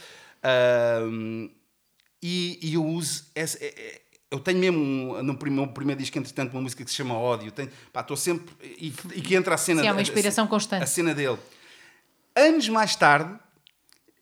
e, 2.20 2.58
e, 2.60 2.74
eu 2.74 2.84
uso, 2.84 3.26
essa, 3.32 3.64
é, 3.64 3.68
é, 3.68 4.00
eu 4.32 4.40
tenho 4.40 4.58
mesmo 4.58 5.22
no 5.22 5.38
primeiro, 5.38 5.70
primeiro 5.70 6.00
disco, 6.00 6.18
entretanto, 6.18 6.52
uma 6.52 6.62
música 6.62 6.84
que 6.84 6.90
se 6.90 6.96
chama 6.96 7.14
Ódio, 7.14 7.52
tenho, 7.52 7.70
pá, 7.92 8.00
estou 8.00 8.16
sempre, 8.16 8.52
e, 8.60 8.92
e, 9.14 9.20
que 9.20 9.36
entra 9.36 9.54
a 9.54 9.56
cena... 9.56 9.82
Sim, 9.82 9.86
é 9.86 9.92
uma 9.92 10.02
inspiração 10.02 10.46
a, 10.46 10.48
constante. 10.48 10.82
A 10.82 10.86
cena 10.86 11.14
dele. 11.14 11.38
Anos 12.34 12.68
mais 12.68 12.96
tarde, 12.96 13.38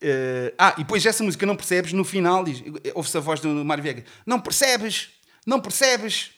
Uh, 0.00 0.54
ah, 0.56 0.74
e 0.76 0.84
depois 0.84 1.04
essa 1.04 1.24
música 1.24 1.44
não 1.44 1.56
percebes, 1.56 1.92
no 1.92 2.04
final 2.04 2.44
diz, 2.44 2.62
ouve-se 2.94 3.16
a 3.16 3.20
voz 3.20 3.40
do 3.40 3.48
Mário 3.64 3.82
Viegas, 3.82 4.04
não 4.24 4.38
percebes, 4.38 5.17
não 5.48 5.60
percebes? 5.62 6.32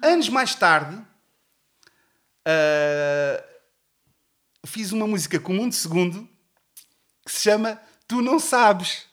Anos 0.00 0.28
mais 0.28 0.54
tarde, 0.54 0.94
uh, 2.46 3.44
fiz 4.64 4.92
uma 4.92 5.08
música 5.08 5.40
com 5.40 5.58
um 5.58 5.72
segundo 5.72 6.28
que 7.26 7.32
se 7.32 7.40
chama 7.40 7.82
tu 8.06 8.22
não 8.22 8.38
sabes. 8.38 9.06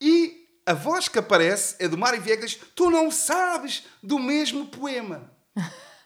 E 0.00 0.48
a 0.64 0.72
voz 0.72 1.06
que 1.06 1.18
aparece 1.18 1.76
é 1.78 1.86
do 1.86 1.98
Mário 1.98 2.22
Viegas, 2.22 2.58
tu 2.74 2.90
não 2.90 3.10
sabes 3.10 3.82
do 4.02 4.18
mesmo 4.18 4.68
poema. 4.68 5.30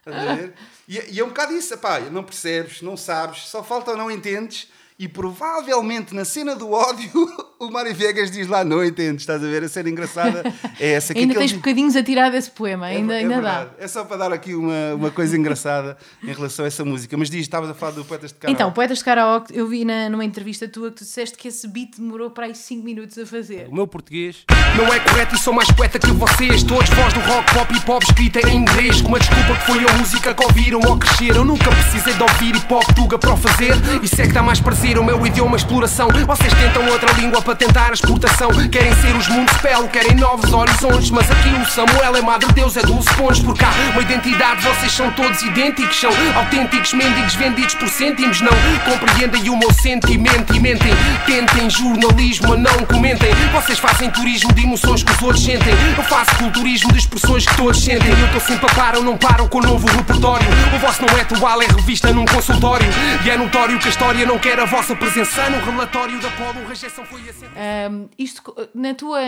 A 0.04 0.34
ver? 0.34 0.54
E, 0.88 0.98
e 1.14 1.20
é 1.20 1.24
um 1.24 1.28
bocado 1.28 1.52
isso, 1.52 1.78
pá, 1.78 2.00
não 2.00 2.24
percebes, 2.24 2.82
não 2.82 2.96
sabes, 2.96 3.46
só 3.46 3.62
falta 3.62 3.96
não 3.96 4.10
entendes. 4.10 4.68
E 4.96 5.08
provavelmente 5.08 6.14
na 6.14 6.24
cena 6.24 6.54
do 6.54 6.70
ódio, 6.70 7.10
o 7.58 7.68
Mário 7.68 7.92
Viegas 7.92 8.30
diz 8.30 8.46
lá: 8.46 8.62
Não 8.62 8.84
entendes, 8.84 9.22
estás 9.22 9.42
a 9.42 9.46
ver? 9.46 9.64
A 9.64 9.68
cena 9.68 9.88
engraçada 9.90 10.44
é 10.78 10.92
essa. 10.92 11.12
Que 11.12 11.18
ainda 11.18 11.34
tens 11.34 11.52
bocadinhos 11.52 11.96
a 11.96 12.02
tirar 12.02 12.30
desse 12.30 12.48
poema, 12.52 12.88
É- 12.88 12.96
ainda, 12.96 13.14
é 13.14 13.18
ainda 13.18 13.40
dá. 13.42 13.66
É 13.76 13.88
só 13.88 14.04
para 14.04 14.18
dar 14.18 14.32
aqui 14.32 14.54
uma, 14.54 14.94
uma 14.94 15.10
coisa 15.10 15.36
engraçada 15.36 15.96
em 16.22 16.32
relação 16.32 16.64
a 16.64 16.68
essa 16.68 16.84
música. 16.84 17.16
Mas 17.16 17.28
diz, 17.28 17.40
estavas 17.40 17.68
a 17.70 17.74
falar 17.74 17.90
do 17.90 18.04
Poetas 18.04 18.30
de 18.30 18.38
Karaoke. 18.38 18.54
Então, 18.54 18.70
Poetas 18.72 18.98
de 18.98 19.04
Karaoke, 19.04 19.56
eu 19.56 19.66
vi 19.66 19.84
na, 19.84 20.08
numa 20.08 20.24
entrevista 20.24 20.68
tua 20.68 20.90
que 20.92 20.98
tu 20.98 21.04
disseste 21.04 21.36
que 21.36 21.48
esse 21.48 21.66
beat 21.66 21.96
demorou 21.98 22.30
para 22.30 22.46
aí 22.46 22.54
5 22.54 22.84
minutos 22.84 23.18
a 23.18 23.26
fazer. 23.26 23.66
O 23.68 23.74
meu 23.74 23.88
português 23.88 24.44
não 24.76 24.94
é 24.94 25.00
correto 25.00 25.34
e 25.34 25.38
sou 25.38 25.52
mais 25.52 25.68
poeta 25.72 25.98
que 25.98 26.06
vocês. 26.12 26.62
Todos 26.62 26.88
voz 26.90 27.12
do 27.12 27.18
rock, 27.20 27.52
pop 27.52 27.74
e 27.74 27.80
pop 27.80 28.04
escrita 28.04 28.48
em 28.48 28.58
inglês. 28.58 29.00
Com 29.02 29.08
uma 29.08 29.18
desculpa 29.18 29.56
que 29.56 29.66
foi 29.66 29.78
a 29.88 29.92
música 29.94 30.32
que 30.32 30.44
ouviram 30.44 30.80
ao 30.84 30.96
crescer. 30.96 31.34
Eu 31.34 31.44
nunca 31.44 31.68
precisei 31.68 32.14
de 32.14 32.22
ouvir 32.22 32.54
hip 32.54 32.72
hop 32.72 32.84
tuga 32.94 33.18
para 33.18 33.32
o 33.32 33.36
fazer. 33.36 33.72
Isso 34.00 34.22
é 34.22 34.26
que 34.28 34.32
dá 34.32 34.42
mais 34.42 34.60
prazer, 34.60 34.83
o 34.84 35.02
meu 35.02 35.26
idioma 35.26 35.56
exploração. 35.56 36.08
Vocês 36.26 36.52
tentam 36.52 36.86
outra 36.88 37.10
língua 37.14 37.40
para 37.40 37.54
tentar 37.54 37.88
a 37.88 37.94
exportação. 37.94 38.50
Querem 38.70 38.94
ser 38.96 39.16
os 39.16 39.26
mundos 39.28 39.54
spell, 39.56 39.88
querem 39.88 40.14
novos 40.14 40.52
horizontes. 40.52 41.10
Mas 41.10 41.30
aqui 41.30 41.48
o 41.48 41.64
Samuel 41.64 42.14
é 42.14 42.20
Madre 42.20 42.52
Deus, 42.52 42.76
é 42.76 42.82
Dulce 42.82 43.08
Pontes. 43.14 43.40
Porque 43.40 43.64
há 43.64 43.70
uma 43.92 44.02
identidade, 44.02 44.62
vocês 44.62 44.92
são 44.92 45.10
todos 45.12 45.40
idênticos. 45.40 45.98
São 45.98 46.10
autênticos 46.36 46.92
mendigos 46.92 47.34
vendidos 47.34 47.74
por 47.74 47.88
cêntimos. 47.88 48.42
Não 48.42 48.52
compreendem 48.84 49.48
o 49.48 49.56
meu 49.56 49.72
sentimento 49.72 50.54
e 50.54 50.60
mentem. 50.60 50.92
Tentem 51.24 51.70
jornalismo, 51.70 52.48
mas 52.50 52.60
não 52.60 52.84
comentem. 52.84 53.30
Vocês 53.52 53.78
fazem 53.78 54.10
turismo 54.10 54.52
de 54.52 54.64
emoções 54.64 55.02
que 55.02 55.10
os 55.10 55.22
outros 55.22 55.42
sentem. 55.42 55.72
Eu 55.96 56.04
faço 56.04 56.34
culturismo 56.36 56.92
de 56.92 56.98
expressões 56.98 57.46
que 57.46 57.56
todos 57.56 57.82
sentem. 57.82 58.10
Eu 58.10 58.26
estou 58.26 58.40
sempre 58.40 58.66
a 58.70 58.74
par, 58.74 58.96
ou 58.96 59.02
não 59.02 59.16
param 59.16 59.48
com 59.48 59.58
o 59.58 59.62
novo 59.62 59.86
repertório. 59.86 60.46
O 60.74 60.78
vosso 60.78 61.00
não 61.00 61.18
é 61.18 61.22
atual, 61.22 61.62
é 61.62 61.66
revista 61.66 62.12
num 62.12 62.26
consultório. 62.26 62.86
E 63.24 63.30
é 63.30 63.38
notório 63.38 63.78
que 63.78 63.86
a 63.86 63.90
história 63.90 64.26
não 64.26 64.38
quer 64.38 64.60
a 64.60 64.73
vossa 64.74 64.96
presença. 64.96 65.48
No 65.50 65.58
relatório 65.58 66.20
da 66.20 66.28
Polo, 66.32 66.66
rejeição 66.66 67.04
foi 67.04 67.20
a 67.20 67.86
Ahm, 67.86 68.08
isto, 68.18 68.42
na 68.74 68.92
tua, 68.92 69.20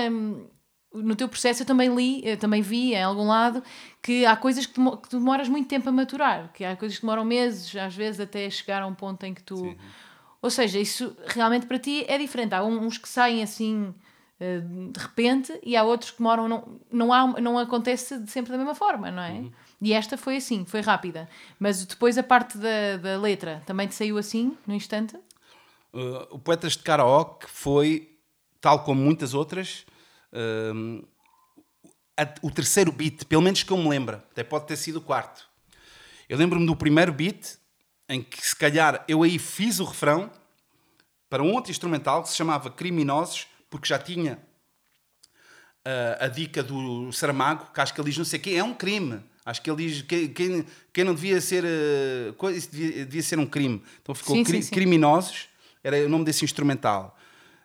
no 0.93 1.15
teu 1.15 1.29
processo, 1.29 1.63
eu 1.63 1.67
também 1.67 1.95
li, 1.95 2.21
eu 2.27 2.37
também 2.37 2.63
vi 2.63 2.95
em 2.95 3.03
algum 3.03 3.29
lado 3.29 3.63
que 4.03 4.27
há 4.27 4.35
coisas 4.35 4.67
que, 4.67 4.75
que 4.75 5.09
demoras 5.11 5.49
muito 5.49 5.69
tempo 5.69 5.89
a 5.89 5.93
maturar, 5.93 6.51
que 6.53 6.65
há 6.65 6.75
coisas 6.75 6.99
que 6.99 7.03
demoram 7.07 7.25
meses, 7.25 7.77
às 7.77 7.95
vezes 7.95 8.19
até 8.19 8.51
chegar 8.51 8.83
a 8.83 8.89
um 8.89 8.95
ponto 8.95 9.23
em 9.25 9.33
que 9.33 9.41
tu. 9.43 9.77
Ou 10.43 10.51
seja, 10.51 10.81
isso 10.81 11.17
realmente 11.29 11.67
para 11.67 11.79
ti 11.79 12.05
é 12.09 12.19
diferente. 12.19 12.53
Há 12.53 12.65
um- 12.65 12.85
uns 12.85 12.99
que 12.99 13.09
saem 13.09 13.41
assim 13.41 13.95
eh, 14.41 14.61
de 14.93 14.99
repente 15.01 15.59
e 15.63 15.77
há 15.77 15.85
outros 15.85 16.11
que 16.11 16.19
demoram. 16.19 16.49
Não, 16.49 16.81
não, 16.91 17.13
há, 17.13 17.41
não 17.41 17.57
acontece 17.57 18.21
sempre 18.27 18.51
da 18.51 18.59
mesma 18.59 18.75
forma, 18.75 19.13
não 19.13 19.23
é? 19.23 19.45
E 19.81 19.93
esta 19.93 20.17
foi 20.17 20.37
assim, 20.37 20.65
foi 20.67 20.81
rápida. 20.81 21.29
Mas 21.59 21.85
depois 21.87 22.19
a 22.19 22.23
parte 22.23 22.59
da, 22.59 22.97
da 23.01 23.17
letra 23.19 23.63
também 23.65 23.87
te 23.87 23.95
saiu 23.95 24.19
assim, 24.19 24.57
no 24.67 24.75
instante? 24.75 25.17
Uh, 25.93 26.27
o 26.31 26.39
Poetas 26.39 26.73
de 26.73 26.81
Karaoke 26.81 27.47
foi, 27.49 28.19
tal 28.61 28.85
como 28.85 29.01
muitas 29.03 29.33
outras, 29.35 29.87
um, 30.75 31.03
a- 32.17 32.35
o 32.43 32.51
terceiro 32.51 32.93
beat, 32.93 33.25
pelo 33.25 33.43
menos 33.43 33.63
que 33.63 33.71
eu 33.73 33.77
me 33.79 33.89
lembro. 33.89 34.17
Até 34.17 34.43
pode 34.45 34.67
ter 34.67 34.77
sido 34.77 34.97
o 34.97 35.01
quarto. 35.01 35.47
Eu 36.29 36.37
lembro-me 36.37 36.67
do 36.67 36.77
primeiro 36.77 37.13
beat, 37.13 37.57
em 38.09 38.23
que 38.23 38.47
se 38.47 38.55
calhar 38.55 39.05
eu 39.09 39.23
aí 39.23 39.39
fiz 39.39 39.81
o 39.81 39.85
refrão 39.85 40.31
para 41.31 41.43
um 41.43 41.53
outro 41.53 41.71
instrumental 41.71 42.23
que 42.23 42.29
se 42.29 42.37
chamava 42.37 42.71
Criminosos, 42.71 43.47
porque 43.71 43.89
já 43.89 43.99
tinha 43.99 44.39
uh, 45.87 46.25
a 46.25 46.29
dica 46.29 46.63
do 46.63 47.11
Saramago, 47.13 47.73
que 47.73 47.81
acho 47.81 47.95
que 47.95 48.01
ele 48.01 48.09
diz 48.11 48.19
não 48.19 48.25
sei 48.25 48.39
o 48.39 48.43
quê, 48.43 48.51
é 48.51 48.65
um 48.65 48.75
crime. 48.75 49.21
Acho 49.45 49.63
que 49.63 49.71
ele 49.71 49.87
diz 49.89 50.03
que 50.03 50.29
quem, 50.29 50.67
quem 50.93 51.05
não 51.05 51.15
devia 51.15 51.41
ser. 51.41 51.65
uh, 51.65 52.51
isso 52.51 52.71
devia, 52.71 53.05
devia 53.07 53.23
ser 53.23 53.39
um 53.39 53.47
crime. 53.47 53.83
Então 54.03 54.15
ficou 54.15 54.37
Sim, 54.37 54.43
cri- 54.45 54.57
sim, 54.57 54.63
sim. 54.69 54.75
Criminosos, 54.75 55.49
era 55.87 56.05
o 56.05 56.09
nome 56.09 56.25
desse 56.25 56.45
instrumental. 56.45 57.17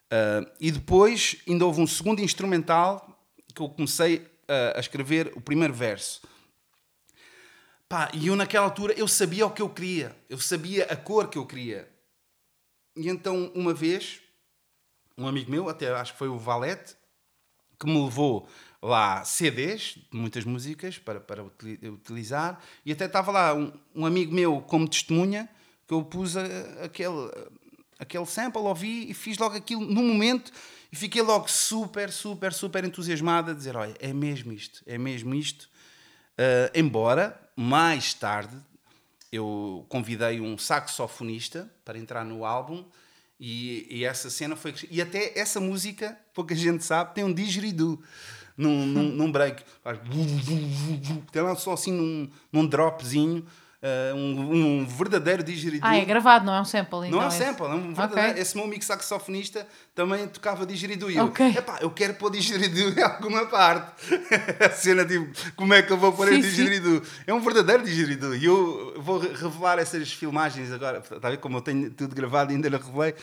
Uh, 0.06 0.48
e 0.60 0.70
depois 0.72 1.38
ainda 1.48 1.66
houve 1.66 1.82
um 1.82 1.88
segundo 1.88 2.22
instrumental 2.22 3.18
que 3.56 3.62
eu 3.62 3.70
comecei 3.70 4.28
a, 4.48 4.78
a 4.78 4.80
escrever 4.80 5.32
o 5.36 5.42
primeiro 5.42 5.74
verso. 5.74 6.22
Pá, 7.90 8.12
e 8.14 8.28
eu 8.28 8.36
naquela 8.36 8.66
altura 8.66 8.94
eu 8.94 9.08
sabia 9.08 9.46
o 9.48 9.52
que 9.52 9.62
eu 9.62 9.70
queria, 9.70 10.16
eu 10.30 10.40
sabia 10.40 10.86
a 10.86 10.96
cor 10.96 11.30
que 11.30 11.38
eu 11.38 11.46
queria. 11.46 11.90
E 12.96 13.10
então, 13.10 13.52
uma 13.56 13.74
vez, 13.74 14.22
um 15.18 15.28
amigo 15.28 15.50
meu, 15.50 15.68
até 15.68 15.92
acho 15.92 16.14
que 16.14 16.20
foi 16.20 16.28
o 16.28 16.38
Valete, 16.38 16.96
que 17.80 17.88
me 17.88 18.04
levou 18.04 18.48
lá 18.82 19.24
CDs 19.26 19.98
muitas 20.12 20.46
músicas 20.46 20.98
para, 21.00 21.20
para 21.20 21.44
utili- 21.44 21.90
utilizar, 21.90 22.62
e 22.86 22.92
até 22.92 23.06
estava 23.06 23.32
lá 23.32 23.54
um, 23.54 23.74
um 23.96 24.06
amigo 24.06 24.34
meu 24.34 24.62
como 24.62 24.88
testemunha, 24.88 25.50
que 25.88 25.94
eu 25.94 26.04
pus 26.04 26.38
a- 26.38 26.46
aquele, 26.84 27.32
aquele 28.02 28.26
sample, 28.26 28.60
ouvi 28.60 29.10
e 29.10 29.14
fiz 29.14 29.38
logo 29.38 29.56
aquilo 29.56 29.86
no 29.86 30.02
momento, 30.02 30.52
e 30.92 30.96
fiquei 30.96 31.22
logo 31.22 31.48
super, 31.48 32.12
super, 32.12 32.52
super 32.52 32.84
entusiasmado 32.84 33.52
a 33.52 33.54
dizer: 33.54 33.78
Olha, 33.78 33.94
é 34.00 34.12
mesmo 34.12 34.52
isto, 34.52 34.82
é 34.88 34.98
mesmo 34.98 35.34
isto. 35.36 35.70
Uh, 36.34 36.72
embora, 36.74 37.40
mais 37.56 38.14
tarde, 38.14 38.58
eu 39.32 39.86
convidei 39.88 40.42
um 40.42 40.58
saxofonista 40.58 41.72
para 41.86 41.98
entrar 41.98 42.26
no 42.26 42.44
álbum 42.44 42.84
e, 43.40 43.88
e 43.90 44.04
essa 44.04 44.30
cena 44.30 44.56
foi. 44.56 44.74
E 44.90 45.02
até 45.02 45.38
essa 45.40 45.60
música, 45.60 46.18
pouca 46.34 46.56
gente 46.56 46.84
sabe, 46.84 47.14
tem 47.14 47.24
um 47.24 47.32
didgeridoo 47.32 48.02
num, 48.58 48.86
num, 48.86 49.04
num 49.10 49.32
break. 49.32 49.64
Tem 51.32 51.42
lá 51.42 51.56
só 51.56 51.74
assim 51.74 51.92
num, 51.94 52.30
num 52.52 52.66
dropzinho, 52.66 53.46
uh, 53.82 54.16
um, 54.16 54.80
um 54.82 54.86
verdadeiro 54.86 55.44
didgeridoo. 55.44 55.88
Ah, 55.90 55.98
é 55.98 56.06
gravado, 56.06 56.46
não 56.46 56.54
é 56.54 56.62
um 56.62 56.66
sample? 56.66 57.08
Então, 57.08 57.12
Não 57.12 57.22
é 57.22 57.26
um 57.26 57.28
esse. 57.30 57.38
sample, 57.38 57.66
é 57.66 57.70
um 57.70 57.94
verdadeiro. 57.94 58.40
Esse 58.40 58.56
meu 58.56 58.66
amigo 58.66 58.84
saxofonista 58.84 59.68
também 59.96 60.28
tocava 60.28 60.66
didgeridoo. 60.66 61.10
E 61.12 61.18
eu, 61.18 61.26
Ok. 61.26 61.46
epá, 61.58 61.80
eu 61.82 61.90
quero 61.92 62.14
pôr 62.16 62.32
didgeridoo 62.32 62.94
em 62.98 63.02
alguma 63.02 63.46
parte. 63.48 63.92
a 64.64 64.70
cena, 64.70 65.06
tipo, 65.06 65.28
como 65.56 65.74
é 65.74 65.82
que 65.82 65.92
eu 65.92 65.98
vou 65.98 66.14
pôr 66.14 66.28
Sim, 66.28 66.40
esse 66.40 66.50
sim. 66.52 66.56
didgeridoo? 66.58 67.02
É 67.26 67.34
um 67.34 67.40
verdadeiro 67.40 67.84
didgeridoo. 67.84 68.36
E 68.36 68.46
eu 68.46 68.96
vou 69.02 69.18
re- 69.20 69.34
revelar 69.34 69.80
essas 69.80 70.12
filmagens 70.14 70.72
agora. 70.72 71.00
Está 71.00 71.28
a 71.28 71.32
ver 71.32 71.38
como 71.38 71.58
eu 71.58 71.62
tenho 71.62 71.90
tudo 71.92 72.16
gravado 72.16 72.52
e 72.52 72.56
ainda 72.56 72.70
não 72.70 72.80
revelei? 72.80 73.16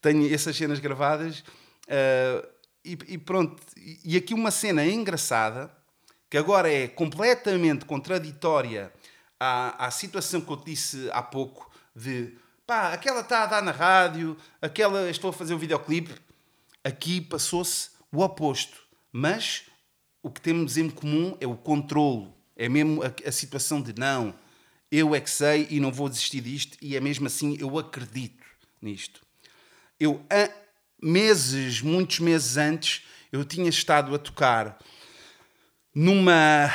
Tenho 0.00 0.32
essas 0.34 0.56
cenas 0.56 0.78
gravadas. 0.78 1.42
ah, 1.88 2.46
e, 2.84 2.96
e 3.08 3.18
pronto. 3.18 3.60
E 4.04 4.16
aqui 4.16 4.32
uma 4.32 4.52
cena 4.52 4.86
engraçada, 4.86 5.68
que 6.30 6.38
agora 6.38 6.72
é 6.72 6.86
completamente 6.86 7.84
contraditória 7.84 8.92
à, 9.38 9.86
à 9.86 9.90
situação 9.90 10.40
que 10.40 10.50
eu 10.50 10.56
disse 10.56 11.08
há 11.12 11.22
pouco 11.22 11.70
de 11.94 12.36
pá, 12.66 12.92
aquela 12.92 13.20
está 13.20 13.44
a 13.44 13.46
dar 13.46 13.62
na 13.62 13.70
rádio, 13.70 14.36
aquela 14.60 15.08
estou 15.10 15.30
a 15.30 15.32
fazer 15.32 15.54
o 15.54 15.58
videoclipe. 15.58 16.14
Aqui 16.82 17.20
passou-se 17.20 17.90
o 18.12 18.22
oposto. 18.22 18.86
Mas 19.12 19.64
o 20.22 20.30
que 20.30 20.40
temos 20.40 20.76
em 20.76 20.90
comum 20.90 21.36
é 21.40 21.46
o 21.46 21.56
controlo. 21.56 22.34
É 22.56 22.68
mesmo 22.68 23.02
a, 23.02 23.28
a 23.28 23.32
situação 23.32 23.80
de 23.80 23.94
não, 23.98 24.34
eu 24.90 25.14
é 25.14 25.20
que 25.20 25.30
sei 25.30 25.66
e 25.70 25.80
não 25.80 25.92
vou 25.92 26.08
desistir 26.08 26.40
disto, 26.40 26.76
e 26.80 26.96
é 26.96 27.00
mesmo 27.00 27.26
assim, 27.26 27.56
eu 27.60 27.78
acredito 27.78 28.44
nisto. 28.80 29.20
Eu, 29.98 30.24
meses, 31.02 31.80
muitos 31.80 32.20
meses 32.20 32.56
antes, 32.56 33.04
eu 33.30 33.44
tinha 33.44 33.68
estado 33.68 34.14
a 34.14 34.18
tocar 34.18 34.78
numa, 35.94 36.70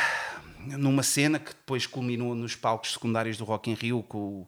numa 0.66 1.04
cena 1.04 1.40
que 1.40 1.50
depois 1.52 1.86
culminou 1.86 2.34
nos 2.36 2.56
palcos 2.56 2.94
secundários 2.94 3.38
do 3.38 3.44
Rock 3.46 3.70
in 3.70 3.74
Rio 3.74 4.04
com, 4.04 4.18
o- 4.18 4.48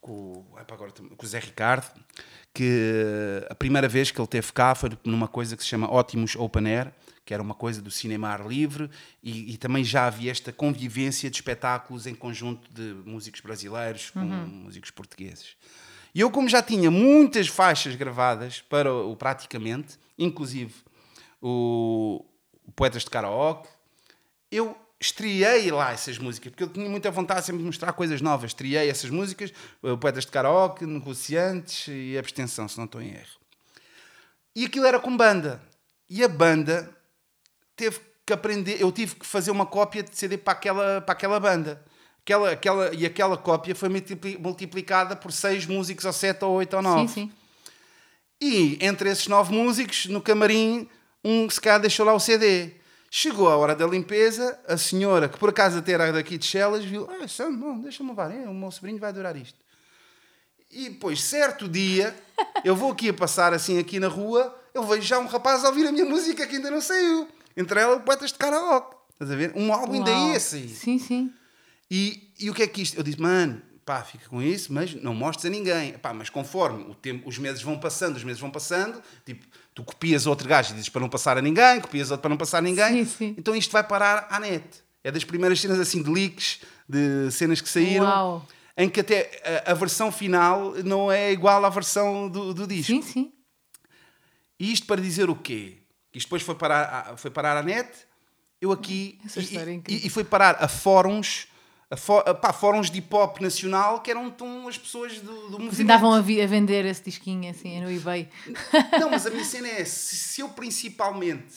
com, 0.00 0.44
agora 0.56 0.92
com 0.92 1.24
o 1.24 1.28
Zé 1.28 1.38
Ricardo, 1.38 1.90
que 2.52 3.44
a 3.50 3.54
primeira 3.54 3.88
vez 3.88 4.10
que 4.10 4.20
ele 4.20 4.28
teve 4.28 4.52
cá 4.52 4.74
foi 4.74 4.90
numa 5.04 5.26
coisa 5.28 5.56
que 5.56 5.62
se 5.62 5.68
chama 5.68 5.90
Ótimos 5.90 6.36
Open 6.36 6.66
Air, 6.68 6.92
que 7.24 7.32
era 7.32 7.42
uma 7.42 7.54
coisa 7.54 7.80
do 7.80 7.90
cinema 7.90 8.28
ar 8.28 8.46
livre, 8.46 8.90
e, 9.22 9.54
e 9.54 9.56
também 9.56 9.82
já 9.82 10.06
havia 10.06 10.30
esta 10.30 10.52
convivência 10.52 11.30
de 11.30 11.36
espetáculos 11.36 12.06
em 12.06 12.14
conjunto 12.14 12.70
de 12.72 12.94
músicos 13.08 13.40
brasileiros 13.40 14.10
com 14.10 14.20
músicos 14.20 14.90
portugueses. 14.90 15.56
E 16.14 16.20
eu, 16.20 16.30
como 16.30 16.48
já 16.48 16.62
tinha 16.62 16.90
muitas 16.90 17.48
faixas 17.48 17.96
gravadas 17.96 18.60
para 18.60 18.92
o 18.92 19.16
praticamente, 19.16 19.98
inclusive 20.18 20.74
o, 21.40 22.24
o 22.66 22.70
Poetas 22.72 23.02
de 23.04 23.10
Karaoke, 23.10 23.68
eu 24.50 24.76
estreiei 25.04 25.70
lá 25.70 25.92
essas 25.92 26.18
músicas, 26.18 26.50
porque 26.50 26.64
eu 26.64 26.68
tinha 26.68 26.88
muita 26.88 27.10
vontade 27.10 27.44
sempre 27.44 27.60
de 27.60 27.66
mostrar 27.66 27.92
coisas 27.92 28.20
novas. 28.20 28.50
Estreiei 28.50 28.88
essas 28.88 29.10
músicas, 29.10 29.52
o 29.82 29.96
Poetas 29.98 30.24
de 30.24 30.30
Karaoke, 30.32 30.86
Negociantes 30.86 31.88
e 31.88 32.16
Abstenção, 32.18 32.66
se 32.68 32.76
não 32.78 32.84
estou 32.86 33.00
em 33.02 33.10
erro. 33.10 33.38
E 34.56 34.64
aquilo 34.64 34.86
era 34.86 34.98
com 34.98 35.14
banda. 35.16 35.60
E 36.08 36.22
a 36.22 36.28
banda 36.28 36.90
teve 37.76 37.98
que 38.26 38.32
aprender, 38.32 38.80
eu 38.80 38.90
tive 38.90 39.16
que 39.16 39.26
fazer 39.26 39.50
uma 39.50 39.66
cópia 39.66 40.02
de 40.02 40.16
CD 40.16 40.38
para 40.38 40.52
aquela, 40.54 41.00
para 41.00 41.12
aquela 41.12 41.38
banda. 41.40 41.84
Aquela, 42.22 42.50
aquela, 42.52 42.94
e 42.94 43.04
aquela 43.04 43.36
cópia 43.36 43.74
foi 43.74 43.88
multipli- 43.90 44.38
multiplicada 44.38 45.14
por 45.14 45.30
seis 45.30 45.66
músicos, 45.66 46.06
ou 46.06 46.12
sete, 46.12 46.42
ou 46.44 46.52
oito, 46.54 46.74
ou 46.74 46.82
nove. 46.82 47.08
Sim, 47.08 47.14
sim. 47.14 47.32
E 48.40 48.78
entre 48.80 49.10
esses 49.10 49.26
nove 49.28 49.52
músicos, 49.54 50.06
no 50.06 50.22
camarim, 50.22 50.88
um 51.22 51.48
se 51.50 51.60
calhar 51.60 51.80
deixou 51.80 52.06
lá 52.06 52.14
o 52.14 52.20
CD. 52.20 52.72
Chegou 53.16 53.48
a 53.48 53.56
hora 53.56 53.76
da 53.76 53.86
limpeza, 53.86 54.58
a 54.66 54.76
senhora, 54.76 55.28
que 55.28 55.38
por 55.38 55.50
acaso 55.50 55.78
até 55.78 55.92
era 55.92 56.12
daqui 56.12 56.36
de 56.36 56.44
Chelas, 56.44 56.84
viu: 56.84 57.08
Ah, 57.08 57.28
Sam, 57.28 57.78
deixa-me 57.80 58.08
levar, 58.08 58.32
é, 58.32 58.48
o 58.48 58.52
meu 58.52 58.72
sobrinho 58.72 58.98
vai 58.98 59.10
adorar 59.10 59.36
isto. 59.36 59.56
E 60.68 60.88
depois, 60.88 61.22
certo 61.22 61.68
dia, 61.68 62.12
eu 62.64 62.74
vou 62.74 62.90
aqui 62.90 63.10
a 63.10 63.14
passar 63.14 63.54
assim 63.54 63.78
aqui 63.78 64.00
na 64.00 64.08
rua, 64.08 64.52
eu 64.74 64.82
vejo 64.82 65.02
já 65.02 65.20
um 65.20 65.26
rapaz 65.26 65.64
a 65.64 65.68
ouvir 65.68 65.86
a 65.86 65.92
minha 65.92 66.04
música 66.04 66.44
que 66.44 66.56
ainda 66.56 66.72
não 66.72 66.80
saiu. 66.80 67.28
Entre 67.56 67.78
ela, 67.78 68.00
poetas 68.00 68.32
de 68.32 68.38
karaoke. 68.38 68.96
Estás 69.12 69.30
a 69.30 69.36
ver? 69.36 69.52
Um 69.54 69.72
álbum 69.72 69.92
ainda 69.92 70.10
Uau. 70.10 70.32
é 70.32 70.36
esse. 70.36 70.68
Sim, 70.70 70.98
sim. 70.98 71.32
E, 71.88 72.32
e 72.40 72.50
o 72.50 72.52
que 72.52 72.64
é 72.64 72.66
que 72.66 72.82
isto? 72.82 72.96
Eu 72.96 73.04
disse, 73.04 73.20
mano, 73.20 73.62
pá, 73.84 74.02
fica 74.02 74.28
com 74.28 74.40
isso, 74.42 74.72
mas 74.72 74.94
não 74.94 75.14
mostres 75.14 75.46
a 75.46 75.50
ninguém. 75.50 75.92
Pá, 75.98 76.12
mas 76.14 76.30
conforme 76.30 76.84
o 76.84 76.94
tempo, 76.94 77.28
os 77.28 77.38
meses 77.38 77.62
vão 77.62 77.78
passando, 77.78 78.16
os 78.16 78.24
meses 78.24 78.40
vão 78.40 78.50
passando, 78.50 79.02
tipo, 79.24 79.46
tu 79.74 79.82
copias 79.84 80.26
outro 80.26 80.48
gajo 80.48 80.70
e 80.70 80.74
dizes 80.74 80.88
para 80.88 81.00
não 81.00 81.08
passar 81.08 81.36
a 81.38 81.42
ninguém, 81.42 81.80
copias 81.80 82.10
outro 82.10 82.22
para 82.22 82.30
não 82.30 82.36
passar 82.36 82.58
a 82.58 82.62
ninguém. 82.62 83.04
Sim, 83.04 83.06
sim. 83.06 83.34
Então 83.38 83.54
isto 83.54 83.70
vai 83.72 83.82
parar 83.84 84.26
à 84.30 84.40
net. 84.40 84.64
É 85.02 85.10
das 85.10 85.24
primeiras 85.24 85.60
cenas 85.60 85.78
assim 85.78 86.02
de 86.02 86.10
leaks, 86.10 86.60
de 86.88 87.30
cenas 87.30 87.60
que 87.60 87.68
saíram, 87.68 88.04
Uau. 88.06 88.48
em 88.76 88.88
que 88.88 89.00
até 89.00 89.62
a, 89.66 89.72
a 89.72 89.74
versão 89.74 90.10
final 90.10 90.72
não 90.84 91.12
é 91.12 91.30
igual 91.30 91.62
à 91.64 91.68
versão 91.68 92.28
do, 92.28 92.54
do 92.54 92.66
disco. 92.66 92.92
Sim, 92.92 93.02
sim. 93.02 93.32
E 94.58 94.72
isto 94.72 94.86
para 94.86 95.00
dizer 95.00 95.28
o 95.28 95.36
quê? 95.36 95.78
Isto 96.14 96.26
depois 96.26 96.42
foi 96.42 96.54
parar, 96.54 97.10
à- 97.10 97.16
foi 97.16 97.30
parar 97.30 97.56
à 97.56 97.62
net, 97.62 97.88
eu 98.60 98.70
aqui. 98.72 99.18
Essa 99.24 99.40
e- 99.40 99.42
história 99.44 99.70
é 99.70 99.74
e, 99.74 99.76
incrível. 99.76 100.06
e 100.06 100.10
foi 100.10 100.24
parar 100.24 100.56
a 100.60 100.68
fóruns, 100.68 101.48
a 101.94 101.96
fó- 101.96 102.24
a- 102.26 102.34
pá, 102.34 102.52
fóruns 102.52 102.90
de 102.90 102.98
hip 102.98 103.14
hop 103.14 103.40
nacional 103.40 104.00
que 104.00 104.10
eram 104.10 104.28
tão 104.28 104.66
as 104.66 104.76
pessoas 104.76 105.20
do, 105.20 105.32
do 105.50 105.58
movimento. 105.60 105.80
Andavam 105.82 106.12
a, 106.12 106.18
a 106.18 106.20
vender 106.46 106.84
esse 106.84 107.04
disquinho 107.04 107.48
assim 107.48 107.80
no 107.80 107.88
eBay. 107.90 108.28
Não, 108.98 109.08
mas 109.10 109.24
a 109.26 109.30
minha 109.30 109.44
cena 109.46 109.68
é: 109.68 109.84
se, 109.84 110.16
se 110.16 110.40
eu 110.40 110.48
principalmente, 110.48 111.54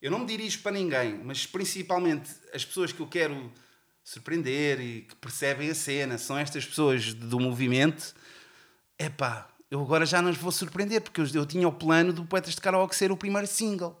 eu 0.00 0.08
não 0.08 0.20
me 0.20 0.26
dirijo 0.26 0.60
para 0.60 0.70
ninguém, 0.70 1.20
mas 1.24 1.46
principalmente 1.46 2.30
as 2.54 2.64
pessoas 2.64 2.92
que 2.92 3.00
eu 3.00 3.08
quero 3.08 3.52
surpreender 4.04 4.80
e 4.80 5.02
que 5.02 5.16
percebem 5.16 5.68
a 5.68 5.74
cena 5.74 6.16
são 6.16 6.38
estas 6.38 6.64
pessoas 6.64 7.12
do 7.12 7.40
movimento, 7.40 8.14
é 8.98 9.08
pá, 9.08 9.48
eu 9.68 9.80
agora 9.80 10.06
já 10.06 10.22
não 10.22 10.30
os 10.30 10.36
vou 10.36 10.52
surpreender, 10.52 11.00
porque 11.00 11.20
eu, 11.20 11.26
eu 11.34 11.44
tinha 11.46 11.66
o 11.66 11.72
plano 11.72 12.12
do 12.12 12.24
Poetas 12.24 12.54
de 12.54 12.60
Karaoke 12.60 12.94
ser 12.94 13.10
o 13.10 13.16
primeiro 13.16 13.48
single. 13.48 14.00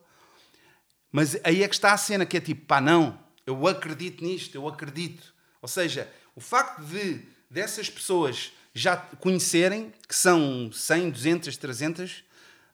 Mas 1.10 1.36
aí 1.42 1.62
é 1.62 1.68
que 1.68 1.74
está 1.74 1.92
a 1.92 1.96
cena, 1.96 2.24
que 2.24 2.36
é 2.36 2.40
tipo, 2.40 2.66
pá, 2.66 2.80
não, 2.80 3.18
eu 3.44 3.66
acredito 3.66 4.24
nisto, 4.24 4.54
eu 4.54 4.68
acredito. 4.68 5.31
Ou 5.62 5.68
seja, 5.68 6.08
o 6.34 6.40
facto 6.40 6.82
de 6.82 7.20
dessas 7.48 7.88
pessoas 7.88 8.52
já 8.74 8.96
conhecerem, 8.96 9.92
que 10.08 10.14
são 10.16 10.70
100, 10.72 11.10
200, 11.10 11.56
300, 11.56 12.24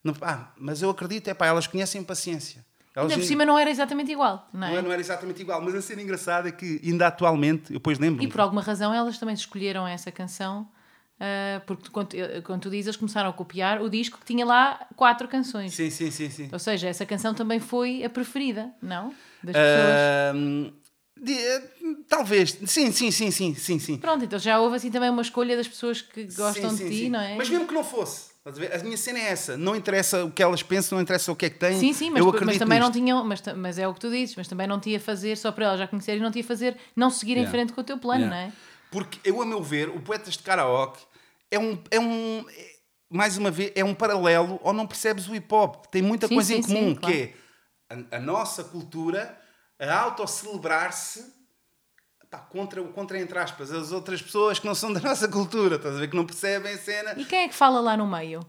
não, 0.03 0.15
pá, 0.15 0.53
mas 0.57 0.81
eu 0.81 0.89
acredito, 0.91 1.29
é 1.29 1.35
pá, 1.35 1.47
elas 1.47 1.67
conhecem 1.67 2.03
paciência. 2.03 2.65
Elas 2.95 3.13
Ainda 3.13 3.23
por 3.23 3.27
cima 3.29 3.45
não 3.45 3.59
era 3.59 3.71
exatamente 3.71 4.11
igual, 4.11 4.49
não 4.53 4.61
não, 4.61 4.69
é? 4.69 4.79
é- 4.79 4.83
não 4.83 4.91
era 4.93 5.01
exatamente 5.01 5.41
igual, 5.43 5.61
mas 5.61 5.75
a 5.75 5.83
cena 5.83 6.03
engraçada 6.03 6.49
é 6.49 6.53
que 6.53 6.81
ainda 6.85 7.07
atualmente, 7.07 7.73
eu 7.73 7.79
depois 7.79 7.99
lembro 7.99 8.25
E 8.25 8.29
por 8.29 8.41
alguma 8.41 8.63
razão 8.63 8.93
elas 8.95 9.19
também 9.19 9.35
escolheram 9.35 9.87
essa 9.87 10.11
canção, 10.11 10.69
ah, 11.21 11.61
porque 11.67 11.91
quando, 11.91 12.09
quando 12.45 12.63
tu 12.63 12.71
dizes, 12.71 12.87
eles 12.87 12.97
começaram 12.97 13.31
a 13.31 13.33
copiar 13.33 13.83
o 13.83 13.89
disco 13.91 14.19
que 14.19 14.25
tinha 14.25 14.45
lá 14.47 14.87
quatro 14.97 15.29
canções. 15.29 15.75
Sim, 15.75 15.91
sim, 15.91 16.11
sim, 16.11 16.31
sim. 16.31 16.49
Ou 16.53 16.59
seja, 16.59 16.89
essa 16.89 17.05
canção 17.05 17.35
também 17.35 17.61
foi 17.61 18.03
a 18.05 18.11
preferida, 18.11 18.71
não? 18.83 19.13
Das 19.43 19.57
pessoas. 19.57 20.01
Ahm, 20.35 20.65
de- 20.65 20.69
eh, 20.69 20.73
talvez, 22.09 22.57
sim, 22.67 22.91
sim, 22.93 23.11
sim, 23.11 23.31
sim, 23.31 23.55
sim, 23.55 23.79
sim. 23.79 23.97
Pronto, 23.99 24.25
então 24.25 24.39
já 24.39 24.61
houve 24.61 24.77
assim 24.77 24.91
também 24.91 25.11
uma 25.11 25.23
escolha 25.23 25.57
das 25.57 25.69
pessoas 25.69 26.01
que 26.01 26.25
gostam 26.25 26.71
Sim, 26.71 26.77
de 26.77 26.77
sim, 26.77 26.89
ti, 26.89 26.95
sim. 27.05 27.09
não 27.11 27.21
é? 27.21 27.37
Mas 27.37 27.49
mesmo 27.49 27.67
que 27.67 27.75
não 27.75 27.85
fosse, 27.85 28.31
estás 28.39 28.57
a 28.57 28.61
ver? 28.61 28.75
a 28.75 28.83
minha 28.85 28.97
cena 28.97 29.19
é 29.19 29.29
essa. 29.29 29.57
Não 29.57 29.75
interessa 29.77 30.25
o 30.25 30.31
que 30.31 30.43
elas 30.43 30.63
pensam, 30.63 30.97
não 30.97 31.03
interessa 31.03 31.31
o 31.33 31.37
que 31.37 31.47
é 31.47 31.51
que 31.51 31.59
têm. 31.59 31.79
Sim, 31.79 31.93
sim, 31.93 32.11
mas, 32.11 32.21
eu 32.21 32.27
mas 32.27 32.35
acredito 32.35 32.59
também 32.61 32.79
não 32.81 32.89
nisto. 32.89 32.99
tinham, 32.99 33.25
mas, 33.25 33.43
mas 33.57 33.79
é 33.79 33.87
o 33.89 33.95
que 33.95 34.01
tu 34.01 34.11
dizes, 34.11 34.35
mas 34.37 34.49
também 34.49 34.67
não 34.67 34.81
te 34.81 34.91
ia 34.91 35.01
fazer 35.01 35.37
só 35.37 35.53
para 35.53 35.67
elas 35.67 35.79
já 35.79 35.87
conhecerem, 35.89 36.21
não 36.23 36.31
ia 36.35 36.45
fazer 36.45 36.77
não 36.97 37.11
seguir 37.11 37.33
em 37.33 37.37
Yeah. 37.41 37.51
frente 37.51 37.73
com 37.73 37.81
o 37.81 37.85
teu 37.85 37.99
plano, 37.99 38.25
Yeah. 38.25 38.37
não 38.37 38.49
é? 38.51 38.53
Porque 38.91 39.19
eu, 39.23 39.43
a 39.43 39.47
meu 39.47 39.63
ver, 39.63 39.89
o 39.91 40.01
Poetas 40.01 40.35
de 40.35 40.43
Karaoke 40.43 41.01
é 41.51 41.59
um. 41.59 41.79
É 41.91 42.01
um 42.01 42.45
é- 42.49 42.79
mais 43.11 43.39
uma 43.39 43.51
vez, 43.51 43.73
é 43.75 43.83
um 43.83 43.95
paralelo 43.95 44.61
ou 44.63 44.71
não 44.71 44.87
percebes 44.87 45.27
o 45.29 45.35
hip 45.35 45.47
hop. 45.55 45.87
Tem 45.87 46.03
muita 46.03 46.29
Sim, 46.29 46.35
coisa 46.35 46.53
sim, 46.53 46.59
em 46.59 46.63
comum, 46.63 46.89
sim, 46.91 46.95
claro. 46.95 47.15
que 47.17 47.23
é 47.23 47.35
a, 48.13 48.17
a 48.19 48.21
nossa 48.21 48.63
cultura 48.65 49.38
a 49.79 49.95
autocelebrar-se 50.01 51.25
pá, 52.31 52.39
contra, 52.39 52.83
contra, 52.83 53.19
entre 53.21 53.39
aspas, 53.39 53.71
as 53.73 53.93
outras 53.93 54.21
pessoas 54.21 54.59
que 54.59 54.67
não 54.67 54.75
são 54.75 54.93
da 54.93 55.01
nossa 55.01 55.29
cultura, 55.29 55.77
estás 55.77 55.97
a 55.97 55.99
ver? 55.99 56.09
Que 56.09 56.17
não 56.17 56.27
percebem 56.27 56.73
a 56.75 56.79
cena. 56.79 57.15
E 57.17 57.25
quem 57.25 57.41
é 57.45 57.49
que 57.49 57.55
fala 57.55 57.81
lá 57.81 57.97
no 57.97 58.07
meio? 58.07 58.41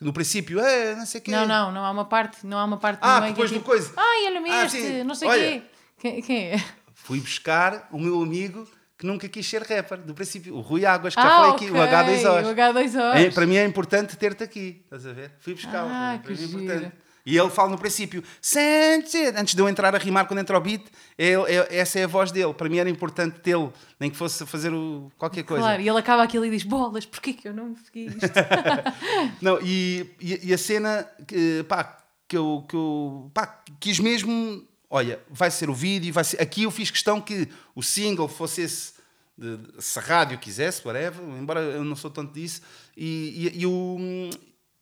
No 0.00 0.12
princípio, 0.12 0.60
é, 0.60 0.94
não 0.94 1.06
sei 1.06 1.20
o 1.20 1.24
quê. 1.24 1.30
Não, 1.30 1.46
não, 1.46 1.72
não 1.72 1.84
há 1.84 1.90
uma 1.90 2.04
parte, 2.04 2.46
não 2.46 2.58
há 2.58 2.64
uma 2.64 2.76
parte 2.76 2.98
Ah, 3.00 3.14
no 3.16 3.20
meio 3.22 3.32
depois 3.34 3.50
que 3.50 3.56
é 3.56 3.58
do 3.58 3.62
tipo, 3.62 3.70
coisa. 3.70 3.92
Ai, 3.96 4.26
olha-me 4.26 4.50
Ah, 4.50 4.64
este, 4.66 4.78
sim. 4.78 5.02
não 5.04 5.14
sei 5.14 5.28
o 5.28 5.32
quê. 5.32 5.62
Quem, 5.98 6.22
quem 6.22 6.50
é? 6.52 6.64
Fui 6.92 7.18
buscar 7.18 7.88
o 7.90 7.98
meu 7.98 8.20
amigo 8.22 8.68
que 8.98 9.06
nunca 9.06 9.26
quis 9.28 9.46
ser 9.48 9.62
rapper, 9.62 9.98
do 9.98 10.12
princípio, 10.14 10.54
o 10.54 10.60
Rui 10.60 10.84
Águas, 10.84 11.14
que 11.14 11.20
já 11.22 11.26
Ah, 11.28 11.36
falei 11.38 11.50
aqui, 11.52 11.70
o 11.70 11.76
ok, 11.76 11.92
H2Os. 12.22 12.44
o 12.44 12.54
H2Os. 12.54 13.14
É, 13.16 13.30
para 13.30 13.46
mim 13.46 13.56
é 13.56 13.64
importante 13.64 14.16
ter-te 14.16 14.42
aqui, 14.44 14.80
estás 14.84 15.06
a 15.06 15.12
ver? 15.14 15.32
Fui 15.38 15.54
buscar, 15.54 15.84
Ah, 15.86 16.18
para 16.22 16.34
que 16.34 16.42
mim 16.42 16.68
é 16.68 16.74
importante. 16.74 16.96
E 17.26 17.36
ele 17.36 17.50
fala 17.50 17.70
no 17.70 17.76
princípio, 17.76 18.22
antes 19.36 19.52
de 19.54 19.60
eu 19.60 19.68
entrar 19.68 19.92
a 19.92 19.98
rimar 19.98 20.26
quando 20.28 20.38
entra 20.38 20.56
o 20.56 20.60
beat, 20.60 20.82
é, 21.18 21.32
é- 21.32 21.76
essa 21.78 21.98
é 21.98 22.04
a 22.04 22.06
voz 22.06 22.30
dele. 22.30 22.54
Para 22.54 22.68
mim 22.68 22.78
era 22.78 22.88
importante 22.88 23.40
tê-lo, 23.40 23.72
nem 23.98 24.08
que 24.08 24.16
fosse 24.16 24.46
fazer 24.46 24.72
o, 24.72 25.10
qualquer 25.18 25.42
coisa. 25.42 25.62
Claro, 25.64 25.82
e 25.82 25.88
ele 25.88 25.98
acaba 25.98 26.22
aquilo 26.22 26.46
e 26.46 26.50
diz: 26.50 26.62
Bolas, 26.62 27.04
porquê 27.04 27.32
que 27.32 27.48
eu 27.48 27.52
não 27.52 27.74
segui 27.84 28.06
isto? 28.06 28.20
Não, 29.42 29.58
e, 29.60 30.08
e, 30.20 30.50
e 30.50 30.54
a 30.54 30.58
cena 30.58 31.04
que, 31.26 31.64
pá, 31.68 31.98
que 32.28 32.36
eu, 32.36 32.64
que 32.68 32.76
eu 32.76 33.30
pá, 33.34 33.60
quis 33.80 33.98
mesmo. 33.98 34.64
Olha, 34.88 35.18
vai 35.28 35.50
ser 35.50 35.68
o 35.68 35.74
vídeo, 35.74 36.12
vai 36.14 36.22
ser. 36.22 36.40
Aqui 36.40 36.62
eu 36.62 36.70
fiz 36.70 36.92
questão 36.92 37.20
que 37.20 37.48
o 37.74 37.82
single 37.82 38.28
fosse 38.28 38.60
esse, 38.62 38.92
de, 39.36 39.56
de- 39.56 39.82
se 39.82 39.98
a 39.98 40.02
rádio 40.02 40.38
quisesse, 40.38 40.80
whatever, 40.86 41.20
embora 41.40 41.58
eu 41.60 41.82
não 41.82 41.96
sou 41.96 42.08
tanto 42.08 42.32
disso, 42.32 42.62
e, 42.96 43.50
e, 43.56 43.62
e 43.62 43.66
o, 43.66 44.30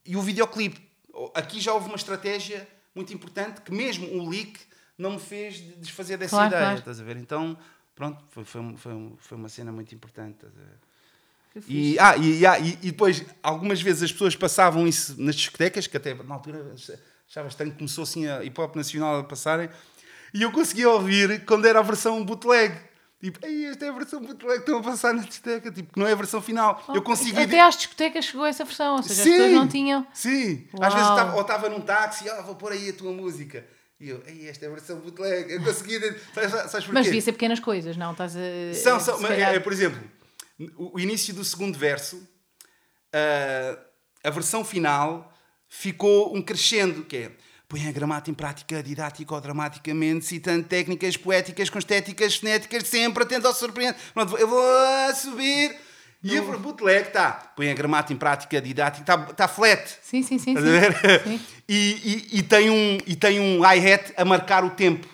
e 0.05 0.15
o 0.15 0.21
videoclipe. 0.21 0.93
Aqui 1.35 1.61
já 1.61 1.73
houve 1.73 1.87
uma 1.87 1.97
estratégia 1.97 2.67
muito 2.95 3.13
importante 3.13 3.61
que 3.61 3.73
mesmo 3.73 4.07
o 4.19 4.29
leak 4.29 4.59
não 4.97 5.13
me 5.13 5.19
fez 5.21 5.59
desfazer 5.79 6.17
dessa 6.17 6.37
Claro, 6.37 6.49
ideia, 6.49 6.63
claro. 6.63 6.79
estás 6.79 7.01
a 7.01 7.05
ver? 7.05 7.17
Então, 7.17 7.57
pronto, 7.95 8.23
foi, 8.31 8.45
foi, 8.45 8.77
foi, 8.77 9.13
foi 9.19 9.39
uma 9.39 9.49
cena 9.49 9.73
muito 9.73 9.95
importante, 9.95 10.35
estás 10.35 10.53
a 10.57 10.61
ver? 10.61 11.65
E, 11.69 11.97
ah, 12.01 12.17
e, 12.17 12.45
ah, 12.47 12.59
e, 12.59 12.71
e 12.83 12.91
depois, 12.91 13.25
algumas 13.43 13.81
vezes 13.81 14.03
as 14.03 14.13
pessoas 14.13 14.35
passavam 14.35 14.89
isso 14.89 15.21
nas 15.21 15.37
discotecas, 15.37 15.87
que 15.87 15.97
até 15.97 16.13
na 16.15 16.35
altura 16.35 16.75
achava 17.29 17.47
estranho 17.49 17.73
começou 17.73 18.03
assim 18.03 18.27
a 18.27 18.43
hip 18.43 18.61
hop 18.61 18.75
nacional 18.75 19.21
a 19.21 19.25
passarem, 19.25 19.69
e 20.33 20.43
eu 20.43 20.51
conseguia 20.51 20.91
ouvir 20.91 21.45
quando 21.45 21.67
era 21.67 21.79
a 21.79 21.83
versão 21.83 22.25
bootleg. 22.25 22.77
Tipo, 23.25 23.47
Ei, 23.47 23.65
esta 23.69 23.87
é 23.87 23.89
a 23.89 23.93
versão 23.93 24.21
bootleg 24.21 24.57
que 24.57 24.61
estão 24.71 24.81
a 24.81 24.83
passar 24.83 25.15
na 25.15 25.23
discoteca, 25.23 25.73
tipo, 25.73 25.95
que 25.95 25.99
não 25.99 26.07
é 26.07 26.13
a 26.13 26.15
versão 26.15 26.43
final. 26.43 26.85
eu 26.95 27.01
consegui. 27.01 27.41
Até 27.41 27.59
às 27.59 27.75
discotecas 27.75 28.27
chegou 28.27 28.45
essa 28.45 28.67
versão, 28.67 28.97
ou 28.97 29.03
seja, 29.03 29.23
as 29.23 29.25
Sim, 29.25 29.31
pessoas 29.31 29.53
não 29.53 29.67
tinham. 29.67 30.07
Sim, 30.13 30.69
Uau. 30.75 30.87
às 30.87 30.93
vezes 30.93 31.09
estava, 31.09 31.35
ou 31.35 31.41
estava 31.41 31.69
num 31.71 31.81
táxi, 31.81 32.29
ah, 32.29 32.43
vou 32.43 32.55
pôr 32.55 32.73
aí 32.73 32.91
a 32.91 32.93
tua 32.93 33.13
música. 33.13 33.67
E 33.99 34.11
eu, 34.11 34.23
Ei, 34.27 34.47
esta 34.47 34.67
é 34.67 34.69
a 34.69 34.73
versão 34.73 35.01
bootleg. 35.01 35.51
Eu 35.51 35.63
consegui. 35.65 35.99
Sabes, 36.35 36.51
sabes 36.51 36.73
porquê? 36.73 36.93
Mas 36.93 37.07
devia 37.07 37.21
ser 37.23 37.33
pequenas 37.33 37.61
coisas, 37.61 37.97
não? 37.97 38.13
Estás 38.13 38.37
a. 38.37 38.75
São, 38.75 39.01
são, 39.01 39.19
mas, 39.19 39.31
calhar- 39.31 39.55
é, 39.55 39.59
por 39.59 39.73
exemplo, 39.73 40.03
o, 40.77 41.01
início 41.01 41.33
do 41.33 41.47
segundo 41.47 41.79
verso, 41.79 42.23
ah, 43.11 43.79
a 44.23 44.29
versão 44.29 44.63
final 44.63 45.33
ficou 45.67 46.37
um 46.37 46.43
crescendo, 46.43 47.05
que 47.07 47.17
é 47.17 47.33
põe 47.69 47.89
a 47.89 47.93
gramática 47.93 48.31
em 48.31 48.35
prática 48.35 48.83
didática 48.83 49.35
ou 49.35 49.41
dramaticamente, 49.41 50.25
citando 50.25 50.65
técnicas 50.65 51.17
poéticas 51.17 51.71
com 51.71 51.79
estéticas 51.79 52.37
fonéticas, 52.37 52.87
sempre 52.89 53.25
atento 53.25 53.47
ao 53.47 53.55
surpreendente. 53.55 54.01
Pronto, 54.13 54.37
eu 54.37 54.49
vou 54.49 55.15
subir. 55.15 55.75
E 56.23 56.39
a 56.39 56.43
bootleg 56.43 57.09
está, 57.09 57.33
põe 57.55 57.71
a 57.71 57.75
gramática 57.75 58.15
em 58.15 58.17
prática 58.17 58.59
didática, 58.61 59.03
está 59.03 59.19
tá 59.35 59.47
flat. 59.47 59.99
Sim, 60.03 60.23
sim, 60.23 60.39
sim. 60.39 60.55
Ver? 60.55 60.93
sim. 61.23 61.39
sim. 61.39 61.47
E, 61.69 62.29
e- 62.33 62.39
e 62.39 62.43
tem 62.43 62.71
um, 62.71 62.99
e 63.07 63.15
tem 63.15 63.39
um 63.39 63.61
hi-hat 63.63 64.13
a 64.17 64.25
marcar 64.25 64.65
o 64.65 64.71
tempo. 64.71 65.07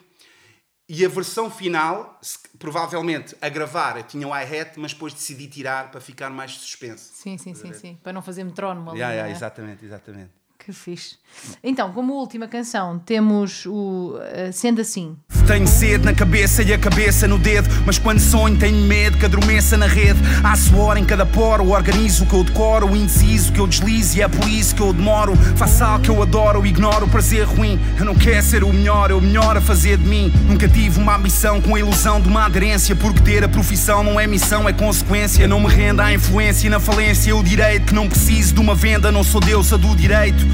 E 0.88 1.04
a 1.04 1.08
versão 1.08 1.50
final, 1.50 2.18
se- 2.22 2.38
provavelmente 2.60 3.36
a 3.40 3.48
gravar, 3.48 3.96
eu 3.96 4.02
tinha 4.04 4.26
o 4.26 4.30
hi-hat, 4.32 4.78
mas 4.78 4.92
depois 4.92 5.12
decidi 5.12 5.48
tirar 5.48 5.90
para 5.90 6.00
ficar 6.00 6.30
mais 6.30 6.52
suspense. 6.52 7.10
Sim, 7.14 7.36
sim, 7.38 7.54
sim, 7.54 7.72
sim. 7.72 7.98
Para 8.02 8.12
não 8.12 8.22
fazer 8.22 8.44
metrónomo 8.44 8.90
ali. 8.90 8.98
Yeah, 8.98 9.14
yeah, 9.14 9.32
é? 9.32 9.36
exatamente, 9.36 9.84
exatamente. 9.84 10.39
Que 10.64 10.74
fixe. 10.74 11.16
Então, 11.64 11.90
como 11.92 12.12
última 12.12 12.46
canção, 12.46 12.98
temos 12.98 13.64
o 13.64 14.18
eh, 14.20 14.50
Sendo 14.52 14.80
Assim. 14.80 15.16
tenho 15.46 15.66
sede 15.66 16.04
na 16.04 16.12
cabeça 16.12 16.62
e 16.62 16.72
a 16.72 16.78
cabeça 16.78 17.26
no 17.26 17.38
dedo. 17.38 17.68
Mas 17.86 17.98
quando 17.98 18.18
sonho, 18.20 18.58
tenho 18.58 18.76
medo 18.84 19.16
que 19.16 19.24
adormeça 19.24 19.76
na 19.76 19.86
rede. 19.86 20.18
Há 20.44 20.54
suor 20.56 20.98
em 20.98 21.04
cada 21.04 21.24
poro, 21.24 21.70
organizo 21.70 22.24
o 22.24 22.26
que 22.26 22.34
eu 22.34 22.44
decoro, 22.44 22.90
o 22.90 22.96
indeciso 22.96 23.52
que 23.52 23.58
eu 23.58 23.66
deslizo 23.66 24.18
e 24.18 24.22
é 24.22 24.28
por 24.28 24.46
isso 24.48 24.74
que 24.74 24.82
eu 24.82 24.92
demoro. 24.92 25.34
Faço 25.56 25.82
algo 25.82 26.04
que 26.04 26.10
eu 26.10 26.20
adoro, 26.22 26.66
ignoro 26.66 27.06
o 27.06 27.08
prazer 27.08 27.44
ruim. 27.46 27.80
Eu 27.98 28.04
não 28.04 28.14
quero 28.14 28.42
ser 28.44 28.62
o 28.62 28.72
melhor, 28.72 29.10
é 29.10 29.14
o 29.14 29.20
melhor 29.20 29.56
a 29.56 29.60
fazer 29.62 29.96
de 29.96 30.06
mim. 30.06 30.30
Nunca 30.46 30.68
tive 30.68 31.00
uma 31.00 31.16
ambição 31.16 31.60
com 31.60 31.74
a 31.74 31.80
ilusão 31.80 32.20
de 32.20 32.28
uma 32.28 32.44
aderência, 32.44 32.94
porque 32.94 33.20
ter 33.20 33.42
a 33.42 33.48
profissão 33.48 34.04
não 34.04 34.20
é 34.20 34.26
missão, 34.26 34.68
é 34.68 34.72
consequência. 34.74 35.48
Não 35.48 35.60
me 35.60 35.68
renda 35.68 36.04
à 36.04 36.12
influência 36.12 36.66
e 36.66 36.70
na 36.70 36.78
falência. 36.80 37.34
O 37.34 37.42
direito 37.42 37.86
que 37.86 37.94
não 37.94 38.08
preciso 38.08 38.54
de 38.54 38.60
uma 38.60 38.74
venda, 38.74 39.10
não 39.10 39.24
sou 39.24 39.40
deusa 39.40 39.78
do 39.78 39.96
direito. 39.96 40.44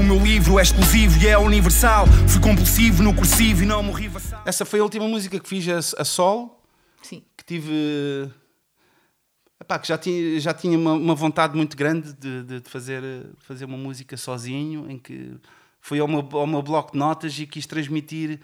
O 0.00 0.02
meu 0.02 0.18
livro 0.18 0.58
é 0.58 0.62
exclusivo 0.62 1.18
e 1.22 1.28
é 1.28 1.36
universal. 1.38 2.06
Fui 2.28 2.40
compulsivo 2.40 3.02
no 3.02 3.14
cursivo 3.14 3.62
e 3.62 3.66
não 3.66 3.82
morri 3.82 4.08
vassal. 4.08 4.42
Essa 4.46 4.64
foi 4.64 4.80
a 4.80 4.82
última 4.82 5.06
música 5.06 5.38
que 5.38 5.48
fiz 5.48 5.68
a, 5.68 6.00
a 6.00 6.04
solo, 6.04 6.56
Sim. 7.02 7.22
que 7.36 7.44
tive. 7.44 8.30
Epá, 9.60 9.78
que 9.78 9.86
já 9.86 9.98
tinha, 9.98 10.40
já 10.40 10.54
tinha 10.54 10.78
uma, 10.78 10.94
uma 10.94 11.14
vontade 11.14 11.54
muito 11.56 11.76
grande 11.76 12.12
de, 12.14 12.42
de- 12.42 12.60
de 12.60 12.70
fazer, 12.70 13.02
de 13.02 13.44
fazer 13.44 13.66
uma 13.66 13.76
música 13.76 14.16
sozinho, 14.16 14.90
em 14.90 14.98
que 14.98 15.36
fui 15.80 16.00
ao 16.00 16.08
meu, 16.08 16.26
ao 16.32 16.46
meu 16.46 16.62
bloco 16.62 16.92
de 16.92 16.98
notas 16.98 17.38
e 17.38 17.46
quis 17.46 17.66
transmitir 17.66 18.40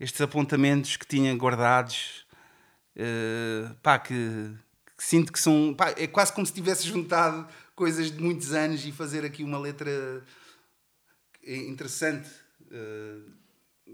estes 0.00 0.20
apontamentos 0.20 0.96
que 0.96 1.06
tinha 1.06 1.34
guardados. 1.36 2.24
eh, 2.96 3.68
pá, 3.82 3.98
que, 3.98 4.14
que 4.96 5.04
sinto 5.04 5.32
que 5.32 5.38
são. 5.40 5.74
pá, 5.76 5.90
é 5.96 6.06
quase 6.06 6.32
como 6.32 6.46
se 6.46 6.52
tivesse 6.52 6.86
juntado 6.88 7.46
coisas 7.76 8.10
de 8.10 8.20
muitos 8.22 8.52
anos 8.52 8.84
e 8.86 8.90
fazer 8.90 9.24
aqui 9.24 9.44
uma 9.44 9.58
letra 9.58 10.24
interessante. 11.56 12.28
eh, 12.70 13.18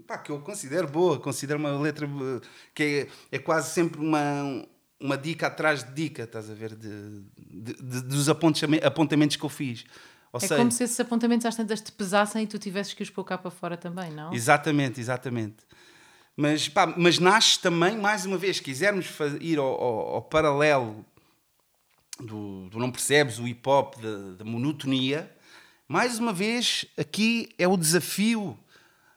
pá, 0.07 0.17
que 0.17 0.31
eu 0.31 0.39
considero 0.41 0.87
boa, 0.87 1.19
considero 1.19 1.59
uma 1.59 1.79
letra 1.79 2.05
eh, 2.05 2.41
que 2.73 3.07
é, 3.31 3.35
é 3.37 3.39
quase 3.39 3.73
sempre 3.73 3.99
uma, 3.99 4.65
uma 4.99 5.17
dica 5.17 5.47
atrás 5.47 5.83
de 5.83 5.93
dica, 5.93 6.23
estás 6.23 6.49
a 6.49 6.53
ver? 6.53 6.75
De, 6.75 7.21
de- 7.37 7.73
de- 7.75 8.01
dos 8.03 8.27
apontame- 8.29 8.81
apontamentos 8.83 9.35
que 9.37 9.43
eu 9.45 9.49
fiz. 9.49 9.85
Ou 10.33 10.37
É 10.37 10.41
seja, 10.41 10.57
como 10.57 10.69
se 10.71 10.83
esses 10.83 10.99
apontamentos 10.99 11.45
às 11.45 11.55
tantas 11.55 11.79
te 11.79 11.91
pesassem 11.93 12.43
e 12.43 12.47
tu 12.47 12.59
tivesses 12.59 12.93
que 12.93 13.01
os 13.03 13.09
pôr 13.09 13.23
cá 13.23 13.37
para 13.37 13.49
fora 13.51 13.77
também, 13.77 14.11
não? 14.11 14.33
Exatamente, 14.33 14.99
exatamente. 14.99 15.57
Mas, 16.35 16.67
pá, 16.67 16.85
mas 16.97 17.17
nasce 17.17 17.57
também, 17.61 17.97
mais 17.97 18.25
uma 18.25 18.37
vez, 18.37 18.59
quisermos 18.59 19.07
ir 19.39 19.57
ao, 19.57 19.65
ao- 19.65 19.99
ao 20.15 20.21
paralelo 20.23 21.05
do, 22.19 22.69
do 22.69 22.79
não 22.79 22.91
percebes, 22.91 23.39
o 23.39 23.47
hip 23.47 23.67
hop, 23.67 23.95
da, 24.01 24.33
da 24.37 24.45
monotonia, 24.45 25.33
mais 25.87 26.19
uma 26.19 26.33
vez, 26.33 26.85
aqui 26.97 27.49
é 27.57 27.67
o 27.67 27.77
desafio 27.77 28.57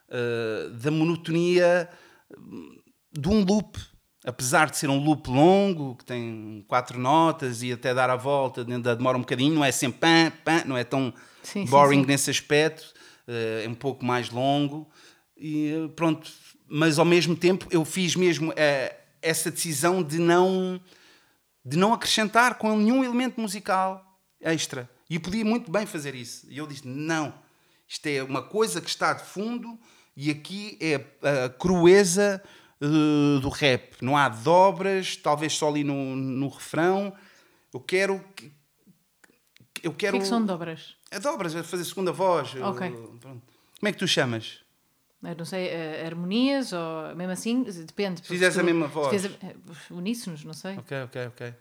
uh, 0.09 0.69
da 0.71 0.91
monotonia 0.91 1.89
hum, 2.37 2.77
de 3.11 3.27
um 3.27 3.43
loop. 3.43 3.77
Apesar 4.25 4.69
de 4.69 4.77
ser 4.77 4.89
um 4.89 5.01
loop 5.01 5.29
longo, 5.29 5.95
que 5.95 6.03
tem 6.03 6.63
quatro 6.67 6.99
notas 6.99 7.63
e 7.63 7.71
até 7.71 7.93
dar 7.93 8.09
a 8.09 8.17
volta, 8.17 8.65
ainda 8.67 8.95
demora 8.95 9.17
um 9.17 9.21
bocadinho, 9.21 9.55
não 9.55 9.63
é 9.63 9.71
sempre 9.71 9.99
pam, 9.99 10.31
pam, 10.43 10.63
não 10.65 10.77
é 10.77 10.83
tão 10.83 11.13
Sim, 11.41 11.65
sim, 11.65 11.71
boring 11.71 12.01
sim. 12.01 12.07
nesse 12.07 12.29
aspecto, 12.29 12.93
uh, 13.27 13.65
é 13.65 13.67
um 13.67 13.73
pouco 13.73 14.05
mais 14.05 14.29
longo 14.29 14.89
e 15.37 15.73
uh, 15.73 15.89
pronto. 15.89 16.29
Mas 16.67 16.99
ao 16.99 17.05
mesmo 17.05 17.35
tempo 17.35 17.65
eu 17.71 17.83
fiz 17.83 18.15
mesmo 18.15 18.51
uh, 18.51 18.95
essa 19.21 19.49
decisão 19.49 20.03
de 20.03 20.19
não 20.19 20.79
de 21.65 21.77
não 21.77 21.93
acrescentar 21.93 22.55
com 22.55 22.75
nenhum 22.75 23.03
elemento 23.03 23.39
musical 23.39 24.03
extra. 24.41 24.89
E 25.09 25.15
eu 25.15 25.21
podia 25.21 25.43
muito 25.43 25.71
bem 25.71 25.85
fazer 25.85 26.13
isso. 26.15 26.45
E 26.49 26.57
eu 26.57 26.67
disse: 26.67 26.87
não, 26.87 27.33
isto 27.87 28.05
é 28.07 28.21
uma 28.23 28.41
coisa 28.43 28.79
que 28.81 28.89
está 28.89 29.13
de 29.13 29.23
fundo 29.23 29.77
e 30.15 30.29
aqui 30.29 30.77
é 30.81 30.95
a 31.45 31.49
crueza 31.49 32.41
uh, 32.81 33.39
do 33.39 33.49
rap. 33.49 33.93
Não 34.01 34.15
há 34.15 34.29
dobras, 34.29 35.15
talvez 35.15 35.53
só 35.53 35.69
ali 35.69 35.83
no, 35.83 36.15
no 36.15 36.47
refrão. 36.49 37.13
Eu 37.73 37.79
quero. 37.79 38.23
que- 38.35 38.51
Eu 39.81 39.91
O 39.91 39.93
quero. 39.93 40.13
que 40.13 40.17
é 40.19 40.21
que 40.21 40.27
são 40.27 40.45
dobras? 40.45 40.95
É 41.09 41.19
dobras, 41.19 41.55
é 41.55 41.63
fazer 41.63 41.85
segunda 41.85 42.11
voz. 42.11 42.53
Ok. 42.55 42.87
uh, 42.89 43.17
pronto. 43.19 43.41
Como 43.79 43.87
é 43.87 43.91
que 43.93 43.97
tu 43.97 44.07
chamas? 44.07 44.59
Eu 45.23 45.35
não 45.35 45.43
sei, 45.45 45.67
eh, 45.67 46.05
harmonias 46.05 46.71
ou 46.71 47.13
mesmo 47.15 47.31
assim, 47.33 47.63
depende. 47.63 48.21
fizeres 48.21 48.53
tu- 48.55 48.61
a 48.61 48.63
mesma 48.63 48.87
se 48.87 48.93
voz. 48.93 49.25
eh, 49.25 49.55
uníssonos, 49.91 50.45
não 50.45 50.53
sei. 50.53 50.77
Ok, 50.77 51.01
ok, 51.03 51.27
ok. 51.27 51.53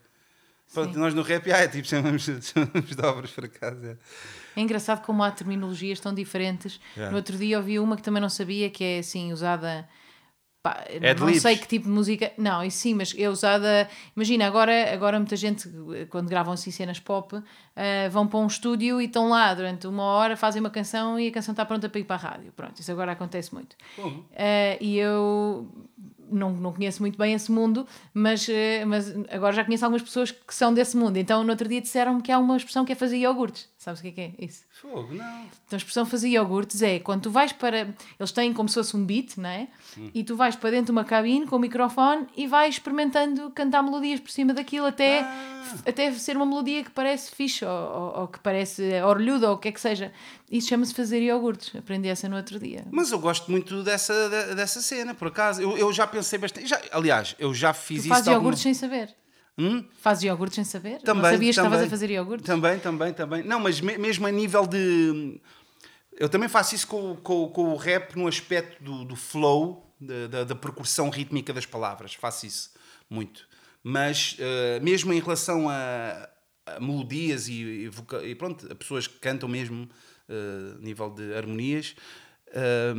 Pronto, 0.73 0.99
nós 0.99 1.15
no 1.15 1.23
rap, 1.23 1.51
ah, 1.53 1.59
é 1.59 1.69
tipo, 1.69 1.87
chamamos, 1.89 2.23
chamamos 2.43 2.95
dobras 2.97 3.31
por 3.31 3.45
acaso. 3.45 3.85
é. 3.87 3.97
É 4.57 4.61
engraçado 4.61 5.05
como 5.05 5.23
há 5.23 5.31
terminologias 5.31 6.01
tão 6.01 6.13
diferentes. 6.13 6.81
Yeah. 6.97 7.11
No 7.13 7.17
outro 7.19 7.37
dia 7.37 7.59
ouvi 7.59 7.79
uma 7.79 7.97
que 7.97 8.03
também 8.03 8.21
não 8.21 8.29
sabia, 8.29 8.69
que 8.69 8.83
é 8.83 8.99
assim, 8.99 9.33
usada. 9.33 9.89
pá, 10.61 10.85
não 11.01 11.11
Ad-libs. 11.11 11.43
sei 11.43 11.57
que 11.57 11.69
tipo 11.69 11.85
de 11.87 11.91
música. 11.93 12.33
Não, 12.37 12.65
isso 12.65 12.79
sim, 12.79 12.93
mas 12.93 13.15
é 13.17 13.31
usada. 13.31 13.89
Imagina, 14.17 14.47
agora, 14.49 14.93
agora 14.93 15.17
muita 15.19 15.37
gente, 15.37 15.71
quando 16.11 16.29
gravam 16.29 16.53
assim 16.55 16.73
cenas 16.73 16.99
pop, 16.99 17.41
eh, 17.77 18.09
vão 18.09 18.27
para 18.27 18.41
um 18.41 18.49
estúdio 18.49 19.01
e 19.01 19.05
estão 19.05 19.29
lá 19.29 19.55
durante 19.55 19.87
uma 19.87 20.03
hora, 20.03 20.37
fazem 20.37 20.59
uma 20.61 20.71
canção 20.71 21.21
e 21.21 21.29
a 21.29 21.33
canção 21.33 21.53
está 21.53 21.65
pronta 21.65 21.89
para 21.89 22.01
ir 22.01 22.05
para 22.05 22.17
a 22.17 22.31
rádio. 22.31 22.53
Pronto, 22.57 22.81
isso 22.81 22.91
agora 22.91 23.13
acontece 23.13 23.55
muito. 23.55 23.77
Eh, 24.33 24.77
e 24.81 24.99
eu 24.99 25.71
não, 26.31 26.53
não 26.53 26.73
conheço 26.73 27.01
muito 27.03 27.19
bem 27.19 27.35
esse 27.35 27.51
mundo, 27.51 27.87
mas, 28.13 28.49
eh, 28.49 28.85
mas 28.85 29.15
agora 29.31 29.53
já 29.53 29.65
conheço 29.65 29.85
algumas 29.85 30.03
pessoas 30.03 30.31
que 30.31 30.55
são 30.55 30.73
desse 30.73 30.97
mundo. 30.97 31.17
Então, 31.17 31.43
no 31.43 31.51
outro 31.51 31.69
dia 31.69 31.81
disseram-me 31.81 32.23
que 32.23 32.33
há 32.33 32.39
uma 32.39 32.57
expressão 32.57 32.85
que 32.85 32.93
é 32.93 32.95
fazer 32.95 33.17
iogurtes. 33.19 33.69
Sabes 33.89 34.01
o 34.01 34.03
que 34.03 34.09
é 34.09 34.13
que 34.13 34.21
é 34.21 34.45
isso? 34.45 34.65
Fogo, 34.71 35.15
não. 35.15 35.25
Então, 35.67 35.73
a 35.73 35.77
expressão 35.77 36.05
fazer 36.05 36.29
iogurtes 36.29 36.83
é 36.83 36.99
quando 36.99 37.23
tu 37.23 37.31
vais 37.31 37.53
para. 37.53 37.95
Eles 38.21 38.33
têm 38.33 38.53
como 38.53 38.69
se 38.69 38.75
fosse 38.75 38.95
um 38.95 39.03
beat, 39.05 39.37
não 39.39 39.49
é? 39.49 39.67
E 40.15 40.23
tu 40.23 40.37
vais 40.37 40.55
para 40.55 40.71
dentro 40.71 40.87
de 40.87 40.93
uma 40.93 41.05
cabine 41.05 41.47
com 41.47 41.57
o 41.57 41.59
microfone 41.59 42.27
e 42.37 42.47
vais 42.47 42.75
experimentando 42.75 43.51
cantar 43.51 43.83
melodias 43.83 44.21
por 44.21 44.31
cima 44.31 44.53
daquilo 44.53 44.85
até, 44.87 45.27
até 45.87 46.13
ser 46.13 46.37
uma 46.37 46.45
melodia 46.45 46.85
que 46.85 46.91
parece 46.91 47.31
fixe 47.35 47.65
ou, 47.65 47.71
ou- 47.71 48.21
ou 48.21 48.29
que 48.29 48.39
parece 48.41 48.83
orlhuda 49.03 49.49
ou 49.49 49.55
o 49.55 49.59
que 49.59 49.69
é 49.69 49.73
que 49.73 49.81
seja. 49.81 50.13
Isso 50.51 50.69
chama-se 50.69 50.93
fazer 50.95 51.21
iogurtes. 51.23 51.75
Aprendi 51.75 52.09
essa 52.09 52.29
no 52.29 52.37
outro 52.37 52.59
dia. 52.59 52.85
Mas 52.91 53.11
eu 53.11 53.19
gosto 53.19 53.51
muito 53.51 53.83
dessa, 53.83 54.13
de- 54.29 54.55
dessa 54.55 54.81
cena, 54.83 55.15
por 55.15 55.29
acaso. 55.29 55.63
Eu, 55.63 55.77
eu 55.79 55.93
já 55.93 56.07
pensei 56.07 56.39
bastante. 56.39 56.67
Já, 56.67 56.79
aliás, 56.93 57.35
eu 57.39 57.55
já 57.55 57.73
fiz 57.73 57.99
Tu 57.99 58.01
isso. 58.01 58.09
fazes 58.11 58.25
de 58.25 58.31
alguma- 58.31 58.49
iogurtes 58.51 58.63
sem 58.63 58.75
saber. 58.75 59.15
Hum? 59.59 59.85
Fazes 60.01 60.23
iogurtes 60.25 60.55
sem 60.55 60.65
saber? 60.65 61.01
Também, 61.03 61.23
não 61.23 61.31
sabias 61.33 61.57
que 61.57 61.63
também. 61.63 61.71
estavas 61.73 61.87
a 61.87 61.91
fazer 61.91 62.11
iogurtes? 62.11 62.47
Também, 62.47 62.79
também, 62.79 63.13
também. 63.13 63.43
Não, 63.43 63.59
mas 63.59 63.81
me- 63.81 63.99
mesmo 63.99 64.27
a 64.27 64.31
nível 64.31 64.67
de. 64.67 65.41
Eu 66.17 66.29
também 66.29 66.49
faço 66.49 66.75
isso 66.75 66.87
com, 66.87 67.17
com, 67.17 67.49
com 67.49 67.73
o 67.73 67.77
rap 67.77 68.15
no 68.17 68.27
aspecto 68.29 68.83
do, 68.83 69.05
do 69.05 69.17
flow, 69.17 69.93
da, 70.01 70.27
da, 70.29 70.45
da 70.45 70.55
percussão 70.55 71.11
rítmica 71.11 71.53
das 71.53 71.67
palavras. 71.67 72.15
Faço 72.15 72.47
isso 72.47 72.71
muito. 73.11 73.49
Mas 73.83 74.37
eh, 74.39 74.81
mesmo 74.81 75.13
em 75.13 75.21
relação 75.21 75.69
a, 75.69 76.29
a 76.67 76.81
melodias 76.81 77.49
e, 77.49 77.53
e, 77.63 77.89
voca- 77.89 78.23
e 78.25 78.35
pronto, 78.35 78.71
a 78.71 78.75
pessoas 78.75 79.07
que 79.07 79.19
cantam 79.19 79.49
mesmo 79.49 79.89
a 80.29 80.79
nível 80.81 81.11
de 81.11 81.35
harmonias. 81.35 81.95
eh, 82.53 82.95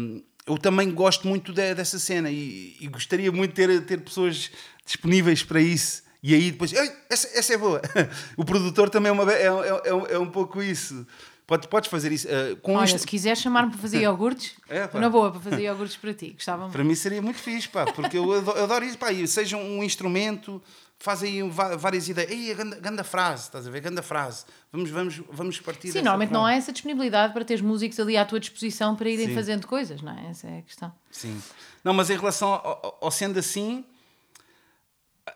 eu 0.48 0.58
também 0.58 0.90
gosto 0.92 1.28
muito 1.28 1.54
de- 1.54 1.76
dessa 1.76 2.00
cena 2.00 2.30
e, 2.32 2.76
e 2.82 2.88
gostaria 2.88 3.32
muito 3.32 3.52
de 3.52 3.56
ter, 3.68 3.86
ter 3.86 3.98
pessoas 4.02 4.50
disponíveis 4.86 5.44
para 5.44 5.62
isso. 5.62 6.04
E 6.22 6.34
aí 6.36 6.52
depois, 6.52 6.74
"Ei, 6.74 6.92
essa, 7.10 7.28
essa 7.38 7.54
é 7.54 7.58
boa. 7.58 7.82
O 8.38 8.44
produtor 8.46 8.90
também 8.90 9.10
é, 9.10 9.14
uma, 9.14 9.32
é, 9.32 9.44
é, 9.46 10.14
é 10.16 10.20
um 10.20 10.30
pouco 10.30 10.62
isso. 10.62 11.06
Pode, 11.48 11.68
podes 11.68 11.90
fazer 11.90 12.12
isso. 12.12 12.28
eh, 12.30 12.56
com 12.62 12.76
Olha, 12.76 12.86
isto, 12.86 13.00
se 13.00 13.08
quiseres 13.08 13.40
chamar-me 13.40 13.72
para 13.72 13.80
fazer 13.80 14.02
iogurtes, 14.04 14.54
É, 14.70 14.78
estou 14.84 14.94
pá. 14.94 15.00
na 15.00 15.10
boa 15.10 15.32
para 15.32 15.40
fazer 15.42 15.64
iogurtes 15.64 15.98
para 15.98 16.14
ti. 16.14 16.32
Gostava 16.34 16.62
muito. 16.64 16.74
Para 16.74 16.84
mim 16.84 16.94
seria 16.94 17.22
muito 17.22 17.40
fixe, 17.40 17.68
pá, 17.68 17.86
porque 17.86 18.18
eu 18.18 18.32
adoro, 18.34 18.58
eu 18.58 18.64
adoro 18.66 18.86
isso, 18.86 18.98
pá, 19.00 19.08
seja 19.26 19.58
um 19.58 19.84
instrumento, 19.84 20.62
faz 21.00 21.24
aí 21.24 21.42
várias 21.42 22.08
ideias. 22.08 22.30
Ei, 22.30 22.52
a 22.52 22.54
ganda, 22.54 22.80
ganda 22.80 23.04
frase, 23.04 23.44
estás 23.46 23.66
a 23.66 23.72
ver? 23.72 23.80
Ganda 23.82 24.04
frase. 24.04 24.46
Vamos, 24.72 24.92
vamos, 24.92 25.22
vamos 25.32 25.60
partir 25.60 25.88
Sim, 25.92 26.02
normalmente 26.04 26.32
não 26.32 26.46
há 26.46 26.54
essa 26.54 26.72
disponibilidade 26.72 27.34
para 27.34 27.44
teres 27.44 27.64
músicos 27.64 28.00
ali 28.00 28.16
à 28.16 28.24
tua 28.26 28.40
disposição 28.40 28.96
para 28.96 29.10
irem 29.10 29.30
Sim. 29.30 29.34
fazendo 29.34 29.66
coisas, 29.66 30.04
não 30.04 30.12
é? 30.12 30.30
Essa 30.30 30.46
é 30.48 30.60
a 30.60 30.62
questão. 30.62 30.94
Sim. 31.10 31.42
Não, 31.84 31.94
mas 31.96 32.12
em 32.12 32.18
relação 32.18 32.50
ao- 32.50 32.98
ao 33.02 33.10
sendo 33.10 33.40
assim, 33.40 33.84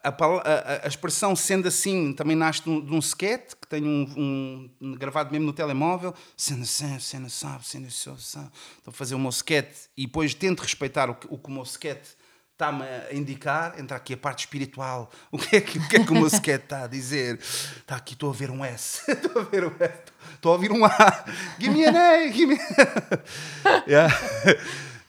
a, 0.04 0.10
a- 0.10 0.86
a- 0.86 0.88
expressão 0.88 1.36
sendo 1.36 1.68
assim 1.68 2.14
também 2.14 2.36
nasce 2.36 2.64
de 2.64 2.70
um, 2.70 2.80
de 2.84 2.94
um 2.94 3.00
sketch 3.00 3.54
que 3.62 3.68
tenho 3.68 3.88
um, 3.88 4.70
um- 4.82 4.94
gravado 4.96 5.32
mesmo 5.32 5.46
no 5.48 5.54
telemóvel. 5.54 6.14
Sendo 6.38 6.64
assim, 6.64 7.00
sendo 7.00 7.30
sabe, 7.30 7.66
sendo 7.68 7.88
assim, 7.88 8.16
sabe. 8.18 8.50
Estou 8.78 8.92
a 8.92 8.94
fazer 8.94 9.16
o 9.16 9.20
meu 9.20 9.30
sketch 9.30 9.88
e 9.98 10.06
depois 10.06 10.34
tento 10.34 10.62
respeitar 10.62 11.10
o 11.10 11.16
que 11.16 11.28
o, 11.30 11.38
que 11.38 11.50
o 11.50 11.52
meu 11.52 11.64
sketch 11.64 12.10
está-me 12.54 12.84
a 12.84 13.14
indicar. 13.14 13.80
Entra 13.80 13.98
aqui 13.98 14.14
a 14.14 14.18
parte 14.18 14.40
espiritual. 14.42 15.10
O 15.32 15.38
que 15.38 15.56
é 15.56 15.62
que 15.62 15.78
o, 15.80 15.88
que 15.88 15.96
é 15.98 16.04
que 16.06 16.12
o 16.12 16.16
meu 16.16 16.28
sketch 16.28 16.64
está 16.64 16.84
a 16.84 16.88
dizer? 16.88 17.40
Está 17.40 17.96
aqui, 17.96 18.14
estou 18.14 18.30
a 18.30 18.34
ver 18.34 18.50
um 18.52 18.64
S. 18.64 19.02
Estou 19.12 19.42
a 19.42 19.46
ver 19.46 19.66
um 19.66 19.74
S. 19.80 19.94
Estou 20.36 20.52
a 20.52 20.56
ouvir 20.56 20.72
um 20.72 20.86
A. 20.86 21.26
Give 21.60 21.74
me 21.74 21.86
an 21.86 21.96
A. 21.98 22.28
Give 22.32 22.46
me... 22.48 22.58
Yeah. 23.88 24.14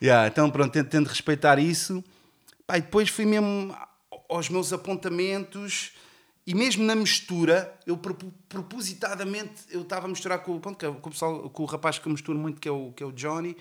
Yeah, 0.01 0.27
então, 0.27 0.51
pronto, 0.51 0.71
tento, 0.73 0.89
tento 0.89 1.07
respeitar 1.07 1.57
isso. 1.57 2.03
Pá, 2.67 2.77
e 2.77 2.81
depois 2.81 3.07
fui 3.09 3.25
mesmo 3.25 3.75
aos 4.29 4.49
meus 4.49 4.71
apontamentos 4.73 5.93
e 6.47 6.53
mesmo 6.53 6.83
na 6.83 6.93
mistura, 6.95 7.75
eu 7.87 7.97
propo- 7.97 8.31
propositadamente 8.47 9.63
eu 9.71 9.81
estava 9.81 10.05
a 10.05 10.09
misturar 10.09 10.39
com, 10.39 10.59
pronto, 10.59 10.85
é- 10.85 10.91
com, 10.91 11.09
o 11.09 11.11
pessoal, 11.11 11.49
com 11.49 11.63
o 11.63 11.65
rapaz 11.65 11.97
que 11.97 12.07
eu 12.07 12.11
misturo 12.11 12.37
muito, 12.37 12.61
que 12.61 12.67
é 12.67 12.71
o, 12.71 12.91
que 12.91 13.01
é 13.01 13.05
o 13.05 13.11
Johnny, 13.11 13.57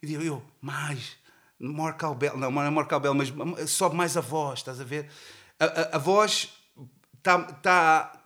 e 0.00 0.06
digo 0.06 0.22
eu, 0.22 0.42
mais, 0.60 1.16
more 1.58 1.96
cowbell, 1.96 2.36
não, 2.36 2.50
não 2.50 2.62
é 2.62 2.70
more 2.70 2.88
cowbell, 2.88 3.14
mas 3.14 3.32
sobe 3.68 3.96
mais 3.96 4.16
a 4.16 4.20
voz, 4.20 4.60
estás 4.60 4.80
a 4.80 4.84
ver? 4.84 5.08
A, 5.58 5.64
a, 5.64 5.96
a 5.96 5.98
voz 5.98 6.52
está 7.18 7.38
tá, 7.38 8.24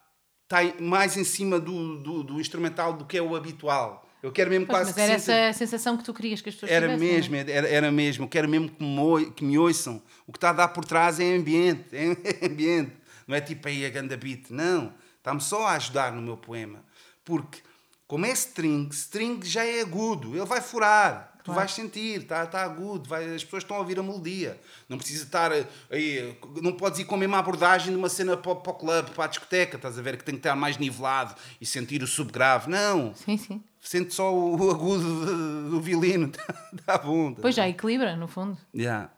tá 0.48 0.58
mais 0.80 1.16
em 1.16 1.24
cima 1.24 1.58
do, 1.58 1.98
do, 1.98 2.22
do, 2.22 2.40
instrumental 2.40 2.92
do 2.92 3.04
que 3.04 3.16
é 3.16 3.22
o 3.22 3.34
habitual. 3.34 4.05
Eu 4.26 4.32
quero 4.32 4.50
mesmo 4.50 4.66
pois, 4.66 4.78
quase 4.78 4.86
mas 4.90 4.94
que 4.94 5.00
era 5.00 5.18
sinta- 5.18 5.32
essa 5.32 5.50
a 5.50 5.52
sensação 5.66 5.96
que 5.96 6.04
tu 6.04 6.12
querias 6.14 6.40
que 6.40 6.48
as 6.48 6.54
pessoas 6.54 6.72
Era 6.72 6.86
tivessem, 6.88 7.14
mesmo, 7.14 7.36
é? 7.36 7.50
era, 7.50 7.68
era 7.68 7.92
mesmo. 7.92 8.24
Eu 8.24 8.28
quero 8.28 8.48
mesmo 8.48 8.68
que 8.68 8.82
me, 8.84 9.30
que 9.30 9.44
me 9.44 9.58
ouçam. 9.58 10.02
O 10.26 10.32
que 10.32 10.38
está 10.38 10.50
a 10.50 10.52
dar 10.52 10.68
por 10.68 10.84
trás 10.84 11.20
é 11.20 11.34
ambiente. 11.36 11.84
É 11.92 12.06
ambiente. 12.46 12.92
Não 13.26 13.34
é 13.36 13.40
tipo 13.40 13.66
aí 13.68 13.84
a 13.86 13.90
ganda 13.90 14.16
beat. 14.16 14.50
Não. 14.50 14.92
Está-me 15.18 15.40
só 15.40 15.66
a 15.66 15.72
ajudar 15.72 16.12
no 16.12 16.20
meu 16.22 16.36
poema. 16.36 16.84
Porque, 17.24 17.58
como 18.06 18.24
é 18.26 18.30
string, 18.32 18.88
string 18.92 19.40
já 19.44 19.64
é 19.64 19.80
agudo. 19.80 20.36
Ele 20.36 20.44
vai 20.44 20.60
furar. 20.60 21.32
Tu 21.38 21.52
Claro. 21.52 21.60
vais 21.60 21.72
sentir, 21.74 22.22
está 22.22 22.44
tá 22.44 22.64
agudo, 22.64 23.08
vai, 23.08 23.24
as 23.32 23.44
pessoas 23.44 23.62
estão 23.62 23.76
a 23.76 23.78
ouvir 23.78 23.96
a 24.00 24.02
melodia. 24.02 24.60
Não 24.88 24.98
precisa 24.98 25.22
estar 25.22 25.52
aí, 25.88 26.36
não 26.60 26.72
podes 26.72 26.98
ir 26.98 27.04
com 27.04 27.14
a 27.14 27.18
mesma 27.18 27.38
abordagem 27.38 27.92
numa 27.92 28.08
cena 28.08 28.36
para, 28.36 28.50
o- 28.50 28.56
para 28.56 28.72
o 28.72 28.74
clube, 28.74 29.10
para 29.12 29.24
a 29.26 29.26
discoteca, 29.28 29.76
estás 29.76 29.96
a 29.96 30.02
ver 30.02 30.16
que 30.16 30.24
tem 30.24 30.34
que 30.34 30.40
estar 30.40 30.56
mais 30.56 30.76
nivelado 30.76 31.36
e 31.60 31.64
sentir 31.64 32.02
o 32.02 32.06
subgrave. 32.08 32.68
Não, 32.68 33.14
Sim, 33.14 33.36
sim. 33.38 33.62
Sente 33.88 34.12
só 34.14 34.34
o, 34.34 34.70
agudo 34.70 35.70
do, 35.70 35.80
violino, 35.80 36.30
dá 36.86 36.98
bom. 36.98 37.34
Pois 37.34 37.54
já 37.54 37.68
equilibra, 37.68 38.16
no 38.16 38.26
fundo. 38.26 38.58
Yeah. 38.74 39.10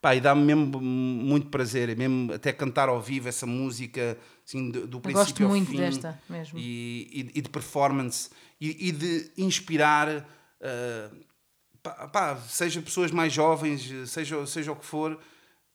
Pá, 0.00 0.14
e 0.16 0.20
dá-me 0.20 0.42
mesmo 0.42 0.80
muito 0.80 1.48
prazer, 1.48 1.90
é 1.90 1.94
mesmo 1.94 2.32
até 2.32 2.52
cantar 2.52 2.88
ao 2.88 3.00
vivo 3.02 3.28
essa 3.28 3.46
música 3.46 4.16
assim, 4.46 4.70
do, 4.70 4.86
do 4.86 4.96
Eu 4.96 5.00
princípio 5.02 5.24
gosto 5.24 5.42
ao 5.44 5.48
muito 5.50 5.70
fim, 5.70 5.76
desta 5.76 6.18
mesmo. 6.28 6.58
E, 6.58 7.30
e- 7.34 7.38
e 7.38 7.42
de 7.42 7.48
performance 7.50 8.30
e, 8.60 8.88
e 8.88 8.92
de 8.92 9.30
inspirar, 9.36 10.26
ah, 10.62 11.10
pá, 11.82 12.08
pá, 12.08 12.36
seja 12.48 12.80
pessoas 12.80 13.10
mais 13.10 13.32
jovens, 13.32 13.90
seja, 14.10 14.44
seja 14.46 14.72
o 14.72 14.76
que 14.76 14.86
for, 14.86 15.18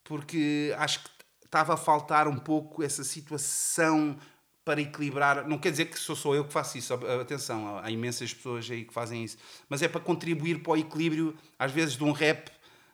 porque 0.04 0.74
acho 0.80 1.04
que 1.04 1.10
estava 1.46 1.76
a 1.76 1.78
faltar 1.78 2.28
um 2.28 2.38
pouco 2.38 2.82
essa 2.84 3.04
situação 3.04 4.18
para 4.66 4.82
equilibrar. 4.82 5.48
Não 5.48 5.58
quer 5.60 5.70
dizer 5.72 5.86
que 5.86 5.98
sou 6.00 6.16
só 6.16 6.34
eu 6.34 6.44
que 6.44 6.52
faço 6.52 6.78
isso, 6.78 6.92
atenção, 7.22 7.78
há 7.78 7.90
imensas 7.92 8.34
pessoas 8.34 8.70
aí 8.70 8.84
que 8.84 8.94
fazem 8.94 9.24
isso, 9.24 9.38
mas 9.70 9.82
é 9.84 9.88
para 9.88 10.02
contribuir 10.02 10.60
para 10.64 10.72
o 10.74 10.78
equilíbrio, 10.78 11.38
às 11.58 11.72
vezes, 11.72 11.96
de 11.96 12.04
um 12.04 12.12
rap 12.12 12.50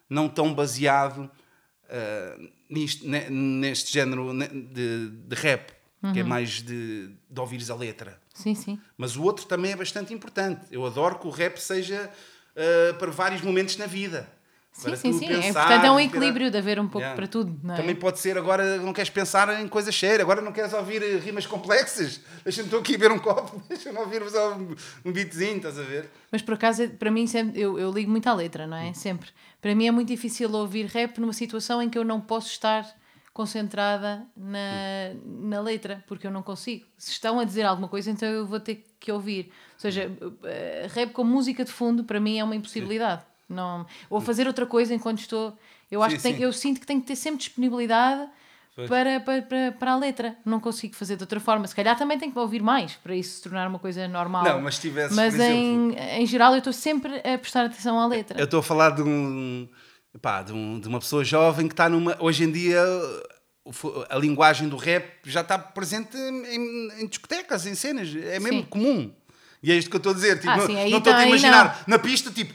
não 0.10 0.27
tão 0.27 0.53
baseado 0.53 1.31
ah, 1.89 2.38
nisto, 2.69 3.07
ne- 3.07 3.30
neste 3.30 3.91
género 3.93 4.34
ne- 4.34 4.48
de, 4.49 5.10
de 5.10 5.35
rap, 5.35 5.72
que 6.14 6.19
é 6.19 6.23
mais 6.23 6.61
de, 6.61 7.10
de 7.30 7.39
ouvires 7.39 7.69
a 7.69 7.76
letra. 7.76 8.19
Sim, 8.34 8.56
sim. 8.56 8.80
Mas 8.98 9.15
o 9.15 9.23
outro 9.23 9.45
também 9.45 9.72
é 9.72 9.76
bastante 9.76 10.14
importante. 10.14 10.65
Eu 10.72 10.85
adoro 10.85 11.19
que 11.19 11.27
o 11.27 11.30
rap 11.30 11.57
seja 11.57 12.11
ah, 12.56 12.93
para 12.99 13.11
vários 13.11 13.41
momentos 13.41 13.77
na 13.77 13.85
vida. 13.85 14.30
Sim, 14.72 14.95
sim, 14.95 15.14
sim. 15.14 15.26
é 15.26 15.27
pensares, 15.30 15.49
importante 15.49 15.85
é 15.85 15.91
um 15.91 15.99
equilíbrio 15.99 16.49
de 16.49 16.57
haver 16.57 16.80
um 16.80 16.88
pouco 16.88 16.99
Yeah. 17.02 17.15
para 17.15 17.27
tudo, 17.27 17.72
é? 17.72 17.76
Também 17.76 17.95
pode 17.95 18.19
ser 18.19 18.38
agora 18.38 18.77
não 18.77 18.93
queres 18.93 19.10
pensar 19.10 19.61
em 19.61 19.68
coisas 19.68 19.93
sérias, 19.93 20.22
agora 20.22 20.41
não 20.41 20.52
queres 20.52 20.72
ouvir 20.73 21.03
eh, 21.03 21.18
rimas 21.18 21.45
complexas. 21.45 22.22
Deixa-me 22.43 22.68
estou 22.68 22.80
aqui 22.80 22.95
a 22.95 22.98
ver 22.98 23.11
um 23.11 23.19
copo, 23.19 23.61
deixa-me 23.68 23.98
ouvir 23.99 24.27
só 24.30 24.53
um, 24.53 24.73
um 25.06 25.11
beatzinho, 25.11 25.57
estás 25.57 25.77
a 25.77 25.84
ver? 25.84 26.10
Mas 26.31 26.41
por 26.41 26.53
acaso, 26.53 26.88
para 26.91 27.11
mim, 27.11 27.27
sempre, 27.27 27.60
eu, 27.60 27.77
eu 27.77 27.91
ligo 27.91 28.10
muito 28.10 28.27
à 28.27 28.34
letra, 28.34 28.65
não 28.65 28.77
é? 28.77 28.93
Sempre. 28.93 29.30
Para 29.61 29.76
mim 29.76 29.88
é 29.88 29.91
muito 29.91 30.07
difícil 30.07 30.52
ouvir 30.53 30.85
rap 30.85 31.19
numa 31.19 31.34
situação 31.34 31.81
em 31.81 31.89
que 31.89 31.98
eu 31.98 32.06
não 32.06 32.22
posso 32.22 32.48
estar 32.48 32.85
concentrada 33.34 34.26
na, 34.35 35.14
na 35.26 35.61
letra, 35.61 36.03
porque 36.07 36.27
eu 36.27 36.31
não 36.31 36.43
consigo. 36.43 36.85
Se 36.98 37.11
estão 37.11 37.39
a 37.39 37.43
dizer 37.43 37.64
alguma 37.64 37.88
coisa, 37.88 38.11
então 38.11 38.27
eu 38.27 38.45
vou 38.45 38.60
ter 38.60 38.85
que 38.99 39.11
ouvir. 39.11 39.52
Ou 39.73 39.80
seja, 39.80 40.11
eh, 40.43 40.88
rap 40.91 41.11
com 41.11 41.23
música 41.23 41.64
de 41.64 41.72
fundo, 41.72 42.03
para 42.03 42.19
mim 42.19 42.38
é 42.39 42.43
uma 42.43 42.56
impossibilidade. 42.56 43.23
Não, 43.51 43.85
ou 44.09 44.19
fazer 44.21 44.47
outra 44.47 44.65
coisa 44.65 44.93
enquanto 44.93 45.19
estou. 45.19 45.57
Eu 45.89 46.01
acho 46.01 46.17
Sim, 46.19 46.31
que 46.31 46.37
sim. 46.37 46.43
eu 46.43 46.53
sinto 46.53 46.79
que 46.79 46.85
tenho 46.87 47.01
que 47.01 47.07
ter 47.07 47.15
sempre 47.15 47.39
disponibilidade 47.39 48.29
para, 48.87 49.19
para, 49.19 49.41
para, 49.41 49.71
para 49.73 49.91
a 49.91 49.97
letra. 49.97 50.37
Não 50.45 50.59
consigo 50.59 50.95
fazer 50.95 51.17
de 51.17 51.23
outra 51.23 51.39
forma. 51.39 51.67
Se 51.67 51.75
calhar 51.75 51.97
também 51.97 52.17
tenho 52.17 52.31
que 52.31 52.39
ouvir 52.39 52.61
mais 52.63 52.93
para 52.95 53.13
isso 53.15 53.35
se 53.35 53.41
tornar 53.43 53.67
uma 53.67 53.77
coisa 53.77 54.07
normal. 54.07 54.43
Não, 54.45 54.61
mas 54.61 54.75
se 54.75 54.81
tivesses, 54.81 55.15
Mas 55.15 55.37
em, 55.39 55.93
em 55.93 56.25
geral 56.25 56.53
eu 56.53 56.59
estou 56.59 56.71
sempre 56.73 57.17
a 57.19 57.37
prestar 57.37 57.65
atenção 57.65 57.99
à 57.99 58.07
letra. 58.07 58.39
Eu 58.39 58.45
estou 58.45 58.61
a 58.61 58.63
falar 58.63 58.91
de 58.91 59.01
um, 59.01 59.67
pá, 60.21 60.41
de, 60.41 60.53
um- 60.53 60.79
de 60.79 60.87
uma 60.87 60.99
pessoa 60.99 61.23
jovem 61.25 61.67
que 61.67 61.73
está 61.73 61.89
numa. 61.89 62.15
Hoje 62.21 62.45
em 62.45 62.51
dia 62.51 62.81
a 64.09 64.17
linguagem 64.17 64.67
do 64.67 64.75
rap 64.75 65.05
já 65.25 65.41
está 65.41 65.57
presente 65.59 66.17
em, 66.17 67.01
em 67.01 67.07
discotecas, 67.07 67.65
em 67.65 67.75
cenas. 67.75 68.09
É 68.15 68.39
mesmo 68.39 68.61
Sim. 68.61 68.65
comum. 68.69 69.13
E 69.61 69.71
é 69.71 69.75
isto 69.75 69.89
que 69.89 69.95
eu 69.95 69.99
estou 69.99 70.11
a 70.13 70.15
dizer. 70.15 70.37
Tipo, 70.37 70.49
Ah, 70.49 70.57
não 70.57 70.65
sim, 70.65 70.89
não 70.89 70.97
estou 70.97 71.13
a 71.13 71.17
tá- 71.17 71.25
imaginar 71.27 71.83
na 71.85 71.99
pista, 71.99 72.31
tipo, 72.31 72.51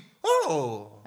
oh! 0.49 0.89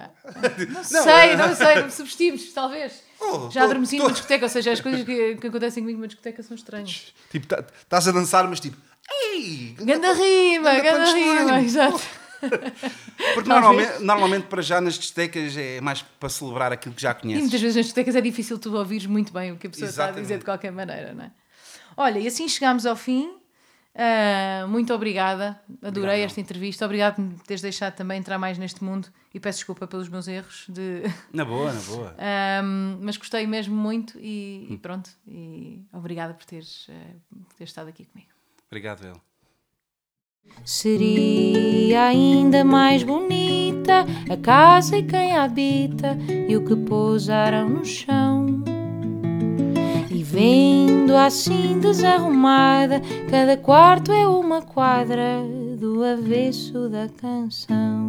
Não, 0.70 0.82
sei, 0.84 1.12
é- 1.12 1.36
não 1.36 1.54
sei, 1.54 1.90
subestimos, 1.90 2.52
talvez. 2.52 3.02
Oh, 3.20 3.50
Já 3.50 3.60
tô- 3.60 3.66
adormeci 3.66 3.96
tô- 3.98 4.04
numa 4.04 4.12
discoteca, 4.12 4.46
ou 4.46 4.48
seja, 4.48 4.72
as 4.72 4.80
coisas 4.80 5.04
que, 5.04 5.36
que 5.40 5.46
acontecem 5.46 5.82
comigo 5.82 5.98
numa 5.98 6.08
discoteca 6.08 6.42
são 6.42 6.54
estranhas. 6.54 7.12
Tipo, 7.30 7.46
tá- 7.46 7.64
estás 7.82 8.08
a 8.08 8.12
dançar, 8.12 8.48
mas 8.48 8.60
tipo, 8.60 8.76
ei! 9.10 9.74
Ganda 9.78 10.12
rima, 10.14 10.74
Ganda 10.80 11.12
rima, 11.12 11.60
exato. 11.62 12.00
Porque 13.34 13.48
normalmente, 13.50 13.98
normalmente 14.02 14.46
para 14.46 14.62
já 14.62 14.80
nas 14.80 14.94
discotecas 14.94 15.54
é 15.58 15.80
mais 15.82 16.00
para 16.00 16.28
celebrar 16.30 16.72
aquilo 16.72 16.94
que 16.94 17.02
já 17.02 17.10
E 17.10 17.14
conheces. 17.14 17.42
muitas 17.42 17.60
vezes 17.60 17.76
nas 17.76 17.84
discotecas 17.86 18.16
é 18.16 18.20
difícil 18.22 18.58
tu 18.58 18.74
ouvires 18.74 19.04
muito 19.04 19.30
bem 19.32 19.52
o 19.52 19.58
que 19.58 19.66
a 19.66 19.70
pessoa 19.70 19.88
está 19.90 20.02
a 20.02 20.06
Exatamente. 20.06 20.22
dizer 20.24 20.38
de 20.38 20.44
qualquer 20.46 20.72
maneira, 20.72 21.12
não 21.12 21.24
é? 21.24 21.30
Olha, 21.96 22.18
e 22.18 22.26
assim 22.26 22.48
chegámos 22.48 22.86
ao 22.86 22.96
fim. 22.96 23.34
Ah, 23.94 24.66
muito 24.68 24.94
obrigada, 24.94 25.60
adorei 25.82 25.88
Obrigado. 26.10 26.26
esta 26.26 26.40
entrevista. 26.40 26.84
Obrigado 26.84 27.16
por 27.16 27.22
me 27.22 27.34
teres 27.40 27.60
deixado 27.60 27.94
também 27.94 28.18
entrar 28.18 28.38
mais 28.38 28.56
neste 28.56 28.82
mundo 28.84 29.08
e 29.34 29.40
peço 29.40 29.58
desculpa 29.58 29.86
pelos 29.86 30.08
meus 30.08 30.28
erros 30.28 30.66
de. 30.68 31.02
Na 31.32 31.44
boa, 31.44 31.72
na 31.72 31.80
boa. 31.80 32.16
Um, 32.64 32.98
mas 33.02 33.16
gostei 33.16 33.46
mesmo 33.46 33.74
muito 33.74 34.18
e, 34.18 34.66
e 34.70 34.78
pronto. 34.78 35.10
E 35.26 35.84
obrigada 35.92 36.34
por 36.34 36.44
teres, 36.44 36.86
eh, 36.88 37.16
por 37.28 37.54
teres 37.54 37.70
estado 37.70 37.88
aqui 37.88 38.04
comigo. 38.04 38.30
Obrigado, 38.68 39.04
El. 39.04 39.20
Seria 40.64 42.06
ainda 42.06 42.64
mais 42.64 43.02
bonita 43.02 44.04
a 44.30 44.36
casa 44.36 44.96
e 44.96 45.02
quem 45.02 45.36
a 45.36 45.44
habita 45.44 46.16
e 46.48 46.56
o 46.56 46.64
que 46.64 46.76
pousaram 46.76 47.68
no 47.68 47.84
chão. 47.84 48.29
Vendo 50.40 51.14
assim 51.14 51.78
desarrumada, 51.78 53.02
cada 53.30 53.58
quarto 53.58 54.10
é 54.10 54.26
uma 54.26 54.62
quadra 54.62 55.44
do 55.78 56.02
avesso 56.02 56.88
da 56.88 57.10
canção. 57.20 57.99